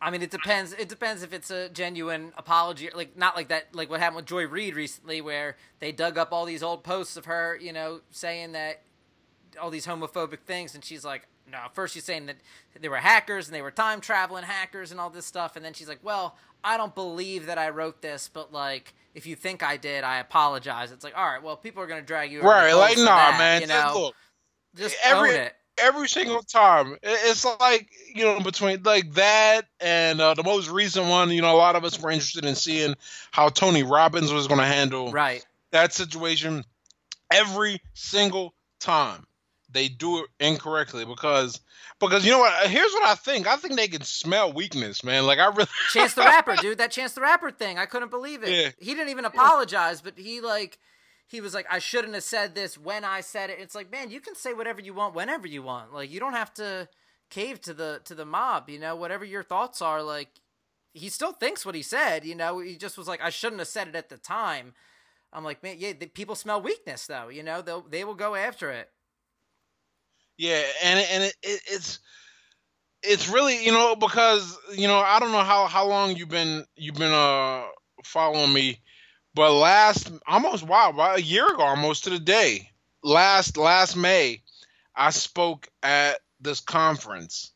I 0.00 0.10
mean, 0.10 0.22
it 0.22 0.30
depends. 0.30 0.72
It 0.72 0.88
depends 0.88 1.22
if 1.22 1.32
it's 1.32 1.50
a 1.50 1.68
genuine 1.68 2.32
apology, 2.36 2.90
like 2.94 3.16
not 3.16 3.34
like 3.34 3.48
that, 3.48 3.74
like 3.74 3.88
what 3.88 4.00
happened 4.00 4.16
with 4.16 4.26
Joy 4.26 4.46
Reid 4.46 4.74
recently, 4.74 5.20
where 5.20 5.56
they 5.78 5.90
dug 5.92 6.18
up 6.18 6.32
all 6.32 6.44
these 6.44 6.62
old 6.62 6.84
posts 6.84 7.16
of 7.16 7.24
her, 7.24 7.58
you 7.60 7.72
know, 7.72 8.00
saying 8.10 8.52
that 8.52 8.82
all 9.60 9.70
these 9.70 9.86
homophobic 9.86 10.40
things, 10.40 10.74
and 10.74 10.84
she's 10.84 11.04
like, 11.04 11.26
no. 11.50 11.58
First, 11.72 11.94
she's 11.94 12.04
saying 12.04 12.26
that 12.26 12.36
they 12.78 12.88
were 12.88 12.96
hackers 12.96 13.46
and 13.46 13.54
they 13.54 13.62
were 13.62 13.70
time 13.70 14.00
traveling 14.00 14.44
hackers 14.44 14.90
and 14.90 15.00
all 15.00 15.08
this 15.08 15.24
stuff, 15.24 15.56
and 15.56 15.64
then 15.64 15.72
she's 15.72 15.88
like, 15.88 16.00
well, 16.02 16.36
I 16.62 16.76
don't 16.76 16.94
believe 16.94 17.46
that 17.46 17.56
I 17.56 17.70
wrote 17.70 18.02
this, 18.02 18.28
but 18.32 18.52
like, 18.52 18.92
if 19.14 19.26
you 19.26 19.34
think 19.34 19.62
I 19.62 19.78
did, 19.78 20.04
I 20.04 20.18
apologize. 20.18 20.92
It's 20.92 21.04
like, 21.04 21.16
all 21.16 21.26
right, 21.26 21.42
well, 21.42 21.56
people 21.56 21.82
are 21.82 21.86
gonna 21.86 22.02
drag 22.02 22.30
you 22.32 22.42
right, 22.42 22.74
like, 22.74 22.98
nah, 22.98 23.04
that, 23.04 23.38
man. 23.38 23.60
You 23.62 23.68
know? 23.68 23.92
Look, 23.94 24.14
just 24.74 24.96
every, 25.04 25.30
own 25.30 25.36
it. 25.36 25.54
Every 25.78 26.08
single 26.08 26.42
time, 26.42 26.96
it's 27.02 27.44
like 27.60 27.88
you 28.14 28.24
know 28.24 28.40
between 28.40 28.82
like 28.82 29.12
that 29.14 29.66
and 29.80 30.20
uh, 30.20 30.34
the 30.34 30.42
most 30.42 30.70
recent 30.70 31.06
one. 31.06 31.30
You 31.30 31.42
know, 31.42 31.54
a 31.54 31.58
lot 31.58 31.76
of 31.76 31.84
us 31.84 32.00
were 32.00 32.10
interested 32.10 32.44
in 32.44 32.54
seeing 32.54 32.94
how 33.30 33.48
Tony 33.48 33.82
Robbins 33.82 34.32
was 34.32 34.48
going 34.48 34.60
to 34.60 34.66
handle 34.66 35.12
right 35.12 35.44
that 35.72 35.92
situation. 35.92 36.64
Every 37.30 37.80
single 37.92 38.54
time, 38.78 39.26
they 39.70 39.88
do 39.88 40.20
it 40.20 40.26
incorrectly 40.40 41.04
because 41.04 41.60
because 42.00 42.24
you 42.24 42.30
know 42.30 42.38
what? 42.38 42.68
Here's 42.68 42.92
what 42.92 43.06
I 43.06 43.14
think. 43.14 43.46
I 43.46 43.56
think 43.56 43.76
they 43.76 43.88
can 43.88 44.02
smell 44.02 44.52
weakness, 44.52 45.02
man. 45.02 45.26
Like 45.26 45.38
I 45.38 45.46
really 45.46 45.68
Chance 45.92 46.14
the 46.14 46.22
Rapper, 46.22 46.56
dude. 46.56 46.78
That 46.78 46.90
Chance 46.90 47.12
the 47.12 47.20
Rapper 47.20 47.50
thing. 47.50 47.78
I 47.78 47.86
couldn't 47.86 48.10
believe 48.10 48.42
it. 48.42 48.50
Yeah. 48.50 48.70
He 48.78 48.94
didn't 48.94 49.10
even 49.10 49.24
apologize, 49.24 50.00
but 50.00 50.14
he 50.18 50.40
like 50.40 50.78
he 51.28 51.40
was 51.40 51.54
like, 51.54 51.66
I 51.70 51.78
shouldn't 51.78 52.14
have 52.14 52.22
said 52.22 52.54
this 52.54 52.78
when 52.78 53.04
I 53.04 53.20
said 53.20 53.50
it. 53.50 53.58
It's 53.60 53.74
like, 53.74 53.90
man, 53.90 54.10
you 54.10 54.20
can 54.20 54.34
say 54.34 54.52
whatever 54.52 54.80
you 54.80 54.94
want 54.94 55.14
whenever 55.14 55.46
you 55.46 55.62
want. 55.62 55.92
Like 55.92 56.10
you 56.10 56.20
don't 56.20 56.34
have 56.34 56.54
to 56.54 56.88
cave 57.30 57.60
to 57.62 57.74
the 57.74 58.00
to 58.04 58.14
the 58.14 58.24
mob, 58.24 58.70
you 58.70 58.78
know, 58.78 58.94
whatever 58.96 59.24
your 59.24 59.42
thoughts 59.42 59.82
are, 59.82 60.02
like 60.02 60.28
he 60.92 61.08
still 61.08 61.32
thinks 61.32 61.66
what 61.66 61.74
he 61.74 61.82
said, 61.82 62.24
you 62.24 62.34
know. 62.34 62.58
He 62.60 62.76
just 62.76 62.96
was 62.96 63.08
like, 63.08 63.20
I 63.20 63.30
shouldn't 63.30 63.60
have 63.60 63.68
said 63.68 63.88
it 63.88 63.96
at 63.96 64.08
the 64.08 64.16
time. 64.16 64.72
I'm 65.32 65.44
like, 65.44 65.62
man, 65.62 65.76
yeah, 65.78 65.92
the, 65.98 66.06
people 66.06 66.34
smell 66.34 66.62
weakness 66.62 67.06
though, 67.06 67.28
you 67.28 67.42
know. 67.42 67.60
They 67.60 67.76
they 67.90 68.04
will 68.04 68.14
go 68.14 68.34
after 68.34 68.70
it. 68.70 68.88
Yeah, 70.38 70.62
and 70.84 71.00
and 71.10 71.22
it, 71.24 71.34
it, 71.42 71.60
it's 71.66 71.98
it's 73.02 73.28
really 73.28 73.64
you 73.64 73.72
know 73.72 73.96
because 73.96 74.56
you 74.74 74.86
know 74.86 74.98
I 74.98 75.18
don't 75.18 75.32
know 75.32 75.42
how 75.42 75.66
how 75.66 75.86
long 75.86 76.16
you've 76.16 76.28
been 76.28 76.64
you've 76.76 76.94
been 76.94 77.12
uh 77.12 77.64
following 78.04 78.52
me 78.52 78.80
but 79.36 79.52
last 79.52 80.10
almost 80.26 80.64
wow, 80.64 80.88
about 80.88 81.18
a 81.18 81.22
year 81.22 81.46
ago, 81.46 81.62
almost 81.62 82.04
to 82.04 82.10
the 82.10 82.18
day, 82.18 82.70
last 83.02 83.58
last 83.58 83.94
May, 83.94 84.40
I 84.96 85.10
spoke 85.10 85.68
at 85.82 86.20
this 86.40 86.60
conference, 86.60 87.52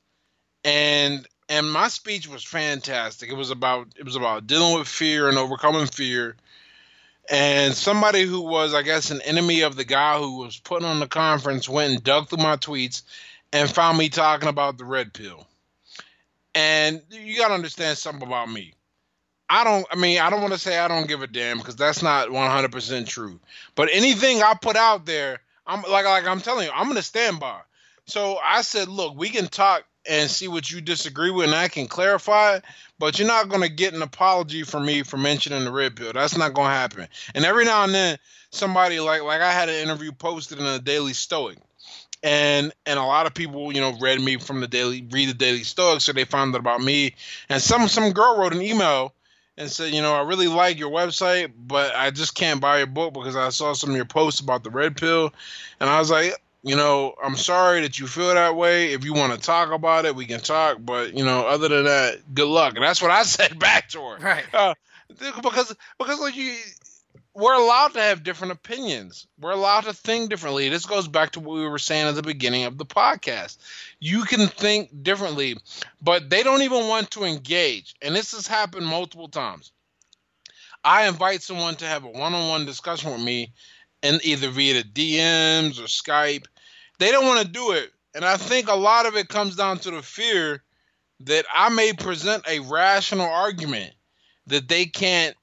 and 0.62 1.26
and 1.49 1.72
my 1.72 1.89
speech 1.89 2.28
was 2.28 2.45
fantastic. 2.45 3.31
It 3.31 3.35
was 3.35 3.51
about 3.51 3.89
it 3.97 4.05
was 4.05 4.14
about 4.14 4.47
dealing 4.47 4.78
with 4.78 4.89
fear 4.89 5.31
and 5.31 5.39
overcoming 5.39 5.87
fear. 5.87 6.37
And 7.31 7.72
somebody 7.72 8.24
who 8.24 8.43
was, 8.43 8.74
I 8.74 8.83
guess, 8.83 9.11
an 9.11 9.22
enemy 9.22 9.62
of 9.62 9.76
the 9.76 9.85
guy 9.85 10.18
who 10.18 10.39
was 10.39 10.59
putting 10.59 10.87
on 10.87 11.01
the 11.01 11.07
conference 11.07 11.68
went 11.68 11.93
and 11.95 12.05
dug 12.05 12.28
through 12.28 12.43
my 12.43 12.57
tweets 12.57 13.03
and 13.53 13.70
found 13.70 13.97
me 13.97 14.11
talking 14.11 14.49
about 14.49 14.76
the 14.76 14.85
red 14.85 15.14
pill. 15.14 15.47
And 16.55 17.01
you 17.11 17.39
got 17.39 17.49
to 17.49 17.55
understand 17.55 17.97
something 17.97 18.26
about 18.26 18.51
me. 18.51 18.74
I 19.51 19.64
don't. 19.64 19.84
I 19.90 19.96
mean, 19.96 20.20
I 20.20 20.30
don't 20.30 20.40
want 20.40 20.53
to 20.53 20.59
say 20.59 20.78
I 20.78 20.86
don't 20.86 21.09
give 21.09 21.22
a 21.22 21.26
damn 21.26 21.59
because 21.59 21.74
that's 21.74 22.05
not 22.05 22.30
100 22.30 22.70
percent 22.70 23.09
true. 23.09 23.40
But 23.74 23.88
anything 23.92 24.42
I 24.42 24.55
put 24.55 24.76
out 24.76 25.07
there, 25.07 25.40
I'm 25.66 25.82
like 25.82 26.05
like 26.05 26.24
I'm 26.24 26.40
telling 26.40 26.66
you, 26.66 26.72
I'm 26.72 26.86
gonna 26.86 27.03
stand 27.03 27.40
by. 27.40 27.59
So 28.07 28.38
I 28.42 28.62
said, 28.62 28.88
look, 28.88 29.16
we 29.16 29.28
can 29.28 29.48
talk 29.48 29.84
and 30.09 30.30
see 30.30 30.46
what 30.46 30.70
you 30.70 30.80
disagree 30.80 31.30
with, 31.30 31.46
and 31.46 31.55
I 31.55 31.66
can 31.66 31.88
clarify. 31.88 32.61
But 33.01 33.18
you're 33.18 33.26
not 33.26 33.48
gonna 33.48 33.68
get 33.68 33.92
an 33.92 34.03
apology 34.03 34.62
from 34.62 34.86
me 34.86 35.03
for 35.03 35.16
mentioning 35.16 35.64
the 35.64 35.72
red 35.72 35.96
pill. 35.96 36.12
That's 36.12 36.36
not 36.36 36.55
gonna 36.55 36.72
happen. 36.72 37.09
And 37.34 37.44
every 37.44 37.64
now 37.64 37.82
and 37.82 37.92
then, 37.92 38.18
somebody 38.53 39.01
like 39.01 39.22
like 39.22 39.40
I 39.40 39.53
had 39.53 39.68
an 39.68 39.82
interview 39.82 40.12
posted 40.12 40.59
in 40.59 40.64
the 40.64 40.78
Daily 40.78 41.12
Stoic 41.12 41.59
and 42.22 42.72
and 42.86 42.98
a 42.98 43.03
lot 43.03 43.26
of 43.26 43.34
people 43.34 43.72
you 43.72 43.80
know 43.80 43.96
read 43.98 44.20
me 44.20 44.36
from 44.36 44.61
the 44.61 44.68
daily 44.68 45.07
read 45.11 45.30
the 45.30 45.34
daily 45.34 45.62
stoic 45.62 46.03
so 46.03 46.12
they 46.12 46.24
found 46.24 46.55
out 46.55 46.61
about 46.61 46.82
me 46.82 47.14
and 47.48 47.62
some 47.62 47.88
some 47.88 48.12
girl 48.12 48.36
wrote 48.36 48.53
an 48.53 48.61
email 48.61 49.14
and 49.61 49.70
said, 49.70 49.92
you 49.92 50.00
know, 50.00 50.14
I 50.14 50.22
really 50.22 50.48
like 50.48 50.78
your 50.78 50.90
website, 50.90 51.52
but 51.66 51.94
I 51.94 52.11
just 52.11 52.34
can't 52.34 52.61
buy 52.61 52.78
your 52.78 52.86
book 52.86 53.12
because 53.12 53.36
I 53.36 53.50
saw 53.50 53.74
some 53.74 53.90
of 53.90 53.96
your 53.96 54.06
posts 54.06 54.40
about 54.40 54.64
the 54.64 54.70
red 54.70 54.96
pill. 54.96 55.32
And 55.78 55.90
I 55.90 55.98
was 55.98 56.11
like, 56.11 56.34
you 56.62 56.76
know, 56.76 57.14
I'm 57.22 57.36
sorry 57.36 57.82
that 57.82 57.98
you 57.98 58.06
feel 58.06 58.34
that 58.34 58.56
way. 58.56 58.92
If 58.92 59.04
you 59.04 59.12
want 59.12 59.34
to 59.34 59.38
talk 59.38 59.70
about 59.70 60.06
it, 60.06 60.16
we 60.16 60.26
can 60.26 60.40
talk. 60.40 60.78
But 60.80 61.14
you 61.14 61.24
know, 61.24 61.46
other 61.46 61.68
than 61.68 61.84
that, 61.84 62.34
good 62.34 62.48
luck. 62.48 62.74
And 62.74 62.84
that's 62.84 63.02
what 63.02 63.11
I 63.11 63.22
said 63.24 63.58
back 63.58 63.90
to 63.90 64.00
her. 64.00 64.16
Right. 64.18 64.44
Uh, 64.52 64.74
because 65.08 65.74
because 65.98 66.20
like 66.20 66.36
you, 66.36 66.56
we're 67.41 67.55
allowed 67.55 67.95
to 67.95 68.01
have 68.01 68.22
different 68.22 68.53
opinions. 68.53 69.26
We're 69.41 69.53
allowed 69.53 69.84
to 69.84 69.95
think 69.95 70.30
differently. 70.30 70.68
This 70.68 70.86
goes 70.86 71.09
back 71.09 71.32
to 71.32 71.41
what 71.41 71.57
we 71.57 71.66
were 71.66 71.78
saying 71.78 72.07
at 72.07 72.14
the 72.14 72.22
beginning 72.22 72.64
of 72.64 72.78
the 72.78 72.86
podcast. 72.86 73.57
You 73.99 74.22
can 74.24 74.47
think 74.47 75.03
differently, 75.03 75.57
but 76.03 76.28
they 76.28 76.43
don't 76.43 76.62
even 76.62 76.88
want 76.88 77.11
to 77.12 77.24
engage. 77.24 77.95
And 78.03 78.14
this 78.14 78.32
has 78.32 78.47
happened 78.47 78.86
multiple 78.86 79.28
times. 79.28 79.72
I 80.84 81.09
invite 81.09 81.43
someone 81.43 81.74
to 81.76 81.86
have 81.86 82.05
a 82.05 82.09
one-on-one 82.09 82.66
discussion 82.66 83.12
with 83.12 83.22
me 83.22 83.53
and 84.03 84.20
either 84.24 84.51
via 84.51 84.82
the 84.82 84.82
DMs 84.82 85.78
or 85.78 85.84
Skype. 85.84 86.47
They 86.99 87.11
don't 87.11 87.26
want 87.26 87.41
to 87.41 87.53
do 87.53 87.72
it. 87.72 87.91
And 88.14 88.24
I 88.24 88.36
think 88.36 88.68
a 88.68 88.74
lot 88.74 89.07
of 89.07 89.16
it 89.16 89.28
comes 89.28 89.57
down 89.57 89.78
to 89.78 89.91
the 89.91 90.03
fear 90.03 90.62
that 91.20 91.45
I 91.55 91.68
may 91.68 91.93
present 91.93 92.45
a 92.49 92.61
rational 92.61 93.28
argument 93.28 93.93
that 94.47 94.68
they 94.68 94.86
can't 94.86 95.36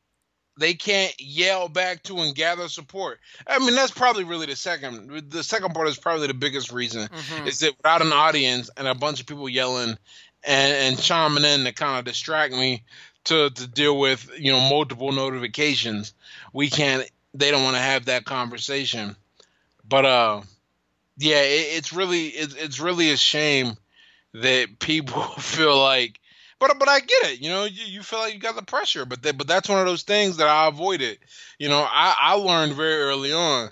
they 0.58 0.74
can't 0.74 1.14
yell 1.20 1.70
back 1.70 2.03
to 2.03 2.20
and 2.20 2.36
gather 2.36 2.68
support. 2.68 3.20
I 3.45 3.60
mean, 3.60 3.76
that's 3.76 3.91
probably 3.91 4.24
really 4.24 4.47
the 4.47 4.55
second. 4.55 5.30
The 5.30 5.43
second 5.43 5.74
part 5.74 5.88
is 5.88 5.97
probably 5.97 6.28
the 6.28 6.34
biggest 6.34 6.72
reason 6.72 7.08
mm-hmm. 7.08 7.47
is 7.47 7.60
that 7.60 7.78
without 7.78 8.01
an 8.01 8.14
audience 8.14 8.70
and 8.76 8.88
a 8.88 8.95
bunch 8.95 9.20
of 9.20 9.28
people 9.28 9.47
yelling 9.47 9.97
and, 10.43 10.74
and 10.74 10.99
chiming 10.99 11.45
in 11.45 11.66
to 11.66 11.74
kind 11.74 11.99
of 11.99 12.05
distract 12.05 12.53
me 12.53 12.84
to 13.26 13.49
to 13.49 13.68
deal 13.68 13.97
with 13.99 14.30
you 14.38 14.51
know 14.51 14.70
multiple 14.70 15.12
notifications, 15.12 16.14
we 16.53 16.70
can't. 16.70 17.10
They 17.34 17.51
don't 17.51 17.64
want 17.64 17.76
to 17.76 17.82
have 17.82 18.05
that 18.05 18.26
conversation. 18.26 19.16
But 19.88 20.05
uh, 20.05 20.41
yeah, 21.18 21.41
it, 21.41 21.78
it's 21.78 21.93
really 21.93 22.28
it's 22.28 22.55
it's 22.55 22.80
really 22.80 23.12
a 23.12 23.18
shame 23.18 23.78
that 24.34 24.80
people 24.80 25.22
feel 25.39 25.78
like 25.78 26.20
but 26.60 26.78
but 26.80 26.89
I 26.89 26.99
get 26.99 27.32
it. 27.32 27.41
You 27.41 27.49
know, 27.49 27.66
you, 27.66 27.86
you 27.86 28.03
feel 28.03 28.20
like 28.20 28.34
you 28.34 28.39
got 28.39 28.55
the 28.55 28.64
pressure, 28.64 29.05
but 29.05 29.22
that, 29.24 29.38
but 29.38 29.47
that's 29.47 29.70
one 29.70 29.80
of 29.80 29.86
those 29.86 30.03
things 30.03 30.38
that 30.38 30.47
I 30.47 30.68
avoided. 30.68 31.20
You 31.60 31.70
know, 31.70 31.80
I, 31.80 32.16
I 32.18 32.34
learned 32.34 32.74
very 32.74 33.01
early 33.01 33.34
on 33.34 33.70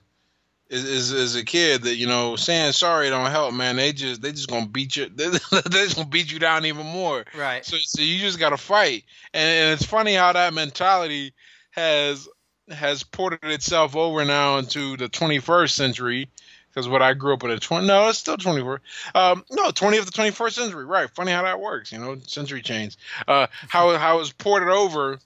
as, 0.72 1.12
as, 1.12 1.36
a 1.36 1.46
kid 1.46 1.84
that 1.84 1.96
you 1.96 2.08
know 2.08 2.36
saying 2.36 2.72
sorry 2.74 3.10
don't 3.10 3.30
help, 3.32 3.54
man. 3.54 3.76
They 3.76 3.94
just 3.94 4.22
they 4.22 4.32
just 4.32 4.50
gonna 4.50 4.68
beat 4.68 4.96
you. 4.96 5.10
They, 5.10 5.28
they 5.52 5.70
just 5.70 5.96
gonna 5.96 6.10
beat 6.10 6.32
you 6.32 6.40
down 6.40 6.66
even 6.66 6.86
more. 6.86 7.26
Right. 7.38 7.66
So 7.66 7.78
so 7.78 8.02
you 8.02 8.20
just 8.20 8.40
gotta 8.40 8.58
fight, 8.58 9.04
and, 9.34 9.50
and 9.50 9.74
it's 9.74 9.86
funny 9.86 10.16
how 10.16 10.34
that 10.34 10.54
mentality 10.54 11.34
has 11.72 12.28
has 12.70 13.04
ported 13.04 13.44
itself 13.44 13.96
over 13.96 14.26
now 14.26 14.58
into 14.58 14.98
the 14.98 15.08
21st 15.08 15.70
century 15.70 16.30
because 16.76 16.90
what 16.90 17.02
I 17.02 17.14
grew 17.14 17.34
up 17.34 17.44
with 17.44 17.54
a 17.54 17.60
20 17.60 17.88
no 17.88 18.10
it's 18.10 18.20
still 18.20 18.38
24 18.38 18.82
um 19.16 19.46
no 19.50 19.70
20th 19.70 20.12
to 20.12 20.22
21st 20.22 20.52
century 20.52 20.86
right 20.86 21.10
funny 21.10 21.32
how 21.32 21.44
that 21.44 21.60
works 21.60 21.92
you 21.92 22.00
know 22.00 22.18
century 22.28 22.62
change. 22.62 22.98
Uh 23.28 23.48
how 23.70 23.98
how 23.98 24.20
it's 24.20 24.32
ported 24.32 24.70
over 24.70 25.20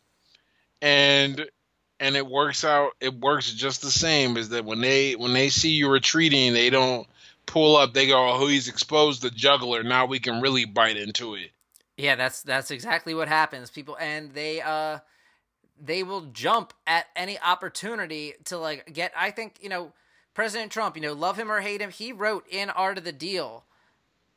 and 0.81 1.45
and 1.99 2.15
it 2.15 2.25
works 2.25 2.63
out 2.63 2.91
it 3.01 3.13
works 3.13 3.51
just 3.51 3.81
the 3.81 3.91
same 3.91 4.37
is 4.37 4.49
that 4.49 4.63
when 4.63 4.81
they 4.81 5.13
when 5.13 5.33
they 5.33 5.49
see 5.49 5.71
you 5.71 5.89
retreating 5.89 6.53
they 6.53 6.69
don't 6.69 7.07
pull 7.45 7.75
up 7.75 7.93
they 7.93 8.07
go 8.07 8.29
oh 8.29 8.47
he's 8.47 8.67
exposed 8.67 9.21
the 9.21 9.31
jugular 9.31 9.83
now 9.83 10.05
we 10.05 10.19
can 10.19 10.41
really 10.41 10.65
bite 10.65 10.97
into 10.97 11.35
it. 11.35 11.51
Yeah 11.97 12.15
that's 12.15 12.43
that's 12.43 12.71
exactly 12.71 13.13
what 13.13 13.27
happens. 13.27 13.69
People 13.69 13.97
and 13.99 14.33
they 14.33 14.61
uh 14.61 14.99
they 15.81 16.03
will 16.03 16.21
jump 16.33 16.73
at 16.85 17.07
any 17.15 17.39
opportunity 17.39 18.33
to 18.43 18.57
like 18.57 18.91
get 18.91 19.13
i 19.15 19.31
think 19.31 19.55
you 19.61 19.69
know 19.69 19.93
President 20.33 20.71
Trump, 20.71 20.95
you 20.95 21.01
know, 21.01 21.13
love 21.13 21.37
him 21.37 21.51
or 21.51 21.61
hate 21.61 21.81
him, 21.81 21.89
he 21.89 22.11
wrote 22.11 22.45
in 22.49 22.69
Art 22.69 22.97
of 22.97 23.03
the 23.03 23.11
Deal, 23.11 23.65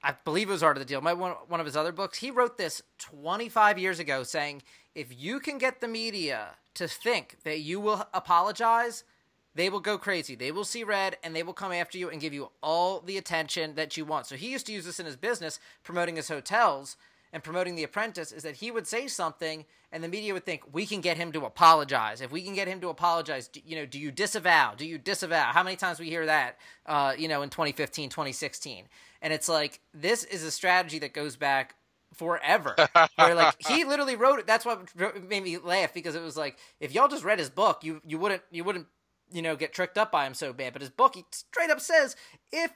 I 0.03 0.15
believe 0.25 0.49
it 0.49 0.53
was 0.53 0.63
Art 0.63 0.77
of 0.77 0.81
the 0.81 0.89
Deal, 0.89 1.01
my 1.01 1.13
one, 1.13 1.33
one 1.49 1.61
of 1.61 1.67
his 1.67 1.77
other 1.77 1.93
books, 1.93 2.19
he 2.19 2.31
wrote 2.31 2.59
this 2.59 2.83
25 2.99 3.79
years 3.79 3.99
ago 3.99 4.23
saying, 4.23 4.63
if 4.95 5.09
you 5.17 5.39
can 5.41 5.59
get 5.59 5.81
the 5.81 5.89
media 5.89 6.57
to 6.75 6.89
think 6.89 7.39
that 7.45 7.61
you 7.61 7.81
will 7.81 8.07
apologize, 8.13 9.05
they 9.55 9.69
will 9.69 9.81
go 9.81 9.99
crazy. 9.99 10.35
They 10.35 10.51
will 10.51 10.65
see 10.65 10.83
red 10.83 11.19
and 11.23 11.37
they 11.37 11.43
will 11.43 11.53
come 11.53 11.73
after 11.73 11.99
you 11.99 12.09
and 12.09 12.21
give 12.21 12.33
you 12.33 12.51
all 12.63 13.01
the 13.01 13.19
attention 13.19 13.75
that 13.75 13.97
you 13.97 14.05
want. 14.05 14.27
So 14.27 14.37
he 14.37 14.51
used 14.51 14.67
to 14.67 14.73
use 14.73 14.87
this 14.87 14.99
in 14.99 15.07
his 15.07 15.17
business, 15.17 15.61
promoting 15.83 16.17
his 16.17 16.29
hotels 16.29 16.97
and 17.33 17.43
promoting 17.43 17.75
The 17.75 17.85
Apprentice 17.85 18.31
is 18.33 18.43
that 18.43 18.57
he 18.57 18.71
would 18.71 18.87
say 18.87 19.07
something 19.07 19.65
and 19.91 20.03
the 20.03 20.09
media 20.09 20.33
would 20.35 20.45
think 20.45 20.63
we 20.73 20.87
can 20.87 21.01
get 21.01 21.17
him 21.17 21.33
to 21.33 21.45
apologize. 21.45 22.21
If 22.21 22.31
we 22.31 22.43
can 22.43 22.55
get 22.55 22.69
him 22.69 22.81
to 22.81 22.89
apologize, 22.89 23.49
do, 23.49 23.61
you 23.65 23.77
know, 23.77 23.87
do 23.87 23.99
you 23.99 24.11
disavow? 24.11 24.75
Do 24.75 24.87
you 24.87 24.99
disavow? 24.99 25.53
How 25.53 25.63
many 25.63 25.77
times 25.77 25.99
we 25.99 26.09
hear 26.09 26.27
that, 26.27 26.59
uh, 26.87 27.15
you 27.17 27.29
know, 27.29 27.43
in 27.43 27.51
2015, 27.51 28.11
2016? 28.11 28.85
And 29.21 29.33
it's 29.33 29.49
like 29.49 29.81
this 29.95 30.25
is 30.25 30.43
a 30.43 30.51
strategy 30.51 30.99
that 31.01 31.13
goes 31.13 31.37
back 31.37 31.75
forever. 32.15 32.75
where 33.17 33.35
like 33.35 33.55
he 33.67 33.85
literally 33.85 34.17
wrote 34.17 34.39
it. 34.39 34.47
That's 34.47 34.65
what 34.65 34.95
made 34.97 35.43
me 35.43 35.59
laugh 35.59 35.95
because 35.95 36.15
it 36.15 36.23
was 36.23 36.37
like 36.37 36.59
if 36.81 36.95
y'all 36.95 37.09
just 37.09 37.25
read 37.25 37.39
his 37.39 37.51
book, 37.51 37.85
you 37.85 38.01
you 38.07 38.19
wouldn't 38.19 38.43
you 38.51 38.65
wouldn't 38.65 38.87
you 39.31 39.43
know 39.43 39.57
get 39.57 39.73
tricked 39.73 39.99
up 39.99 40.13
by 40.13 40.27
him 40.27 40.35
so 40.35 40.53
bad. 40.53 40.73
But 40.73 40.83
his 40.83 40.91
book, 40.91 41.15
he 41.15 41.25
straight 41.31 41.71
up 41.71 41.81
says 41.81 42.17
if 42.51 42.73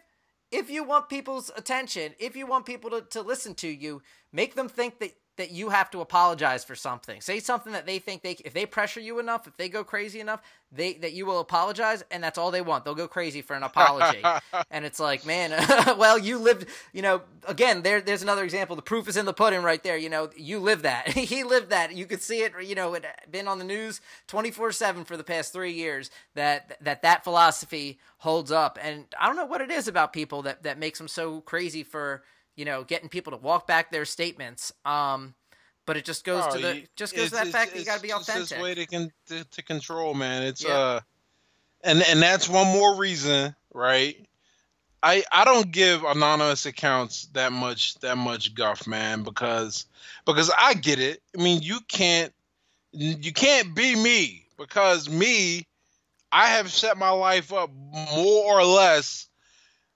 if 0.51 0.71
you 0.71 0.85
want 0.85 1.09
people's 1.09 1.51
attention, 1.57 2.15
if 2.19 2.37
you 2.37 2.47
want 2.47 2.67
people 2.67 2.91
to, 2.91 3.03
to 3.03 3.23
listen 3.23 3.55
to 3.57 3.69
you, 3.69 4.03
make 4.33 4.55
them 4.55 4.69
think 4.69 4.99
that 5.01 5.13
that 5.37 5.51
you 5.51 5.69
have 5.69 5.91
to 5.91 6.01
apologize 6.01 6.65
for 6.65 6.75
something. 6.75 7.21
Say 7.21 7.41
something 7.41 7.73
that 7.73 7.87
they 7.87 7.99
think 7.99 8.23
they 8.23 8.37
if 8.45 8.55
they 8.55 8.67
pressure 8.67 9.01
you 9.01 9.19
enough, 9.19 9.47
if 9.47 9.57
they 9.57 9.69
go 9.69 9.85
crazy 9.85 10.21
enough, 10.21 10.41
they 10.73 10.95
that 10.95 11.13
you 11.13 11.27
will 11.27 11.41
apologize 11.41 12.03
and 12.11 12.23
that's 12.23 12.39
all 12.39 12.51
they 12.51 12.63
want. 12.63 12.85
They'll 12.85 12.95
go 12.95 13.07
crazy 13.09 13.43
for 13.43 13.55
an 13.55 13.63
apology. 13.63 14.23
and 14.71 14.85
it's 14.85 14.99
like, 14.99 15.27
man, 15.27 15.51
well, 15.99 16.19
you 16.19 16.39
lived, 16.39 16.67
you 16.93 17.03
know, 17.03 17.23
again, 17.47 17.83
there 17.83 18.01
there's 18.01 18.23
another 18.23 18.45
example. 18.45 18.77
The 18.77 18.83
proof 18.83 19.09
is 19.09 19.17
in 19.17 19.27
the 19.27 19.35
pudding 19.35 19.63
right 19.63 19.83
there, 19.83 19.97
you 19.97 20.09
know, 20.09 20.31
you 20.37 20.59
lived 20.59 20.83
that. 20.83 21.09
he 21.13 21.45
lived 21.45 21.71
that. 21.71 21.95
You 21.95 22.07
could 22.07 22.23
see 22.23 22.43
it, 22.43 22.53
you 22.63 22.75
know, 22.75 22.95
it 22.95 23.05
been 23.31 23.49
on 23.49 23.59
the 23.59 23.65
news 23.65 24.01
24/7 24.29 25.07
for 25.07 25.17
the 25.17 25.25
past 25.25 25.53
3 25.53 25.73
years 25.73 26.11
that 26.35 26.79
that 26.81 27.03
that 27.03 27.25
philosophy 27.25 27.99
holds 28.19 28.51
up. 28.51 28.79
And 28.81 29.05
I 29.21 29.27
don't 29.27 29.37
know 29.37 29.45
what 29.45 29.61
it 29.61 29.71
is 29.71 29.87
about 29.87 30.13
people 30.13 30.43
that 30.43 30.63
that 30.63 30.79
makes 30.79 30.99
them 30.99 31.09
so 31.09 31.43
crazy 31.43 31.83
for 31.83 32.23
you 32.57 32.65
know, 32.65 32.85
getting 32.85 33.09
people 33.09 33.31
to 33.33 33.37
walk 33.37 33.67
back 33.67 33.91
their 33.91 34.05
statements. 34.05 34.73
Um, 34.85 35.35
but 35.87 35.97
it 35.97 36.05
just 36.05 36.25
goes 36.25 36.43
oh, 36.47 36.57
to 36.57 36.59
the 36.59 36.87
just 36.97 37.15
goes 37.15 37.29
to 37.29 37.37
that 37.37 37.47
fact 37.49 37.73
that 37.73 37.79
you 37.79 37.85
got 37.85 37.97
to 37.97 38.03
be 38.03 38.13
authentic. 38.13 38.43
It's 38.43 38.51
this 38.51 38.61
way 38.61 38.75
to, 38.75 38.87
con- 38.87 39.13
to, 39.29 39.45
to 39.45 39.63
control, 39.63 40.15
man. 40.15 40.43
It's 40.43 40.65
yeah. 40.65 40.75
uh, 40.75 41.01
and 41.85 42.03
and 42.03 42.21
that's 42.21 42.49
one 42.49 42.67
more 42.67 42.97
reason, 42.97 43.55
right? 43.73 44.17
I 45.03 45.23
I 45.31 45.45
don't 45.45 45.71
give 45.71 46.03
anonymous 46.03 46.67
accounts 46.67 47.27
that 47.35 47.53
much 47.53 47.95
that 48.01 48.19
much 48.19 48.55
guff, 48.55 48.87
man, 48.89 49.23
because 49.23 49.87
because 50.25 50.51
I 50.59 50.75
get 50.75 50.99
it. 50.99 51.23
I 51.39 51.43
mean, 51.43 51.63
you 51.63 51.79
can't 51.87 52.33
you 52.93 53.33
can't 53.33 53.75
be 53.75 53.95
me 53.95 54.47
because 54.59 55.09
me, 55.09 55.67
I 56.33 56.47
have 56.47 56.73
set 56.73 56.97
my 56.97 57.11
life 57.11 57.53
up 57.53 57.71
more 57.73 58.59
or 58.59 58.65
less. 58.65 59.29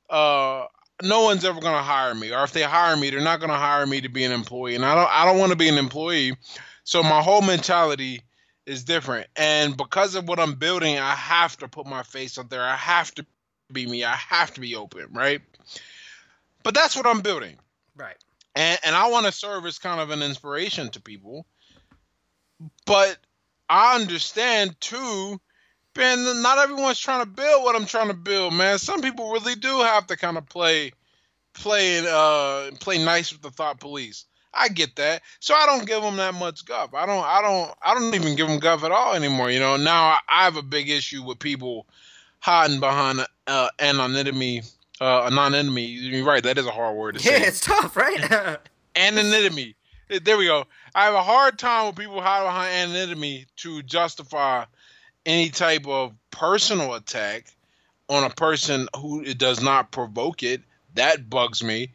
Uh, 0.08 0.66
no 1.02 1.22
one's 1.22 1.44
ever 1.44 1.60
going 1.60 1.76
to 1.76 1.82
hire 1.82 2.14
me, 2.14 2.32
or 2.32 2.44
if 2.44 2.52
they 2.52 2.62
hire 2.62 2.96
me, 2.96 3.10
they're 3.10 3.20
not 3.20 3.40
going 3.40 3.50
to 3.50 3.56
hire 3.56 3.86
me 3.86 4.00
to 4.00 4.08
be 4.08 4.24
an 4.24 4.32
employee, 4.32 4.74
and 4.74 4.84
I 4.84 4.94
don't 4.94 5.10
I 5.10 5.24
don't 5.24 5.38
want 5.38 5.50
to 5.52 5.56
be 5.56 5.68
an 5.68 5.78
employee. 5.78 6.36
So 6.84 7.02
my 7.02 7.22
whole 7.22 7.42
mentality 7.42 8.22
is 8.66 8.84
different, 8.84 9.28
and 9.36 9.76
because 9.76 10.14
of 10.14 10.28
what 10.28 10.38
I'm 10.38 10.54
building, 10.54 10.98
I 10.98 11.14
have 11.14 11.56
to 11.58 11.68
put 11.68 11.86
my 11.86 12.02
face 12.02 12.38
up 12.38 12.48
there. 12.50 12.62
I 12.62 12.76
have 12.76 13.14
to 13.14 13.26
be 13.72 13.86
me. 13.86 14.04
I 14.04 14.14
have 14.14 14.52
to 14.54 14.60
be 14.60 14.76
open, 14.76 15.06
right? 15.12 15.40
But 16.62 16.74
that's 16.74 16.96
what 16.96 17.06
I'm 17.06 17.20
building, 17.20 17.56
right? 17.96 18.16
And 18.54 18.78
and 18.84 18.94
I 18.94 19.08
want 19.08 19.26
to 19.26 19.32
serve 19.32 19.66
as 19.66 19.78
kind 19.78 20.00
of 20.00 20.10
an 20.10 20.22
inspiration 20.22 20.90
to 20.90 21.00
people, 21.00 21.46
but 22.86 23.18
I 23.68 23.94
understand 23.94 24.80
too 24.80 25.40
man, 25.96 26.42
not 26.42 26.58
everyone's 26.58 26.98
trying 26.98 27.24
to 27.24 27.30
build 27.30 27.64
what 27.64 27.76
I'm 27.76 27.86
trying 27.86 28.08
to 28.08 28.14
build, 28.14 28.54
man. 28.54 28.78
Some 28.78 29.00
people 29.00 29.30
really 29.30 29.54
do 29.54 29.80
have 29.80 30.06
to 30.08 30.16
kind 30.16 30.38
of 30.38 30.48
play, 30.48 30.92
play, 31.54 32.04
uh, 32.06 32.70
play 32.80 33.02
nice 33.02 33.32
with 33.32 33.42
the 33.42 33.50
thought 33.50 33.80
police. 33.80 34.26
I 34.52 34.68
get 34.68 34.96
that, 34.96 35.22
so 35.38 35.54
I 35.54 35.64
don't 35.66 35.86
give 35.86 36.02
them 36.02 36.16
that 36.16 36.34
much 36.34 36.64
guff. 36.64 36.92
I 36.92 37.06
don't, 37.06 37.24
I 37.24 37.40
don't, 37.40 37.72
I 37.82 37.94
don't 37.94 38.14
even 38.14 38.34
give 38.34 38.48
them 38.48 38.58
guff 38.58 38.82
at 38.82 38.90
all 38.90 39.14
anymore. 39.14 39.48
You 39.48 39.60
know, 39.60 39.76
now 39.76 40.18
I, 40.28 40.44
have 40.44 40.56
a 40.56 40.62
big 40.62 40.88
issue 40.90 41.22
with 41.22 41.38
people 41.38 41.86
hiding 42.40 42.80
behind 42.80 43.24
uh, 43.46 43.68
anonymity. 43.78 44.62
Uh, 45.00 45.26
anonymity. 45.26 45.82
You're 45.82 46.26
right. 46.26 46.42
That 46.42 46.58
is 46.58 46.66
a 46.66 46.72
hard 46.72 46.96
word 46.96 47.18
to 47.18 47.24
yeah, 47.24 47.36
say. 47.36 47.42
Yeah, 47.42 47.48
it's 47.48 47.60
tough, 47.60 47.96
right? 47.96 48.58
anonymity. 48.96 49.76
There 50.24 50.36
we 50.36 50.46
go. 50.46 50.64
I 50.96 51.04
have 51.04 51.14
a 51.14 51.22
hard 51.22 51.56
time 51.56 51.86
with 51.86 51.96
people 51.96 52.20
hiding 52.20 52.48
behind 52.48 52.74
anonymity 52.74 53.46
to 53.58 53.82
justify 53.84 54.64
any 55.26 55.50
type 55.50 55.86
of 55.86 56.14
personal 56.30 56.94
attack 56.94 57.46
on 58.08 58.24
a 58.24 58.30
person 58.30 58.88
who 58.96 59.22
does 59.34 59.62
not 59.62 59.92
provoke 59.92 60.42
it. 60.42 60.62
That 60.94 61.30
bugs 61.30 61.62
me. 61.62 61.92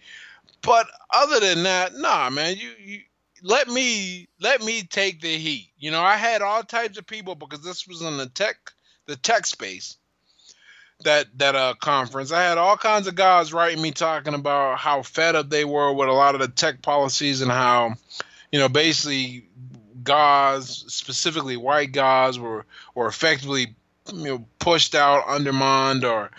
But 0.62 0.88
other 1.14 1.40
than 1.40 1.64
that, 1.64 1.94
nah, 1.96 2.30
man, 2.30 2.56
you, 2.56 2.72
you 2.80 3.00
let 3.44 3.68
me 3.68 4.28
let 4.40 4.64
me 4.64 4.84
take 4.84 5.22
the 5.22 5.38
heat. 5.38 5.70
You 5.78 5.92
know, 5.92 6.02
I 6.02 6.16
had 6.16 6.42
all 6.42 6.64
types 6.64 6.98
of 6.98 7.06
people 7.06 7.36
because 7.36 7.64
this 7.64 7.88
was 7.88 8.02
in 8.02 8.18
the 8.18 8.28
tech 8.28 8.56
the 9.06 9.16
tech 9.16 9.46
space 9.46 9.98
that 11.04 11.28
that 11.38 11.56
uh 11.56 11.76
conference. 11.80 12.32
I 12.32 12.42
had 12.42 12.58
all 12.58 12.78
kinds 12.78 13.08
of 13.08 13.16
guys 13.16 13.54
writing 13.54 13.82
me 13.82 13.92
talking 13.92 14.34
about 14.34 14.80
how 14.80 15.04
fed 15.04 15.36
up 15.36 15.50
they 15.50 15.66
were 15.66 15.94
with 15.94 16.10
a 16.10 16.14
lot 16.14 16.36
of 16.36 16.42
the 16.42 16.48
tech 16.48 16.82
policies 16.82 17.42
and 17.42 17.52
how 17.52 17.96
you 18.52 18.60
know 18.60 18.70
basically 18.70 19.48
guys, 20.06 20.86
specifically 20.88 21.58
white 21.58 21.92
guys, 21.92 22.40
were 22.40 22.66
were 22.94 23.08
effectively 23.08 23.76
you 24.14 24.24
know 24.24 24.46
pushed 24.60 24.96
out, 24.96 25.28
undermined, 25.28 26.06
or 26.06 26.32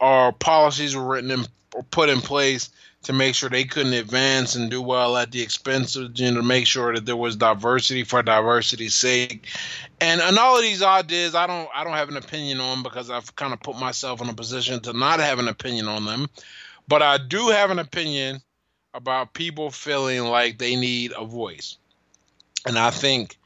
or 0.00 0.32
policies 0.32 0.94
were 0.94 1.04
written 1.04 1.30
in, 1.30 1.46
or 1.72 1.82
put 1.84 2.10
in 2.10 2.20
place 2.20 2.68
to 3.04 3.12
make 3.12 3.34
sure 3.34 3.48
they 3.48 3.64
couldn't 3.64 3.92
advance 3.92 4.54
and 4.54 4.70
do 4.70 4.80
well 4.80 5.16
at 5.16 5.30
the 5.30 5.42
expense 5.42 5.94
of 5.96 6.18
you 6.18 6.30
know 6.30 6.40
to 6.40 6.46
make 6.46 6.66
sure 6.66 6.94
that 6.94 7.06
there 7.06 7.16
was 7.16 7.36
diversity 7.36 8.02
for 8.04 8.22
diversity's 8.22 8.94
sake. 8.94 9.46
And 10.00 10.20
and 10.20 10.38
all 10.38 10.56
of 10.56 10.62
these 10.62 10.82
ideas 10.82 11.34
i 11.34 11.46
don't 11.46 11.68
i 11.74 11.84
don't 11.84 11.94
have 11.94 12.08
an 12.08 12.16
opinion 12.16 12.60
on 12.60 12.82
because 12.82 13.10
i've 13.10 13.34
kind 13.36 13.52
of 13.52 13.60
put 13.60 13.78
myself 13.78 14.20
in 14.20 14.28
a 14.28 14.34
position 14.34 14.80
to 14.80 14.92
not 14.92 15.20
have 15.20 15.38
an 15.38 15.48
opinion 15.48 15.86
on 15.86 16.04
them. 16.04 16.28
But 16.88 17.02
i 17.02 17.18
do 17.18 17.48
have 17.48 17.70
an 17.70 17.78
opinion 17.78 18.42
about 18.92 19.34
people 19.34 19.70
feeling 19.70 20.24
like 20.24 20.58
they 20.58 20.76
need 20.76 21.12
a 21.16 21.24
voice 21.24 21.78
and 22.64 22.78
I 22.78 22.90
think 22.90 23.38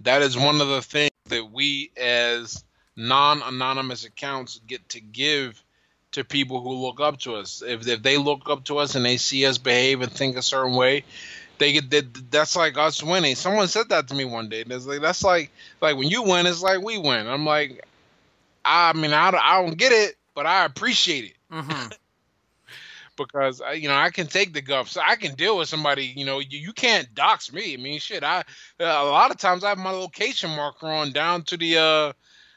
that 0.00 0.22
is 0.22 0.36
one 0.36 0.60
of 0.60 0.68
the 0.68 0.82
things 0.82 1.10
that 1.26 1.50
we 1.50 1.90
as 1.96 2.64
non 2.96 3.42
anonymous 3.42 4.04
accounts 4.04 4.60
get 4.66 4.88
to 4.90 5.00
give 5.00 5.62
to 6.12 6.24
people 6.24 6.60
who 6.60 6.74
look 6.74 7.00
up 7.00 7.18
to 7.20 7.34
us. 7.34 7.62
If, 7.66 7.86
if 7.86 8.02
they 8.02 8.18
look 8.18 8.48
up 8.48 8.64
to 8.64 8.78
us 8.78 8.94
and 8.94 9.04
they 9.04 9.16
see 9.16 9.46
us 9.46 9.58
behave 9.58 10.00
and 10.00 10.12
think 10.12 10.36
a 10.36 10.42
certain 10.42 10.74
way, 10.74 11.04
they 11.58 11.72
get 11.72 11.90
that 11.90 12.30
that's 12.30 12.56
like 12.56 12.78
us 12.78 13.02
winning. 13.02 13.34
Someone 13.34 13.68
said 13.68 13.88
that 13.90 14.08
to 14.08 14.14
me 14.14 14.24
one 14.24 14.48
day. 14.48 14.64
That's 14.64 14.86
like 14.86 15.00
that's 15.00 15.22
like 15.22 15.50
like 15.80 15.96
when 15.96 16.08
you 16.08 16.22
win, 16.22 16.46
it's 16.46 16.62
like 16.62 16.82
we 16.82 16.98
win. 16.98 17.26
I'm 17.26 17.44
like, 17.44 17.84
I 18.64 18.92
mean, 18.92 19.12
I, 19.12 19.28
I 19.28 19.62
don't 19.62 19.76
get 19.76 19.92
it, 19.92 20.16
but 20.34 20.46
I 20.46 20.64
appreciate 20.64 21.24
it. 21.24 21.36
Mm-hmm. 21.52 21.88
Because 23.16 23.60
I, 23.60 23.72
you 23.72 23.88
know 23.88 23.94
I 23.94 24.10
can 24.10 24.26
take 24.26 24.52
the 24.52 24.62
guff. 24.62 24.88
So 24.88 25.00
I 25.06 25.16
can 25.16 25.34
deal 25.34 25.58
with 25.58 25.68
somebody. 25.68 26.04
You 26.04 26.24
know, 26.24 26.38
you, 26.38 26.58
you 26.58 26.72
can't 26.72 27.12
dox 27.14 27.52
me. 27.52 27.74
I 27.74 27.76
mean, 27.76 27.98
shit. 28.00 28.22
I 28.24 28.44
a 28.80 28.84
lot 29.04 29.30
of 29.30 29.38
times 29.38 29.64
I 29.64 29.70
have 29.70 29.78
my 29.78 29.90
location 29.90 30.50
marker 30.50 30.86
on 30.86 31.12
down 31.12 31.42
to 31.44 31.56
the 31.56 31.76
uh 31.78 32.12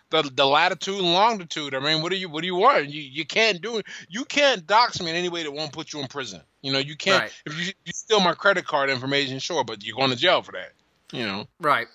the 0.09 0.29
the 0.33 0.45
latitude 0.45 0.99
and 0.99 1.13
longitude. 1.13 1.73
I 1.75 1.79
mean, 1.79 2.01
what 2.01 2.11
do 2.11 2.17
you 2.17 2.29
what 2.29 2.41
do 2.41 2.47
you 2.47 2.55
want? 2.55 2.89
You 2.89 3.01
you 3.01 3.25
can't 3.25 3.61
do 3.61 3.77
it. 3.77 3.85
You 4.09 4.25
can't 4.25 4.65
dox 4.65 5.01
me 5.01 5.09
in 5.09 5.15
any 5.15 5.29
way 5.29 5.43
that 5.43 5.51
won't 5.51 5.73
put 5.73 5.93
you 5.93 5.99
in 5.99 6.07
prison. 6.07 6.41
You 6.61 6.71
know, 6.71 6.79
you 6.79 6.95
can't 6.95 7.23
Right. 7.23 7.41
if 7.45 7.57
you, 7.59 7.73
you 7.85 7.93
steal 7.93 8.19
my 8.19 8.33
credit 8.33 8.65
card 8.65 8.89
information, 8.89 9.39
sure, 9.39 9.63
but 9.63 9.83
you're 9.83 9.95
going 9.95 10.11
to 10.11 10.15
jail 10.15 10.41
for 10.41 10.53
that. 10.53 10.71
You 11.11 11.25
know. 11.25 11.47
Right. 11.59 11.87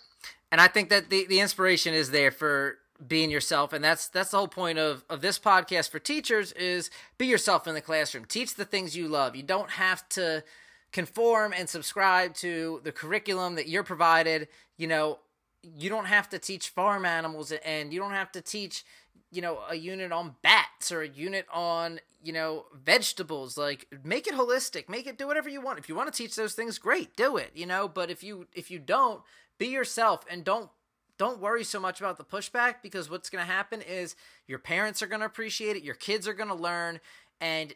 And 0.50 0.60
I 0.60 0.68
think 0.68 0.90
that 0.90 1.08
the, 1.08 1.26
the 1.26 1.40
inspiration 1.40 1.94
is 1.94 2.10
there 2.10 2.30
for 2.30 2.76
being 3.06 3.30
yourself 3.30 3.72
and 3.72 3.82
that's 3.82 4.08
that's 4.08 4.30
the 4.30 4.36
whole 4.36 4.48
point 4.48 4.78
of, 4.78 5.04
of 5.10 5.20
this 5.20 5.38
podcast 5.38 5.90
for 5.90 5.98
teachers 5.98 6.52
is 6.52 6.90
be 7.18 7.26
yourself 7.26 7.66
in 7.66 7.74
the 7.74 7.80
classroom. 7.80 8.24
Teach 8.24 8.54
the 8.54 8.64
things 8.64 8.96
you 8.96 9.08
love. 9.08 9.34
You 9.34 9.42
don't 9.42 9.70
have 9.70 10.08
to 10.10 10.44
conform 10.92 11.52
and 11.52 11.68
subscribe 11.68 12.34
to 12.34 12.80
the 12.84 12.92
curriculum 12.92 13.54
that 13.56 13.68
you're 13.68 13.82
provided. 13.82 14.48
You 14.76 14.86
know, 14.86 15.18
you 15.62 15.88
don't 15.88 16.06
have 16.06 16.28
to 16.30 16.38
teach 16.38 16.68
farm 16.68 17.04
animals 17.04 17.52
and 17.64 17.92
you 17.92 18.00
don't 18.00 18.12
have 18.12 18.32
to 18.32 18.40
teach 18.40 18.84
you 19.30 19.40
know 19.40 19.60
a 19.68 19.74
unit 19.74 20.12
on 20.12 20.34
bats 20.42 20.92
or 20.92 21.00
a 21.00 21.08
unit 21.08 21.46
on 21.52 21.98
you 22.22 22.32
know 22.32 22.66
vegetables 22.84 23.56
like 23.56 23.86
make 24.04 24.26
it 24.26 24.34
holistic 24.34 24.88
make 24.88 25.06
it 25.06 25.16
do 25.16 25.26
whatever 25.26 25.48
you 25.48 25.60
want 25.60 25.78
if 25.78 25.88
you 25.88 25.94
want 25.94 26.12
to 26.12 26.16
teach 26.16 26.36
those 26.36 26.52
things 26.52 26.78
great 26.78 27.16
do 27.16 27.36
it 27.36 27.50
you 27.54 27.64
know 27.64 27.88
but 27.88 28.10
if 28.10 28.22
you 28.22 28.46
if 28.52 28.70
you 28.70 28.78
don't 28.78 29.22
be 29.58 29.68
yourself 29.68 30.24
and 30.30 30.44
don't 30.44 30.70
don't 31.18 31.40
worry 31.40 31.64
so 31.64 31.78
much 31.78 32.00
about 32.00 32.16
the 32.18 32.24
pushback 32.24 32.76
because 32.82 33.10
what's 33.10 33.30
going 33.30 33.44
to 33.44 33.50
happen 33.50 33.80
is 33.82 34.16
your 34.46 34.58
parents 34.58 35.02
are 35.02 35.06
going 35.06 35.20
to 35.20 35.26
appreciate 35.26 35.76
it 35.76 35.82
your 35.82 35.94
kids 35.94 36.26
are 36.26 36.34
going 36.34 36.48
to 36.48 36.54
learn 36.54 37.00
and 37.40 37.74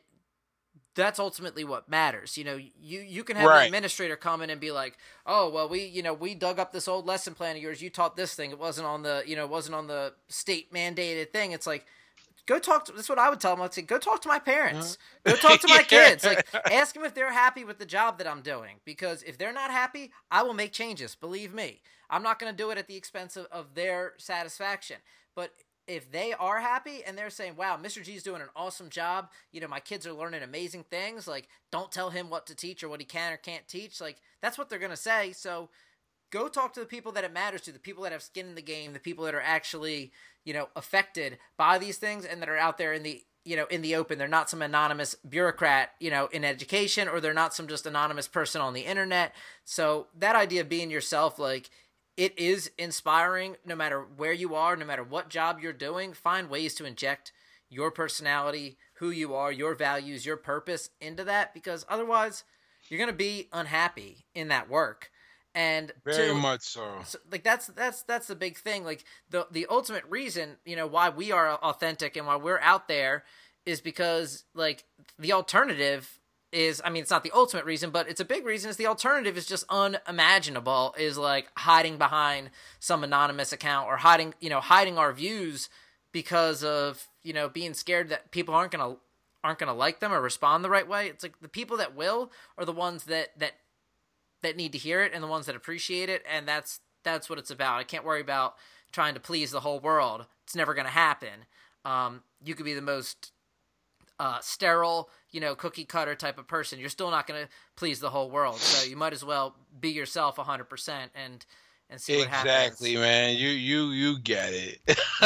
that's 0.97 1.19
ultimately 1.19 1.63
what 1.63 1.89
matters. 1.89 2.37
You 2.37 2.45
know, 2.45 2.57
you 2.57 3.01
you 3.01 3.23
can 3.23 3.37
have 3.37 3.51
an 3.51 3.67
administrator 3.67 4.17
come 4.17 4.41
in 4.41 4.51
and 4.51 4.61
be 4.61 4.73
like, 4.73 4.97
"Oh, 5.27 5.51
well, 5.51 5.69
we 5.69 5.85
you 5.85 6.03
know 6.03 6.15
we 6.15 6.35
dug 6.35 6.59
up 6.59 6.73
this 6.73 6.89
old 6.89 7.07
lesson 7.07 7.35
plan 7.35 7.55
of 7.55 7.63
yours. 7.63 7.83
You 7.83 7.91
taught 7.91 8.17
this 8.17 8.35
thing. 8.35 8.51
It 8.51 8.59
wasn't 8.59 8.87
on 8.87 9.03
the 9.03 9.23
you 9.27 9.37
know 9.37 9.45
it 9.45 9.51
wasn't 9.51 9.77
on 9.77 9.87
the 9.87 10.15
state 10.29 10.73
mandated 10.73 11.33
thing." 11.33 11.53
It's 11.53 11.67
like, 11.67 11.87
go 12.47 12.59
talk 12.59 12.85
to. 12.87 12.93
That's 12.93 13.09
what 13.09 13.19
I 13.19 13.29
would 13.29 13.41
tell 13.41 13.55
them. 13.55 13.63
I'd 13.63 13.75
say, 13.75 13.83
go 13.83 13.99
talk 13.99 14.23
to 14.23 14.29
my 14.29 14.39
parents. 14.39 14.99
Uh-huh. 15.25 15.37
Go 15.37 15.49
talk 15.49 15.61
to 15.61 15.69
my 15.69 15.83
kids. 15.89 16.25
Like, 16.25 16.47
ask 16.71 16.95
them 16.95 17.05
if 17.05 17.15
they're 17.15 17.33
happy 17.33 17.65
with 17.65 17.79
the 17.79 17.87
job 17.87 18.19
that 18.19 18.27
I'm 18.27 18.41
doing. 18.41 18.77
Because 18.85 19.23
if 19.23 19.37
they're 19.37 19.53
not 19.53 19.71
happy, 19.71 20.13
I 20.31 20.43
will 20.43 20.55
make 20.55 20.73
changes. 20.73 21.15
Believe 21.15 21.53
me, 21.53 21.81
I'm 22.09 22.23
not 22.23 22.39
going 22.39 22.53
to 22.53 22.57
do 22.57 22.71
it 22.71 22.79
at 22.79 22.87
the 22.87 22.97
expense 22.97 23.37
of, 23.37 23.47
of 23.47 23.75
their 23.75 24.15
satisfaction. 24.19 24.97
But 25.35 25.53
if 25.87 26.11
they 26.11 26.33
are 26.33 26.59
happy 26.59 27.03
and 27.07 27.17
they're 27.17 27.31
saying, 27.31 27.55
"Wow, 27.57 27.79
Mr. 27.81 28.03
G's 28.03 28.23
doing 28.23 28.43
an 28.43 28.49
awesome 28.57 28.89
job," 28.91 29.31
you 29.53 29.61
know, 29.61 29.69
my 29.69 29.81
kids 29.81 30.07
are 30.07 30.13
learning 30.13 30.43
amazing 30.43 30.85
things. 30.85 31.29
Like, 31.29 31.49
don't 31.71 31.93
tell 31.93 32.11
him 32.11 32.29
what 32.29 32.47
to 32.47 32.55
teach 32.55 32.83
or 32.83 32.89
what 32.89 33.01
he 33.01 33.07
can 33.07 33.33
or 33.33 33.37
can't 33.37 33.69
teach. 33.69 34.01
Like, 34.01 34.17
that's 34.41 34.59
what 34.59 34.69
they're 34.69 34.81
gonna 34.81 34.97
say. 34.97 35.33
So, 35.33 35.69
go 36.31 36.49
talk 36.49 36.73
to 36.75 36.81
the 36.81 36.87
people 36.87 37.13
that 37.13 37.25
it 37.25 37.33
matters 37.33 37.63
to, 37.63 37.73
the 37.73 37.79
people 37.79 38.03
that 38.03 38.13
have 38.13 38.23
skin 38.23 38.47
in 38.47 38.55
the 38.55 38.63
game, 38.63 38.93
the 38.93 38.99
people 38.99 39.25
that 39.25 39.35
are 39.35 39.41
actually, 39.41 40.13
you 40.45 40.53
know, 40.53 40.69
affected 40.77 41.39
by 41.57 41.79
these 41.79 41.99
things 41.99 42.25
and 42.25 42.41
that 42.43 42.49
are 42.49 42.57
out 42.57 42.79
there 42.79 42.93
in 42.93 43.03
the 43.03 43.23
you 43.45 43.57
know 43.57 43.67
in 43.67 43.81
the 43.81 43.95
open. 43.95 44.19
They're 44.19 44.29
not 44.29 44.51
some 44.51 44.61
anonymous 44.61 45.15
bureaucrat 45.29 45.93
you 46.01 46.11
know 46.11 46.27
in 46.33 46.45
education 46.45 47.09
or 47.09 47.21
they're 47.21 47.33
not 47.33 47.55
some 47.55 47.69
just 47.69 47.87
anonymous 47.87 48.29
person 48.29 48.61
on 48.61 48.75
the 48.75 48.83
internet. 48.83 49.35
So 49.65 50.09
that 50.19 50.37
idea 50.37 50.63
of 50.63 50.69
being 50.69 50.91
yourself 50.91 51.39
like 51.39 51.71
it 52.17 52.37
is 52.39 52.71
inspiring 52.79 53.57
no 53.65 53.77
matter 53.77 54.01
where 54.01 54.33
you 54.33 54.55
are 54.55 54.77
no 54.77 54.85
matter 54.85 55.05
what 55.05 55.29
job 55.29 55.61
you're 55.61 55.73
doing. 55.73 56.13
Find 56.13 56.51
ways 56.51 56.75
to 56.75 56.85
inject 56.85 57.33
your 57.69 57.91
personality 57.91 58.79
who 58.95 59.11
you 59.11 59.35
are 59.35 59.53
your 59.53 59.75
values 59.75 60.27
your 60.27 60.37
purpose 60.37 60.91
into 61.01 61.25
that 61.25 61.55
because 61.55 61.87
otherwise 61.89 62.45
you're 62.89 62.99
going 62.99 63.11
to 63.11 63.17
be 63.17 63.49
unhappy 63.53 64.25
in 64.35 64.49
that 64.49 64.69
work 64.69 65.11
and 65.57 65.91
Very 66.05 66.29
to- 66.29 66.35
much 66.35 66.61
so. 66.61 66.87
so, 67.05 67.19
like 67.33 67.43
that's 67.43 67.67
that's 67.69 68.03
that's 68.03 68.27
the 68.29 68.37
big 68.37 68.57
thing 68.59 68.85
like 68.85 69.05
the 69.31 69.47
the 69.51 69.67
ultimate 69.71 70.05
reason 70.09 70.57
you 70.67 70.77
know 70.77 70.87
why 70.87 71.09
we 71.09 71.33
are 71.33 71.55
authentic 71.55 72.15
and 72.17 72.27
why 72.27 72.37
we're 72.37 72.61
out 72.61 72.87
there 72.89 73.25
is 73.65 73.81
because 73.81 74.45
like 74.55 74.85
the 75.19 75.33
alternative 75.33 76.21
is 76.53 76.81
i 76.85 76.91
mean 76.91 77.03
it's 77.03 77.11
not 77.11 77.25
the 77.25 77.33
ultimate 77.35 77.65
reason 77.65 77.91
but 77.91 78.09
it's 78.09 78.21
a 78.21 78.25
big 78.25 78.45
reason 78.45 78.71
is 78.71 78.77
the 78.77 78.87
alternative 78.87 79.37
is 79.37 79.47
just 79.47 79.65
unimaginable 79.71 80.95
is 80.99 81.19
like 81.19 81.49
hiding 81.57 81.99
behind 81.99 82.51
some 82.79 83.03
anonymous 83.03 83.53
account 83.53 83.89
or 83.89 83.97
hiding 83.97 84.35
you 84.41 84.51
know 84.51 84.61
hiding 84.61 84.99
our 84.99 85.13
views 85.13 85.69
because 86.13 86.63
of 86.63 87.09
you 87.25 87.33
know 87.33 87.49
being 87.49 87.75
scared 87.75 88.11
that 88.11 88.31
people 88.31 88.55
aren't 88.55 88.71
gonna 88.73 88.97
aren't 89.43 89.59
gonna 89.59 89.75
like 89.75 90.01
them 90.01 90.13
or 90.13 90.21
respond 90.21 90.63
the 90.65 90.71
right 90.71 90.87
way 90.89 91.09
it's 91.09 91.23
like 91.25 91.39
the 91.41 91.49
people 91.49 91.77
that 91.79 91.95
will 91.97 92.31
are 92.59 92.65
the 92.65 92.73
ones 92.73 93.05
that 93.05 93.29
that 93.39 93.53
that 94.43 94.57
need 94.57 94.73
to 94.73 94.79
hear 94.79 95.03
it 95.03 95.13
and 95.15 95.23
the 95.23 95.29
ones 95.29 95.47
that 95.47 95.57
appreciate 95.57 96.09
it 96.09 96.23
and 96.31 96.47
that's 96.47 96.81
that's 97.05 97.29
what 97.29 97.39
it's 97.39 97.51
about 97.51 97.79
i 97.79 97.85
can't 97.85 98.05
worry 98.05 98.21
about 98.21 98.55
trying 98.93 99.15
to 99.15 99.21
please 99.21 99.51
the 99.51 99.61
whole 99.61 99.81
world 99.81 100.27
it's 100.45 100.57
never 100.57 100.75
going 100.75 100.87
to 100.87 100.93
happen 100.93 101.47
um, 101.85 102.23
you 102.45 102.55
could 102.55 102.65
be 102.65 102.75
the 102.75 102.83
most 102.83 103.33
uh, 104.19 104.39
sterile 104.41 105.11
you 105.31 105.41
know 105.41 105.55
cookie 105.55 105.85
cutter 105.85 106.15
type 106.15 106.39
of 106.39 106.49
person 106.49 106.79
you're 106.79 106.89
still 106.89 107.11
not 107.11 107.27
going 107.27 107.45
to 107.45 107.49
please 107.77 108.01
the 108.01 108.11
whole 108.11 108.31
world 108.31 108.59
so 108.59 108.89
you 108.89 108.97
might 108.97 109.13
as 109.13 109.25
well 109.25 109.55
be 109.79 109.91
yourself 109.91 110.37
100% 110.37 111.09
and 111.15 111.45
and 111.89 112.01
see 112.01 112.19
what 112.19 112.29
happens 112.29 112.53
Exactly, 112.53 112.97
man. 112.97 113.37
You 113.37 113.49
you 113.49 113.91
you 113.91 114.19
get 114.19 114.53
it. 114.53 114.81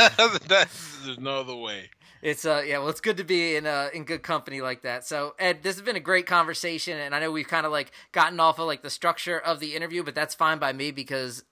That's 0.47 1.05
there's 1.05 1.19
no 1.19 1.41
other 1.41 1.57
way. 1.57 1.89
It's 2.23 2.45
uh 2.45 2.63
yeah, 2.67 2.79
well 2.79 2.89
it's 2.89 3.01
good 3.01 3.17
to 3.17 3.25
be 3.25 3.57
in 3.57 3.67
uh 3.67 3.89
in 3.95 4.05
good 4.05 4.23
company 4.23 4.61
like 4.61 4.83
that. 4.83 5.07
So 5.07 5.35
Ed, 5.39 5.63
this 5.63 5.77
has 5.77 5.85
been 5.85 5.97
a 5.97 6.01
great 6.01 6.27
conversation 6.27 6.99
and 6.99 7.15
I 7.15 7.21
know 7.21 7.31
we've 7.31 7.49
kind 7.49 7.67
of 7.67 7.73
like 7.73 7.93
gotten 8.13 8.41
off 8.41 8.59
of 8.59 8.67
like 8.67 8.83
the 8.83 8.91
structure 8.91 9.39
of 9.39 9.61
the 9.61 9.75
interview, 9.75 10.03
but 10.03 10.15
that's 10.15 10.35
fine 10.35 10.59
by 10.59 10.73
me 10.73 10.91
because 10.91 11.45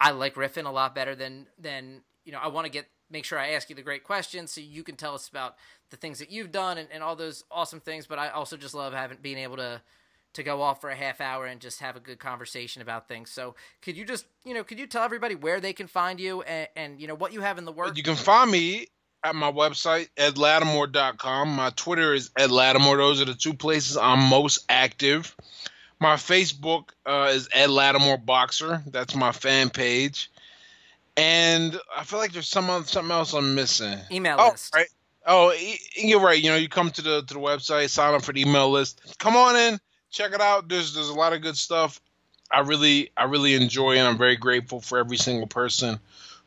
I 0.00 0.10
like 0.10 0.34
riffing 0.34 0.66
a 0.66 0.70
lot 0.70 0.94
better 0.94 1.14
than 1.14 1.46
than 1.58 2.02
you 2.24 2.32
know, 2.32 2.38
I 2.38 2.48
want 2.48 2.66
to 2.66 2.70
get 2.70 2.86
make 3.10 3.24
sure 3.24 3.38
I 3.38 3.50
ask 3.50 3.68
you 3.68 3.76
the 3.76 3.82
great 3.82 4.04
questions 4.04 4.52
so 4.52 4.60
you 4.60 4.82
can 4.82 4.96
tell 4.96 5.14
us 5.14 5.28
about 5.28 5.56
the 5.90 5.96
things 5.96 6.18
that 6.18 6.30
you've 6.30 6.50
done 6.50 6.78
and, 6.78 6.88
and 6.90 7.02
all 7.02 7.14
those 7.14 7.44
awesome 7.50 7.80
things, 7.80 8.06
but 8.06 8.18
I 8.18 8.30
also 8.30 8.56
just 8.56 8.74
love 8.74 8.94
having 8.94 9.18
being 9.20 9.38
able 9.38 9.56
to 9.56 9.82
to 10.34 10.42
go 10.42 10.62
off 10.62 10.80
for 10.80 10.88
a 10.88 10.96
half 10.96 11.20
hour 11.20 11.44
and 11.46 11.60
just 11.60 11.80
have 11.80 11.94
a 11.94 12.00
good 12.00 12.18
conversation 12.18 12.80
about 12.80 13.06
things. 13.06 13.30
So, 13.30 13.54
could 13.82 13.98
you 13.98 14.04
just, 14.06 14.24
you 14.44 14.54
know, 14.54 14.64
could 14.64 14.78
you 14.78 14.86
tell 14.86 15.02
everybody 15.02 15.34
where 15.34 15.60
they 15.60 15.74
can 15.74 15.86
find 15.86 16.18
you 16.18 16.40
and, 16.42 16.68
and 16.74 17.00
you 17.00 17.06
know 17.06 17.14
what 17.14 17.34
you 17.34 17.42
have 17.42 17.58
in 17.58 17.66
the 17.66 17.72
works? 17.72 17.98
You 17.98 18.02
can 18.02 18.16
find 18.16 18.50
me 18.50 18.86
at 19.24 19.34
my 19.34 19.50
website, 19.50 20.08
edlatimore.com. 20.16 21.48
My 21.48 21.70
Twitter 21.70 22.14
is 22.14 22.30
Ed 22.36 22.50
Latimore. 22.50 22.96
Those 22.96 23.20
are 23.20 23.26
the 23.26 23.34
two 23.34 23.54
places 23.54 23.96
I'm 23.96 24.20
most 24.28 24.64
active. 24.68 25.34
My 26.00 26.16
Facebook 26.16 26.90
uh, 27.06 27.30
is 27.32 27.48
Ed 27.52 27.70
Latimore 27.70 28.24
Boxer. 28.24 28.82
That's 28.88 29.14
my 29.14 29.32
fan 29.32 29.70
page. 29.70 30.30
And 31.16 31.78
I 31.96 32.04
feel 32.04 32.18
like 32.18 32.32
there's 32.32 32.48
some 32.48 32.66
something 32.84 33.10
else 33.12 33.34
I'm 33.34 33.54
missing. 33.54 33.98
Email 34.10 34.36
Oh, 34.40 34.50
list. 34.50 34.74
right. 34.74 34.88
Oh, 35.26 35.52
e- 35.52 35.78
you're 35.96 36.20
right. 36.20 36.42
You 36.42 36.50
know, 36.50 36.56
you 36.56 36.68
come 36.68 36.90
to 36.90 37.02
the 37.02 37.22
to 37.22 37.34
the 37.34 37.40
website, 37.40 37.90
sign 37.90 38.14
up 38.14 38.22
for 38.22 38.32
the 38.32 38.40
email 38.40 38.70
list. 38.70 39.16
Come 39.18 39.36
on 39.36 39.54
in, 39.54 39.78
check 40.10 40.32
it 40.32 40.40
out. 40.40 40.68
There's 40.68 40.94
there's 40.94 41.10
a 41.10 41.14
lot 41.14 41.32
of 41.34 41.42
good 41.42 41.56
stuff. 41.56 42.00
I 42.50 42.60
really 42.60 43.10
I 43.16 43.24
really 43.24 43.54
enjoy 43.54 43.92
and 43.98 44.08
I'm 44.08 44.18
very 44.18 44.36
grateful 44.36 44.80
for 44.80 44.98
every 44.98 45.18
single 45.18 45.46
person 45.46 46.00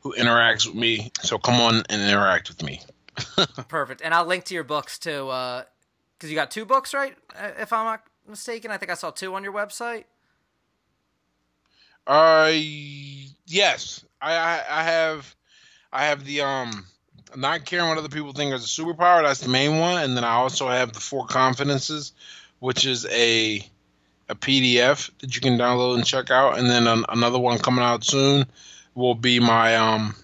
who 0.05 0.13
interacts 0.13 0.67
with 0.67 0.75
me. 0.75 1.11
So 1.23 1.39
come 1.39 1.59
on 1.59 1.81
and 1.89 1.99
interact 1.99 2.47
with 2.47 2.61
me. 2.61 2.79
Perfect. 3.67 4.03
And 4.03 4.13
I'll 4.13 4.25
link 4.25 4.43
to 4.45 4.53
your 4.53 4.63
books 4.63 4.99
too, 4.99 5.25
because 5.25 6.29
you 6.29 6.35
got 6.35 6.51
two 6.51 6.63
books, 6.63 6.93
right? 6.93 7.17
Uh, 7.35 7.49
If 7.57 7.73
I'm 7.73 7.85
not 7.85 8.03
mistaken, 8.29 8.69
I 8.69 8.77
think 8.77 8.91
I 8.91 8.93
saw 8.93 9.09
two 9.09 9.33
on 9.33 9.43
your 9.43 9.51
website. 9.51 10.03
Uh, 12.05 12.51
yes, 13.47 14.05
I, 14.21 14.35
I 14.35 14.63
I 14.69 14.83
have 14.83 15.35
I 15.91 16.05
have 16.05 16.23
the 16.23 16.41
um 16.41 16.85
not 17.35 17.65
caring 17.65 17.89
what 17.89 17.97
other 17.97 18.09
people 18.09 18.31
think 18.31 18.53
is 18.53 18.63
a 18.63 18.67
superpower. 18.81 19.23
That's 19.23 19.39
the 19.39 19.49
main 19.49 19.79
one, 19.79 20.03
and 20.03 20.15
then 20.15 20.23
I 20.23 20.33
also 20.33 20.67
have 20.67 20.93
the 20.93 20.99
four 20.99 21.25
confidences, 21.25 22.13
which 22.59 22.85
is 22.85 23.07
a 23.07 23.67
a 24.29 24.35
PDF 24.35 25.09
that 25.21 25.33
you 25.33 25.41
can 25.41 25.57
download 25.57 25.95
and 25.95 26.05
check 26.05 26.29
out, 26.29 26.59
and 26.59 26.69
then 26.69 26.85
an, 26.85 27.05
another 27.09 27.39
one 27.39 27.57
coming 27.57 27.83
out 27.83 28.03
soon 28.03 28.45
will 28.95 29.15
be 29.15 29.39
my 29.39 29.75
um 29.75 30.15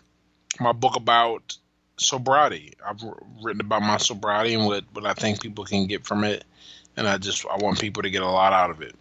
my 0.59 0.71
book 0.71 0.95
about 0.95 1.57
sobriety. 1.97 2.73
I've 2.85 3.03
written 3.43 3.61
about 3.61 3.83
my 3.83 3.97
sobriety 3.97 4.53
and 4.53 4.65
what 4.65 4.85
what 4.93 5.05
I 5.05 5.13
think 5.13 5.41
people 5.41 5.65
can 5.65 5.85
get 5.85 6.05
from 6.05 6.23
it, 6.23 6.45
and 6.97 7.07
I 7.07 7.17
just 7.17 7.45
I 7.45 7.57
want 7.57 7.79
people 7.79 8.01
to 8.01 8.09
get 8.09 8.23
a 8.23 8.29
lot 8.29 8.53
out 8.53 8.71
of 8.71 8.81
it. 8.81 8.95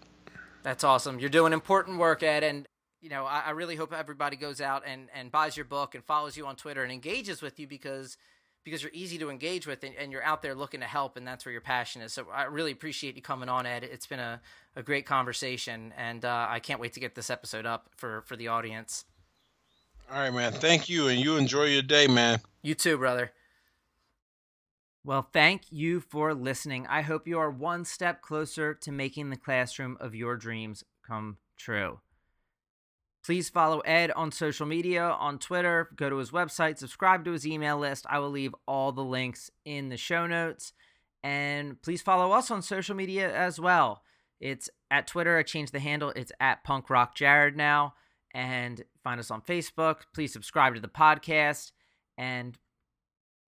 That's 0.62 0.84
awesome. 0.84 1.18
You're 1.18 1.30
doing 1.30 1.52
important 1.52 1.98
work, 1.98 2.22
Ed, 2.22 2.44
and 2.44 2.68
you 3.00 3.08
know 3.08 3.24
I, 3.24 3.44
I 3.46 3.50
really 3.50 3.76
hope 3.76 3.94
everybody 3.94 4.36
goes 4.36 4.60
out 4.60 4.82
and, 4.86 5.08
and 5.14 5.32
buys 5.32 5.56
your 5.56 5.64
book 5.64 5.94
and 5.94 6.04
follows 6.04 6.36
you 6.36 6.46
on 6.46 6.56
Twitter 6.56 6.82
and 6.82 6.92
engages 6.92 7.40
with 7.40 7.58
you 7.58 7.66
because 7.66 8.18
because 8.62 8.82
you're 8.82 8.92
easy 8.92 9.16
to 9.16 9.30
engage 9.30 9.66
with 9.66 9.82
and, 9.84 9.94
and 9.96 10.12
you're 10.12 10.22
out 10.22 10.42
there 10.42 10.54
looking 10.54 10.80
to 10.80 10.86
help 10.86 11.16
and 11.16 11.26
that's 11.26 11.46
where 11.46 11.52
your 11.52 11.62
passion 11.62 12.02
is. 12.02 12.12
So 12.12 12.26
I 12.30 12.44
really 12.44 12.72
appreciate 12.72 13.16
you 13.16 13.22
coming 13.22 13.48
on, 13.48 13.64
Ed. 13.64 13.84
It's 13.84 14.06
been 14.06 14.20
a, 14.20 14.38
a 14.76 14.82
great 14.82 15.06
conversation, 15.06 15.94
and 15.96 16.24
uh, 16.26 16.46
I 16.48 16.60
can't 16.60 16.80
wait 16.80 16.92
to 16.94 17.00
get 17.00 17.14
this 17.14 17.30
episode 17.30 17.64
up 17.64 17.88
for 17.96 18.22
for 18.22 18.36
the 18.36 18.48
audience. 18.48 19.04
All 20.12 20.18
right, 20.18 20.34
man. 20.34 20.52
Thank 20.52 20.88
you, 20.88 21.06
and 21.06 21.20
you 21.20 21.36
enjoy 21.36 21.66
your 21.66 21.82
day, 21.82 22.08
man. 22.08 22.40
You 22.62 22.74
too, 22.74 22.98
brother. 22.98 23.30
Well, 25.04 25.22
thank 25.22 25.62
you 25.70 26.00
for 26.00 26.34
listening. 26.34 26.84
I 26.88 27.02
hope 27.02 27.28
you 27.28 27.38
are 27.38 27.50
one 27.50 27.84
step 27.84 28.20
closer 28.20 28.74
to 28.74 28.90
making 28.90 29.30
the 29.30 29.36
classroom 29.36 29.96
of 30.00 30.16
your 30.16 30.36
dreams 30.36 30.82
come 31.06 31.38
true. 31.56 32.00
Please 33.24 33.48
follow 33.48 33.80
Ed 33.80 34.10
on 34.10 34.32
social 34.32 34.66
media, 34.66 35.04
on 35.04 35.38
Twitter, 35.38 35.90
go 35.94 36.10
to 36.10 36.16
his 36.16 36.32
website, 36.32 36.78
subscribe 36.78 37.24
to 37.26 37.32
his 37.32 37.46
email 37.46 37.78
list. 37.78 38.04
I 38.10 38.18
will 38.18 38.30
leave 38.30 38.54
all 38.66 38.90
the 38.90 39.04
links 39.04 39.48
in 39.64 39.90
the 39.90 39.96
show 39.96 40.26
notes. 40.26 40.72
And 41.22 41.80
please 41.82 42.02
follow 42.02 42.32
us 42.32 42.50
on 42.50 42.62
social 42.62 42.96
media 42.96 43.32
as 43.32 43.60
well. 43.60 44.02
It's 44.40 44.70
at 44.90 45.06
Twitter, 45.06 45.38
I 45.38 45.44
changed 45.44 45.72
the 45.72 45.78
handle. 45.80 46.12
It's 46.16 46.32
at 46.40 46.64
Punk 46.64 46.90
Rock 46.90 47.14
Jared 47.14 47.56
now. 47.56 47.94
And 48.32 48.84
find 49.02 49.18
us 49.18 49.30
on 49.30 49.42
Facebook. 49.42 50.02
Please 50.14 50.32
subscribe 50.32 50.74
to 50.74 50.80
the 50.80 50.88
podcast. 50.88 51.72
And 52.16 52.58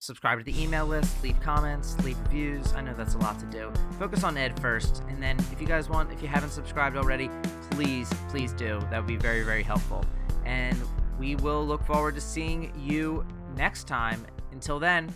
subscribe 0.02 0.40
to 0.40 0.44
the 0.44 0.62
email 0.62 0.86
list, 0.86 1.22
leave 1.24 1.40
comments, 1.42 1.98
leave 2.04 2.20
reviews. 2.22 2.74
I 2.74 2.82
know 2.82 2.94
that's 2.94 3.14
a 3.14 3.20
lot 3.20 3.40
to 3.40 3.46
do. 3.46 3.72
Focus 4.00 4.24
on 4.24 4.36
Ed 4.36 4.60
first, 4.60 5.04
and 5.08 5.22
then 5.22 5.38
if 5.52 5.62
you 5.62 5.68
guys 5.68 5.90
want, 5.90 6.12
if 6.12 6.22
you 6.22 6.28
haven't 6.28 6.50
subscribed 6.50 6.98
already, 6.98 7.30
please, 7.70 8.12
please 8.30 8.52
do. 8.54 8.80
That 8.90 8.98
would 8.98 9.08
be 9.08 9.18
very, 9.18 9.44
very 9.44 9.64
helpful. 9.64 10.04
And 10.46 10.76
we 11.20 11.36
will 11.36 11.66
look 11.66 11.84
forward 11.86 12.16
to 12.16 12.22
seeing 12.22 12.74
you 12.76 13.26
next 13.56 13.88
time. 13.88 14.26
Until 14.52 14.80
then, 14.80 15.14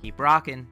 keep 0.00 0.18
rocking. 0.20 0.68